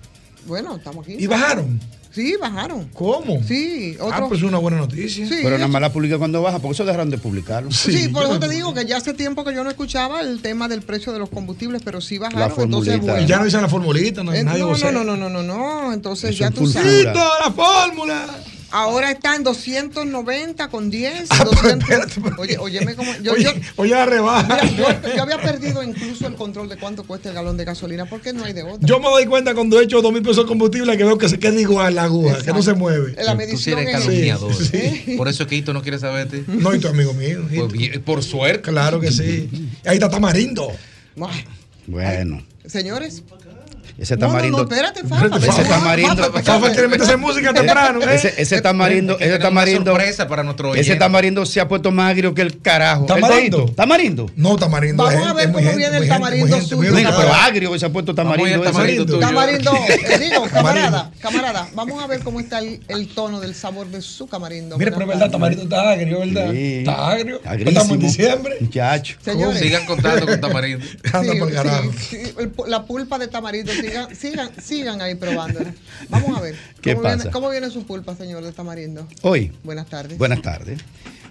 Bueno, 0.46 0.76
estamos 0.76 1.06
aquí. 1.06 1.16
¿Y 1.18 1.28
bajaron? 1.28 1.80
Sí, 2.12 2.36
bajaron. 2.42 2.86
¿Cómo? 2.94 3.42
Sí, 3.48 3.96
Ah, 4.00 4.06
otro. 4.06 4.28
pues 4.30 4.42
es 4.42 4.48
una 4.48 4.58
buena 4.58 4.78
noticia. 4.78 5.28
Sí. 5.28 5.36
Pero 5.44 5.58
nada 5.58 5.68
más 5.68 5.80
la 5.82 5.94
publica 5.94 6.18
cuando 6.18 6.42
baja, 6.42 6.58
porque 6.60 6.74
eso 6.74 6.86
dejaron 6.86 7.10
de 7.12 7.18
publicarlo. 7.20 7.72
Sí, 7.72 8.08
por 8.10 8.24
eso 8.24 8.40
te 8.40 8.50
digo 8.50 8.74
que 8.74 8.86
ya 8.86 8.98
hace 8.98 9.14
tiempo 9.14 9.44
que 9.44 9.54
yo 9.54 9.64
no 9.64 9.70
escuchaba 9.70 10.22
el 10.22 10.42
tema 10.42 10.68
del 10.68 10.82
precio 10.82 11.14
de 11.14 11.20
los 11.20 11.30
combustibles, 11.30 11.82
pero 11.86 12.02
sí 12.02 12.18
bajaron. 12.18 12.52
entonces, 12.64 12.96
Y 12.96 13.00
bueno. 13.00 13.28
ya 13.28 13.38
no 13.38 13.46
dicen 13.46 13.62
la 13.62 13.70
formulita, 13.70 14.24
no, 14.24 14.34
Eh, 14.34 14.44
nadie 14.44 14.60
no, 14.62 14.76
no, 14.76 14.92
no, 14.92 15.04
no, 15.04 15.18
no, 15.18 15.30
no, 15.30 15.44
no. 15.44 15.94
Entonces 15.94 16.32
Eso 16.32 16.40
ya 16.40 16.52
tú 16.52 16.66
sabes. 16.68 16.92
pulsura. 16.92 17.14
¡Quita 17.14 17.30
la 17.46 17.52
fórmula! 17.52 18.26
Ahora 18.72 19.12
está 19.12 19.36
en 19.36 19.44
290 19.44 20.68
con 20.70 20.90
10. 20.90 21.28
Ah, 21.32 21.44
200. 21.44 22.38
Oye, 22.38 22.58
óyeme 22.58 22.96
como. 22.96 23.12
Yo, 23.24 23.34
Oye, 23.34 23.44
yo, 23.44 23.52
oye, 23.78 23.92
la 23.92 24.06
rebaja. 24.06 24.60
mira, 24.64 25.00
yo, 25.02 25.16
yo 25.16 25.24
había 25.24 25.42
perdido 25.42 25.82
incluso 25.84 26.28
el 26.28 26.36
control 26.36 26.70
de 26.70 26.78
cuánto 26.78 27.04
cuesta 27.04 27.30
el 27.30 27.36
galón 27.36 27.58
de 27.58 27.66
gasolina, 27.66 28.06
porque 28.06 28.32
no 28.34 28.44
hay 28.46 28.54
de 28.54 28.64
otra. 28.64 28.88
Yo 28.88 29.00
me 29.00 29.08
doy 29.08 29.26
cuenta 29.26 29.56
cuando 29.56 29.80
he 29.80 29.84
hecho 29.84 30.02
dos 30.02 30.14
mil 30.14 30.22
pesos 30.22 30.44
de 30.44 30.48
combustible 30.48 30.96
que 30.98 31.04
veo 31.04 31.18
que 31.18 31.30
se 31.30 31.40
queda 31.40 31.60
igual 31.60 31.96
la 31.96 32.04
aguja, 32.04 32.42
que 32.44 32.54
no 32.54 32.62
se 32.62 32.74
mueve. 32.74 33.16
La 33.24 33.32
Tú 33.32 33.38
medición 33.38 33.60
sí 33.60 33.72
eres 33.72 33.88
es- 33.96 34.02
calumniador. 34.06 34.54
Sí, 34.54 35.16
Por 35.18 35.28
eso 35.28 35.44
es 35.44 35.50
que 35.50 35.56
Hito 35.56 35.74
no 35.74 35.82
quiere 35.82 35.98
saber 36.00 36.30
de 36.30 36.40
ti. 36.42 36.46
No, 36.48 36.74
y 36.76 36.80
tu 36.80 36.88
amigo 36.88 37.14
mío. 37.14 37.46
Pues 37.50 37.98
por 38.00 38.24
suerte. 38.24 38.70
Claro 38.70 39.00
que 39.00 39.12
sí. 39.12 39.50
Ahí 39.86 39.96
está 39.96 40.10
Tamarindo. 40.10 40.72
Bueno, 41.88 42.44
Señores. 42.66 43.24
Ese 44.00 44.16
No, 44.16 44.22
no, 44.22 44.28
tamarindo. 44.34 44.58
no, 44.58 44.64
espérate, 44.64 45.04
Fafa. 45.04 45.38
Ese 45.38 45.64
tamarindo. 45.66 46.32
Fafa 46.44 46.72
quiere 46.72 46.88
meterse 46.88 47.14
en 47.14 47.20
música 47.20 47.54
temprano, 47.54 48.02
¿eh? 48.02 48.16
Ese, 48.16 48.34
ese 48.38 48.62
tamarindo, 48.62 49.18
ese 49.20 49.40
tamarindo. 49.40 49.92
sorpresa 49.92 50.28
para 50.28 50.44
nuestro 50.44 50.74
Ese 50.74 50.82
oyente. 50.82 51.00
tamarindo 51.00 51.46
se 51.46 51.60
ha 51.62 51.68
puesto 51.68 51.92
más 51.92 52.12
agrio 52.12 52.34
que 52.34 52.42
el 52.42 52.62
carajo. 52.62 53.06
¿Tamarindo? 53.06 53.66
¿Tamarindo? 53.76 54.30
No, 54.36 54.56
Tamarindo. 54.58 55.04
Vamos 55.04 55.28
a 55.28 55.34
ver 55.34 55.52
cómo 55.52 55.60
viene 55.60 55.86
el 55.86 55.92
gente, 55.94 56.08
tamarindo 56.08 56.48
gente, 56.48 56.66
suyo. 56.70 56.92
Mira, 56.94 57.16
pero 57.16 57.34
agrio 57.34 57.72
que 57.72 57.80
se 57.80 57.86
ha 57.86 57.90
puesto 57.92 58.14
tamarindo. 58.16 58.64
Ese. 58.64 58.72
tamarindo. 58.72 59.20
Tamarindo, 59.20 59.72
eh, 59.88 60.20
digo, 60.20 60.44
camarada, 60.54 61.12
camarada, 61.20 61.68
vamos 61.74 62.02
a 62.04 62.08
ver 62.08 62.20
cómo 62.22 62.40
está 62.40 62.60
el, 62.60 62.82
el 62.88 63.08
tono 63.10 63.40
del 63.40 63.56
sabor 63.56 63.88
de 63.88 64.02
su 64.02 64.28
tamarindo. 64.28 64.78
Mire, 64.78 64.92
pero 64.92 65.04
es 65.04 65.08
verdad, 65.10 65.30
Tamarindo 65.32 65.64
está 65.64 65.92
agrio, 65.92 66.20
¿verdad? 66.20 66.52
Sí. 66.52 66.76
Está 66.80 67.10
agrio. 67.12 67.42
Agrísimo. 67.46 67.70
Estamos 67.70 67.92
en 67.94 68.00
diciembre. 68.00 68.58
Muchacho. 68.62 69.16
Señores. 69.24 69.60
Sigan 69.60 69.86
contando 69.86 70.26
con 70.26 70.40
Tamarindo. 70.42 70.86
Anda 71.14 71.34
por 71.40 71.50
el 71.50 71.54
carajo. 71.56 71.92
la 72.68 72.86
pulpa 72.86 73.18
de 73.20 73.28
tamarindo, 73.28 73.72
sigan, 73.90 74.16
sigan, 74.16 74.50
sigan 74.62 75.02
ahí 75.02 75.16
probándola. 75.16 75.74
Vamos 76.10 76.38
a 76.38 76.42
ver. 76.42 76.56
¿Qué 76.82 76.92
¿Cómo 76.94 77.04
pasa? 77.04 77.16
Viene, 77.18 77.32
¿Cómo 77.32 77.50
viene 77.50 77.70
su 77.70 77.86
pulpa, 77.86 78.16
señor 78.16 78.44
de 78.44 78.52
tamarindo? 78.52 79.08
Hoy. 79.22 79.52
Buenas 79.64 79.88
tardes. 79.88 80.18
Buenas 80.18 80.42
tardes. 80.42 80.80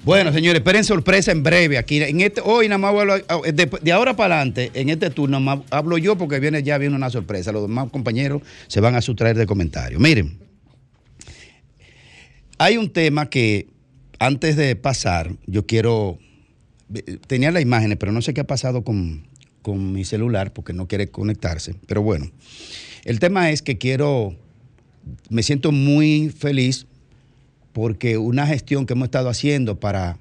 Bueno, 0.05 0.33
señores, 0.33 0.61
esperen 0.61 0.85
sorpresa 0.85 1.33
en 1.33 1.43
breve. 1.43 1.77
Aquí 1.77 2.01
en 2.03 2.21
este, 2.21 2.41
hoy 2.43 2.69
nada 2.69 2.79
más 2.79 2.93
voy 2.93 2.99
a 3.01 3.03
hablar- 3.03 3.25
de, 3.53 3.71
de 3.83 3.93
ahora 3.93 4.15
para 4.15 4.37
adelante, 4.37 4.71
en 4.75 4.89
este 4.91 5.11
turno, 5.11 5.41
más 5.41 5.59
hablo 5.71 5.99
yo 5.99 6.17
porque 6.17 6.39
viene 6.39 6.63
ya 6.63 6.79
viene 6.79 6.95
una 6.95 7.11
sorpresa. 7.11 7.51
Los 7.53 7.63
demás 7.63 7.91
compañeros 7.91 8.43
se 8.69 8.81
van 8.81 8.95
a 8.95 9.03
sustraer 9.03 9.37
de 9.37 9.45
comentarios. 9.47 10.01
Miren, 10.01 10.39
hay 12.59 12.77
un 12.77 12.91
tema 12.91 13.29
que 13.29 13.69
antes 14.19 14.57
de 14.57 14.77
pasar, 14.77 15.31
yo 15.47 15.67
quiero. 15.67 16.19
Tenía 17.27 17.51
las 17.51 17.63
imágenes, 17.63 17.99
pero 17.99 18.13
no 18.13 18.23
sé 18.23 18.33
qué 18.33 18.41
ha 18.41 18.47
pasado 18.47 18.83
con, 18.83 19.27
con 19.63 19.93
mi 19.93 20.05
celular 20.05 20.53
porque 20.53 20.73
no 20.73 20.89
quiere 20.89 21.09
conectarse. 21.09 21.75
Pero 21.87 22.03
bueno, 22.03 22.31
el 23.05 23.19
tema 23.19 23.51
es 23.51 23.63
que 23.63 23.79
quiero. 23.79 24.37
Me 25.31 25.43
siento 25.43 25.73
muy 25.73 26.29
feliz 26.31 26.87
porque 27.73 28.19
una 28.19 28.47
gestión 28.47 28.87
que 28.87 28.93
hemos 28.93 29.07
estado 29.07 29.29
haciendo 29.29 29.79
para 29.79 30.19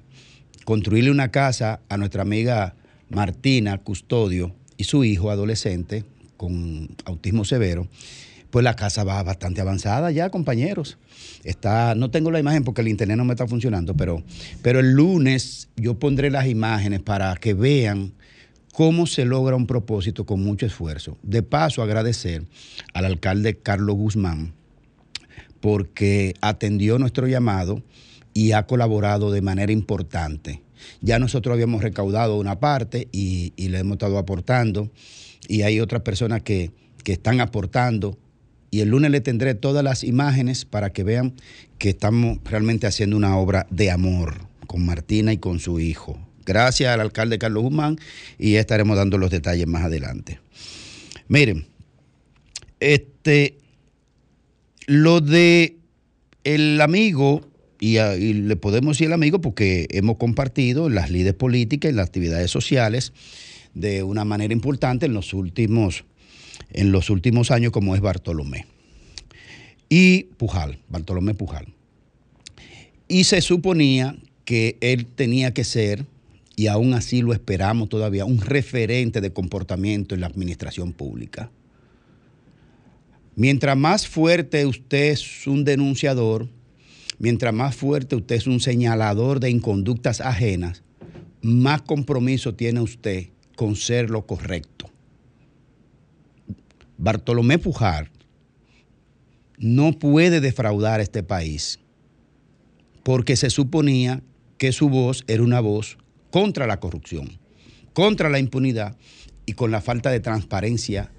construirle 0.64 1.10
una 1.10 1.30
casa 1.30 1.80
a 1.88 1.96
nuestra 1.96 2.22
amiga 2.22 2.74
Martina 3.10 3.78
Custodio 3.78 4.54
y 4.76 4.84
su 4.84 5.04
hijo 5.04 5.30
adolescente 5.30 6.04
con 6.36 6.88
autismo 7.04 7.44
severo, 7.44 7.88
pues 8.50 8.64
la 8.64 8.74
casa 8.74 9.04
va 9.04 9.22
bastante 9.22 9.60
avanzada 9.60 10.10
ya, 10.10 10.30
compañeros. 10.30 10.96
Está, 11.44 11.94
no 11.94 12.10
tengo 12.10 12.30
la 12.30 12.38
imagen 12.38 12.64
porque 12.64 12.80
el 12.80 12.88
internet 12.88 13.16
no 13.16 13.24
me 13.24 13.32
está 13.32 13.46
funcionando, 13.46 13.94
pero, 13.94 14.22
pero 14.62 14.80
el 14.80 14.92
lunes 14.92 15.68
yo 15.76 15.98
pondré 15.98 16.30
las 16.30 16.46
imágenes 16.46 17.00
para 17.00 17.34
que 17.36 17.54
vean 17.54 18.12
cómo 18.78 19.06
se 19.06 19.24
logra 19.24 19.56
un 19.56 19.66
propósito 19.66 20.24
con 20.24 20.40
mucho 20.40 20.64
esfuerzo. 20.64 21.18
De 21.24 21.42
paso, 21.42 21.82
agradecer 21.82 22.44
al 22.94 23.06
alcalde 23.06 23.58
Carlos 23.58 23.96
Guzmán, 23.96 24.52
porque 25.58 26.34
atendió 26.40 26.96
nuestro 26.96 27.26
llamado 27.26 27.82
y 28.34 28.52
ha 28.52 28.68
colaborado 28.68 29.32
de 29.32 29.42
manera 29.42 29.72
importante. 29.72 30.62
Ya 31.00 31.18
nosotros 31.18 31.54
habíamos 31.54 31.82
recaudado 31.82 32.38
una 32.38 32.60
parte 32.60 33.08
y, 33.10 33.52
le 33.56 33.80
hemos 33.80 33.94
estado 33.96 34.16
aportando 34.16 34.92
y 35.48 35.62
hay 35.62 35.80
otras 35.80 36.02
personas 36.02 36.42
que, 36.42 36.70
que 37.02 37.14
están 37.14 37.40
aportando 37.40 38.16
y 38.70 38.78
el 38.78 38.90
lunes 38.90 39.10
le 39.10 39.20
tendré 39.20 39.56
todas 39.56 39.82
las 39.82 40.04
imágenes 40.04 40.64
para 40.64 40.90
que 40.90 41.02
vean 41.02 41.34
que 41.78 41.88
estamos 41.88 42.38
realmente 42.44 42.86
haciendo 42.86 43.16
una 43.16 43.38
obra 43.38 43.66
de 43.70 43.90
amor 43.90 44.36
con 44.68 44.86
Martina 44.86 45.32
y 45.32 45.38
con 45.38 45.58
su 45.58 45.80
hijo. 45.80 46.27
Gracias 46.48 46.90
al 46.90 47.00
alcalde 47.02 47.38
Carlos 47.38 47.62
Guzmán 47.62 47.98
y 48.38 48.54
estaremos 48.54 48.96
dando 48.96 49.18
los 49.18 49.30
detalles 49.30 49.66
más 49.66 49.84
adelante. 49.84 50.40
Miren, 51.28 51.66
este, 52.80 53.58
lo 54.86 55.20
de 55.20 55.76
el 56.44 56.80
amigo, 56.80 57.42
y, 57.78 57.98
le 57.98 58.56
podemos 58.56 58.96
decir 58.96 59.08
el 59.08 59.12
amigo 59.12 59.42
porque 59.42 59.88
hemos 59.90 60.16
compartido 60.16 60.88
las 60.88 61.10
líderes 61.10 61.34
políticas 61.34 61.92
y 61.92 61.94
las 61.94 62.06
actividades 62.06 62.50
sociales 62.50 63.12
de 63.74 64.02
una 64.02 64.24
manera 64.24 64.54
importante 64.54 65.04
en 65.04 65.12
los 65.12 65.34
últimos, 65.34 66.06
en 66.72 66.92
los 66.92 67.10
últimos 67.10 67.50
años, 67.50 67.72
como 67.72 67.94
es 67.94 68.00
Bartolomé. 68.00 68.64
Y 69.90 70.22
Pujal, 70.38 70.78
Bartolomé 70.88 71.34
Pujal. 71.34 71.66
Y 73.06 73.24
se 73.24 73.42
suponía 73.42 74.16
que 74.46 74.78
él 74.80 75.04
tenía 75.04 75.52
que 75.52 75.64
ser, 75.64 76.06
y 76.58 76.66
aún 76.66 76.92
así 76.92 77.22
lo 77.22 77.32
esperamos 77.32 77.88
todavía, 77.88 78.24
un 78.24 78.40
referente 78.40 79.20
de 79.20 79.32
comportamiento 79.32 80.16
en 80.16 80.22
la 80.22 80.26
administración 80.26 80.92
pública. 80.92 81.52
Mientras 83.36 83.76
más 83.76 84.08
fuerte 84.08 84.66
usted 84.66 85.12
es 85.12 85.46
un 85.46 85.62
denunciador, 85.62 86.48
mientras 87.20 87.54
más 87.54 87.76
fuerte 87.76 88.16
usted 88.16 88.34
es 88.34 88.48
un 88.48 88.58
señalador 88.58 89.38
de 89.38 89.50
inconductas 89.50 90.20
ajenas, 90.20 90.82
más 91.42 91.82
compromiso 91.82 92.52
tiene 92.56 92.80
usted 92.80 93.28
con 93.54 93.76
ser 93.76 94.10
lo 94.10 94.26
correcto. 94.26 94.90
Bartolomé 96.96 97.58
Pujar 97.58 98.10
no 99.58 99.92
puede 99.92 100.40
defraudar 100.40 100.98
a 100.98 101.04
este 101.04 101.22
país 101.22 101.78
porque 103.04 103.36
se 103.36 103.48
suponía 103.48 104.24
que 104.56 104.72
su 104.72 104.88
voz 104.88 105.22
era 105.28 105.44
una 105.44 105.60
voz 105.60 105.98
contra 106.30 106.66
la 106.66 106.80
corrupción, 106.80 107.38
contra 107.92 108.28
la 108.28 108.38
impunidad 108.38 108.96
y 109.46 109.54
con 109.54 109.70
la 109.70 109.80
falta 109.80 110.10
de 110.10 110.20
transparencia 110.20 111.10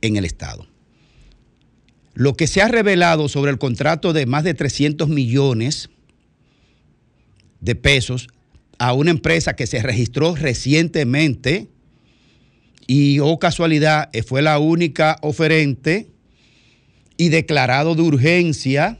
en 0.00 0.16
el 0.16 0.24
Estado. 0.24 0.66
Lo 2.14 2.34
que 2.34 2.46
se 2.46 2.62
ha 2.62 2.68
revelado 2.68 3.28
sobre 3.28 3.50
el 3.50 3.58
contrato 3.58 4.12
de 4.12 4.26
más 4.26 4.44
de 4.44 4.54
300 4.54 5.08
millones 5.08 5.88
de 7.60 7.74
pesos 7.74 8.28
a 8.78 8.92
una 8.92 9.10
empresa 9.10 9.54
que 9.54 9.66
se 9.66 9.82
registró 9.82 10.34
recientemente 10.34 11.68
y, 12.86 13.18
oh 13.18 13.38
casualidad, 13.38 14.10
fue 14.26 14.42
la 14.42 14.58
única 14.58 15.18
oferente 15.22 16.10
y 17.16 17.28
declarado 17.28 17.94
de 17.94 18.02
urgencia 18.02 18.98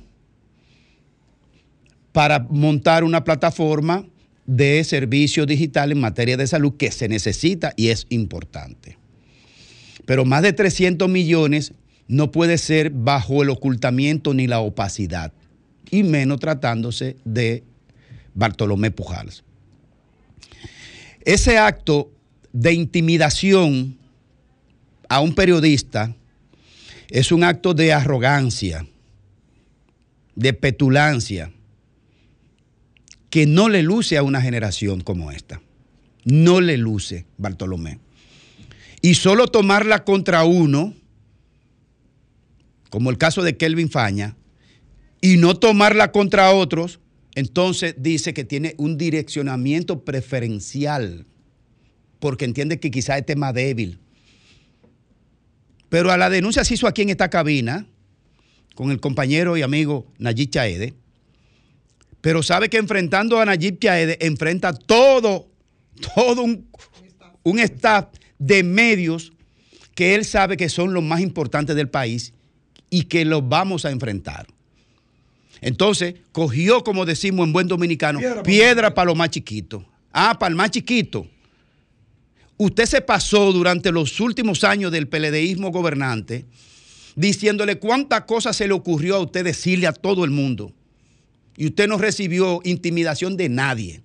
para 2.12 2.40
montar 2.40 3.04
una 3.04 3.24
plataforma 3.24 4.04
de 4.48 4.82
servicio 4.82 5.44
digital 5.44 5.92
en 5.92 6.00
materia 6.00 6.38
de 6.38 6.46
salud 6.46 6.74
que 6.78 6.90
se 6.90 7.06
necesita 7.06 7.74
y 7.76 7.88
es 7.88 8.06
importante. 8.08 8.96
Pero 10.06 10.24
más 10.24 10.42
de 10.42 10.54
300 10.54 11.06
millones 11.06 11.74
no 12.08 12.32
puede 12.32 12.56
ser 12.56 12.88
bajo 12.88 13.42
el 13.42 13.50
ocultamiento 13.50 14.32
ni 14.32 14.46
la 14.46 14.60
opacidad, 14.60 15.34
y 15.90 16.02
menos 16.02 16.40
tratándose 16.40 17.16
de 17.26 17.62
Bartolomé 18.34 18.90
Pujals. 18.90 19.44
Ese 21.26 21.58
acto 21.58 22.10
de 22.54 22.72
intimidación 22.72 23.98
a 25.10 25.20
un 25.20 25.34
periodista 25.34 26.16
es 27.10 27.32
un 27.32 27.44
acto 27.44 27.74
de 27.74 27.92
arrogancia, 27.92 28.86
de 30.34 30.54
petulancia, 30.54 31.52
que 33.30 33.46
no 33.46 33.68
le 33.68 33.82
luce 33.82 34.16
a 34.16 34.22
una 34.22 34.40
generación 34.40 35.00
como 35.00 35.30
esta. 35.30 35.60
No 36.24 36.60
le 36.60 36.76
luce, 36.76 37.26
Bartolomé. 37.36 37.98
Y 39.00 39.14
solo 39.14 39.48
tomarla 39.48 40.04
contra 40.04 40.44
uno, 40.44 40.94
como 42.90 43.10
el 43.10 43.18
caso 43.18 43.42
de 43.42 43.56
Kelvin 43.56 43.90
Faña, 43.90 44.36
y 45.20 45.36
no 45.36 45.56
tomarla 45.56 46.12
contra 46.12 46.52
otros, 46.52 47.00
entonces 47.34 47.94
dice 47.98 48.34
que 48.34 48.44
tiene 48.44 48.74
un 48.78 48.98
direccionamiento 48.98 50.04
preferencial, 50.04 51.26
porque 52.18 52.44
entiende 52.44 52.80
que 52.80 52.90
quizá 52.90 53.16
es 53.18 53.26
tema 53.26 53.52
débil. 53.52 54.00
Pero 55.88 56.10
a 56.10 56.16
la 56.16 56.30
denuncia 56.30 56.64
se 56.64 56.74
hizo 56.74 56.86
aquí 56.86 57.02
en 57.02 57.10
esta 57.10 57.30
cabina, 57.30 57.86
con 58.74 58.90
el 58.90 59.00
compañero 59.00 59.56
y 59.56 59.62
amigo 59.62 60.06
Nayib 60.18 60.50
Chaede, 60.50 60.94
pero 62.20 62.42
sabe 62.42 62.68
que 62.68 62.76
enfrentando 62.76 63.40
a 63.40 63.44
Nayib 63.44 63.78
Chaede 63.78 64.18
enfrenta 64.20 64.72
todo, 64.72 65.48
todo 66.14 66.42
un, 66.42 66.68
un 67.42 67.58
staff 67.60 68.06
de 68.38 68.62
medios 68.62 69.32
que 69.94 70.14
él 70.14 70.24
sabe 70.24 70.56
que 70.56 70.68
son 70.68 70.94
los 70.94 71.02
más 71.02 71.20
importantes 71.20 71.74
del 71.74 71.88
país 71.88 72.32
y 72.90 73.04
que 73.04 73.24
los 73.24 73.48
vamos 73.48 73.84
a 73.84 73.90
enfrentar. 73.90 74.46
Entonces, 75.60 76.14
cogió, 76.32 76.84
como 76.84 77.04
decimos 77.04 77.46
en 77.46 77.52
buen 77.52 77.66
dominicano, 77.66 78.20
piedra, 78.44 78.94
para 78.94 79.06
lo 79.06 79.14
más 79.14 79.30
chiquito. 79.30 79.84
Ah, 80.12 80.38
para 80.38 80.50
el 80.50 80.56
más 80.56 80.70
chiquito. 80.70 81.26
Usted 82.56 82.86
se 82.86 83.00
pasó 83.00 83.52
durante 83.52 83.92
los 83.92 84.20
últimos 84.20 84.64
años 84.64 84.90
del 84.92 85.08
peledeísmo 85.08 85.70
gobernante 85.70 86.44
diciéndole 87.14 87.78
cuántas 87.78 88.22
cosas 88.22 88.54
se 88.54 88.68
le 88.68 88.74
ocurrió 88.74 89.16
a 89.16 89.20
usted 89.20 89.44
decirle 89.44 89.88
a 89.88 89.92
todo 89.92 90.24
el 90.24 90.30
mundo. 90.30 90.72
Y 91.58 91.66
usted 91.66 91.88
no 91.88 91.98
recibió 91.98 92.60
intimidación 92.62 93.36
de 93.36 93.48
nadie. 93.48 94.00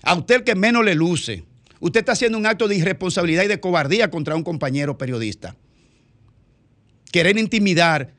A 0.00 0.14
usted 0.14 0.36
el 0.36 0.44
que 0.44 0.54
menos 0.54 0.84
le 0.84 0.94
luce. 0.94 1.42
Usted 1.80 2.00
está 2.00 2.12
haciendo 2.12 2.38
un 2.38 2.46
acto 2.46 2.68
de 2.68 2.76
irresponsabilidad 2.76 3.42
y 3.42 3.48
de 3.48 3.58
cobardía 3.58 4.12
contra 4.12 4.36
un 4.36 4.44
compañero 4.44 4.96
periodista. 4.96 5.56
Querer 7.10 7.36
intimidar. 7.36 8.14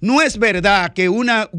No 0.00 0.22
es 0.22 0.38
verdad 0.38 0.92
que 0.92 1.08
una, 1.08 1.50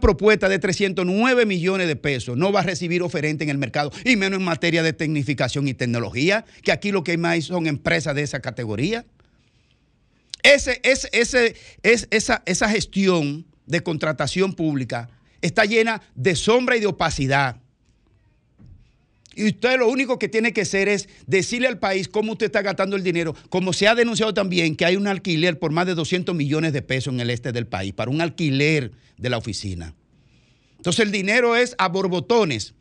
propuesta 0.00 0.48
de 0.48 0.58
309 0.58 1.46
millones 1.46 1.86
de 1.86 1.94
pesos 1.94 2.36
no 2.36 2.50
va 2.50 2.60
a 2.60 2.64
recibir 2.64 3.00
oferente 3.02 3.44
en 3.44 3.50
el 3.50 3.58
mercado, 3.58 3.92
y 4.04 4.16
menos 4.16 4.40
en 4.40 4.44
materia 4.44 4.82
de 4.82 4.92
tecnificación 4.92 5.68
y 5.68 5.74
tecnología, 5.74 6.44
que 6.64 6.72
aquí 6.72 6.90
lo 6.90 7.04
que 7.04 7.12
hay 7.12 7.16
más 7.16 7.44
son 7.44 7.68
empresas 7.68 8.16
de 8.16 8.22
esa 8.22 8.40
categoría. 8.40 9.06
Esa, 10.42 10.72
esa 12.44 12.68
gestión 12.68 13.46
de 13.66 13.82
contratación 13.84 14.52
pública 14.54 15.08
está 15.40 15.64
llena 15.64 16.02
de 16.14 16.34
sombra 16.34 16.76
y 16.76 16.80
de 16.80 16.86
opacidad. 16.86 17.60
Y 19.34 19.46
usted 19.46 19.78
lo 19.78 19.88
único 19.88 20.18
que 20.18 20.28
tiene 20.28 20.52
que 20.52 20.62
hacer 20.62 20.88
es 20.88 21.08
decirle 21.26 21.68
al 21.68 21.78
país 21.78 22.08
cómo 22.08 22.32
usted 22.32 22.46
está 22.46 22.62
gastando 22.62 22.96
el 22.96 23.04
dinero, 23.04 23.34
como 23.48 23.72
se 23.72 23.86
ha 23.86 23.94
denunciado 23.94 24.34
también 24.34 24.76
que 24.76 24.84
hay 24.84 24.96
un 24.96 25.06
alquiler 25.06 25.58
por 25.58 25.70
más 25.70 25.86
de 25.86 25.94
200 25.94 26.34
millones 26.34 26.72
de 26.72 26.82
pesos 26.82 27.14
en 27.14 27.20
el 27.20 27.30
este 27.30 27.52
del 27.52 27.66
país, 27.66 27.92
para 27.94 28.10
un 28.10 28.20
alquiler 28.20 28.90
de 29.16 29.30
la 29.30 29.38
oficina. 29.38 29.94
Entonces 30.76 31.04
el 31.04 31.12
dinero 31.12 31.56
es 31.56 31.74
a 31.78 31.88
borbotones, 31.88 32.74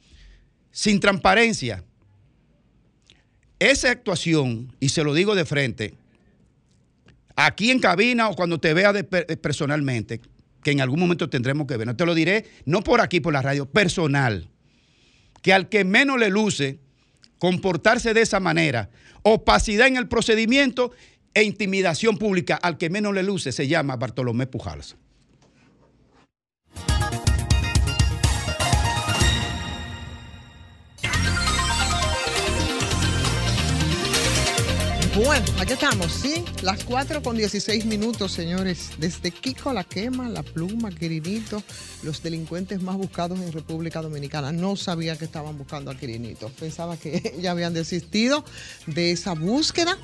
sin 0.72 1.00
transparencia. 1.00 1.84
Esa 3.60 3.92
actuación, 3.92 4.74
y 4.80 4.90
se 4.90 5.04
lo 5.04 5.14
digo 5.14 5.36
de 5.36 5.46
frente, 5.46 5.94
aquí 7.36 7.72
en 7.72 7.80
cabina 7.80 8.30
o 8.30 8.36
cuando 8.36 8.60
te 8.60 8.74
vea 8.74 8.92
personalmente, 9.42 10.22
que 10.64 10.72
en 10.72 10.82
algún 10.82 11.00
momento 11.00 11.30
tendremos 11.30 11.68
que 11.68 11.78
ver, 11.78 11.88
no 11.88 11.96
te 11.96 12.06
lo 12.06 12.14
diré, 12.14 12.46
no 12.66 12.82
por 12.82 13.02
aquí, 13.02 13.20
por 13.20 13.34
la 13.34 13.42
radio, 13.42 13.66
personal 13.66 14.50
que 15.42 15.54
al 15.54 15.70
que 15.70 15.86
menos 15.86 16.20
le 16.20 16.30
luce 16.30 16.80
comportarse 17.38 18.14
de 18.14 18.22
esa 18.22 18.40
manera, 18.40 18.90
opacidad 19.24 19.88
en 19.88 19.98
el 19.98 20.08
procedimiento 20.08 20.92
e 21.34 21.44
intimidación 21.44 22.18
pública, 22.18 22.56
al 22.56 22.78
que 22.78 22.90
menos 22.90 23.14
le 23.14 23.24
luce 23.24 23.52
se 23.52 23.68
llama 23.68 23.96
Bartolomé 23.96 24.48
Pujals. 24.48 24.98
Bueno, 35.26 35.46
aquí 35.60 35.74
estamos, 35.74 36.14
¿sí? 36.14 36.46
Las 36.62 36.86
4 36.86 37.22
con 37.22 37.36
16 37.36 37.86
minutos, 37.86 38.32
señores. 38.32 38.92
Desde 39.00 39.32
Kiko 39.32 39.74
la 39.74 39.84
quema, 39.84 40.30
la 40.30 40.44
pluma, 40.44 40.92
Quirinito, 40.92 41.62
los 42.04 42.24
delincuentes 42.24 42.82
más 42.82 42.96
buscados 42.96 43.38
en 43.42 43.52
República 43.52 44.02
Dominicana. 44.02 44.54
No 44.54 44.78
sabía 44.78 45.18
que 45.18 45.26
estaban 45.26 45.58
buscando 45.58 45.92
a 45.92 45.98
Quirinito. 45.98 46.48
Pensaba 46.58 46.96
que 46.96 47.36
ya 47.42 47.52
habían 47.52 47.74
desistido 47.74 48.46
de 48.88 49.12
esa 49.12 49.34
búsqueda. 49.34 49.98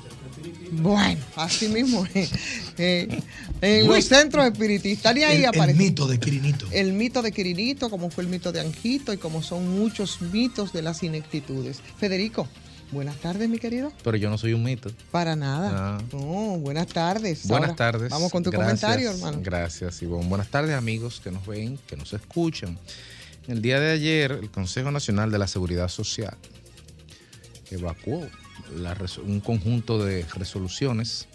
Bueno, 0.72 1.24
así 1.36 1.68
mismo. 1.68 2.06
eh, 2.14 2.28
eh, 2.76 3.20
en 3.62 3.86
los 3.86 4.04
centros 4.04 4.44
espiritistas. 4.44 5.16
Y 5.16 5.22
ahí 5.22 5.36
El, 5.38 5.42
el 5.44 5.48
aparece. 5.48 5.78
mito 5.78 6.06
de 6.06 6.20
Quirinito. 6.20 6.66
El 6.72 6.92
mito 6.92 7.22
de 7.22 7.32
Quirinito, 7.32 7.88
como 7.88 8.10
fue 8.10 8.24
el 8.24 8.28
mito 8.28 8.52
de 8.52 8.60
Anjito 8.60 9.14
y 9.14 9.16
como 9.16 9.42
son 9.42 9.66
muchos 9.78 10.20
mitos 10.20 10.74
de 10.74 10.82
las 10.82 11.02
ineptitudes. 11.02 11.78
Federico, 11.98 12.46
buenas 12.92 13.16
tardes, 13.16 13.48
mi 13.48 13.58
querido. 13.58 13.92
Pero 14.02 14.16
yo 14.16 14.30
no 14.30 14.38
soy 14.38 14.52
un 14.52 14.62
mito. 14.62 14.90
Para 15.10 15.36
nada. 15.36 15.98
Ah. 15.98 16.02
No, 16.12 16.58
buenas 16.58 16.86
tardes. 16.86 17.46
Buenas 17.46 17.70
Ahora, 17.70 17.76
tardes. 17.76 18.10
Vamos 18.10 18.32
con 18.32 18.42
tu 18.42 18.50
Gracias, 18.50 18.80
comentario, 18.80 19.10
hermano. 19.10 19.40
Gracias, 19.42 20.02
Ivonne. 20.02 20.28
Buenas 20.28 20.48
tardes, 20.48 20.74
amigos 20.74 21.20
que 21.22 21.30
nos 21.30 21.46
ven, 21.46 21.78
que 21.86 21.96
nos 21.96 22.12
escuchan. 22.12 22.78
El 23.48 23.62
día 23.62 23.78
de 23.78 23.92
ayer, 23.92 24.32
el 24.32 24.50
Consejo 24.50 24.90
Nacional 24.90 25.30
de 25.30 25.38
la 25.38 25.46
Seguridad 25.46 25.88
Social 25.88 26.36
evacuó 27.70 28.26
la 28.74 28.96
un 29.24 29.40
conjunto 29.40 30.04
de 30.04 30.24
resoluciones 30.34 31.28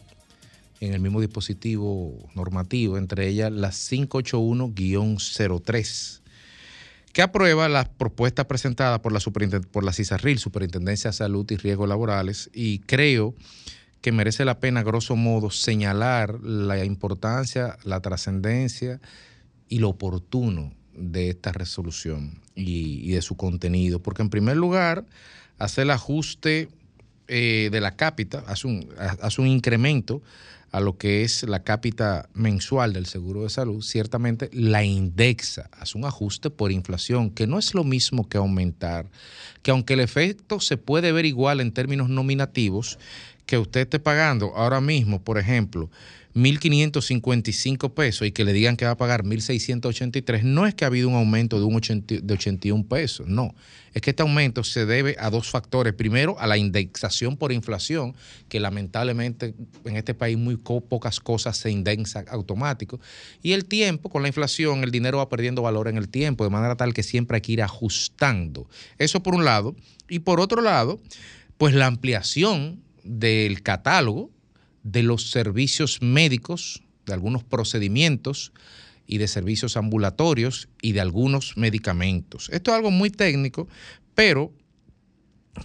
en 0.80 0.94
el 0.94 1.00
mismo 1.00 1.22
dispositivo 1.22 2.30
normativo, 2.34 2.98
entre 2.98 3.28
ellas 3.28 3.52
la 3.52 3.70
581-03, 3.70 6.21
que 7.14 7.22
aprueba 7.22 7.68
las 7.70 7.90
propuestas 7.90 8.46
presentadas 8.46 9.00
por 9.00 9.12
la, 9.12 9.20
por 9.72 9.84
la 9.84 9.94
CISARRIL, 9.94 10.40
Superintendencia 10.40 11.10
de 11.12 11.18
Salud 11.18 11.50
y 11.52 11.58
Riesgos 11.58 11.90
Laborales, 11.90 12.50
y 12.54 12.80
creo 12.80 13.36
que 14.02 14.12
merece 14.12 14.46
la 14.46 14.60
pena, 14.60 14.82
grosso 14.82 15.16
modo, 15.16 15.52
señalar 15.52 16.40
la 16.42 16.84
importancia, 16.84 17.78
la 17.84 18.00
trascendencia 18.00 19.00
y 19.70 19.80
lo 19.80 19.90
oportuno 19.90 20.74
de 20.96 21.30
esta 21.30 21.52
resolución 21.52 22.42
y, 22.56 23.12
de 23.12 23.22
su 23.22 23.38
contenido. 23.38 24.02
Porque 24.02 24.24
en 24.24 24.30
primer 24.30 24.58
lugar, 24.58 25.06
hace 25.60 25.84
el 25.84 25.92
ajuste 25.92 26.70
eh, 27.28 27.70
de 27.72 27.80
la 27.82 27.96
cápita, 27.96 28.44
hace 28.48 28.68
un, 28.68 28.90
ha- 28.98 29.18
hace 29.22 29.40
un 29.42 29.48
incremento 29.48 30.22
a 30.72 30.80
lo 30.80 30.98
que 30.98 31.24
es 31.24 31.44
la 31.44 31.64
cápita 31.64 32.30
mensual 32.34 32.94
del 32.94 33.06
seguro 33.06 33.44
de 33.44 33.50
salud, 33.50 33.82
ciertamente 33.82 34.50
la 34.54 34.84
indexa, 34.84 35.70
hace 35.74 35.98
un 35.98 36.06
ajuste 36.06 36.50
por 36.50 36.72
inflación, 36.72 37.30
que 37.30 37.46
no 37.46 37.60
es 37.60 37.74
lo 37.74 37.84
mismo 37.84 38.30
que 38.30 38.38
aumentar, 38.38 39.12
que 39.64 39.72
aunque 39.72 39.96
el 39.96 40.00
efecto 40.00 40.62
se 40.62 40.78
puede 40.78 41.12
ver 41.12 41.26
igual 41.26 41.60
en 41.60 41.74
términos 41.74 42.10
nominativos, 42.10 43.00
que 43.52 43.58
usted 43.58 43.82
esté 43.82 44.00
pagando 44.00 44.56
ahora 44.56 44.80
mismo, 44.80 45.22
por 45.22 45.38
ejemplo, 45.38 45.90
1.555 46.36 47.94
pesos 47.94 48.26
y 48.26 48.32
que 48.32 48.46
le 48.46 48.54
digan 48.54 48.78
que 48.78 48.86
va 48.86 48.92
a 48.92 48.96
pagar 48.98 49.26
1.683, 49.26 50.44
no 50.44 50.66
es 50.66 50.74
que 50.74 50.86
ha 50.86 50.88
habido 50.88 51.10
un 51.10 51.16
aumento 51.16 51.60
de, 51.60 51.66
un 51.66 51.76
80 51.76 52.16
de 52.24 52.34
81 52.34 52.86
pesos, 52.88 53.28
no. 53.28 53.54
Es 53.94 54.02
que 54.02 54.12
este 54.12 54.24
aumento 54.24 54.64
se 54.64 54.86
debe 54.86 55.18
a 55.20 55.30
dos 55.30 55.50
factores. 55.50 55.94
Primero, 55.94 56.40
a 56.40 56.48
la 56.48 56.56
indexación 56.56 57.36
por 57.36 57.52
inflación, 57.52 58.16
que 58.48 58.62
lamentablemente 58.62 59.54
en 59.84 59.98
este 59.98 60.14
país 60.14 60.38
muy 60.38 60.56
pocas 60.56 61.20
cosas 61.20 61.58
se 61.58 61.72
indexan 61.72 62.24
automático. 62.30 63.02
Y 63.44 63.52
el 63.52 63.66
tiempo, 63.66 64.10
con 64.10 64.22
la 64.22 64.30
inflación, 64.30 64.86
el 64.86 64.92
dinero 64.92 65.18
va 65.18 65.28
perdiendo 65.28 65.62
valor 65.62 65.90
en 65.90 65.98
el 65.98 66.08
tiempo, 66.08 66.46
de 66.46 66.52
manera 66.52 66.78
tal 66.78 66.94
que 66.94 67.04
siempre 67.04 67.36
hay 67.36 67.42
que 67.42 67.52
ir 67.52 67.64
ajustando. 67.64 68.70
Eso 68.98 69.22
por 69.22 69.36
un 69.36 69.44
lado. 69.44 69.76
Y 70.08 70.20
por 70.20 70.40
otro 70.40 70.62
lado, 70.62 71.02
pues 71.58 71.74
la 71.74 71.88
ampliación 71.88 72.82
del 73.04 73.62
catálogo 73.62 74.32
de 74.84 75.04
los 75.04 75.30
servicios 75.30 76.02
médicos, 76.02 76.84
de 77.06 77.14
algunos 77.14 77.44
procedimientos 77.44 78.52
y 79.08 79.18
de 79.18 79.28
servicios 79.28 79.78
ambulatorios 79.78 80.70
y 80.82 80.94
de 80.94 81.02
algunos 81.02 81.58
medicamentos. 81.58 82.50
Esto 82.52 82.72
es 82.72 82.78
algo 82.78 82.92
muy 82.92 83.10
técnico, 83.10 83.68
pero 84.16 84.52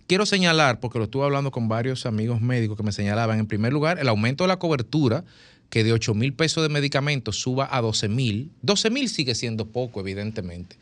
quiero 0.07 0.27
señalar, 0.27 0.81
porque 0.81 0.99
lo 0.99 1.05
estuve 1.05 1.25
hablando 1.25 1.51
con 1.51 1.69
varios 1.69 2.07
amigos 2.07 2.41
médicos 2.41 2.77
que 2.77 2.83
me 2.83 2.93
señalaban, 2.93 3.39
en 3.39 3.47
primer 3.47 3.73
lugar, 3.73 3.99
el 3.99 4.09
aumento 4.09 4.45
de 4.45 4.49
la 4.49 4.59
cobertura, 4.59 5.25
que 5.71 5.85
de 5.85 5.93
8 5.93 6.15
mil 6.15 6.33
pesos 6.33 6.63
de 6.63 6.69
medicamentos 6.69 7.41
suba 7.41 7.69
a 7.71 7.81
12 7.81 8.09
mil. 8.09 8.51
12 8.63 8.91
mil 8.91 9.09
sigue 9.09 9.35
siendo 9.35 9.67
poco, 9.67 10.01
evidentemente. 10.01 10.77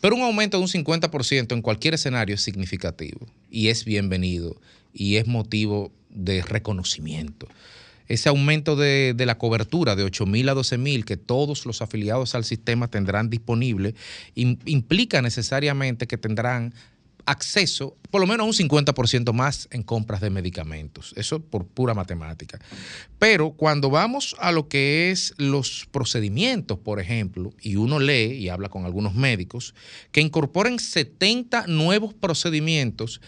Pero 0.00 0.14
un 0.14 0.22
aumento 0.22 0.58
de 0.58 0.62
un 0.62 0.68
50% 0.68 1.52
en 1.52 1.62
cualquier 1.62 1.94
escenario 1.94 2.36
es 2.36 2.42
significativo 2.42 3.26
y 3.50 3.68
es 3.68 3.84
bienvenido 3.84 4.60
y 4.92 5.16
es 5.16 5.26
motivo 5.26 5.92
de 6.10 6.42
reconocimiento. 6.42 7.46
Ese 8.08 8.30
aumento 8.30 8.74
de, 8.74 9.12
de 9.14 9.26
la 9.26 9.36
cobertura 9.36 9.94
de 9.94 10.02
8 10.04 10.24
mil 10.24 10.48
a 10.48 10.54
12 10.54 10.78
mil 10.78 11.04
que 11.04 11.18
todos 11.18 11.66
los 11.66 11.82
afiliados 11.82 12.34
al 12.34 12.44
sistema 12.44 12.88
tendrán 12.88 13.28
disponible 13.28 13.94
im- 14.34 14.58
implica 14.64 15.20
necesariamente 15.20 16.06
que 16.06 16.16
tendrán 16.16 16.72
acceso 17.26 17.94
por 18.10 18.22
lo 18.22 18.26
menos 18.26 18.44
a 18.44 18.46
un 18.46 18.54
50% 18.70 19.34
más 19.34 19.68
en 19.70 19.82
compras 19.82 20.22
de 20.22 20.30
medicamentos. 20.30 21.12
Eso 21.14 21.40
por 21.40 21.66
pura 21.66 21.92
matemática. 21.92 22.58
Pero 23.18 23.50
cuando 23.50 23.90
vamos 23.90 24.34
a 24.38 24.50
lo 24.50 24.68
que 24.68 25.10
es 25.10 25.34
los 25.36 25.86
procedimientos, 25.90 26.78
por 26.78 27.00
ejemplo, 27.00 27.52
y 27.60 27.76
uno 27.76 27.98
lee 27.98 28.32
y 28.32 28.48
habla 28.48 28.70
con 28.70 28.86
algunos 28.86 29.14
médicos, 29.14 29.74
que 30.10 30.22
incorporen 30.22 30.78
70 30.78 31.66
nuevos 31.66 32.14
procedimientos 32.14 33.20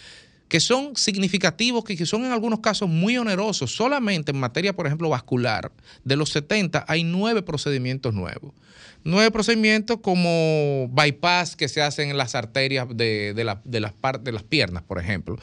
que 0.50 0.60
son 0.60 0.96
significativos, 0.96 1.84
que 1.84 2.04
son 2.04 2.24
en 2.26 2.32
algunos 2.32 2.58
casos 2.60 2.88
muy 2.88 3.16
onerosos. 3.16 3.74
Solamente 3.74 4.32
en 4.32 4.38
materia, 4.40 4.74
por 4.74 4.86
ejemplo, 4.86 5.08
vascular, 5.08 5.70
de 6.04 6.16
los 6.16 6.30
70 6.30 6.84
hay 6.88 7.04
nueve 7.04 7.40
procedimientos 7.42 8.12
nuevos. 8.12 8.52
Nueve 9.04 9.30
procedimientos 9.30 9.98
como 10.02 10.88
bypass 10.92 11.54
que 11.56 11.68
se 11.68 11.80
hacen 11.80 12.10
en 12.10 12.18
las 12.18 12.34
arterias 12.34 12.86
de, 12.92 13.32
de 13.32 13.44
la- 13.44 13.62
de 13.64 13.80
las, 13.80 13.94
de 14.22 14.32
las 14.32 14.42
piernas, 14.42 14.82
por 14.82 14.98
ejemplo. 14.98 15.36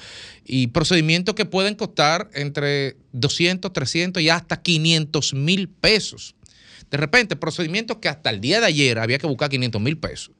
Y 0.45 0.67
procedimientos 0.67 1.33
que 1.35 1.45
pueden 1.45 1.73
costar 1.73 2.29
entre 2.33 2.97
200, 3.13 3.71
300 3.73 4.21
y 4.21 4.29
hasta 4.29 4.61
500 4.61 5.33
mil 5.33 5.69
pesos. 5.69 6.35
De 6.91 6.97
repente, 6.97 7.35
procedimientos 7.35 7.97
que 7.97 8.09
hasta 8.09 8.29
el 8.29 8.41
día 8.41 8.59
de 8.59 8.67
ayer 8.67 8.99
había 8.99 9.17
que 9.17 9.25
buscar 9.27 9.49
500 9.49 9.81
mil 9.81 9.97
pesos. 9.97 10.31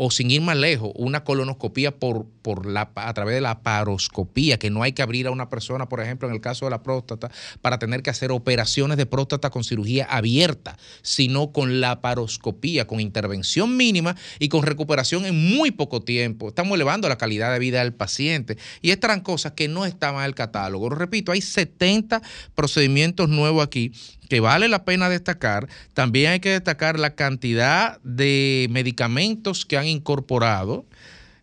O 0.00 0.12
sin 0.12 0.30
ir 0.30 0.40
más 0.40 0.56
lejos, 0.56 0.92
una 0.94 1.24
colonoscopía 1.24 1.98
por, 1.98 2.24
por 2.42 2.66
la, 2.66 2.92
a 2.94 3.12
través 3.14 3.34
de 3.34 3.40
la 3.40 3.62
paroscopía, 3.64 4.56
que 4.56 4.70
no 4.70 4.84
hay 4.84 4.92
que 4.92 5.02
abrir 5.02 5.26
a 5.26 5.32
una 5.32 5.48
persona, 5.48 5.88
por 5.88 6.00
ejemplo, 6.00 6.28
en 6.28 6.34
el 6.34 6.40
caso 6.40 6.66
de 6.66 6.70
la 6.70 6.84
próstata, 6.84 7.32
para 7.62 7.80
tener 7.80 8.04
que 8.04 8.10
hacer 8.10 8.30
operaciones 8.30 8.96
de 8.96 9.06
próstata 9.06 9.50
con 9.50 9.64
cirugía 9.64 10.04
abierta, 10.04 10.78
sino 11.02 11.50
con 11.50 11.80
la 11.80 12.00
paroscopía, 12.00 12.86
con 12.86 13.00
intervención 13.00 13.76
mínima 13.76 14.14
y 14.38 14.48
con 14.48 14.62
recuperación 14.62 15.26
en 15.26 15.56
muy 15.56 15.72
poco 15.72 16.00
tiempo. 16.00 16.46
Estamos 16.46 16.76
elevando 16.76 17.08
la 17.08 17.18
calidad 17.18 17.52
de 17.52 17.58
vida 17.58 17.80
del 17.80 17.92
paciente. 17.92 18.56
Y 18.82 18.90
estas 18.90 19.10
eran 19.10 19.20
cosas 19.22 19.52
que 19.52 19.66
no 19.66 19.84
estaban 19.84 20.20
en 20.20 20.26
el 20.26 20.36
catálogo. 20.36 20.90
Repito, 20.90 21.32
hay 21.32 21.40
70 21.40 22.22
procedimientos 22.54 23.28
nuevos 23.28 23.64
aquí 23.64 23.92
que 24.28 24.40
vale 24.40 24.68
la 24.68 24.84
pena 24.84 25.08
destacar. 25.08 25.68
También 25.94 26.32
hay 26.32 26.40
que 26.40 26.50
destacar 26.50 26.98
la 26.98 27.14
cantidad 27.14 28.00
de 28.02 28.68
medicamentos 28.70 29.64
que 29.66 29.76
han 29.78 29.86
incorporado 29.86 30.84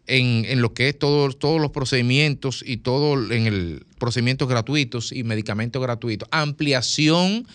en, 0.08 0.46
en 0.46 0.62
lo 0.62 0.74
que 0.74 0.90
es 0.90 1.00
todo- 1.00 1.32
todos 1.34 1.60
los 1.60 1.72
procedimientos 1.72 2.64
y 2.66 2.78
todo 2.78 3.32
en 3.32 3.48
el 3.48 3.86
procedimientos 3.98 4.48
gratuitos 4.48 5.12
y 5.12 5.24
medicamentos 5.24 5.82
gratuitos. 5.82 6.28
Ampliación 6.32 7.48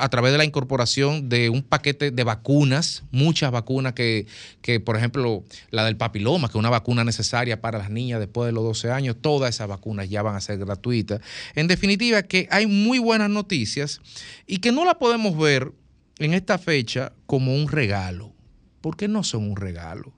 a 0.00 0.08
través 0.08 0.32
de 0.32 0.38
la 0.38 0.44
incorporación 0.44 1.28
de 1.28 1.50
un 1.50 1.62
paquete 1.62 2.10
de 2.10 2.24
vacunas, 2.24 3.02
muchas 3.10 3.50
vacunas 3.50 3.94
que, 3.94 4.26
que, 4.62 4.80
por 4.80 4.96
ejemplo, 4.96 5.44
la 5.70 5.84
del 5.84 5.96
papiloma, 5.96 6.48
que 6.48 6.52
es 6.52 6.56
una 6.56 6.70
vacuna 6.70 7.04
necesaria 7.04 7.60
para 7.60 7.78
las 7.78 7.90
niñas 7.90 8.20
después 8.20 8.46
de 8.46 8.52
los 8.52 8.64
12 8.64 8.90
años, 8.90 9.16
todas 9.20 9.54
esas 9.54 9.68
vacunas 9.68 10.08
ya 10.08 10.22
van 10.22 10.36
a 10.36 10.40
ser 10.40 10.58
gratuitas. 10.58 11.20
En 11.54 11.66
definitiva, 11.66 12.22
que 12.22 12.48
hay 12.50 12.66
muy 12.66 12.98
buenas 12.98 13.30
noticias 13.30 14.00
y 14.46 14.58
que 14.58 14.72
no 14.72 14.84
la 14.84 14.98
podemos 14.98 15.36
ver 15.36 15.72
en 16.18 16.34
esta 16.34 16.58
fecha 16.58 17.12
como 17.26 17.54
un 17.54 17.68
regalo, 17.68 18.32
porque 18.80 19.08
no 19.08 19.22
son 19.22 19.50
un 19.50 19.56
regalo, 19.56 20.12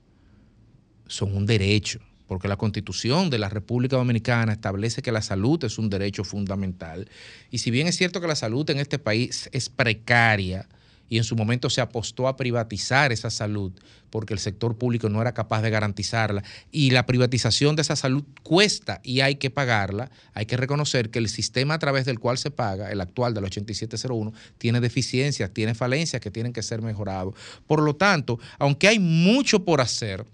son 1.06 1.36
un 1.36 1.46
derecho, 1.46 2.00
porque 2.28 2.46
la 2.46 2.56
constitución 2.56 3.30
de 3.30 3.38
la 3.38 3.48
República 3.48 3.96
Dominicana 3.96 4.52
establece 4.52 5.02
que 5.02 5.10
la 5.10 5.22
salud 5.22 5.64
es 5.64 5.78
un 5.78 5.90
derecho 5.90 6.22
fundamental. 6.22 7.09
Y 7.50 7.59
si 7.59 7.72
bien 7.72 7.88
es 7.88 7.96
cierto 7.96 8.20
que 8.20 8.28
la 8.28 8.36
salud 8.36 8.68
en 8.70 8.78
este 8.78 9.00
país 9.00 9.48
es 9.52 9.68
precaria, 9.68 10.68
y 11.09 11.16
en 11.16 11.24
su 11.24 11.36
momento 11.36 11.70
se 11.70 11.80
apostó 11.80 12.28
a 12.28 12.36
privatizar 12.36 13.12
esa 13.12 13.30
salud 13.30 13.72
porque 14.10 14.34
el 14.34 14.40
sector 14.40 14.76
público 14.76 15.09
no 15.09 15.20
era 15.20 15.32
capaz 15.32 15.62
de 15.62 15.70
garantizarla 15.70 16.42
y 16.70 16.90
la 16.90 17.06
privatización 17.06 17.76
de 17.76 17.82
esa 17.82 17.96
salud 17.96 18.24
cuesta 18.42 19.00
y 19.02 19.20
hay 19.20 19.36
que 19.36 19.50
pagarla, 19.50 20.10
hay 20.34 20.46
que 20.46 20.56
reconocer 20.56 21.10
que 21.10 21.18
el 21.18 21.28
sistema 21.28 21.74
a 21.74 21.78
través 21.78 22.05
del 22.05 22.18
cual 22.18 22.38
se 22.38 22.50
paga, 22.50 22.90
el 22.90 23.00
actual 23.00 23.34
del 23.34 23.44
8701, 23.44 24.32
tiene 24.59 24.80
deficiencias, 24.80 25.50
tiene 25.52 25.74
falencias 25.74 26.20
que 26.20 26.30
tienen 26.30 26.52
que 26.52 26.62
ser 26.62 26.82
mejorados. 26.82 27.34
Por 27.66 27.82
lo 27.82 27.96
tanto, 27.96 28.38
aunque 28.59 28.88
hay 28.88 28.98
mucho 28.98 29.64
por 29.64 29.80
hacer, 29.80 30.24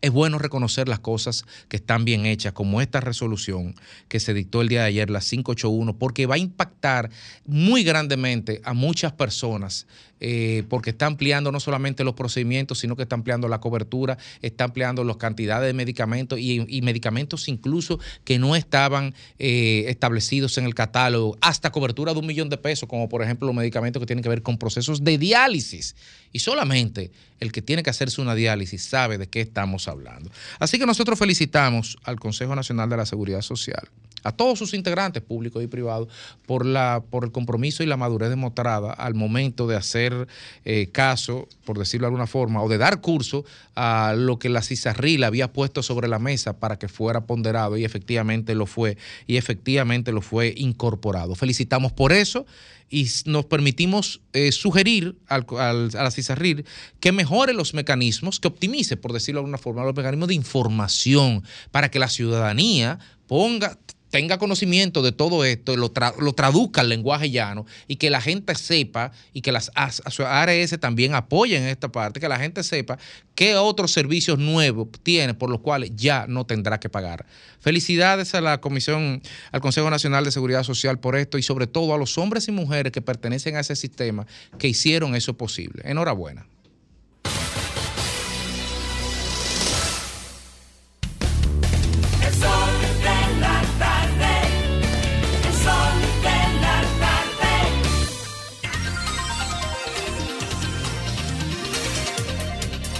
es 0.00 0.10
bueno 0.10 0.38
reconocer 0.38 0.88
las 0.88 1.00
cosas 1.00 1.44
que 1.68 1.76
están 1.76 2.04
bien 2.04 2.26
hechas, 2.26 2.52
como 2.52 2.80
esta 2.80 3.00
resolución 3.00 3.74
que 4.08 4.20
se 4.20 4.34
dictó 4.34 4.60
el 4.62 4.68
día 4.68 4.82
de 4.82 4.88
ayer, 4.88 5.10
la 5.10 5.20
581, 5.20 5.98
porque 5.98 6.26
va 6.26 6.36
a 6.36 6.38
impactar 6.38 7.10
muy 7.46 7.82
grandemente 7.82 8.60
a 8.64 8.74
muchas 8.74 9.12
personas, 9.12 9.86
eh, 10.20 10.64
porque 10.68 10.90
está 10.90 11.06
ampliando 11.06 11.52
no 11.52 11.60
solamente 11.60 12.04
los 12.04 12.14
procedimientos, 12.14 12.78
sino 12.78 12.96
que 12.96 13.02
está 13.02 13.14
ampliando 13.14 13.48
la 13.48 13.60
cobertura, 13.60 14.18
está 14.42 14.64
ampliando 14.64 15.04
las 15.04 15.16
cantidades 15.16 15.66
de 15.66 15.74
medicamentos 15.74 16.38
y, 16.38 16.80
medicamentos 16.82 17.48
incluso 17.48 17.98
que 18.24 18.38
no 18.38 18.56
estaban 18.56 19.14
eh, 19.38 19.84
establecidos 19.88 20.58
en 20.58 20.64
el 20.64 20.74
catálogo, 20.74 21.36
hasta 21.40 21.70
cobertura 21.70 22.12
de 22.12 22.20
un 22.20 22.26
millón 22.26 22.48
de 22.48 22.56
pesos, 22.56 22.88
como 22.88 23.08
por 23.08 23.22
ejemplo 23.22 23.46
los 23.46 23.56
medicamentos 23.56 24.00
que 24.00 24.06
tienen 24.06 24.22
que 24.22 24.28
ver 24.28 24.42
con 24.42 24.58
procesos 24.58 25.04
de 25.04 25.18
diálisis. 25.18 25.96
Y 26.32 26.40
solamente 26.40 27.10
el 27.40 27.52
que 27.52 27.62
tiene 27.62 27.82
que 27.82 27.90
hacerse 27.90 28.20
una 28.20 28.34
diálisis 28.34 28.82
sabe 28.84 29.18
de 29.18 29.28
qué 29.28 29.40
estamos 29.40 29.88
hablando. 29.88 30.30
Así 30.58 30.78
que 30.78 30.86
nosotros 30.86 31.18
felicitamos 31.18 31.96
al 32.04 32.18
Consejo 32.18 32.54
Nacional 32.54 32.88
de 32.90 32.96
la 32.96 33.06
Seguridad 33.06 33.42
Social, 33.42 33.88
a 34.22 34.32
todos 34.32 34.58
sus 34.58 34.74
integrantes, 34.74 35.22
públicos 35.22 35.62
y 35.62 35.66
privados, 35.66 36.08
por, 36.46 36.66
la, 36.66 37.02
por 37.10 37.24
el 37.24 37.32
compromiso 37.32 37.82
y 37.82 37.86
la 37.86 37.96
madurez 37.96 38.30
demostrada 38.30 38.92
al 38.92 39.14
momento 39.14 39.66
de 39.66 39.76
hacer 39.76 40.28
eh, 40.64 40.88
caso, 40.92 41.48
por 41.64 41.78
decirlo 41.78 42.06
de 42.06 42.08
alguna 42.08 42.26
forma, 42.26 42.62
o 42.62 42.68
de 42.68 42.78
dar 42.78 43.00
curso 43.00 43.44
a 43.74 44.14
lo 44.16 44.38
que 44.38 44.48
la 44.48 44.62
CISARRIL 44.62 45.24
había 45.24 45.52
puesto 45.52 45.82
sobre 45.82 46.08
la 46.08 46.18
mesa 46.18 46.58
para 46.58 46.78
que 46.78 46.88
fuera 46.88 47.26
ponderado 47.26 47.76
y 47.76 47.84
efectivamente 47.84 48.54
lo 48.54 48.66
fue, 48.66 48.96
y 49.26 49.36
efectivamente 49.36 50.12
lo 50.12 50.22
fue 50.22 50.54
incorporado. 50.56 51.34
Felicitamos 51.34 51.92
por 51.92 52.12
eso 52.12 52.46
y 52.90 53.06
nos 53.26 53.44
permitimos 53.44 54.20
eh, 54.32 54.50
sugerir 54.52 55.16
al, 55.26 55.46
al, 55.58 55.90
a 55.94 56.02
la 56.02 56.10
CISARRIL 56.10 56.64
que 57.00 57.12
mejore 57.12 57.52
los 57.52 57.74
mecanismos, 57.74 58.40
que 58.40 58.48
optimice, 58.48 58.96
por 58.96 59.12
decirlo 59.12 59.40
de 59.40 59.42
alguna 59.42 59.58
forma, 59.58 59.84
los 59.84 59.94
mecanismos 59.94 60.28
de 60.28 60.34
información 60.34 61.44
para 61.70 61.90
que 61.90 61.98
la 61.98 62.08
ciudadanía 62.08 62.98
ponga 63.26 63.78
tenga 64.10 64.38
conocimiento 64.38 65.02
de 65.02 65.12
todo 65.12 65.44
esto, 65.44 65.76
lo, 65.76 65.90
tra 65.90 66.14
lo, 66.18 66.32
traduzca 66.32 66.80
al 66.80 66.88
lenguaje 66.88 67.30
llano 67.30 67.66
y 67.86 67.96
que 67.96 68.10
la 68.10 68.20
gente 68.20 68.54
sepa 68.54 69.12
y 69.32 69.42
que 69.42 69.52
las 69.52 69.70
ARS 69.74 70.80
también 70.80 71.14
apoyen 71.14 71.64
esta 71.64 71.90
parte, 71.90 72.20
que 72.20 72.28
la 72.28 72.38
gente 72.38 72.62
sepa 72.62 72.98
qué 73.34 73.56
otros 73.56 73.92
servicios 73.92 74.38
nuevos 74.38 74.88
tiene 75.02 75.34
por 75.34 75.50
los 75.50 75.60
cuales 75.60 75.92
ya 75.94 76.26
no 76.28 76.46
tendrá 76.46 76.80
que 76.80 76.88
pagar. 76.88 77.26
Felicidades 77.60 78.34
a 78.34 78.40
la 78.40 78.60
Comisión, 78.60 79.22
al 79.52 79.60
Consejo 79.60 79.90
Nacional 79.90 80.24
de 80.24 80.32
Seguridad 80.32 80.62
Social 80.62 80.98
por 80.98 81.16
esto 81.16 81.38
y 81.38 81.42
sobre 81.42 81.66
todo 81.66 81.94
a 81.94 81.98
los 81.98 82.18
hombres 82.18 82.48
y 82.48 82.52
mujeres 82.52 82.92
que 82.92 83.02
pertenecen 83.02 83.56
a 83.56 83.60
ese 83.60 83.76
sistema 83.76 84.26
que 84.58 84.68
hicieron 84.68 85.14
eso 85.14 85.36
posible. 85.36 85.82
Enhorabuena. 85.84 86.46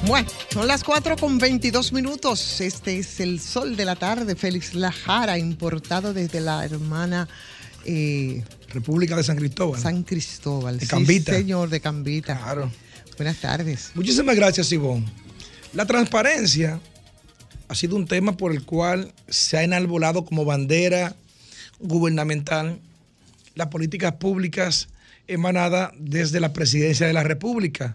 Bueno, 0.09 0.27
son 0.51 0.67
las 0.67 0.85
4 0.85 1.17
con 1.19 1.37
22 1.37 1.93
minutos. 1.93 2.63
Este 2.63 2.99
es 2.99 3.21
el 3.21 3.41
sol 3.41 3.77
de 3.77 3.85
la 3.85 3.95
tarde. 3.95 4.37
Félix 4.37 4.73
Lajara, 4.73 5.37
importado 5.37 6.15
desde 6.15 6.41
la 6.41 6.65
hermana 6.65 7.29
eh, 7.85 8.43
República 8.71 9.17
de 9.17 9.23
San 9.23 9.37
Cristóbal. 9.37 9.79
San 9.79 10.05
Cristóbal. 10.05 10.79
De 10.79 10.87
Cambita. 10.87 11.35
Señor, 11.35 11.69
de 11.69 11.81
Cambita. 11.81 12.39
Claro. 12.39 12.73
Buenas 13.19 13.37
tardes. 13.37 13.91
Muchísimas 13.95 14.35
gracias, 14.35 14.73
Ivonne. 14.73 15.05
La 15.75 15.85
transparencia 15.85 16.81
ha 17.69 17.75
sido 17.75 17.95
un 17.95 18.07
tema 18.07 18.35
por 18.35 18.53
el 18.53 18.65
cual 18.65 19.13
se 19.29 19.59
ha 19.59 19.63
enarbolado 19.63 20.25
como 20.25 20.47
bandera 20.47 21.17
gubernamental 21.81 22.81
las 23.55 23.67
políticas 23.67 24.15
públicas 24.15 24.89
emanadas 25.27 25.91
desde 25.99 26.41
la 26.41 26.55
presidencia 26.55 27.07
de 27.07 27.13
la 27.13 27.25
República 27.25 27.95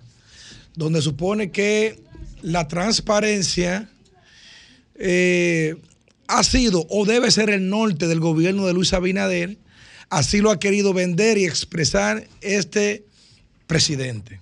donde 0.75 1.01
supone 1.01 1.51
que 1.51 2.01
la 2.41 2.67
transparencia 2.67 3.89
eh, 4.95 5.75
ha 6.27 6.43
sido 6.43 6.85
o 6.89 7.05
debe 7.05 7.31
ser 7.31 7.49
el 7.49 7.69
norte 7.69 8.07
del 8.07 8.19
gobierno 8.19 8.65
de 8.65 8.73
Luis 8.73 8.93
Abinader, 8.93 9.57
así 10.09 10.39
lo 10.39 10.51
ha 10.51 10.59
querido 10.59 10.93
vender 10.93 11.37
y 11.37 11.45
expresar 11.45 12.27
este 12.41 13.05
presidente. 13.67 14.39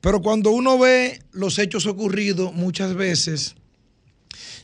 Pero 0.00 0.22
cuando 0.22 0.50
uno 0.50 0.78
ve 0.78 1.20
los 1.32 1.58
hechos 1.58 1.86
ocurridos, 1.86 2.54
muchas 2.54 2.94
veces 2.94 3.56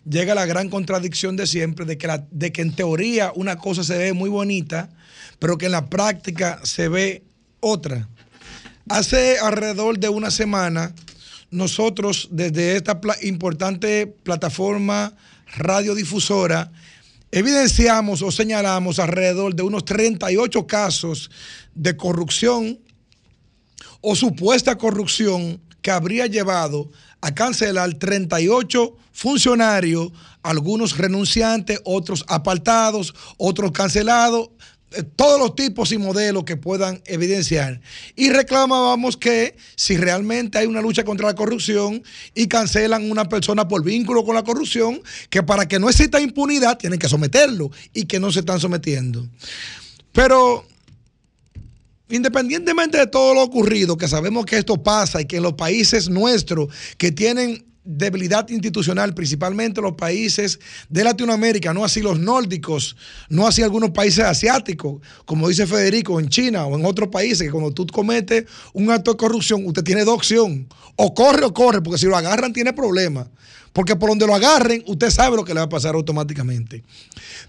llega 0.09 0.35
la 0.35 0.47
gran 0.47 0.69
contradicción 0.69 1.37
de 1.37 1.47
siempre, 1.47 1.85
de 1.87 1.99
que, 1.99 2.09
de 2.31 2.53
que 2.53 2.63
en 2.63 2.75
teoría 2.75 3.33
una 3.35 3.57
cosa 3.57 3.83
se 3.83 3.97
ve 3.97 4.13
muy 4.13 4.31
bonita, 4.31 4.91
pero 5.39 5.59
que 5.59 5.67
en 5.67 5.73
la 5.73 5.87
práctica 5.87 6.61
se 6.65 6.89
ve 6.89 7.23
otra. 7.61 8.09
Hace 8.89 9.39
alrededor 9.39 9.99
de 9.99 10.11
una 10.11 10.31
semana, 10.31 10.95
nosotros 11.51 12.29
desde 12.31 12.77
esta 12.77 13.01
importante 13.23 14.07
plataforma 14.07 15.15
radiodifusora 15.57 16.71
evidenciamos 17.31 18.21
o 18.21 18.31
señalamos 18.31 18.99
alrededor 18.99 19.55
de 19.55 19.63
unos 19.63 19.87
38 19.87 20.67
casos 20.67 21.31
de 21.75 21.97
corrupción 21.97 22.79
o 24.03 24.15
supuesta 24.15 24.77
corrupción 24.77 25.61
que 25.81 25.91
habría 25.91 26.27
llevado 26.27 26.91
a 27.23 27.35
cancelar 27.35 27.95
38 27.95 28.97
funcionarios, 29.13 30.13
algunos 30.43 30.99
renunciantes, 30.99 31.81
otros 31.85 32.25
apartados, 32.29 33.15
otros 33.39 33.73
cancelados, 33.73 34.51
todos 35.03 35.39
los 35.39 35.55
tipos 35.55 35.93
y 35.93 35.99
modelos 35.99 36.45
que 36.45 36.57
puedan 36.57 37.03
evidenciar. 37.07 37.81
Y 38.17 38.31
reclamábamos 38.31 39.17
que 39.17 39.57
si 39.77 39.97
realmente 39.97 40.59
hay 40.59 40.67
una 40.67 40.81
lucha 40.81 41.05
contra 41.05 41.27
la 41.27 41.35
corrupción 41.35 42.03
y 42.35 42.47
cancelan 42.47 43.11
una 43.11 43.29
persona 43.29 43.67
por 43.67 43.83
vínculo 43.83 44.25
con 44.25 44.35
la 44.35 44.45
corrupción, 44.45 45.03
que 45.31 45.43
para 45.43 45.67
que 45.67 45.79
no 45.79 45.89
exista 45.89 46.21
impunidad 46.21 46.79
tienen 46.79 46.99
que 46.99 47.09
someterlo 47.09 47.71
y 47.93 48.07
que 48.07 48.21
no 48.21 48.31
se 48.31 48.41
están 48.41 48.61
sometiendo. 48.61 49.27
Pero 50.13 50.65
independientemente 52.09 52.99
de 52.99 53.07
todo 53.07 53.35
lo 53.35 53.43
ocurrido, 53.43 53.97
que 53.97 54.09
sabemos 54.09 54.47
que 54.47 54.59
esto 54.59 54.83
pasa 54.83 55.21
y 55.21 55.25
que 55.25 55.39
en 55.39 55.43
los 55.43 55.55
países 55.55 56.09
nuestros 56.09 56.69
que 56.97 57.11
tienen 57.11 57.65
debilidad 57.85 58.49
institucional, 58.49 59.15
principalmente 59.15 59.83
los 59.83 59.95
países 59.95 60.59
de 60.89 61.05
Latinoamérica, 61.05 61.75
no 61.75 61.85
así 61.85 62.01
los 62.01 62.19
nórdicos, 62.19 62.97
no 63.29 63.47
así 63.47 63.63
algunos 63.63 63.91
países 63.91 64.25
asiáticos, 64.25 65.03
como 65.27 65.49
dice 65.49 65.67
Federico, 65.67 66.19
en 66.19 66.29
China 66.29 66.67
o 66.67 66.77
en 66.77 66.85
otros 66.87 67.11
países, 67.11 67.47
que 67.47 67.51
cuando 67.51 67.73
tú 67.73 67.87
cometes 67.87 68.45
un 68.73 68.91
acto 68.91 69.13
de 69.13 69.17
corrupción, 69.19 69.67
usted 69.67 69.85
tiene 69.85 70.05
dos 70.05 70.15
opciones, 70.15 70.67
o 70.97 71.15
corre 71.15 71.45
o 71.45 71.53
corre, 71.53 71.83
porque 71.83 71.99
si 71.99 72.07
lo 72.07 72.17
agarran 72.17 72.53
tiene 72.53 72.73
problemas, 72.73 73.29
porque 73.75 73.97
por 73.97 74.09
donde 74.09 74.27
lo 74.27 74.35
agarren, 74.35 74.83
usted 74.87 75.11
sabe 75.11 75.37
lo 75.37 75.45
que 75.45 75.53
le 75.53 75.61
va 75.61 75.67
a 75.67 75.69
pasar 75.69 75.95
automáticamente. 75.95 76.83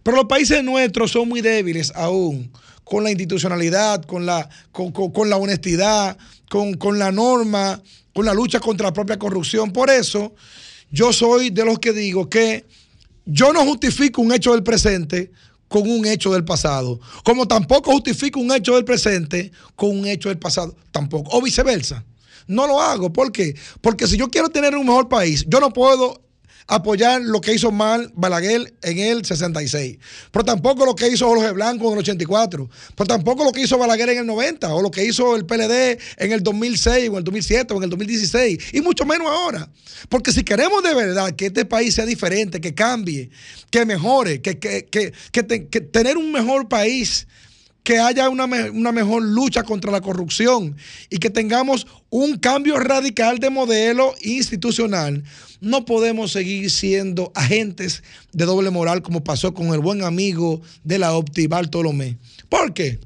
Pero 0.03 0.17
los 0.17 0.25
países 0.25 0.63
nuestros 0.63 1.11
son 1.11 1.29
muy 1.29 1.41
débiles 1.41 1.93
aún 1.95 2.51
con 2.83 3.03
la 3.03 3.11
institucionalidad, 3.11 4.03
con 4.03 4.25
la, 4.25 4.49
con, 4.71 4.91
con, 4.91 5.29
la 5.29 5.37
honestidad, 5.37 6.17
con, 6.49 6.75
con 6.75 6.99
la 6.99 7.11
norma, 7.11 7.81
con 8.15 8.25
la 8.25 8.33
lucha 8.33 8.61
contra 8.61 8.87
la 8.87 8.93
propia 8.93 9.19
corrupción. 9.19 9.73
Por 9.73 9.89
eso, 9.89 10.33
yo 10.89 11.11
soy 11.11 11.49
de 11.49 11.65
los 11.65 11.79
que 11.79 11.91
digo 11.91 12.29
que 12.29 12.65
yo 13.25 13.51
no 13.51 13.65
justifico 13.65 14.21
un 14.21 14.31
hecho 14.31 14.53
del 14.53 14.63
presente 14.63 15.33
con 15.67 15.81
un 15.89 16.05
hecho 16.05 16.31
del 16.31 16.45
pasado, 16.45 17.01
como 17.25 17.45
tampoco 17.45 17.91
justifico 17.91 18.39
un 18.39 18.53
hecho 18.53 18.75
del 18.75 18.85
presente 18.85 19.51
con 19.75 19.89
un 19.89 20.05
hecho 20.05 20.29
del 20.29 20.39
pasado, 20.39 20.77
tampoco, 20.91 21.37
o 21.37 21.41
viceversa. 21.41 22.05
No 22.47 22.67
lo 22.67 22.79
hago, 22.79 23.11
¿por 23.11 23.33
qué? 23.33 23.53
Porque 23.81 24.07
si 24.07 24.15
yo 24.15 24.29
quiero 24.29 24.47
tener 24.47 24.75
un 24.75 24.85
mejor 24.85 25.09
país, 25.09 25.43
yo 25.49 25.59
no 25.59 25.73
puedo 25.73 26.21
apoyar 26.67 27.21
lo 27.21 27.41
que 27.41 27.53
hizo 27.53 27.71
mal 27.71 28.11
Balaguer 28.15 28.73
en 28.81 28.99
el 28.99 29.25
66, 29.25 29.97
pero 30.31 30.43
tampoco 30.43 30.85
lo 30.85 30.95
que 30.95 31.07
hizo 31.07 31.27
Jorge 31.27 31.51
Blanco 31.51 31.87
en 31.87 31.93
el 31.93 31.99
84, 31.99 32.69
pero 32.95 33.07
tampoco 33.07 33.43
lo 33.43 33.51
que 33.51 33.61
hizo 33.61 33.77
Balaguer 33.77 34.09
en 34.09 34.19
el 34.19 34.25
90 34.25 34.73
o 34.73 34.81
lo 34.81 34.91
que 34.91 35.05
hizo 35.05 35.35
el 35.35 35.45
PLD 35.45 35.99
en 36.17 36.31
el 36.31 36.41
2006 36.41 37.09
o 37.09 37.11
en 37.13 37.17
el 37.17 37.23
2007 37.23 37.73
o 37.73 37.77
en 37.77 37.83
el 37.83 37.89
2016 37.89 38.73
y 38.73 38.81
mucho 38.81 39.05
menos 39.05 39.27
ahora. 39.27 39.69
Porque 40.09 40.31
si 40.31 40.43
queremos 40.43 40.83
de 40.83 40.93
verdad 40.93 41.31
que 41.35 41.47
este 41.47 41.65
país 41.65 41.95
sea 41.95 42.05
diferente, 42.05 42.59
que 42.59 42.73
cambie, 42.73 43.29
que 43.69 43.85
mejore, 43.85 44.41
que, 44.41 44.57
que, 44.59 44.85
que, 44.85 45.13
que 45.31 45.43
te, 45.43 45.59
tener 45.59 46.17
un 46.17 46.31
mejor 46.31 46.67
país 46.67 47.27
que 47.85 47.99
haya 47.99 48.29
una, 48.29 48.45
una, 48.45 48.91
mejor 48.91 49.21
lucha 49.21 49.61
contra 49.61 49.91
la 49.91 50.01
corrupción 50.01 50.75
y 51.11 51.19
que 51.19 51.29
tengamos 51.29 51.85
un 52.09 52.39
cambio 52.39 52.79
radical 52.79 53.37
de 53.37 53.51
modelo 53.51 54.15
institucional. 54.21 55.23
No 55.61 55.85
podemos 55.85 56.31
seguir 56.31 56.71
siendo 56.71 57.31
agentes 57.35 58.01
de 58.33 58.45
doble 58.45 58.71
moral 58.71 59.03
como 59.03 59.23
pasó 59.23 59.53
con 59.53 59.67
el 59.67 59.81
buen 59.81 60.03
amigo 60.03 60.61
de 60.83 60.97
la 60.97 61.13
Opti, 61.13 61.45
Bartolomé. 61.45 62.17
¿Por 62.49 62.73
qué? 62.73 62.99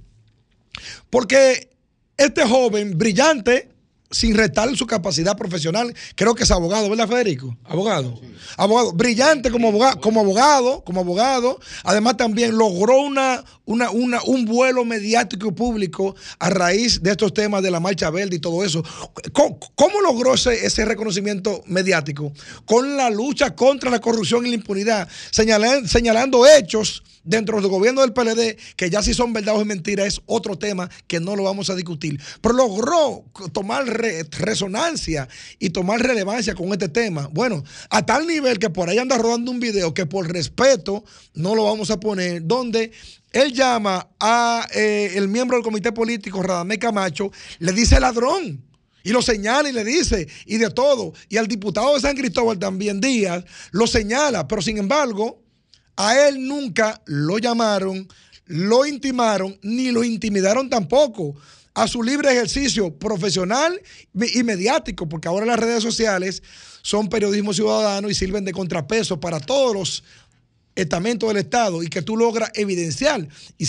Porque 1.09 1.69
este 2.15 2.45
joven 2.45 2.97
brillante, 2.97 3.68
sin 4.11 4.35
restar 4.35 4.75
su 4.75 4.87
capacidad 4.87 5.37
profesional. 5.37 5.93
Creo 6.15 6.33
que 6.35 6.43
es 6.43 6.51
abogado, 6.51 6.89
¿verdad, 6.89 7.07
Federico? 7.07 7.55
Abogado. 7.65 8.19
Abogado. 8.57 8.91
Brillante 8.93 9.51
como 9.51 9.67
abogado, 9.69 10.01
como 10.01 10.21
abogado, 10.21 10.83
como 10.83 11.01
abogado. 11.01 11.59
Además, 11.83 12.17
también 12.17 12.57
logró 12.57 13.01
una, 13.01 13.43
una, 13.65 13.91
una, 13.91 14.21
un 14.23 14.45
vuelo 14.45 14.83
mediático 14.85 15.53
público 15.53 16.15
a 16.39 16.49
raíz 16.49 17.01
de 17.03 17.11
estos 17.11 17.33
temas 17.33 17.61
de 17.61 17.71
la 17.71 17.79
marcha 17.79 18.09
verde 18.09 18.37
y 18.37 18.39
todo 18.39 18.63
eso. 18.65 18.83
¿Cómo, 19.33 20.01
logró 20.01 20.33
ese, 20.33 20.85
reconocimiento 20.85 21.63
mediático? 21.67 22.31
Con 22.65 22.97
la 22.97 23.09
lucha 23.09 23.55
contra 23.55 23.89
la 23.91 23.99
corrupción 23.99 24.45
y 24.45 24.49
la 24.49 24.55
impunidad, 24.55 25.07
señalan- 25.31 25.87
señalando 25.87 26.47
hechos 26.47 27.03
dentro 27.23 27.59
del 27.61 27.69
gobierno 27.69 28.01
del 28.01 28.13
PLD, 28.13 28.57
que 28.75 28.89
ya 28.89 29.01
si 29.03 29.13
son 29.13 29.33
verdad 29.33 29.55
o 29.55 29.61
es 29.61 29.65
mentira, 29.65 30.05
es 30.05 30.21
otro 30.25 30.57
tema 30.57 30.89
que 31.07 31.19
no 31.19 31.35
lo 31.35 31.43
vamos 31.43 31.69
a 31.69 31.75
discutir. 31.75 32.19
Pero 32.41 32.55
logró 32.55 33.25
tomar 33.53 33.85
re- 33.85 34.23
resonancia 34.31 35.27
y 35.59 35.69
tomar 35.69 36.01
relevancia 36.01 36.55
con 36.55 36.71
este 36.71 36.89
tema. 36.89 37.27
Bueno, 37.31 37.63
a 37.89 38.05
tal 38.05 38.27
nivel 38.27 38.59
que 38.59 38.69
por 38.69 38.89
ahí 38.89 38.97
anda 38.97 39.17
rodando 39.17 39.51
un 39.51 39.59
video 39.59 39.93
que 39.93 40.05
por 40.05 40.31
respeto 40.31 41.03
no 41.33 41.55
lo 41.55 41.65
vamos 41.65 41.91
a 41.91 41.99
poner, 41.99 42.45
donde 42.45 42.91
él 43.31 43.53
llama 43.53 44.09
a 44.19 44.67
eh, 44.73 45.11
el 45.15 45.27
miembro 45.27 45.55
del 45.57 45.63
comité 45.63 45.91
político, 45.91 46.41
Radamé 46.41 46.79
Camacho, 46.79 47.31
le 47.59 47.71
dice 47.73 47.99
ladrón. 47.99 48.65
Y 49.01 49.11
lo 49.11 49.21
señala 49.21 49.69
y 49.69 49.71
le 49.71 49.85
dice, 49.85 50.27
y 50.45 50.57
de 50.57 50.69
todo. 50.71 51.13
Y 51.29 51.37
al 51.37 51.47
diputado 51.47 51.93
de 51.95 52.01
San 52.01 52.17
Cristóbal 52.17 52.59
también 52.59 52.99
Díaz 52.99 53.45
lo 53.71 53.87
señala, 53.87 54.45
pero 54.47 54.61
sin 54.61 54.77
embargo, 54.77 55.41
a 55.99 56.29
él 56.29 56.47
nunca 56.47 57.01
lo 57.07 57.39
llamaron, 57.39 58.07
lo 58.45 58.85
intimaron, 58.85 59.59
ni 59.61 59.91
lo 59.91 60.01
intimidaron 60.05 60.69
tampoco 60.69 61.35
a 61.73 61.89
su 61.89 62.01
libre 62.01 62.31
ejercicio 62.31 62.97
profesional 62.97 63.81
y 64.13 64.41
mediático, 64.43 65.09
porque 65.09 65.27
ahora 65.27 65.45
las 65.45 65.59
redes 65.59 65.83
sociales 65.83 66.41
son 66.83 67.09
periodismo 67.09 67.53
ciudadano 67.53 68.09
y 68.09 68.15
sirven 68.15 68.45
de 68.45 68.53
contrapeso 68.53 69.19
para 69.19 69.41
todos 69.41 69.73
los 69.73 70.03
estamentos 70.73 71.27
del 71.27 71.43
Estado 71.43 71.83
y 71.83 71.89
que 71.89 72.01
tú 72.01 72.15
logras 72.15 72.51
evidenciar 72.53 73.27
y, 73.57 73.67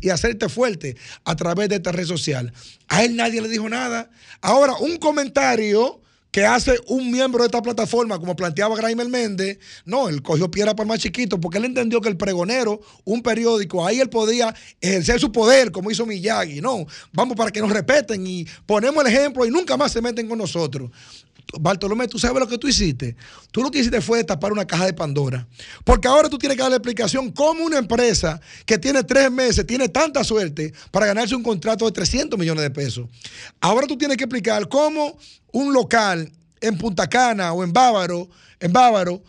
y 0.00 0.10
hacerte 0.10 0.48
fuerte 0.48 0.96
a 1.24 1.34
través 1.34 1.68
de 1.70 1.76
esta 1.76 1.90
red 1.90 2.06
social. 2.06 2.52
A 2.86 3.02
él 3.02 3.16
nadie 3.16 3.42
le 3.42 3.48
dijo 3.48 3.68
nada. 3.68 4.12
Ahora, 4.40 4.76
un 4.76 4.96
comentario 4.98 6.03
que 6.34 6.44
hace 6.44 6.74
un 6.88 7.12
miembro 7.12 7.44
de 7.44 7.46
esta 7.46 7.62
plataforma, 7.62 8.18
como 8.18 8.34
planteaba 8.34 8.74
Graimer 8.74 9.08
Méndez, 9.08 9.56
no, 9.84 10.08
él 10.08 10.20
cogió 10.20 10.50
piedra 10.50 10.74
para 10.74 10.88
más 10.88 10.98
chiquito, 10.98 11.38
porque 11.40 11.58
él 11.58 11.64
entendió 11.64 12.00
que 12.00 12.08
el 12.08 12.16
pregonero, 12.16 12.80
un 13.04 13.22
periódico, 13.22 13.86
ahí 13.86 14.00
él 14.00 14.10
podía 14.10 14.52
ejercer 14.80 15.20
su 15.20 15.30
poder, 15.30 15.70
como 15.70 15.92
hizo 15.92 16.04
Miyagi. 16.04 16.60
No, 16.60 16.86
vamos 17.12 17.36
para 17.36 17.52
que 17.52 17.60
nos 17.60 17.70
respeten 17.70 18.26
y 18.26 18.48
ponemos 18.66 19.04
el 19.04 19.12
ejemplo 19.12 19.46
y 19.46 19.50
nunca 19.52 19.76
más 19.76 19.92
se 19.92 20.02
meten 20.02 20.26
con 20.28 20.38
nosotros. 20.38 20.90
Bartolomé, 21.60 22.08
tú 22.08 22.18
sabes 22.18 22.40
lo 22.40 22.48
que 22.48 22.58
tú 22.58 22.68
hiciste. 22.68 23.16
Tú 23.50 23.62
lo 23.62 23.70
que 23.70 23.78
hiciste 23.78 24.00
fue 24.00 24.18
destapar 24.18 24.52
una 24.52 24.66
caja 24.66 24.86
de 24.86 24.92
Pandora. 24.92 25.46
Porque 25.84 26.08
ahora 26.08 26.28
tú 26.28 26.38
tienes 26.38 26.56
que 26.56 26.62
dar 26.62 26.70
la 26.70 26.76
explicación 26.76 27.30
cómo 27.30 27.64
una 27.64 27.78
empresa 27.78 28.40
que 28.66 28.78
tiene 28.78 29.04
tres 29.04 29.30
meses 29.30 29.66
tiene 29.66 29.88
tanta 29.88 30.24
suerte 30.24 30.72
para 30.90 31.06
ganarse 31.06 31.34
un 31.34 31.42
contrato 31.42 31.84
de 31.84 31.92
300 31.92 32.38
millones 32.38 32.62
de 32.62 32.70
pesos. 32.70 33.08
Ahora 33.60 33.86
tú 33.86 33.96
tienes 33.96 34.16
que 34.16 34.24
explicar 34.24 34.68
cómo 34.68 35.16
un 35.52 35.72
local 35.72 36.30
en 36.60 36.78
Punta 36.78 37.08
Cana 37.08 37.52
o 37.52 37.62
en 37.62 37.72
Bávaro, 37.72 38.28
en 38.60 38.72
Bávaro, 38.72 39.22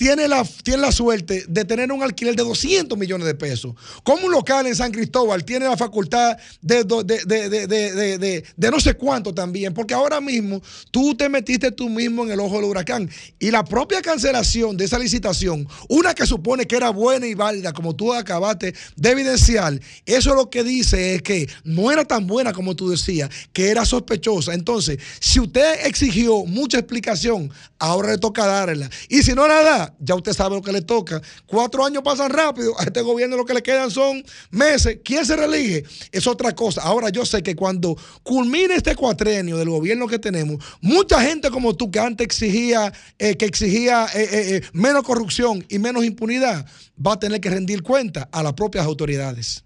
tiene 0.00 0.26
la, 0.28 0.42
tiene 0.64 0.80
la 0.80 0.92
suerte 0.92 1.44
de 1.46 1.64
tener 1.66 1.92
un 1.92 2.02
alquiler 2.02 2.34
de 2.34 2.42
200 2.42 2.96
millones 2.98 3.26
de 3.26 3.34
pesos. 3.34 3.74
Como 4.02 4.24
un 4.24 4.32
local 4.32 4.66
en 4.66 4.74
San 4.74 4.92
Cristóbal 4.92 5.44
tiene 5.44 5.66
la 5.66 5.76
facultad 5.76 6.38
de, 6.62 6.84
de- 6.84 8.16
de- 8.18 8.44
de 8.56 8.70
no 8.70 8.80
sé 8.80 8.94
cuánto 8.94 9.34
también, 9.34 9.74
porque 9.74 9.92
ahora 9.92 10.18
mismo 10.22 10.62
tú 10.90 11.14
te 11.14 11.28
metiste 11.28 11.70
tú 11.70 11.90
mismo 11.90 12.24
en 12.24 12.30
el 12.30 12.40
ojo 12.40 12.54
del 12.56 12.64
huracán. 12.64 13.10
Y 13.38 13.50
la 13.50 13.62
propia 13.62 14.00
cancelación 14.00 14.74
de 14.78 14.86
esa 14.86 14.98
licitación, 14.98 15.68
una 15.90 16.14
que 16.14 16.24
supone 16.24 16.66
que 16.66 16.76
era 16.76 16.88
buena 16.88 17.26
y 17.26 17.34
válida, 17.34 17.74
como 17.74 17.94
tú 17.94 18.14
acabaste 18.14 18.72
de 18.96 19.10
evidenciar, 19.10 19.78
eso 20.06 20.34
lo 20.34 20.48
que 20.48 20.64
dice 20.64 21.16
es 21.16 21.20
que 21.20 21.46
no 21.62 21.92
era 21.92 22.06
tan 22.06 22.26
buena 22.26 22.54
como 22.54 22.74
tú 22.74 22.88
decías, 22.88 23.28
que 23.52 23.68
era 23.68 23.84
sospechosa. 23.84 24.54
Entonces, 24.54 24.96
si 25.20 25.40
usted 25.40 25.84
exigió 25.84 26.46
mucha 26.46 26.78
explicación, 26.78 27.50
ahora 27.78 28.12
le 28.12 28.16
toca 28.18 28.46
darla. 28.46 28.88
Y 29.10 29.22
si 29.24 29.34
no 29.34 29.46
la 29.46 29.62
da, 29.62 29.89
ya 29.98 30.14
usted 30.14 30.32
sabe 30.32 30.56
lo 30.56 30.62
que 30.62 30.72
le 30.72 30.82
toca. 30.82 31.20
Cuatro 31.46 31.84
años 31.84 32.02
pasan 32.02 32.30
rápido, 32.30 32.78
a 32.78 32.84
este 32.84 33.02
gobierno 33.02 33.36
lo 33.36 33.44
que 33.44 33.54
le 33.54 33.62
quedan 33.62 33.90
son 33.90 34.22
meses. 34.50 34.98
¿Quién 35.04 35.24
se 35.26 35.36
reelige? 35.36 35.84
Es 36.12 36.26
otra 36.26 36.54
cosa. 36.54 36.82
Ahora 36.82 37.08
yo 37.10 37.24
sé 37.24 37.42
que 37.42 37.56
cuando 37.56 37.96
culmine 38.22 38.74
este 38.74 38.94
cuatrenio 38.94 39.56
del 39.56 39.70
gobierno 39.70 40.06
que 40.06 40.18
tenemos, 40.18 40.64
mucha 40.80 41.20
gente 41.22 41.50
como 41.50 41.74
tú 41.74 41.90
que 41.90 41.98
antes 41.98 42.24
exigía, 42.24 42.92
eh, 43.18 43.36
que 43.36 43.46
exigía 43.46 44.06
eh, 44.14 44.28
eh, 44.32 44.62
menos 44.72 45.02
corrupción 45.04 45.64
y 45.68 45.78
menos 45.78 46.04
impunidad, 46.04 46.66
va 47.04 47.14
a 47.14 47.18
tener 47.18 47.40
que 47.40 47.50
rendir 47.50 47.82
cuenta 47.82 48.28
a 48.32 48.42
las 48.42 48.52
propias 48.54 48.84
autoridades. 48.86 49.64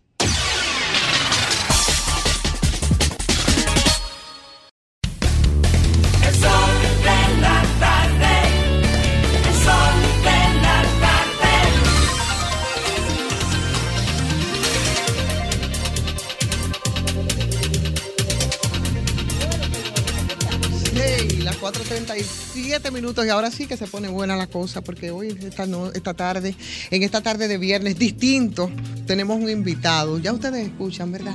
4.37 21.64 22.92
minutos 22.92 23.24
y 23.24 23.30
ahora 23.30 23.50
sí 23.50 23.66
que 23.66 23.78
se 23.78 23.86
pone 23.86 24.08
buena 24.08 24.36
la 24.36 24.46
cosa 24.46 24.82
porque 24.82 25.10
hoy, 25.10 25.28
esta, 25.46 25.64
no- 25.66 25.90
esta 25.92 26.12
tarde, 26.12 26.54
en 26.90 27.02
esta 27.02 27.22
tarde 27.22 27.48
de 27.48 27.56
viernes 27.56 27.98
distinto, 27.98 28.70
tenemos 29.06 29.40
un 29.40 29.48
invitado. 29.48 30.18
Ya 30.18 30.34
ustedes 30.34 30.66
escuchan, 30.66 31.10
¿verdad? 31.10 31.32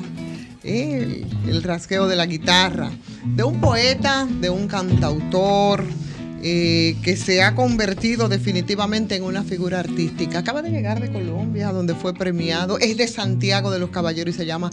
El, 0.64 1.26
el 1.48 1.64
rasgueo 1.64 2.08
de 2.08 2.16
la 2.16 2.28
guitarra, 2.28 2.92
de 3.26 3.44
un 3.44 3.60
poeta, 3.60 4.28
de 4.30 4.52
un 4.52 4.68
cantautor. 4.68 5.84
Eh, 6.44 6.96
que 7.04 7.16
se 7.18 7.42
ha 7.44 7.56
convertido 7.56 8.30
definitivamente 8.30 9.16
en 9.16 9.24
una 9.24 9.44
figura 9.44 9.80
artística. 9.80 10.40
Acaba 10.40 10.62
de 10.62 10.70
llegar 10.72 11.02
de 11.02 11.12
Colombia, 11.12 11.72
donde 11.72 11.96
fue 11.96 12.14
premiado. 12.14 12.78
Es 12.80 12.98
de 12.98 13.08
Santiago 13.08 13.72
de 13.72 13.80
los 13.80 13.90
Caballeros 13.90 14.36
y 14.36 14.38
se 14.38 14.46
llama 14.46 14.70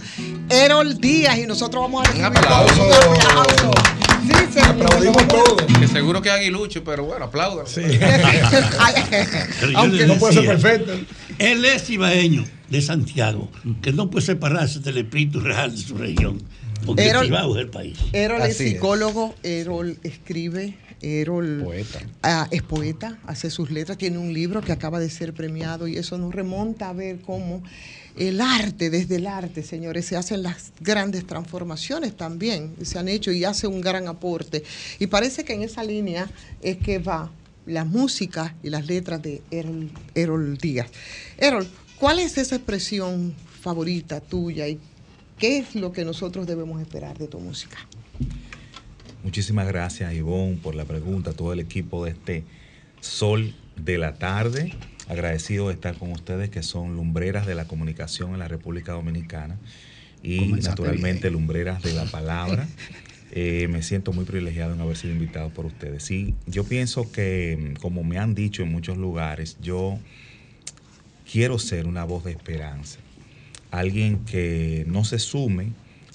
Erol 0.51 1.01
Díaz. 1.01 1.39
Y 1.39 1.47
nosotros 1.47 1.83
vamos 1.83 2.03
a 2.03 2.05
recibir 2.05 2.27
aplauso. 2.27 2.87
un 2.87 3.21
aplauso. 3.21 3.71
Sí. 4.53 4.59
Aplaudimos 4.61 5.29
todos. 5.29 5.63
Que 5.79 5.87
seguro 5.89 6.23
que 6.23 6.31
es 6.31 6.35
aguilucho, 6.35 6.83
pero 6.83 7.05
bueno, 7.05 7.27
aplaudan. 7.27 7.67
Aunque 9.75 10.07
no 10.07 10.15
puede 10.17 10.35
ser 10.35 10.47
perfecto. 10.47 10.93
Él 11.39 11.65
es 11.65 11.89
ibaeño 11.91 12.45
de 12.71 12.83
Santiago, 12.83 13.51
que 13.83 13.93
no 13.93 14.11
puede 14.11 14.25
separarse 14.27 14.81
del 14.81 14.99
espíritu 14.99 15.41
real 15.41 15.71
de 15.73 15.79
su 15.83 15.97
región, 15.97 16.43
porque 16.85 17.11
Erol- 17.13 17.55
es 17.55 17.61
el 17.61 17.69
país. 17.69 17.99
Erol 18.13 18.43
es. 18.43 18.57
psicólogo, 18.57 19.35
Erol 19.43 19.99
escribe, 20.03 20.77
Erol 21.07 21.65
ah, 22.23 22.49
es 22.51 22.63
poeta, 22.63 23.19
hace 23.27 23.49
sus 23.49 23.71
letras, 23.71 23.97
tiene 23.97 24.19
un 24.19 24.33
libro 24.33 24.61
que 24.61 24.73
acaba 24.73 24.99
de 24.99 25.09
ser 25.09 25.33
premiado 25.35 25.87
y 25.87 25.97
eso 25.97 26.19
nos 26.19 26.35
remonta 26.35 26.89
a 26.89 26.93
ver 26.93 27.21
cómo 27.21 27.63
el 28.17 28.41
arte, 28.41 28.91
desde 28.91 29.17
el 29.17 29.27
arte, 29.29 29.63
señores, 29.63 30.07
se 30.07 30.17
hacen 30.17 30.43
las 30.43 30.73
grandes 30.81 31.25
transformaciones 31.27 32.17
también, 32.17 32.75
se 32.83 32.99
han 32.99 33.09
hecho 33.09 33.31
y 33.31 33.45
hace 33.45 33.67
un 33.67 33.81
gran 33.81 34.09
aporte. 34.09 34.65
Y 34.99 35.07
parece 35.07 35.45
que 35.45 35.53
en 35.53 35.63
esa 35.63 35.85
línea 35.85 36.29
es 36.61 36.79
que 36.79 36.99
va 36.99 37.31
la 37.67 37.85
música 37.85 38.57
y 38.63 38.71
las 38.71 38.87
letras 38.87 39.23
de 39.23 39.43
Erol, 39.51 39.91
Erol 40.15 40.57
Díaz. 40.59 40.89
Erol, 41.39 41.69
¿cuál 42.01 42.19
es 42.19 42.37
esa 42.39 42.57
expresión 42.57 43.35
favorita 43.61 44.21
tuya 44.21 44.67
y 44.67 44.81
qué 45.39 45.59
es 45.59 45.75
lo 45.75 45.93
que 45.93 46.05
nosotros 46.05 46.47
debemos 46.47 46.81
esperar 46.81 47.19
de 47.19 47.29
tu 47.29 47.39
música? 47.39 47.77
Muchísimas 49.23 49.67
gracias, 49.67 50.15
Ivonne, 50.15 50.59
por 50.63 50.75
la 50.75 50.85
pregunta, 50.85 51.33
todo 51.33 51.53
el 51.53 51.61
equipo 51.61 52.05
de 52.05 52.13
este 52.13 52.45
Sol 53.01 53.55
de 53.77 53.99
la 53.99 54.15
Tarde. 54.15 54.75
Agradecido 55.09 55.69
de 55.69 55.75
estar 55.75 55.97
con 55.97 56.13
ustedes, 56.13 56.51
que 56.51 56.63
son 56.63 56.97
lumbreras 56.97 57.47
de 57.47 57.55
la 57.55 57.67
comunicación 57.67 58.33
en 58.33 58.41
la 58.41 58.49
República 58.49 58.93
Dominicana 58.93 59.57
y 60.23 60.53
naturalmente 60.55 61.29
bien. 61.29 61.35
lumbreras 61.35 61.83
de 61.83 61.93
la 61.93 62.05
palabra. 62.11 62.67
Eh, 63.33 63.69
me 63.69 63.83
siento 63.83 64.13
muy 64.13 64.25
privilegiado 64.25 64.75
en 64.75 64.81
haber 64.81 64.97
sido 64.97 65.13
invitado 65.13 65.51
por 65.51 65.67
ustedes. 65.67 66.03
Sí, 66.03 66.35
yo 66.47 66.65
pienso 66.65 67.11
que, 67.11 67.75
como 67.81 68.03
me 68.05 68.19
han 68.19 68.35
dicho 68.35 68.63
en 68.63 68.73
muchos 68.73 68.97
lugares, 68.97 69.59
yo 69.61 69.99
quiero 71.31 71.59
ser 71.59 71.87
una 71.87 72.05
voz 72.05 72.25
de 72.25 72.33
esperanza. 72.33 72.99
Alguien 73.71 74.25
que 74.25 74.85
no 74.87 75.05
se 75.05 75.19
sume 75.19 75.73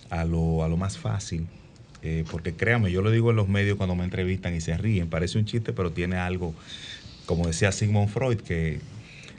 a 0.09 0.25
lo, 0.25 0.63
a 0.63 0.69
lo 0.69 0.77
más 0.77 0.97
fácil. 0.97 1.47
Eh, 2.01 2.23
porque 2.29 2.53
créanme, 2.53 2.91
yo 2.91 3.01
lo 3.01 3.11
digo 3.11 3.29
en 3.31 3.35
los 3.35 3.47
medios 3.47 3.77
cuando 3.77 3.95
me 3.95 4.03
entrevistan 4.03 4.55
y 4.55 4.61
se 4.61 4.77
ríen. 4.77 5.09
Parece 5.09 5.37
un 5.37 5.45
chiste, 5.45 5.73
pero 5.73 5.91
tiene 5.91 6.17
algo, 6.17 6.53
como 7.25 7.47
decía 7.47 7.71
Sigmund 7.71 8.09
Freud, 8.09 8.37
que 8.41 8.79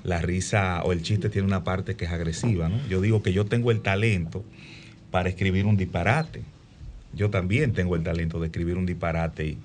la 0.04 0.20
risa 0.20 0.82
o 0.84 0.92
el 0.92 1.02
chiste 1.02 1.28
tiene 1.28 1.46
una 1.46 1.64
parte 1.64 1.96
que 1.96 2.04
es 2.04 2.10
agresiva. 2.10 2.68
¿no? 2.68 2.76
Yo 2.88 3.00
digo 3.00 3.22
que 3.22 3.32
yo 3.32 3.46
tengo 3.46 3.70
el 3.70 3.80
talento 3.80 4.44
para 5.10 5.28
escribir 5.28 5.66
un 5.66 5.76
disparate 5.76 6.42
yo 7.14 7.30
también 7.30 7.72
tengo 7.72 7.96
el 7.96 8.02
talento 8.02 8.40
de 8.40 8.46
escribir 8.46 8.76
un 8.76 8.86
disparate 8.86 9.46
y, 9.46 9.58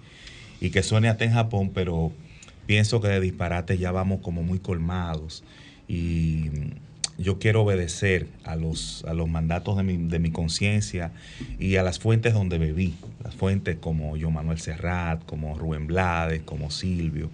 y 0.60 0.70
que 0.70 0.84
suene 0.84 1.10
hasta 1.10 1.26
en 1.26 1.34
Japón, 1.34 1.72
pero 1.74 2.12
pienso 2.66 3.02
que 3.02 3.08
de 3.08 3.20
disparate 3.20 3.78
ya 3.78 3.92
vamos 3.92 4.20
como 4.22 4.44
muy 4.44 4.60
colmados 4.60 5.44
y 5.88 6.50
yo 7.18 7.40
quiero 7.40 7.64
obedecer 7.64 8.28
a 8.44 8.56
los, 8.56 9.04
a 9.08 9.14
los 9.14 9.28
mandatos 9.28 9.76
de 9.78 9.84
mi, 9.84 9.98
de 9.98 10.20
mi 10.20 10.32
conciencia 10.32 11.12
y 11.60 11.76
a 11.78 11.84
las 11.84 12.00
fuentes 12.00 12.34
donde 12.34 12.58
bebí, 12.58 12.94
las 13.24 13.34
fuentes 13.36 13.78
como 13.80 14.18
yo 14.18 14.30
Manuel 14.32 14.60
Serrat, 14.60 15.26
como 15.26 15.56
Rubén 15.58 15.88
Blades, 15.88 16.42
como 16.44 16.70
Silvio. 16.72 17.30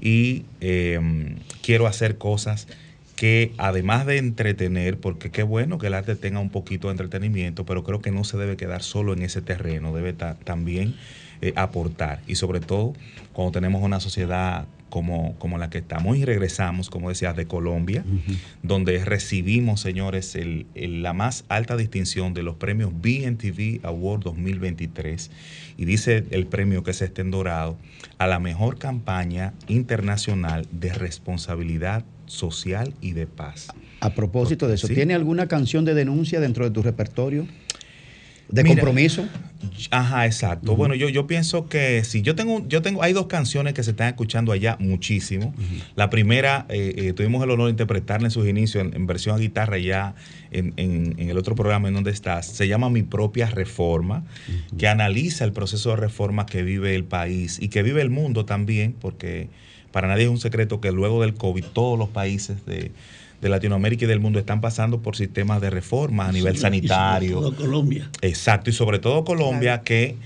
Y 0.00 0.44
eh, 0.60 0.98
quiero 1.62 1.86
hacer 1.86 2.16
cosas 2.18 2.68
que 3.16 3.52
además 3.58 4.06
de 4.06 4.16
entretener, 4.18 4.96
porque 4.98 5.30
qué 5.30 5.42
bueno 5.42 5.78
que 5.78 5.88
el 5.88 5.94
arte 5.94 6.14
tenga 6.14 6.38
un 6.38 6.50
poquito 6.50 6.86
de 6.86 6.92
entretenimiento, 6.92 7.66
pero 7.66 7.82
creo 7.82 8.00
que 8.00 8.12
no 8.12 8.22
se 8.22 8.38
debe 8.38 8.56
quedar 8.56 8.82
solo 8.82 9.12
en 9.12 9.22
ese 9.22 9.42
terreno, 9.42 9.92
debe 9.92 10.12
ta- 10.12 10.36
también 10.44 10.94
eh, 11.42 11.52
aportar. 11.56 12.20
Y 12.28 12.36
sobre 12.36 12.60
todo 12.60 12.94
cuando 13.32 13.50
tenemos 13.52 13.82
una 13.82 13.98
sociedad 13.98 14.66
como, 14.88 15.34
como 15.38 15.58
la 15.58 15.70
que 15.70 15.78
estamos 15.78 16.16
y 16.16 16.24
regresamos, 16.24 16.90
como 16.90 17.08
decías, 17.08 17.36
de 17.36 17.46
Colombia, 17.46 18.04
donde 18.62 19.04
recibimos, 19.04 19.80
señores, 19.80 20.34
el- 20.34 20.66
el- 20.74 21.02
la 21.02 21.12
más 21.12 21.44
alta 21.48 21.76
distinción 21.76 22.34
de 22.34 22.42
los 22.42 22.56
premios 22.56 22.90
BNTV 23.00 23.80
Award 23.84 24.20
2023. 24.22 25.30
Y 25.76 25.84
dice 25.84 26.24
el 26.30 26.46
premio 26.46 26.82
que 26.82 26.92
se 26.92 27.04
está 27.06 27.20
en 27.22 27.30
dorado 27.30 27.76
a 28.18 28.26
la 28.26 28.38
mejor 28.38 28.78
campaña 28.78 29.52
internacional 29.68 30.66
de 30.72 30.92
responsabilidad 30.92 32.04
social 32.26 32.94
y 33.00 33.12
de 33.12 33.26
paz. 33.26 33.68
A 34.00 34.14
propósito 34.14 34.68
de 34.68 34.74
eso, 34.74 34.86
Sí. 34.86 34.94
¿tiene 34.94 35.14
alguna 35.14 35.48
canción 35.48 35.84
de 35.84 35.94
denuncia 35.94 36.40
dentro 36.40 36.64
de 36.64 36.70
tu 36.70 36.82
repertorio? 36.82 37.46
¿De 38.48 38.62
Mira, 38.62 38.76
compromiso? 38.76 39.28
Ajá, 39.90 40.24
exacto. 40.26 40.74
Bueno, 40.76 40.94
yo, 40.94 41.08
yo 41.08 41.26
pienso 41.26 41.68
que 41.68 42.02
sí, 42.04 42.22
yo 42.22 42.34
tengo, 42.34 42.66
yo 42.68 42.80
tengo, 42.80 43.02
hay 43.02 43.12
dos 43.12 43.26
canciones 43.26 43.74
que 43.74 43.82
se 43.82 43.90
están 43.90 44.08
escuchando 44.08 44.52
allá 44.52 44.76
muchísimo. 44.80 45.54
La 45.96 46.08
primera, 46.10 46.64
eh, 46.68 46.94
eh, 46.96 47.12
tuvimos 47.12 47.42
el 47.44 47.50
honor 47.50 47.66
de 47.66 47.72
interpretarla 47.72 48.28
en 48.28 48.30
sus 48.30 48.46
inicios 48.48 48.84
en, 48.86 48.94
en 48.94 49.06
versión 49.06 49.34
a 49.36 49.38
guitarra 49.38 49.76
ya 49.78 50.14
en, 50.50 50.72
en- 50.76 51.14
en 51.18 51.28
el 51.28 51.36
otro 51.36 51.54
programa 51.54 51.88
en 51.88 51.94
donde 51.94 52.10
estás. 52.10 52.46
Se 52.46 52.68
llama 52.68 52.88
Mi 52.88 53.02
propia 53.02 53.46
reforma, 53.50 54.24
que 54.78 54.88
analiza 54.88 55.44
el 55.44 55.52
proceso 55.52 55.90
de 55.90 55.96
reforma 55.96 56.46
que 56.46 56.62
vive 56.62 56.94
el 56.94 57.04
país 57.04 57.58
y 57.60 57.68
que 57.68 57.82
vive 57.82 58.00
el 58.00 58.10
mundo 58.10 58.44
también, 58.46 58.94
porque 58.98 59.48
para 59.92 60.06
nadie 60.08 60.24
es 60.24 60.30
un 60.30 60.38
secreto 60.40 60.80
que 60.80 60.92
luego 60.92 61.20
del 61.22 61.34
COVID 61.34 61.64
todos 61.72 61.98
los 61.98 62.08
países 62.10 62.64
de, 62.64 62.92
de 63.40 63.48
Latinoamérica 63.48 64.04
y 64.04 64.08
del 64.08 64.20
mundo 64.20 64.38
están 64.38 64.60
pasando 64.60 65.00
por 65.00 65.16
sistemas 65.16 65.60
de 65.60 65.70
reforma 65.70 66.26
a 66.28 66.32
nivel 66.32 66.54
Sí, 66.54 66.58
y 66.58 66.60
sobre 66.60 66.76
sanitario. 66.88 67.40
todo 67.40 67.56
Colombia. 67.56 68.10
Exacto, 68.22 68.70
y 68.70 68.72
sobre 68.72 68.98
todo 68.98 69.24
Colombia, 69.24 69.82
que, 69.82 70.16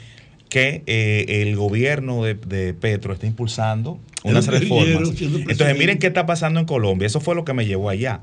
que 0.48 0.82
eh, 0.86 1.42
el 1.42 1.56
gobierno 1.56 2.22
de, 2.24 2.34
de 2.34 2.74
Petro 2.74 3.12
está 3.12 3.26
impulsando 3.26 3.98
unas 4.24 4.46
reformas. 4.46 5.10
Entonces, 5.20 5.76
miren 5.78 5.98
qué 5.98 6.06
está 6.06 6.26
pasando 6.26 6.60
en 6.60 6.66
Colombia. 6.66 7.06
Eso 7.06 7.20
fue 7.20 7.34
lo 7.34 7.44
que 7.44 7.52
me 7.52 7.66
llevó 7.66 7.88
allá. 7.90 8.20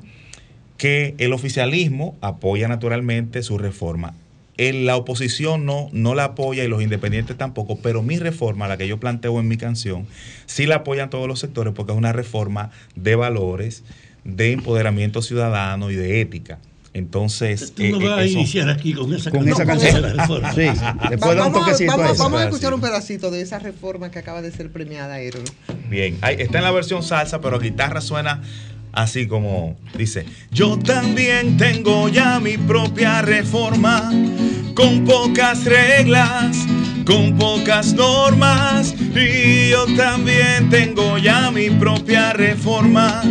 Que 0.78 1.14
el 1.18 1.34
oficialismo 1.34 2.18
apoya 2.22 2.68
naturalmente 2.68 3.44
su 3.44 3.58
reforma. 3.58 4.14
La 4.58 4.98
oposición 4.98 5.66
no, 5.66 5.88
no 5.94 6.16
la 6.16 6.26
apoya 6.26 6.66
y 6.66 6.68
los 6.68 6.82
independientes 6.82 7.38
tampoco, 7.38 7.80
pero 7.82 8.02
mi 8.04 8.18
reforma, 8.20 8.68
la 8.68 8.76
que 8.76 8.88
yo 8.90 9.00
planteo 9.00 9.40
en 9.40 9.48
mi 9.48 9.56
canción, 9.56 10.06
sí 10.48 10.66
la 10.66 10.76
apoyan 10.78 11.10
todos 11.10 11.30
los 11.30 11.40
sectores 11.40 11.74
porque 11.74 11.94
es 11.94 11.98
una 11.98 12.12
reforma 12.12 12.70
de 12.96 13.16
valores, 13.16 13.84
de 14.36 14.52
empoderamiento 14.54 15.22
ciudadano 15.22 15.92
y 15.92 15.96
de 15.96 16.22
ética. 16.22 16.60
Entonces, 16.94 17.74
Tú 17.76 17.84
no 17.84 18.02
eh, 18.02 18.10
vas 18.10 18.20
a 18.20 18.26
iniciar 18.26 18.68
aquí 18.70 18.94
con 18.94 19.14
esa 19.14 19.30
Con 19.30 19.48
esa 19.48 19.64
canción. 19.66 19.94
de 19.96 20.02
la 20.02 20.14
reforma. 20.14 20.52
Sí, 20.54 20.62
después 21.10 21.36
da 21.36 21.46
un 21.46 21.54
vamos, 21.54 21.70
a- 21.82 21.86
vamos- 21.86 22.18
vamos 22.18 22.42
escuchar 22.42 22.74
un 22.74 22.82
pedacito 22.82 23.30
de 23.32 23.42
esa 23.42 23.60
reforma 23.60 24.10
que 24.10 24.20
acaba 24.20 24.42
de 24.42 24.52
ser 24.52 24.72
premiada, 24.72 25.16
Aaron. 25.16 25.44
Bien, 25.90 26.18
ahí 26.22 26.36
está 26.40 26.58
en 26.58 26.64
la 26.64 26.72
versión 26.72 27.04
salsa, 27.04 27.42
pero 27.42 27.60
guitarra 27.60 28.02
suena 28.02 28.42
así 28.92 29.28
como 29.28 29.78
dice, 29.96 30.26
yo 30.52 30.80
también 30.80 31.58
tengo 31.58 32.10
ya 32.10 32.40
mi 32.40 32.58
propia 32.58 33.22
reforma, 33.22 34.12
con 34.74 35.06
pocas 35.06 35.66
reglas, 35.66 36.58
con 37.10 37.36
pocas 37.40 37.94
normas, 37.94 38.94
y 39.16 39.72
yo 39.72 39.88
también 39.98 40.70
tengo 40.70 41.18
ya 41.18 41.50
mi 41.50 41.72
propia 41.72 42.34
reforma, 42.34 43.24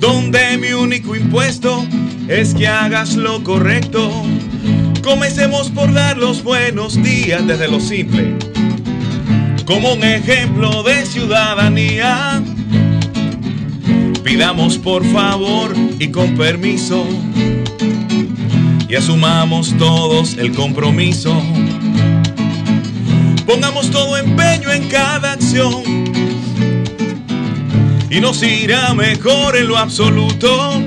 donde 0.00 0.58
mi 0.58 0.72
único 0.72 1.14
impuesto 1.14 1.86
es 2.26 2.52
que 2.52 2.66
hagas 2.66 3.14
lo 3.14 3.44
correcto. 3.44 4.10
Comencemos 5.04 5.70
por 5.70 5.92
dar 5.92 6.16
los 6.16 6.42
buenos 6.42 7.00
días 7.00 7.46
desde 7.46 7.68
lo 7.68 7.78
simple 7.78 8.34
como 9.64 9.92
un 9.92 10.02
ejemplo 10.02 10.82
de 10.82 11.06
ciudadanía. 11.06 12.42
Pidamos 14.24 14.78
por 14.78 15.04
favor 15.04 15.72
y 16.00 16.08
con 16.08 16.34
permiso 16.36 17.06
y 18.88 18.96
asumamos 18.96 19.76
todos 19.78 20.36
el 20.36 20.52
compromiso. 20.52 21.40
Pongamos 23.46 23.90
todo 23.90 24.16
empeño 24.16 24.70
en 24.70 24.88
cada 24.88 25.32
acción 25.32 25.82
y 28.10 28.20
nos 28.20 28.42
irá 28.42 28.94
mejor 28.94 29.56
en 29.56 29.68
lo 29.68 29.78
absoluto. 29.78 30.82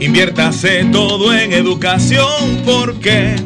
Inviértase 0.00 0.84
todo 0.92 1.32
en 1.32 1.52
educación 1.52 2.62
porque 2.64 3.36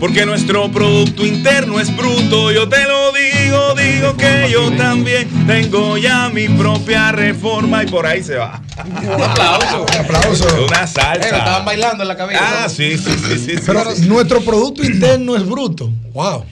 porque 0.00 0.24
nuestro 0.26 0.70
producto 0.70 1.26
interno 1.26 1.80
es 1.80 1.94
bruto. 1.96 2.52
Yo 2.52 2.68
te 2.68 2.84
lo 2.84 3.12
digo, 3.12 3.74
digo 3.74 4.16
que 4.16 4.48
yo 4.50 4.70
también 4.76 5.28
tengo 5.46 5.98
ya 5.98 6.28
mi 6.28 6.48
propia 6.48 7.10
reforma 7.12 7.82
y 7.82 7.86
por 7.88 8.06
ahí 8.06 8.22
se 8.22 8.36
va. 8.36 8.62
Un 8.86 9.22
aplauso. 9.22 9.82
Un 9.82 9.96
aplauso. 10.04 10.64
Una 10.66 10.86
salsa. 10.86 11.28
Eh, 11.28 11.30
lo 11.32 11.38
estaban 11.38 11.64
bailando 11.64 12.02
en 12.04 12.08
la 12.08 12.16
cabina. 12.16 12.40
Ah, 12.42 12.68
sí, 12.68 12.96
sí, 12.96 13.10
sí, 13.10 13.38
sí. 13.38 13.56
sí, 13.56 13.62
Pero 13.66 13.90
sí. 13.94 14.06
nuestro 14.08 14.40
producto 14.42 14.84
interno 14.84 15.36
es 15.36 15.44
bruto. 15.44 15.90
Wow. 16.12 16.44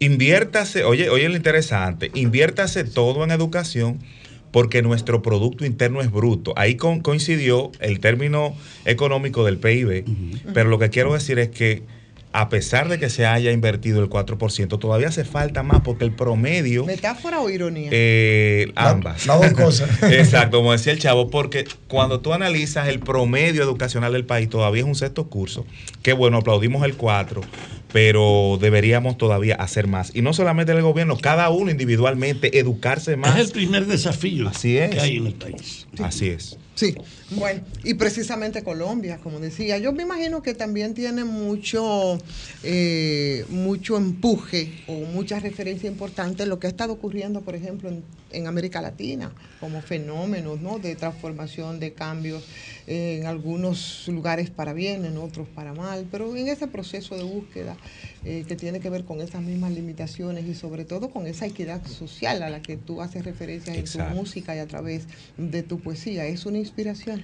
Inviértase, 0.00 0.84
oye, 0.84 1.08
oye 1.08 1.28
lo 1.28 1.36
interesante, 1.36 2.10
inviértase 2.14 2.84
todo 2.84 3.24
en 3.24 3.30
educación 3.30 4.00
porque 4.50 4.82
nuestro 4.82 5.20
Producto 5.22 5.64
Interno 5.64 6.00
es 6.00 6.10
bruto. 6.12 6.52
Ahí 6.56 6.76
con- 6.76 7.00
coincidió 7.00 7.72
el 7.80 7.98
término 8.00 8.54
económico 8.84 9.44
del 9.44 9.58
PIB, 9.58 10.04
pero 10.52 10.68
lo 10.70 10.78
que 10.78 10.90
quiero 10.90 11.12
decir 11.14 11.38
es 11.40 11.48
que 11.48 11.82
a 12.36 12.48
pesar 12.48 12.88
de 12.88 12.98
que 12.98 13.10
se 13.10 13.26
haya 13.26 13.52
invertido 13.52 14.02
el 14.02 14.10
4%, 14.10 14.80
todavía 14.80 15.06
hace 15.06 15.24
falta 15.24 15.62
más 15.62 15.82
porque 15.82 16.04
el 16.04 16.10
promedio... 16.10 16.84
¿Metáfora 16.84 17.38
o 17.38 17.48
ironía? 17.48 17.90
Eh, 17.92 18.72
ambas. 18.74 19.24
las 19.24 19.40
dos 19.40 19.52
cosas. 19.52 20.02
Exacto, 20.02 20.56
como 20.56 20.72
decía 20.72 20.92
el 20.92 20.98
chavo, 20.98 21.30
porque 21.30 21.64
cuando 21.86 22.18
tú 22.18 22.32
analizas 22.32 22.88
el 22.88 22.98
promedio 22.98 23.62
educacional 23.62 24.12
del 24.12 24.24
país, 24.24 24.48
todavía 24.48 24.82
es 24.82 24.88
un 24.88 24.96
sexto 24.96 25.28
curso. 25.28 25.64
Que 26.02 26.12
bueno, 26.12 26.38
aplaudimos 26.38 26.84
el 26.84 26.96
4, 26.96 27.40
pero 27.92 28.58
deberíamos 28.60 29.16
todavía 29.16 29.54
hacer 29.54 29.86
más. 29.86 30.10
Y 30.12 30.20
no 30.20 30.32
solamente 30.32 30.72
el 30.72 30.82
gobierno, 30.82 31.16
cada 31.16 31.50
uno 31.50 31.70
individualmente, 31.70 32.58
educarse 32.58 33.16
más. 33.16 33.38
Es 33.38 33.46
el 33.46 33.52
primer 33.52 33.86
desafío 33.86 34.48
Así 34.48 34.76
es. 34.76 34.90
que 34.90 34.98
hay 34.98 35.18
en 35.18 35.28
el 35.28 35.34
país. 35.34 35.86
Así 36.02 36.30
es. 36.30 36.58
Sí, 36.74 36.96
bueno, 37.30 37.62
y 37.84 37.94
precisamente 37.94 38.64
Colombia, 38.64 39.18
como 39.22 39.38
decía, 39.38 39.78
yo 39.78 39.92
me 39.92 40.02
imagino 40.02 40.42
que 40.42 40.54
también 40.54 40.92
tiene 40.92 41.24
mucho, 41.24 42.18
eh, 42.64 43.44
mucho 43.48 43.96
empuje 43.96 44.82
o 44.88 44.92
mucha 45.04 45.38
referencia 45.38 45.88
importante 45.88 46.46
lo 46.46 46.58
que 46.58 46.66
ha 46.66 46.70
estado 46.70 46.92
ocurriendo, 46.94 47.42
por 47.42 47.54
ejemplo, 47.54 47.88
en, 47.88 48.02
en 48.32 48.48
América 48.48 48.80
Latina, 48.80 49.32
como 49.60 49.82
fenómenos 49.82 50.60
¿no? 50.60 50.80
de 50.80 50.96
transformación, 50.96 51.78
de 51.78 51.92
cambios, 51.92 52.44
eh, 52.86 53.18
en 53.20 53.26
algunos 53.26 54.06
lugares 54.08 54.50
para 54.50 54.72
bien, 54.72 55.04
en 55.04 55.16
otros 55.16 55.48
para 55.48 55.72
mal, 55.72 56.06
pero 56.10 56.34
en 56.36 56.48
ese 56.48 56.66
proceso 56.66 57.16
de 57.16 57.22
búsqueda 57.22 57.76
eh, 58.24 58.44
que 58.46 58.56
tiene 58.56 58.80
que 58.80 58.90
ver 58.90 59.04
con 59.04 59.20
esas 59.20 59.42
mismas 59.42 59.72
limitaciones 59.72 60.46
y 60.46 60.54
sobre 60.54 60.84
todo 60.84 61.10
con 61.10 61.26
esa 61.26 61.46
equidad 61.46 61.84
social 61.86 62.42
a 62.42 62.50
la 62.50 62.60
que 62.60 62.76
tú 62.76 63.02
haces 63.02 63.24
referencia 63.24 63.72
en 63.72 63.80
Exacto. 63.80 64.12
tu 64.12 64.16
música 64.20 64.54
y 64.56 64.58
a 64.58 64.66
través 64.66 65.06
de 65.36 65.62
tu 65.62 65.80
poesía. 65.80 66.26
Es 66.26 66.46
una 66.46 66.58
inspiración. 66.58 67.22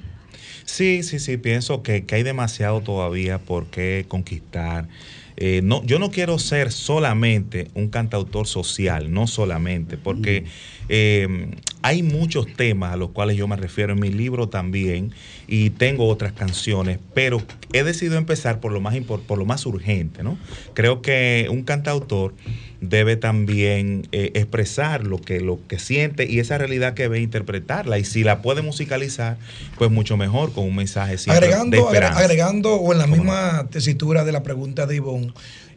Sí, 0.64 1.02
sí, 1.02 1.18
sí, 1.18 1.36
pienso 1.36 1.82
que, 1.82 2.04
que 2.04 2.14
hay 2.14 2.22
demasiado 2.22 2.80
todavía 2.80 3.38
por 3.38 3.66
qué 3.66 4.04
conquistar. 4.08 4.88
Eh, 5.36 5.62
no, 5.64 5.82
yo 5.84 5.98
no 5.98 6.10
quiero 6.10 6.38
ser 6.38 6.70
solamente 6.70 7.68
un 7.74 7.88
cantautor 7.88 8.46
social, 8.46 9.10
no 9.10 9.26
solamente, 9.26 9.96
porque 9.96 10.44
eh, 10.92 11.48
hay 11.82 12.02
muchos 12.02 12.46
temas 12.54 12.92
a 12.92 12.96
los 12.96 13.10
cuales 13.10 13.36
yo 13.36 13.46
me 13.46 13.56
refiero 13.56 13.92
en 13.92 14.00
mi 14.00 14.10
libro 14.10 14.48
también 14.48 15.12
y 15.46 15.70
tengo 15.70 16.08
otras 16.08 16.32
canciones, 16.32 16.98
pero 17.14 17.40
he 17.72 17.84
decidido 17.84 18.18
empezar 18.18 18.58
por 18.58 18.72
lo 18.72 18.80
más 18.80 18.96
por 19.00 19.38
lo 19.38 19.46
más 19.46 19.64
urgente, 19.66 20.24
¿no? 20.24 20.36
Creo 20.74 21.00
que 21.00 21.46
un 21.48 21.62
cantautor 21.62 22.34
debe 22.80 23.16
también 23.16 24.08
eh, 24.10 24.32
expresar 24.34 25.06
lo 25.06 25.20
que, 25.20 25.40
lo 25.40 25.60
que 25.68 25.78
siente 25.78 26.28
y 26.28 26.40
esa 26.40 26.58
realidad 26.58 26.94
que 26.94 27.08
ve 27.08 27.18
e 27.18 27.22
interpretarla. 27.22 27.98
Y 27.98 28.04
si 28.04 28.24
la 28.24 28.42
puede 28.42 28.62
musicalizar, 28.62 29.38
pues 29.78 29.90
mucho 29.90 30.16
mejor, 30.16 30.52
con 30.52 30.64
un 30.64 30.74
mensaje 30.74 31.18
siempre 31.18 31.46
Agregando, 31.46 31.76
esperanza. 31.76 32.18
agregando 32.18 32.74
o 32.74 32.92
en 32.92 32.98
la 32.98 33.06
misma 33.06 33.68
tesitura 33.70 34.24
de 34.24 34.32
la 34.32 34.42
pregunta 34.42 34.86
de 34.86 34.96
Ivonne, 34.96 35.32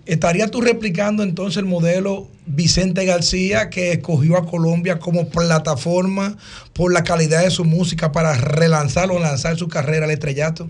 ¿estarías 0.05 0.51
tú 0.51 0.61
replicando 0.61 1.23
entonces 1.23 1.57
el 1.57 1.65
modelo 1.65 2.27
Vicente 2.45 3.05
García 3.05 3.69
que 3.69 3.93
escogió 3.93 4.37
a 4.37 4.45
Colombia 4.45 4.99
como 4.99 5.29
plataforma 5.29 6.37
por 6.73 6.91
la 6.91 7.03
calidad 7.03 7.43
de 7.43 7.51
su 7.51 7.65
música 7.65 8.11
para 8.11 8.35
relanzar 8.35 9.11
o 9.11 9.19
lanzar 9.19 9.57
su 9.57 9.67
carrera 9.67 10.05
al 10.05 10.11
estrellato? 10.11 10.69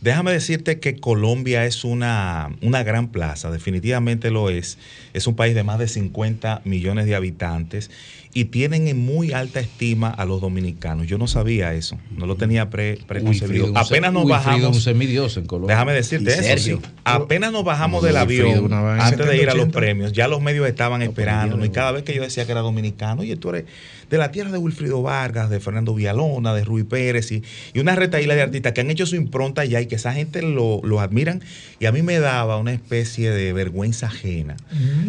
Déjame 0.00 0.32
decirte 0.32 0.80
que 0.80 0.96
Colombia 0.96 1.66
es 1.66 1.84
una, 1.84 2.56
una 2.62 2.82
gran 2.82 3.08
plaza, 3.08 3.50
definitivamente 3.50 4.30
lo 4.30 4.48
es. 4.48 4.78
Es 5.12 5.26
un 5.26 5.36
país 5.36 5.54
de 5.54 5.62
más 5.62 5.78
de 5.78 5.88
50 5.88 6.62
millones 6.64 7.04
de 7.04 7.14
habitantes 7.14 7.90
y 8.32 8.46
tienen 8.46 8.88
en 8.88 8.98
muy 8.98 9.32
alta 9.32 9.60
estima 9.60 10.08
a 10.10 10.24
los 10.24 10.40
dominicanos. 10.40 11.06
Yo 11.06 11.18
no 11.18 11.26
sabía 11.26 11.74
eso, 11.74 11.98
no 12.16 12.26
lo 12.26 12.36
tenía 12.36 12.70
pre, 12.70 12.98
preconcebido. 13.06 13.72
Apenas 13.76 14.12
nos 14.12 14.28
bajamos. 14.28 14.86
en 14.86 15.46
Colombia. 15.46 15.74
Déjame 15.74 15.92
decirte 15.92 16.30
eso. 16.30 16.42
Sergio. 16.42 16.80
sí. 16.82 16.90
Apenas 17.04 17.52
nos 17.52 17.64
bajamos 17.64 18.02
del 18.02 18.16
avión 18.16 18.72
antes 18.72 19.26
de 19.26 19.36
ir 19.36 19.50
a 19.50 19.54
los 19.54 19.66
70. 19.66 19.78
premios, 19.78 20.12
ya 20.12 20.28
los 20.28 20.40
medios 20.40 20.66
estaban 20.68 21.02
esperándonos 21.02 21.66
y 21.66 21.70
cada 21.70 21.92
vez 21.92 22.04
que 22.04 22.14
yo 22.14 22.22
decía 22.22 22.46
que 22.46 22.52
era 22.52 22.60
dominicano, 22.60 23.22
oye, 23.22 23.36
tú 23.36 23.50
eres 23.50 23.64
de 24.10 24.18
la 24.18 24.32
tierra 24.32 24.50
de 24.50 24.58
Wilfrido 24.58 25.02
Vargas, 25.02 25.50
de 25.50 25.60
Fernando 25.60 25.94
Villalona, 25.94 26.52
de 26.52 26.64
Rui 26.64 26.82
Pérez 26.82 27.30
y, 27.30 27.42
y 27.72 27.78
una 27.78 27.94
retaíla 27.94 28.34
de 28.34 28.42
artistas 28.42 28.72
que 28.72 28.80
han 28.80 28.90
hecho 28.90 29.06
su 29.06 29.16
impronta 29.16 29.64
ya 29.64 29.80
y 29.80 29.86
que 29.86 29.94
esa 29.94 30.12
gente 30.12 30.42
lo, 30.42 30.80
lo 30.82 31.00
admiran 31.00 31.42
y 31.78 31.86
a 31.86 31.92
mí 31.92 32.02
me 32.02 32.18
daba 32.18 32.56
una 32.58 32.72
especie 32.72 33.30
de 33.30 33.52
vergüenza 33.52 34.06
ajena. 34.06 34.56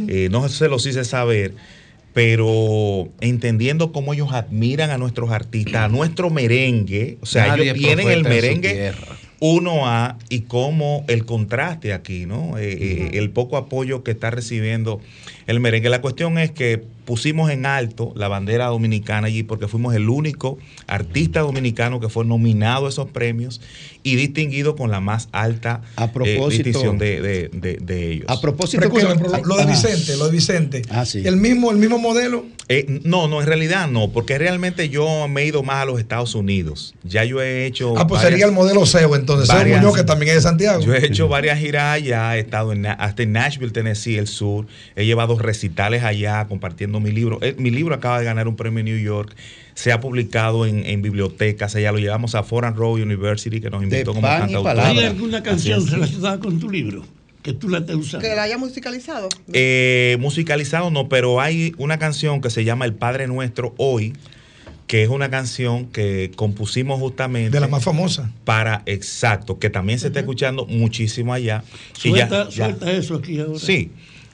Eh, 0.08 0.30
no 0.32 0.48
se 0.50 0.68
los 0.68 0.86
hice 0.86 1.04
saber, 1.04 1.54
pero 2.14 3.10
entendiendo 3.22 3.92
cómo 3.92 4.14
ellos 4.14 4.34
admiran 4.34 4.90
a 4.90 4.98
nuestros 4.98 5.32
artistas, 5.32 5.76
a 5.76 5.88
nuestro 5.88 6.30
merengue, 6.30 7.18
o 7.22 7.26
sea, 7.26 7.48
Nadie 7.48 7.64
ellos 7.64 7.78
tienen 7.78 8.10
el 8.10 8.24
merengue 8.24 8.74
tierra. 8.74 9.18
1A 9.40 10.18
y 10.30 10.42
cómo 10.42 11.04
el 11.08 11.26
contraste 11.26 11.94
aquí, 11.94 12.26
¿no? 12.28 12.58
Eh, 12.58 12.72
eh, 12.74 13.10
el 13.14 13.32
poco 13.32 13.58
apoyo 13.58 14.04
que 14.04 14.12
está 14.12 14.30
recibiendo 14.30 15.02
el 15.48 15.60
merengue. 15.60 15.90
La 15.90 16.02
cuestión 16.02 16.38
es 16.38 16.52
que 16.52 16.84
pusimos 17.12 17.52
en 17.52 17.66
alto 17.66 18.14
la 18.16 18.30
bandera 18.30 18.68
dominicana 18.68 19.28
allí 19.28 19.44
porque 19.44 19.68
fuimos 19.68 19.94
el 19.96 20.08
único 20.08 20.58
artista 20.88 21.42
dominicano 21.42 22.00
que 22.00 22.08
fue 22.08 22.24
nominado 22.24 22.86
a 22.86 22.90
esos 22.90 23.10
premios 23.10 23.60
y 24.02 24.16
distinguido 24.16 24.78
con 24.78 24.90
la 24.92 25.02
más 25.02 25.28
alta 25.34 25.82
A 25.98 26.06
eh, 26.06 26.08
propósito- 26.08 26.64
distinción 26.64 26.98
de, 26.98 27.20
de- 27.20 27.50
de- 27.52 27.78
de 27.82 28.12
ellos. 28.14 28.26
A 28.30 28.40
propósito 28.40 28.90
que- 28.90 29.04
lo 29.04 29.58
de 29.58 29.64
Ah. 29.64 29.66
Vicente, 29.66 30.16
lo 30.16 30.26
de 30.28 30.32
Vicente. 30.32 30.82
Ah, 30.90 31.06
sí. 31.06 31.22
El 31.26 31.36
mismo, 31.36 31.70
el 31.72 31.78
mismo 31.80 31.98
modelo. 32.00 32.46
Eh, 32.70 33.02
no, 33.04 33.28
no, 33.28 33.42
en 33.42 33.48
realidad 33.48 33.90
no, 33.90 34.10
porque 34.12 34.38
realmente 34.38 34.88
yo 34.88 35.28
me 35.28 35.42
he 35.42 35.48
ido 35.48 35.64
más 35.64 35.82
a 35.82 35.86
los 35.86 36.00
Estados 36.00 36.34
Unidos. 36.34 36.96
Ya 37.04 37.26
yo 37.26 37.42
he 37.42 37.66
hecho. 37.66 37.94
Ah, 37.98 38.08
pues 38.08 38.22
varias- 38.22 38.32
sería 38.32 38.46
el 38.46 38.54
modelo 38.54 38.86
SEO 38.86 39.18
entonces. 39.18 39.48
SEO 39.48 39.58
varias- 39.58 39.82
Muñoz, 39.82 39.98
que 39.98 40.04
también 40.06 40.30
es 40.30 40.36
de 40.36 40.42
Santiago. 40.44 40.80
Yo 40.82 40.96
he 40.96 41.06
hecho 41.06 41.28
varias 41.28 41.60
giras 41.60 41.96
allá, 41.96 42.38
he 42.38 42.40
estado 42.40 42.72
en, 42.72 42.86
hasta 42.86 43.24
en 43.24 43.34
Nashville, 43.34 43.74
Tennessee, 43.74 44.16
el 44.18 44.28
sur. 44.28 44.66
He 44.96 45.06
llevado 45.06 45.38
recitales 45.38 46.04
allá 46.04 46.48
compartiendo 46.48 47.01
mi 47.02 47.12
libro. 47.12 47.40
Eh, 47.42 47.56
mi 47.58 47.70
libro 47.72 47.94
acaba 47.96 48.20
de 48.20 48.26
ganar 48.26 48.48
un 48.48 48.56
premio 48.56 48.80
en 48.80 48.86
New 48.86 48.98
York. 49.00 49.36
Se 49.74 49.92
ha 49.92 50.00
publicado 50.00 50.66
en, 50.66 50.86
en 50.86 51.02
bibliotecas. 51.02 51.76
Allá 51.76 51.92
lo 51.92 51.98
llevamos 52.00 52.36
a 52.36 52.44
Foreign 52.44 52.76
Road 52.76 53.02
University, 53.02 53.60
que 53.62 53.70
nos 53.70 53.84
invitó 53.84 54.14
como 54.14 54.28
cantautor. 54.28 54.80
¿Hay 54.80 55.00
alguna 55.00 55.42
canción 55.44 55.86
relacionada 55.88 56.40
con 56.40 56.60
tu 56.60 56.70
libro 56.70 57.04
que 57.42 57.54
tú 57.54 57.70
la 57.70 57.80
estés 57.80 57.96
usando? 57.96 58.28
Que 58.28 58.36
la 58.36 58.44
haya 58.44 58.58
musicalizado. 58.58 59.30
Eh, 59.54 60.18
musicalizado 60.20 60.92
no, 60.92 61.10
pero 61.10 61.42
hay 61.42 61.74
una 61.78 61.98
canción 62.00 62.42
que 62.42 62.50
se 62.50 62.64
llama 62.64 62.86
El 62.86 62.94
Padre 62.94 63.28
Nuestro 63.28 63.74
Hoy, 63.78 64.14
que 64.88 65.04
es 65.04 65.10
una 65.10 65.30
canción 65.32 65.86
que 65.86 66.32
compusimos 66.36 67.00
justamente. 67.00 67.50
De 67.52 67.60
la 67.62 67.68
más 67.70 67.82
famosa. 67.84 68.30
Para, 68.44 68.84
exacto, 68.86 69.58
que 69.58 69.70
también 69.70 70.00
se 70.00 70.08
está 70.08 70.20
escuchando 70.20 70.66
muchísimo 70.66 71.34
allá. 71.34 71.64
Y 72.04 72.10
ya- 72.14 72.28
Suelta, 72.28 72.50
ya- 72.50 72.52
suelta 72.66 72.92
eso 72.92 73.16
aquí 73.16 73.40
ahora. 73.40 73.58
Sí. 73.58 73.90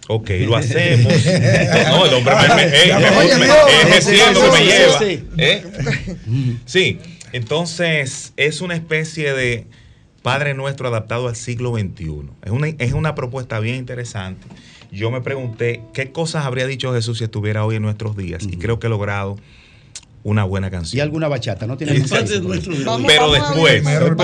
Ok, 0.07 0.29
lo 0.41 0.55
hacemos. 0.55 1.13
No, 1.89 2.05
el 2.05 2.13
hombre 2.13 2.35
me, 2.55 2.63
eh, 2.63 2.91
ejerciendo 3.83 4.41
que 4.41 4.51
me 4.51 4.65
lleva. 4.65 4.99
sí. 4.99 5.23
¿eh? 5.37 5.63
Sí, 6.65 6.99
entonces 7.33 8.33
es 8.37 8.61
una 8.61 8.75
especie 8.75 9.33
de 9.33 9.67
Padre 10.21 10.53
Nuestro 10.53 10.87
adaptado 10.87 11.27
al 11.27 11.35
siglo 11.35 11.73
XXI. 11.73 12.29
Es 12.43 12.51
una, 12.51 12.67
es 12.67 12.93
una 12.93 13.15
propuesta 13.15 13.59
bien 13.59 13.75
interesante. 13.75 14.47
Yo 14.91 15.11
me 15.11 15.21
pregunté 15.21 15.81
qué 15.93 16.11
cosas 16.11 16.45
habría 16.45 16.65
dicho 16.67 16.93
Jesús 16.93 17.17
si 17.17 17.25
estuviera 17.25 17.65
hoy 17.65 17.75
en 17.75 17.81
nuestros 17.81 18.15
días 18.15 18.43
y 18.49 18.57
creo 18.57 18.79
que 18.79 18.87
he 18.87 18.89
logrado 18.89 19.37
una 20.27 20.43
buena 20.43 20.69
canción. 20.69 20.97
Y 20.97 21.01
alguna 21.01 21.29
bachata, 21.29 21.65
¿no 21.67 21.77
tiene 21.77 21.93
El. 21.95 22.03
Vamos- 22.83 23.07
Pero 23.07 23.31
vamos 23.31 23.33
después, 23.33 23.81
pero- 23.85 24.15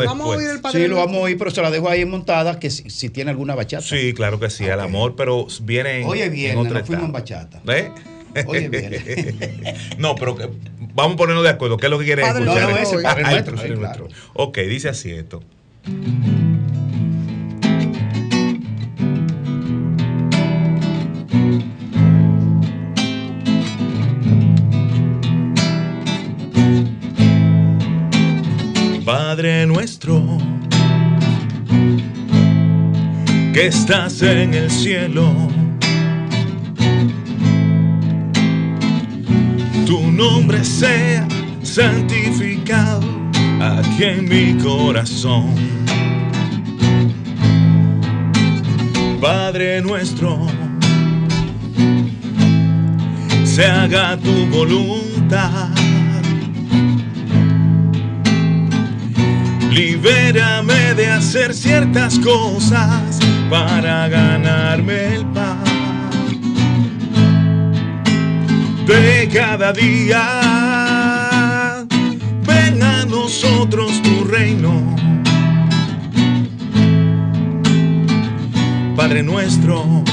después. 0.00 0.40
el 0.42 0.60
Sí, 0.72 0.86
lo 0.86 0.96
vamos 0.96 1.16
a 1.16 1.20
oír, 1.20 1.38
pero 1.38 1.50
se 1.50 1.62
la 1.62 1.70
dejo 1.70 1.88
ahí 1.88 2.04
montada, 2.04 2.60
que 2.60 2.68
si, 2.68 2.90
si 2.90 3.08
tiene 3.08 3.30
alguna 3.30 3.54
bachata. 3.54 3.82
Sí, 3.82 4.12
claro 4.12 4.38
que 4.38 4.50
sí, 4.50 4.64
el 4.64 4.78
amor, 4.78 5.14
pero 5.16 5.46
viene 5.62 6.02
en, 6.02 6.08
Oye, 6.08 6.24
en 6.24 6.32
bien, 6.32 6.58
otra 6.58 6.80
nos 6.80 6.86
fuimos 6.86 7.06
en 7.06 7.12
bachata. 7.12 7.62
¿Eh? 7.68 7.90
Oye, 8.46 8.68
bien. 8.68 8.92
no, 9.98 10.14
pero 10.14 10.36
que- 10.36 10.50
vamos 10.94 11.14
a 11.14 11.16
ponernos 11.16 11.42
de 11.42 11.50
acuerdo. 11.50 11.78
¿Qué 11.78 11.86
es 11.86 11.90
lo 11.90 11.98
que 11.98 12.04
quieres 12.04 12.26
Padre 12.26 12.44
escuchar? 12.44 12.70
ese, 12.82 12.98
Padre 12.98 13.22
Ay, 13.24 13.32
nuestro, 13.34 13.54
Padre 13.56 13.68
sí, 13.74 13.80
nuestro. 13.80 14.08
Ok, 14.34 14.58
dice 14.58 14.90
así 14.90 15.10
esto. 15.10 15.42
Padre 29.34 29.66
nuestro, 29.66 30.22
que 33.52 33.66
estás 33.66 34.22
en 34.22 34.54
el 34.54 34.70
cielo, 34.70 35.28
tu 39.86 40.08
nombre 40.12 40.62
sea 40.62 41.26
santificado 41.64 43.02
aquí 43.60 44.04
en 44.04 44.28
mi 44.28 44.62
corazón. 44.62 45.52
Padre 49.20 49.82
nuestro, 49.82 50.46
se 53.42 53.66
haga 53.66 54.16
tu 54.16 54.46
voluntad. 54.46 55.70
Libérame 59.74 60.94
de 60.94 61.08
hacer 61.08 61.52
ciertas 61.52 62.16
cosas 62.20 63.18
para 63.50 64.08
ganarme 64.08 65.16
el 65.16 65.26
pan 65.26 65.64
de 68.86 69.28
cada 69.34 69.72
día. 69.72 70.22
Ven 72.46 72.80
a 72.84 73.04
nosotros 73.04 74.00
tu 74.00 74.22
reino. 74.22 74.94
Padre 78.94 79.24
nuestro, 79.24 80.04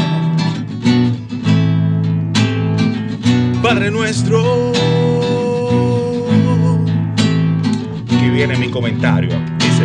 Padre 3.62 3.92
nuestro. 3.92 4.91
Viene 8.48 8.58
mi 8.58 8.72
comentario. 8.72 9.30
Dice, 9.60 9.84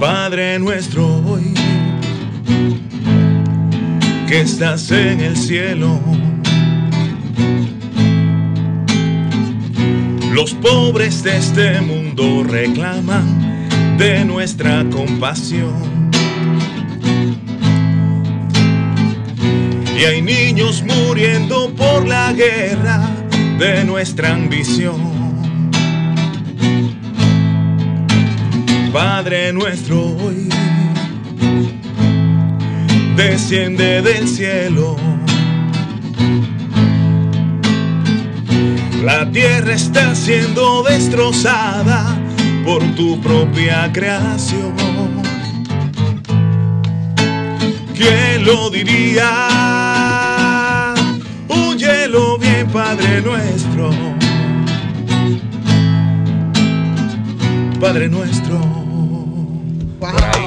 Padre 0.00 0.58
nuestro 0.58 1.06
hoy, 1.24 1.54
que 4.26 4.40
estás 4.40 4.90
en 4.90 5.20
el 5.20 5.36
cielo. 5.36 6.00
Los 10.32 10.54
pobres 10.54 11.22
de 11.22 11.36
este 11.36 11.80
mundo 11.82 12.42
reclaman 12.42 13.68
de 13.96 14.24
nuestra 14.24 14.84
compasión. 14.90 16.10
Y 19.96 20.02
hay 20.02 20.20
niños 20.20 20.82
muriendo 20.82 21.72
por 21.76 22.08
la 22.08 22.32
guerra 22.32 23.08
de 23.60 23.84
nuestra 23.84 24.32
ambición. 24.32 25.13
Padre 28.94 29.52
nuestro 29.52 30.02
hoy, 30.06 30.48
desciende 33.16 34.00
del 34.02 34.28
cielo. 34.28 34.94
La 39.02 39.28
tierra 39.32 39.72
está 39.72 40.14
siendo 40.14 40.84
destrozada 40.84 42.16
por 42.64 42.84
tu 42.94 43.20
propia 43.20 43.90
creación. 43.92 44.76
¿Quién 47.96 48.44
lo 48.44 48.70
diría? 48.70 49.26
Huyelo 51.48 52.38
bien, 52.38 52.68
Padre 52.68 53.22
nuestro. 53.22 53.90
Padre 57.80 58.08
nuestro. 58.08 58.83
Por 60.12 60.24
ahí. 60.24 60.44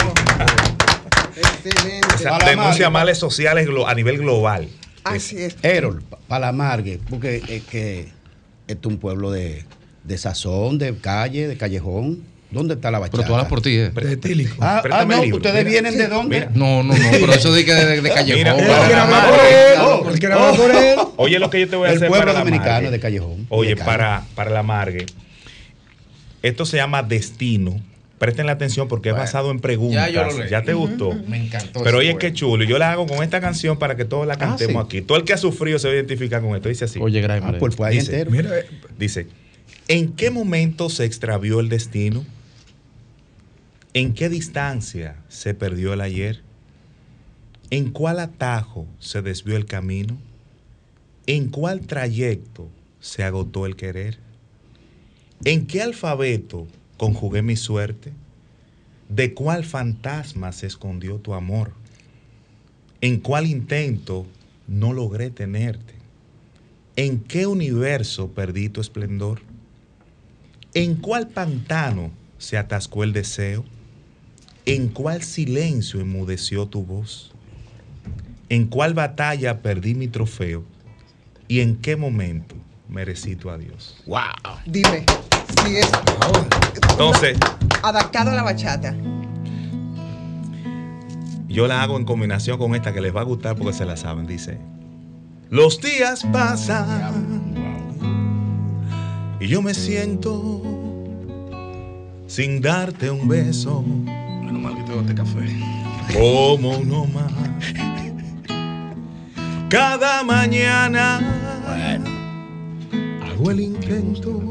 Excelente. 1.36 2.08
O 2.16 2.18
sea, 2.18 2.32
Para 2.32 2.46
la 2.46 2.50
denuncia 2.52 2.90
males 2.90 3.18
sociales 3.18 3.68
a 3.88 3.94
nivel 3.96 4.18
global. 4.20 4.68
Así 5.04 5.38
es. 5.38 5.56
Errol, 5.62 6.04
Palamargue, 6.28 7.00
porque 7.10 7.42
es 7.48 7.64
que 7.64 8.10
esto 8.68 8.90
es 8.90 8.94
un 8.94 9.00
pueblo 9.00 9.32
de, 9.32 9.66
de 10.04 10.18
sazón, 10.18 10.78
de 10.78 10.96
calle, 10.98 11.48
de 11.48 11.58
callejón. 11.58 12.24
¿Dónde 12.50 12.76
está 12.76 12.92
la 12.92 13.00
bachata? 13.00 13.18
Pero 13.18 13.28
tú 13.28 13.34
hablas 13.34 13.50
por 13.50 13.62
ti, 13.62 13.78
¿eh? 13.78 13.92
Ah, 14.62 14.82
ah, 14.90 15.06
no. 15.06 15.20
¿ustedes 15.36 15.54
Mira. 15.66 15.70
vienen 15.70 15.98
de 15.98 16.08
dónde? 16.08 16.36
Mira. 16.40 16.52
No, 16.54 16.82
no, 16.82 16.94
no, 16.94 17.10
pero 17.12 17.34
eso 17.34 17.52
de 17.52 17.66
que 17.66 17.74
de, 17.74 18.02
de 18.02 18.10
callejón. 18.10 18.56
Mira, 18.56 19.04
hablar 19.04 19.30
por 19.30 19.40
él. 19.40 19.80
Oh, 19.82 20.56
por 20.56 20.72
él. 20.76 20.98
Oye, 21.18 21.40
lo 21.40 21.50
que 21.50 21.60
yo 21.60 21.68
te 21.70 21.76
voy 21.76 21.88
a 21.88 21.92
El 21.92 21.98
hacer 21.98 22.08
pueblo 22.08 22.26
para 22.28 22.34
la 22.34 22.40
dominicano 22.40 22.72
Margue. 22.74 22.92
de 22.92 23.00
Callejón. 23.02 23.46
Oye, 23.50 23.76
para, 23.76 24.24
para 24.34 24.50
la 24.50 24.64
Margue. 24.64 25.06
Esto 26.42 26.66
se 26.66 26.78
llama 26.78 27.04
Destino. 27.04 27.82
Presten 28.20 28.48
la 28.48 28.54
atención 28.54 28.88
porque 28.88 29.12
Bueno, 29.12 29.24
es 29.24 29.28
basado 29.32 29.52
en 29.52 29.60
preguntas. 29.60 30.12
ya 30.12 30.26
yo 30.26 30.32
lo 30.32 30.40
leí. 30.40 30.50
¿Ya 30.50 30.64
te 30.64 30.74
gustó? 30.74 31.14
Me 31.28 31.38
encantó. 31.46 31.84
Pero 31.84 32.00
oye, 32.00 32.18
qué 32.18 32.34
chulo. 32.34 32.64
Yo 32.64 32.80
la 32.80 32.92
hago 32.92 33.06
con 33.06 33.24
esta 33.24 33.40
canción 33.40 33.78
para 33.78 33.96
que 33.96 34.06
todos 34.06 34.26
la 34.26 34.38
cantemos 34.38 34.84
sí. 34.84 34.98
aquí. 34.98 35.02
Todo 35.06 35.18
el 35.20 35.24
que 35.24 35.34
ha 35.34 35.38
sufrido 35.38 35.78
se 35.78 35.88
va 35.88 35.92
a 35.94 35.96
identificar 35.98 36.42
con 36.42 36.56
esto. 36.56 36.68
Dice 36.70 36.86
así. 36.86 37.00
Oye, 37.02 37.22
Gray, 37.22 37.42
Ah, 37.44 37.54
pues 37.60 37.76
Dice, 37.92 38.12
entero. 38.20 38.32
Mira, 38.32 38.58
eh, 38.60 38.66
Dice, 38.98 39.28
¿en 39.88 40.14
qué 40.14 40.32
momento 40.32 40.90
se 40.90 41.06
extravió 41.06 41.60
el 41.60 41.70
destino? 41.70 42.26
¿En 43.94 44.14
qué 44.14 44.30
distancia 44.30 45.16
se 45.30 45.54
perdió 45.54 45.94
el 45.94 46.02
ayer? 46.02 46.42
¿En 47.70 47.92
cuál 47.92 48.20
atajo 48.20 48.88
se 49.00 49.22
desvió 49.22 49.58
el 49.58 49.66
camino? 49.66 50.18
¿En 51.28 51.50
cuál 51.50 51.82
trayecto 51.82 52.70
se 53.00 53.24
agotó 53.24 53.66
el 53.66 53.76
querer? 53.76 54.18
¿En 55.46 55.68
qué 55.68 55.82
alfabeto 55.82 56.68
conjugué 56.98 57.42
mi 57.42 57.56
suerte? 57.56 58.12
¿De 59.10 59.34
cuál 59.34 59.64
fantasma 59.64 60.52
se 60.52 60.68
escondió 60.68 61.18
tu 61.18 61.34
amor? 61.34 61.72
¿En 63.00 63.20
cuál 63.20 63.46
intento 63.46 64.26
no 64.68 64.92
logré 64.92 65.30
tenerte? 65.30 65.94
¿En 66.96 67.20
qué 67.20 67.48
universo 67.48 68.32
perdí 68.32 68.70
tu 68.70 68.82
esplendor? 68.82 69.42
¿En 70.74 70.96
cuál 70.96 71.30
pantano 71.30 72.12
se 72.38 72.58
atascó 72.58 73.04
el 73.04 73.14
deseo? 73.14 73.64
¿En 74.66 74.90
cuál 74.90 75.24
silencio 75.24 76.02
enmudeció 76.02 76.68
tu 76.68 76.84
voz? 76.84 77.32
¿En 78.50 78.68
cuál 78.68 78.94
batalla 78.94 79.62
perdí 79.62 79.96
mi 79.96 80.08
trofeo? 80.08 80.66
¿Y 81.48 81.62
en 81.62 81.78
qué 81.78 81.96
momento 81.96 82.56
merecí 82.90 83.36
tu 83.36 83.50
adiós? 83.50 83.96
¡Wow! 84.06 84.58
Dime. 84.66 85.06
Si 85.66 85.78
es 85.78 85.90
Entonces, 86.92 87.38
adaptado 87.84 88.32
a 88.32 88.36
la 88.36 88.44
bachata. 88.44 88.94
yo 91.48 91.68
la 91.68 91.82
hago 91.82 91.98
en 91.98 92.06
combinación 92.06 92.58
con 92.58 92.76
esta 92.76 92.94
que 92.94 93.02
les 93.02 93.16
va 93.16 93.22
a 93.22 93.24
gustar 93.24 93.56
porque 93.56 93.74
se 93.74 93.86
la 93.86 93.98
saben. 93.98 94.28
Dice, 94.28 94.60
los 95.50 95.80
días 95.82 96.24
pasan 96.32 97.56
y 99.40 99.48
yo 99.48 99.62
me 99.62 99.74
siento 99.74 100.62
sin 102.28 102.62
darte 102.62 103.10
un 103.10 103.28
beso. 103.28 103.82
Menos 103.82 104.62
mal 104.62 104.76
que 104.76 104.84
tengo 104.84 105.02
este 105.02 105.16
café. 105.16 105.40
como 106.14 106.78
uno 106.78 107.06
más. 107.06 107.32
Cada 109.70 110.24
mañana 110.24 111.20
hago 113.26 113.52
el 113.52 113.60
intento 113.60 114.42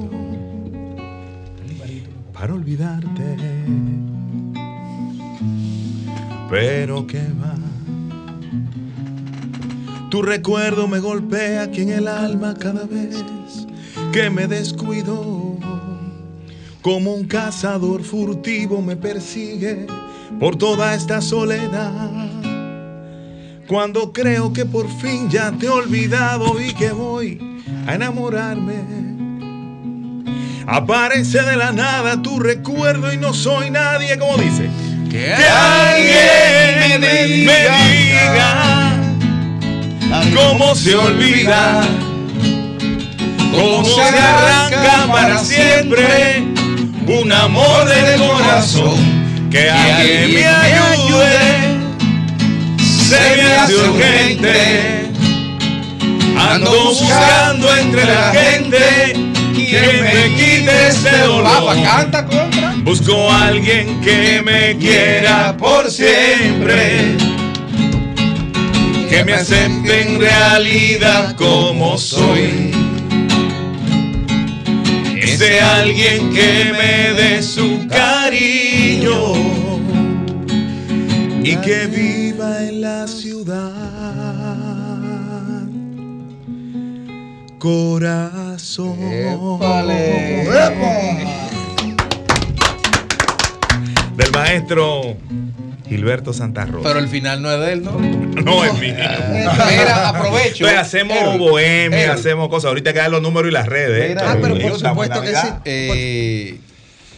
para 2.39 2.53
olvidarte. 2.53 3.37
Pero 6.51 7.07
que 7.07 7.19
va. 7.19 7.55
Tu 10.11 10.23
recuerdo 10.23 10.87
me 10.87 11.01
golpea 11.01 11.63
aquí 11.63 11.83
en 11.83 11.91
el 11.91 12.09
alma 12.09 12.55
cada 12.55 12.85
vez 12.85 13.25
que 14.13 14.31
me 14.31 14.47
descuido. 14.47 15.57
Como 16.83 17.15
un 17.15 17.25
cazador 17.25 18.05
furtivo 18.05 18.81
me 18.81 18.97
persigue 18.97 19.87
por 20.39 20.57
toda 20.57 20.95
esta 20.95 21.21
soledad. 21.21 22.31
Cuando 23.67 24.13
creo 24.13 24.53
que 24.53 24.65
por 24.65 24.89
fin 25.01 25.29
ya 25.29 25.51
te 25.51 25.67
he 25.67 25.71
olvidado 25.71 26.61
y 26.61 26.73
que 26.75 26.93
voy 26.93 27.41
a 27.87 27.97
enamorarme. 27.97 29.06
Aparece 30.69 31.43
de 31.43 31.57
la 31.57 31.71
nada 31.71 32.21
tu 32.21 32.41
recuerdo 32.41 33.13
y 33.13 33.17
no 33.17 33.33
soy 33.33 33.71
nadie, 33.71 34.19
como 34.19 34.37
dice. 34.37 34.69
Que 35.09 35.33
alguien 35.33 37.01
me 37.01 37.25
diga, 37.29 38.93
cómo 40.35 40.75
se 40.75 40.97
olvida, 40.97 41.83
cómo 43.53 43.85
se 43.85 44.03
arranca 44.03 45.07
para 45.13 45.39
siempre 45.39 46.45
un 47.07 47.33
amor 47.33 47.89
del 47.89 48.19
corazón. 48.19 49.49
Que 49.51 49.71
alguien 49.71 50.35
me 50.35 50.47
ayude, 50.49 51.79
se 53.09 53.37
me 53.37 53.55
hace 53.55 53.77
urgente. 53.77 55.13
Ando 56.37 56.91
buscando 56.91 57.77
entre 57.77 58.05
la 58.05 58.33
gente 58.33 59.26
que 59.71 60.03
me 60.03 60.35
quite 60.37 60.89
ese 60.89 61.19
dolor. 61.27 61.75
canta 61.83 62.25
contra. 62.27 62.75
Busco 62.85 63.31
a 63.31 63.49
alguien 63.49 64.01
que 64.01 64.43
me 64.43 64.77
quiera 64.77 65.57
por 65.57 65.91
siempre. 65.91 67.17
Que 69.09 69.25
me 69.25 69.35
acepte 69.35 70.03
en 70.03 70.21
realidad 70.21 71.35
como 71.37 71.99
soy. 71.99 72.73
Ese 75.17 75.61
alguien 75.61 76.31
que 76.31 76.73
me 76.73 77.13
dé 77.21 77.43
su 77.43 77.87
cariño 77.89 79.35
y 81.43 81.57
que 81.57 81.87
viva 81.87 82.63
en 82.63 82.81
la 82.81 83.07
ciudad. 83.07 84.26
Corazón. 87.67 88.97
Del 94.17 94.31
maestro 94.33 95.17
Gilberto 95.89 96.33
Santa 96.33 96.65
Rosa. 96.65 96.87
Pero 96.89 97.01
el 97.01 97.09
final 97.09 97.43
no 97.43 97.51
es 97.51 97.59
de 97.59 97.73
él, 97.73 97.83
¿no? 97.83 97.99
No 97.99 98.65
es 98.65 98.73
mío. 98.75 98.95
Mira, 98.95 100.09
aprovecho. 100.11 100.65
Entonces 100.65 100.79
hacemos 100.79 101.17
Errol, 101.17 101.39
bohemia, 101.41 102.13
hacemos 102.13 102.49
cosas. 102.51 102.69
Ahorita 102.69 102.93
quedan 102.93 103.11
los 103.11 103.21
números 103.21 103.51
y 103.51 103.53
las 103.53 103.67
redes. 103.67 104.11
Mira, 104.11 104.31
Ah, 104.31 104.37
pero 104.41 104.55
eh, 104.57 104.61
por 104.71 104.79
supuesto 104.79 105.21
que 105.23 105.35
sí. 105.35 105.49
Eh, 105.65 106.59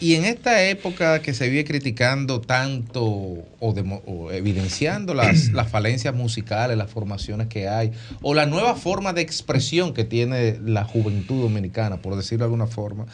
y 0.00 0.14
en 0.14 0.24
esta 0.24 0.62
época 0.64 1.20
que 1.22 1.34
se 1.34 1.48
vive 1.48 1.64
criticando 1.64 2.40
tanto 2.40 3.02
o, 3.04 3.74
demo- 3.74 4.02
o 4.06 4.30
evidenciando 4.32 5.14
las, 5.14 5.48
las 5.52 5.68
falencias 5.70 6.14
musicales, 6.14 6.76
las 6.76 6.90
formaciones 6.90 7.48
que 7.48 7.68
hay, 7.68 7.92
o 8.22 8.34
la 8.34 8.46
nueva 8.46 8.74
forma 8.76 9.12
de 9.12 9.22
expresión 9.22 9.94
que 9.94 10.04
tiene 10.04 10.58
la 10.64 10.84
juventud 10.84 11.42
dominicana, 11.42 11.98
por 11.98 12.16
decirlo 12.16 12.44
de 12.44 12.46
alguna 12.46 12.66
forma, 12.66 13.06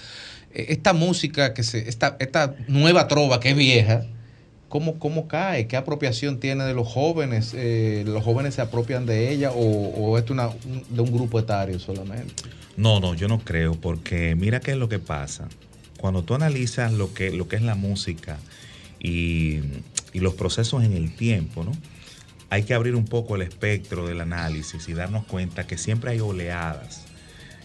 eh, 0.52 0.66
esta 0.68 0.92
música, 0.92 1.54
que 1.54 1.62
se, 1.62 1.88
esta, 1.88 2.16
esta 2.20 2.54
nueva 2.68 3.08
trova 3.08 3.40
que 3.40 3.50
es 3.50 3.56
vieja, 3.56 4.04
¿cómo, 4.68 4.98
cómo 4.98 5.26
cae? 5.28 5.66
¿Qué 5.66 5.76
apropiación 5.76 6.40
tiene 6.40 6.64
de 6.64 6.74
los 6.74 6.88
jóvenes? 6.88 7.52
Eh, 7.56 8.04
¿Los 8.06 8.22
jóvenes 8.24 8.54
se 8.54 8.60
apropian 8.62 9.06
de 9.06 9.30
ella 9.30 9.50
o, 9.52 9.58
o 9.60 10.18
es 10.18 10.28
una, 10.30 10.48
un- 10.48 10.84
de 10.90 11.00
un 11.00 11.12
grupo 11.12 11.38
etario 11.38 11.78
solamente? 11.78 12.34
No, 12.76 12.98
no, 13.00 13.14
yo 13.14 13.28
no 13.28 13.38
creo, 13.38 13.74
porque 13.74 14.34
mira 14.34 14.58
qué 14.60 14.72
es 14.72 14.76
lo 14.76 14.88
que 14.88 14.98
pasa. 14.98 15.48
Cuando 16.04 16.22
tú 16.22 16.34
analizas 16.34 16.92
lo 16.92 17.14
que, 17.14 17.30
lo 17.30 17.48
que 17.48 17.56
es 17.56 17.62
la 17.62 17.76
música 17.76 18.36
y, 19.00 19.60
y 20.12 20.18
los 20.20 20.34
procesos 20.34 20.84
en 20.84 20.92
el 20.92 21.16
tiempo, 21.16 21.64
¿no? 21.64 21.72
Hay 22.50 22.64
que 22.64 22.74
abrir 22.74 22.94
un 22.94 23.06
poco 23.06 23.36
el 23.36 23.40
espectro 23.40 24.06
del 24.06 24.20
análisis 24.20 24.86
y 24.90 24.92
darnos 24.92 25.24
cuenta 25.24 25.66
que 25.66 25.78
siempre 25.78 26.10
hay 26.10 26.20
oleadas 26.20 27.06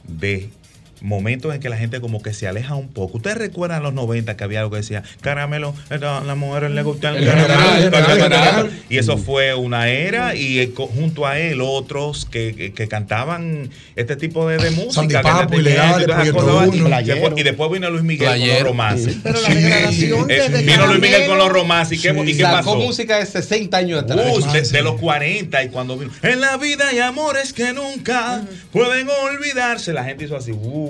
de 0.08 0.52
momentos 1.02 1.54
en 1.54 1.62
que 1.62 1.70
la 1.70 1.78
gente 1.78 2.02
como 2.02 2.22
que 2.22 2.34
se 2.34 2.48
aleja 2.48 2.76
un 2.76 2.90
poco. 2.90 3.18
Ustedes 3.18 3.38
recuerdan 3.38 3.84
los 3.84 3.94
90 3.94 4.36
que 4.38 4.44
había 4.44 4.60
algo 4.60 4.72
que 4.72 4.78
decía, 4.78 5.04
caramelo, 5.22 5.74
a 5.90 5.98
las 5.98 6.38
mujeres 6.38 6.72
les 6.72 6.84
gusta 6.84 7.10
el 7.10 7.18
El 7.24 7.26
caramelo, 7.30 7.54
general, 7.56 7.84
el 7.84 7.92
caramelo". 7.92 8.24
general. 8.24 8.72
Y 8.90 8.98
eso 8.98 9.18
fue 9.18 9.54
una 9.56 9.88
era 9.90 10.36
y 10.36 10.60
eh, 10.60 10.74
junto 10.76 11.26
a 11.26 11.40
él 11.40 11.62
otros 11.62 12.26
que, 12.26 12.74
que- 12.76 12.88
cantaban 12.88 13.70
este 13.96 14.16
tipo 14.16 14.48
de, 14.48 14.58
de 14.58 14.72
música. 14.72 15.22
Papo, 15.22 15.60
y 15.60 15.68
esas 15.68 16.04
Proyecto 16.04 16.34
cosas. 16.44 16.76
Y 16.76 17.40
y 17.40 17.44
después 17.44 17.72
vino 17.72 17.90
Luis 17.90 18.04
Miguel 18.04 18.30
con 18.30 18.48
los 18.48 18.62
romances. 18.64 19.18
Pero 19.24 19.42
la 19.42 19.48
generación 19.48 20.32
Eh, 20.32 20.36
desde 20.50 20.62
vino 20.64 20.88
Luis 20.88 21.00
Miguel 21.00 21.28
con 21.28 21.38
los 21.38 21.50
romances. 21.50 21.98
¿Y 21.98 22.02
qué, 22.02 22.10
y 22.26 22.36
qué 22.38 22.44
Sacó 22.44 22.56
pasó? 22.58 22.76
música 22.78 23.20
de 23.20 23.26
60 23.26 23.78
años 23.78 24.04
atrás. 24.04 24.20
Uh, 24.32 24.52
de, 24.52 24.62
de 24.62 24.82
los 24.82 25.00
40 25.00 25.64
y 25.64 25.70
cuando 25.70 25.98
vino. 25.98 26.12
En 26.24 26.42
la 26.42 26.58
vida 26.58 26.88
hay 26.90 27.00
amores 27.00 27.54
que 27.54 27.74
nunca 27.74 28.42
pueden 28.72 29.08
olvidarse. 29.10 29.94
La 29.94 30.04
gente 30.04 30.26
hizo 30.26 30.36
así. 30.36 30.52
Uh, 30.52 30.89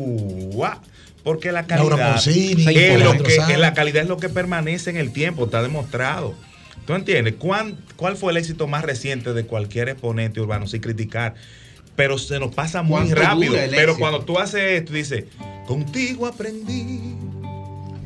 Porque 1.24 1.52
la 1.52 1.66
calidad 1.68 2.16
es 2.18 3.00
lo 3.04 3.24
que, 3.24 3.32
Sanz. 3.36 3.58
la 3.58 3.74
calidad 3.74 4.04
es 4.04 4.10
lo 4.10 4.18
que 4.18 4.30
permanece 4.30 4.90
en 4.90 4.98
el 4.98 5.12
tiempo, 5.12 5.46
está 5.46 5.62
demostrado. 5.62 6.34
¿Tú 6.86 6.94
entiendes? 6.96 7.36
¿Cuán- 7.38 7.78
¿Cuál 7.98 8.16
fue 8.16 8.32
el 8.32 8.38
éxito 8.38 8.68
más 8.68 8.84
reciente 8.84 9.34
de 9.34 9.46
cualquier 9.46 9.90
exponente 9.90 10.40
urbano 10.42 10.66
sin 10.66 10.82
criticar? 10.82 11.36
Pero 11.96 12.18
se 12.18 12.40
nos 12.40 12.56
pasa 12.56 12.82
muy 12.82 12.94
¿Cuánto 13.12 13.16
rápido. 13.16 13.54
Pero 13.54 13.68
éxito? 13.92 13.98
cuando 14.00 14.22
tú 14.22 14.40
haces 14.40 14.62
esto, 14.82 14.94
dices, 14.94 15.26
contigo 15.68 16.26
aprendí. 16.26 17.14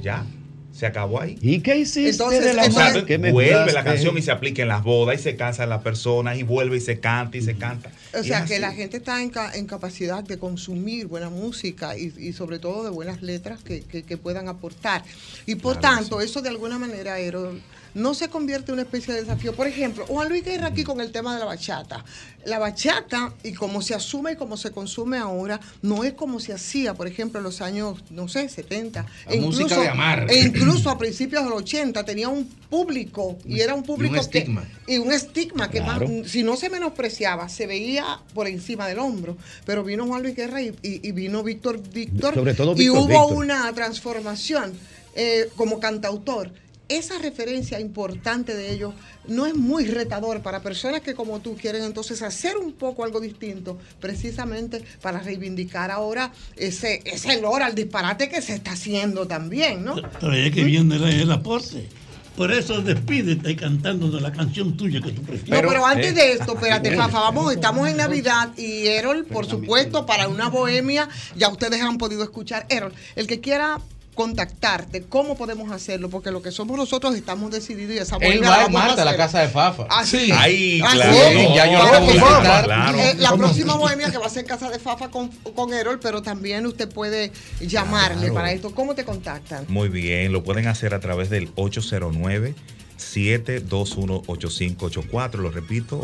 Ya, 0.02 0.26
se 0.74 0.88
acabó 0.88 1.22
ahí. 1.22 1.38
¿Y 1.41 1.60
qué 1.62 1.78
hiciste 1.78 2.10
Entonces, 2.10 3.04
que 3.06 3.18
me 3.18 3.32
vuelve 3.32 3.72
la 3.74 3.84
canción 3.84 4.18
y 4.18 4.22
se 4.22 4.32
aplica 4.32 4.64
en 4.64 4.68
las 4.68 4.84
bodas 4.84 5.20
y 5.20 5.24
se 5.24 5.36
cansan 5.36 5.70
las 5.70 5.82
personas 5.84 6.38
y 6.38 6.44
vuelve 6.44 6.78
y 6.78 6.82
se 6.82 7.00
canta 7.00 7.38
y 7.38 7.41
se 7.41 7.56
canta. 7.56 7.91
O 8.20 8.24
sea, 8.24 8.44
que 8.45 8.54
así. 8.56 8.62
la 8.62 8.72
gente 8.72 8.98
está 8.98 9.22
en, 9.22 9.30
ca- 9.30 9.52
en 9.54 9.66
capacidad 9.68 10.24
de 10.24 10.38
consumir 10.40 11.08
buena 11.08 11.30
música 11.30 11.98
y, 11.98 12.14
y 12.18 12.34
sobre 12.34 12.58
todo 12.60 12.84
de 12.84 12.90
buenas 12.90 13.22
letras 13.22 13.64
que, 13.64 13.82
que- 13.82 14.04
que 14.04 14.18
puedan 14.18 14.48
aportar. 14.48 15.04
Y 15.45 15.56
por 15.56 15.80
Claro 15.80 15.98
tanto, 15.98 16.22
eso 16.22 16.41
de 16.41 16.50
alguna 16.50 16.80
manera, 16.80 17.20
Ero, 17.20 17.54
no 17.94 18.14
se 18.14 18.30
convierte 18.30 18.72
en 18.72 18.74
una 18.74 18.82
especie 18.84 19.14
de 19.14 19.22
desafío. 19.22 19.53
Por 19.56 19.68
ejemplo, 19.68 20.06
Juan 20.07 20.30
Luis 20.30 20.44
Guerra 20.44 20.68
aquí 20.68 20.84
con 20.84 20.99
el 21.02 21.11
tema 21.11 21.34
de 21.34 21.40
la 21.40 21.45
bachata. 21.45 22.03
La 22.45 22.60
bachata, 22.60 23.34
y 23.44 23.53
como 23.53 23.82
se 23.82 23.94
asume 23.95 24.34
y 24.34 24.36
como 24.36 24.57
se 24.57 24.72
consume 24.72 25.18
ahora, 25.18 25.60
no 25.82 26.03
es 26.03 26.14
como 26.14 26.40
se 26.40 26.52
hacía, 26.53 26.94
por 26.94 27.07
ejemplo, 27.07 27.40
en 27.40 27.44
los 27.45 27.61
años, 27.61 28.03
no 28.10 28.28
sé, 28.28 28.49
70. 28.49 29.06
La 29.30 29.36
música 29.38 29.80
de 29.80 29.88
amarre. 29.88 30.26
E 30.34 30.41
incluso 30.41 30.90
a 30.90 30.98
principios 30.98 31.44
del 31.44 31.53
80 31.53 32.03
tenía 32.03 32.28
un 32.28 32.45
público 32.70 33.38
y 33.45 33.60
era 33.61 33.74
un 33.76 33.84
público 33.84 34.15
que- 34.15 34.20
estigma. 34.40 34.65
y 34.88 34.98
un 34.98 35.11
estigma 35.14 35.70
que 35.70 35.80
más- 35.82 36.02
si 36.26 36.44
no 36.44 36.57
se 36.57 36.70
menospreciaba, 36.70 37.48
se 37.48 37.68
veía 37.68 38.20
por 38.34 38.48
encima 38.48 38.88
del 38.88 38.99
hombro. 38.99 39.38
Pero 39.65 39.84
vino 39.84 40.06
Juan 40.06 40.22
Luis 40.24 40.36
Guerra 40.36 40.61
y, 40.61 40.70
y- 40.82 41.07
y 41.07 41.11
vino 41.14 41.44
Víctor 41.44 41.80
Víctor. 41.94 42.34
Sobre 42.34 42.53
todo 42.56 42.74
y 42.74 42.80
Víctor 42.80 42.98
hubo 42.98 43.07
Víctor. 43.07 43.34
una 43.38 43.72
transformación 43.74 44.74
eh, 45.15 45.48
como 45.56 45.80
cantautor. 45.80 46.52
Esa 46.89 47.18
referencia 47.18 47.80
importante 47.80 48.53
de 48.55 48.73
ellos 48.73 48.93
no 49.27 49.45
es 49.45 49.55
muy 49.55 49.85
retador 49.85 50.41
para 50.41 50.61
personas 50.61 51.01
que 51.01 51.14
como 51.14 51.39
tú 51.39 51.55
quieren 51.55 51.84
entonces 51.84 52.22
hacer 52.22 52.57
un 52.57 52.73
poco 52.73 53.05
algo 53.05 53.22
distinto, 53.22 53.80
precisamente 53.99 54.84
para 55.01 55.19
reivindicar 55.19 55.91
ahora 55.91 56.31
ese, 56.57 57.01
ese 57.05 57.39
lore 57.41 57.64
al 57.64 57.73
disparate 57.73 58.30
que 58.30 58.41
se 58.41 58.55
está 58.55 58.72
haciendo 58.72 59.26
también, 59.27 59.84
¿no? 59.84 59.95
Es 59.97 60.51
que 60.51 60.64
viene 60.64 60.95
el, 60.97 61.03
el 61.03 61.31
aporte. 61.31 61.88
Por 62.35 62.51
eso 62.51 62.81
despídete 62.81 63.55
cantándonos 63.55 64.19
la 64.19 64.31
canción 64.31 64.76
tuya 64.76 64.99
que 64.99 65.11
tú 65.11 65.22
prefieres. 65.22 65.64
No, 65.64 65.69
pero 65.69 65.85
antes 65.85 66.11
Eh, 66.11 66.14
de 66.14 66.31
esto, 66.34 66.55
espérate, 66.55 66.95
Fafa, 66.95 67.19
vamos, 67.19 67.53
estamos 67.53 67.88
en 67.88 67.97
Navidad 67.97 68.57
y 68.57 68.88
Errol, 68.88 69.26
por 69.26 69.45
supuesto, 69.45 70.05
para 70.07 70.27
una 70.27 70.49
bohemia, 70.49 71.07
ya 71.35 71.49
ustedes 71.49 71.80
han 71.81 71.99
podido 71.99 72.23
escuchar. 72.23 72.65
Errol, 72.69 72.91
el 73.15 73.27
que 73.27 73.39
quiera 73.39 73.80
contactarte, 74.15 75.03
¿cómo 75.03 75.35
podemos 75.35 75.72
hacerlo? 75.72 76.10
Porque 76.10 76.31
lo 76.31 76.41
que 76.41 76.52
somos 76.52 76.77
nosotros 76.77 77.15
estamos 77.15 77.52
decididos 77.52 77.95
y 77.95 77.99
esa 77.99 78.18
Él 78.18 78.44
va 78.44 78.49
la 78.49 78.57
vamos 78.68 78.98
a 78.99 79.06
la 79.06 79.15
casa 79.18 79.40
de 79.40 79.48
Fafa. 79.49 79.85
Ah, 79.90 80.06
sí. 80.06 80.30
Ahí, 80.31 80.81
Ah, 80.84 80.91
claro. 80.94 81.14
ya 81.56 81.72
yo 81.72 81.80
sí. 81.99 82.06
visitar. 82.14 82.65
Claro. 82.65 82.98
Eh, 82.99 83.15
la 83.18 83.30
¿Cómo? 83.31 83.44
próxima 83.44 83.76
bohemia 83.76 84.11
que 84.11 84.18
va 84.18 84.27
a 84.27 84.30
ser 84.30 84.45
casa 84.45 84.69
de 84.69 84.80
Fafa 84.80 85.10
con, 85.10 85.30
con 85.30 85.73
Errol, 85.73 85.99
pero 85.99 86.22
también 86.22 86.65
usted 86.65 86.90
puede 86.90 87.31
llamarle 87.60 88.19
Claro. 88.22 88.34
para 88.35 88.52
esto. 88.52 88.73
¿Cómo 88.76 88.95
te 88.95 89.03
contactan? 89.06 89.65
Muy 89.69 89.90
bien, 89.90 90.31
lo 90.31 90.44
pueden 90.44 90.68
hacer 90.68 90.94
a 90.94 90.99
través 90.99 91.30
del 91.30 91.49
809 91.56 92.56
721-8584, 92.98 95.34
lo 95.40 95.49
repito, 95.52 95.99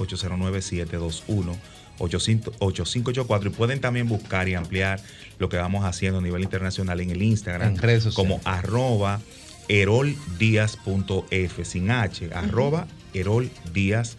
809-721-8584 1.99 3.45
y 3.47 3.49
pueden 3.49 3.79
también 3.81 4.07
buscar 4.07 4.47
y 4.49 4.55
ampliar 4.55 4.99
lo 5.37 5.49
que 5.49 5.57
vamos 5.57 5.85
haciendo 5.85 6.19
a 6.19 6.21
nivel 6.21 6.41
internacional 6.43 6.99
en 7.01 7.11
el 7.11 7.21
Instagram 7.21 7.69
En 7.69 7.77
redes 7.77 8.03
sociales. 8.03 8.15
como 8.15 8.41
arroba 8.49 9.19
eroldías.f 9.67 11.65
sin 11.65 11.91
H, 11.91 12.29
arroba 12.33 12.87
eroldías.f. 13.13 14.17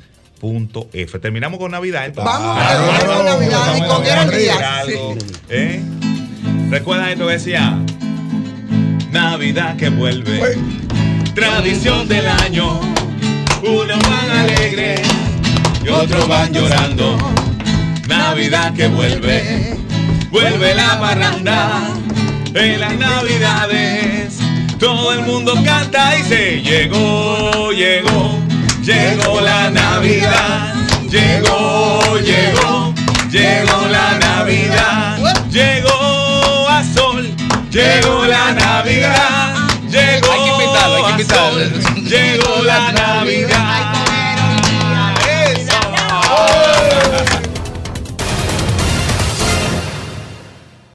Terminamos 1.20 1.58
con 1.58 1.70
Navidad. 1.72 2.06
entonces. 2.06 2.32
Vamos 2.32 2.58
a 2.58 2.68
terminar 2.68 3.06
con 3.06 3.24
Navidad 3.26 3.76
y 3.76 3.80
con 3.86 4.06
Erol 4.06 4.30
Díaz. 4.30 4.86
¿eh? 5.48 5.82
¿Recuerdan 6.70 7.08
esto 7.10 7.26
que 7.26 7.32
decía? 7.32 7.78
Navidad 9.12 9.76
que 9.76 9.88
vuelve. 9.90 10.56
Tradición 11.34 12.06
del 12.08 12.26
año. 12.28 12.80
Unos 13.62 13.98
van 14.08 14.30
alegres 14.30 15.00
y 15.84 15.88
otros 15.88 16.26
van 16.28 16.52
llorando. 16.52 17.18
Navidad 18.10 18.74
que 18.74 18.88
vuelve. 18.88 19.76
Vuelve 20.32 20.74
la 20.74 20.98
parranda 20.98 21.80
en 22.54 22.80
las 22.80 22.96
navidades. 22.96 24.36
Todo 24.80 25.12
el 25.12 25.20
mundo 25.22 25.54
canta 25.64 26.18
y 26.18 26.22
se 26.24 26.60
llegó, 26.60 27.70
llegó, 27.70 28.38
llegó 28.82 29.40
la 29.40 29.70
Navidad. 29.70 30.74
Llegó, 31.08 32.18
llegó, 32.18 32.92
llegó 33.30 33.86
la 33.88 34.18
Navidad. 34.18 35.18
Llegó 35.48 36.68
a 36.68 36.82
sol, 36.92 37.30
llegó 37.70 38.26
la 38.26 38.52
Navidad. 38.52 39.54
Llegó 39.88 40.32
Hay 40.32 40.40
que 40.40 40.50
invitarlo, 40.50 40.96
hay 40.96 41.02
que 41.02 41.08
a 41.08 41.12
invitarlo. 41.12 41.80
sol, 41.80 42.04
llegó 42.04 42.62
la 42.64 42.92
Navidad. 42.92 43.89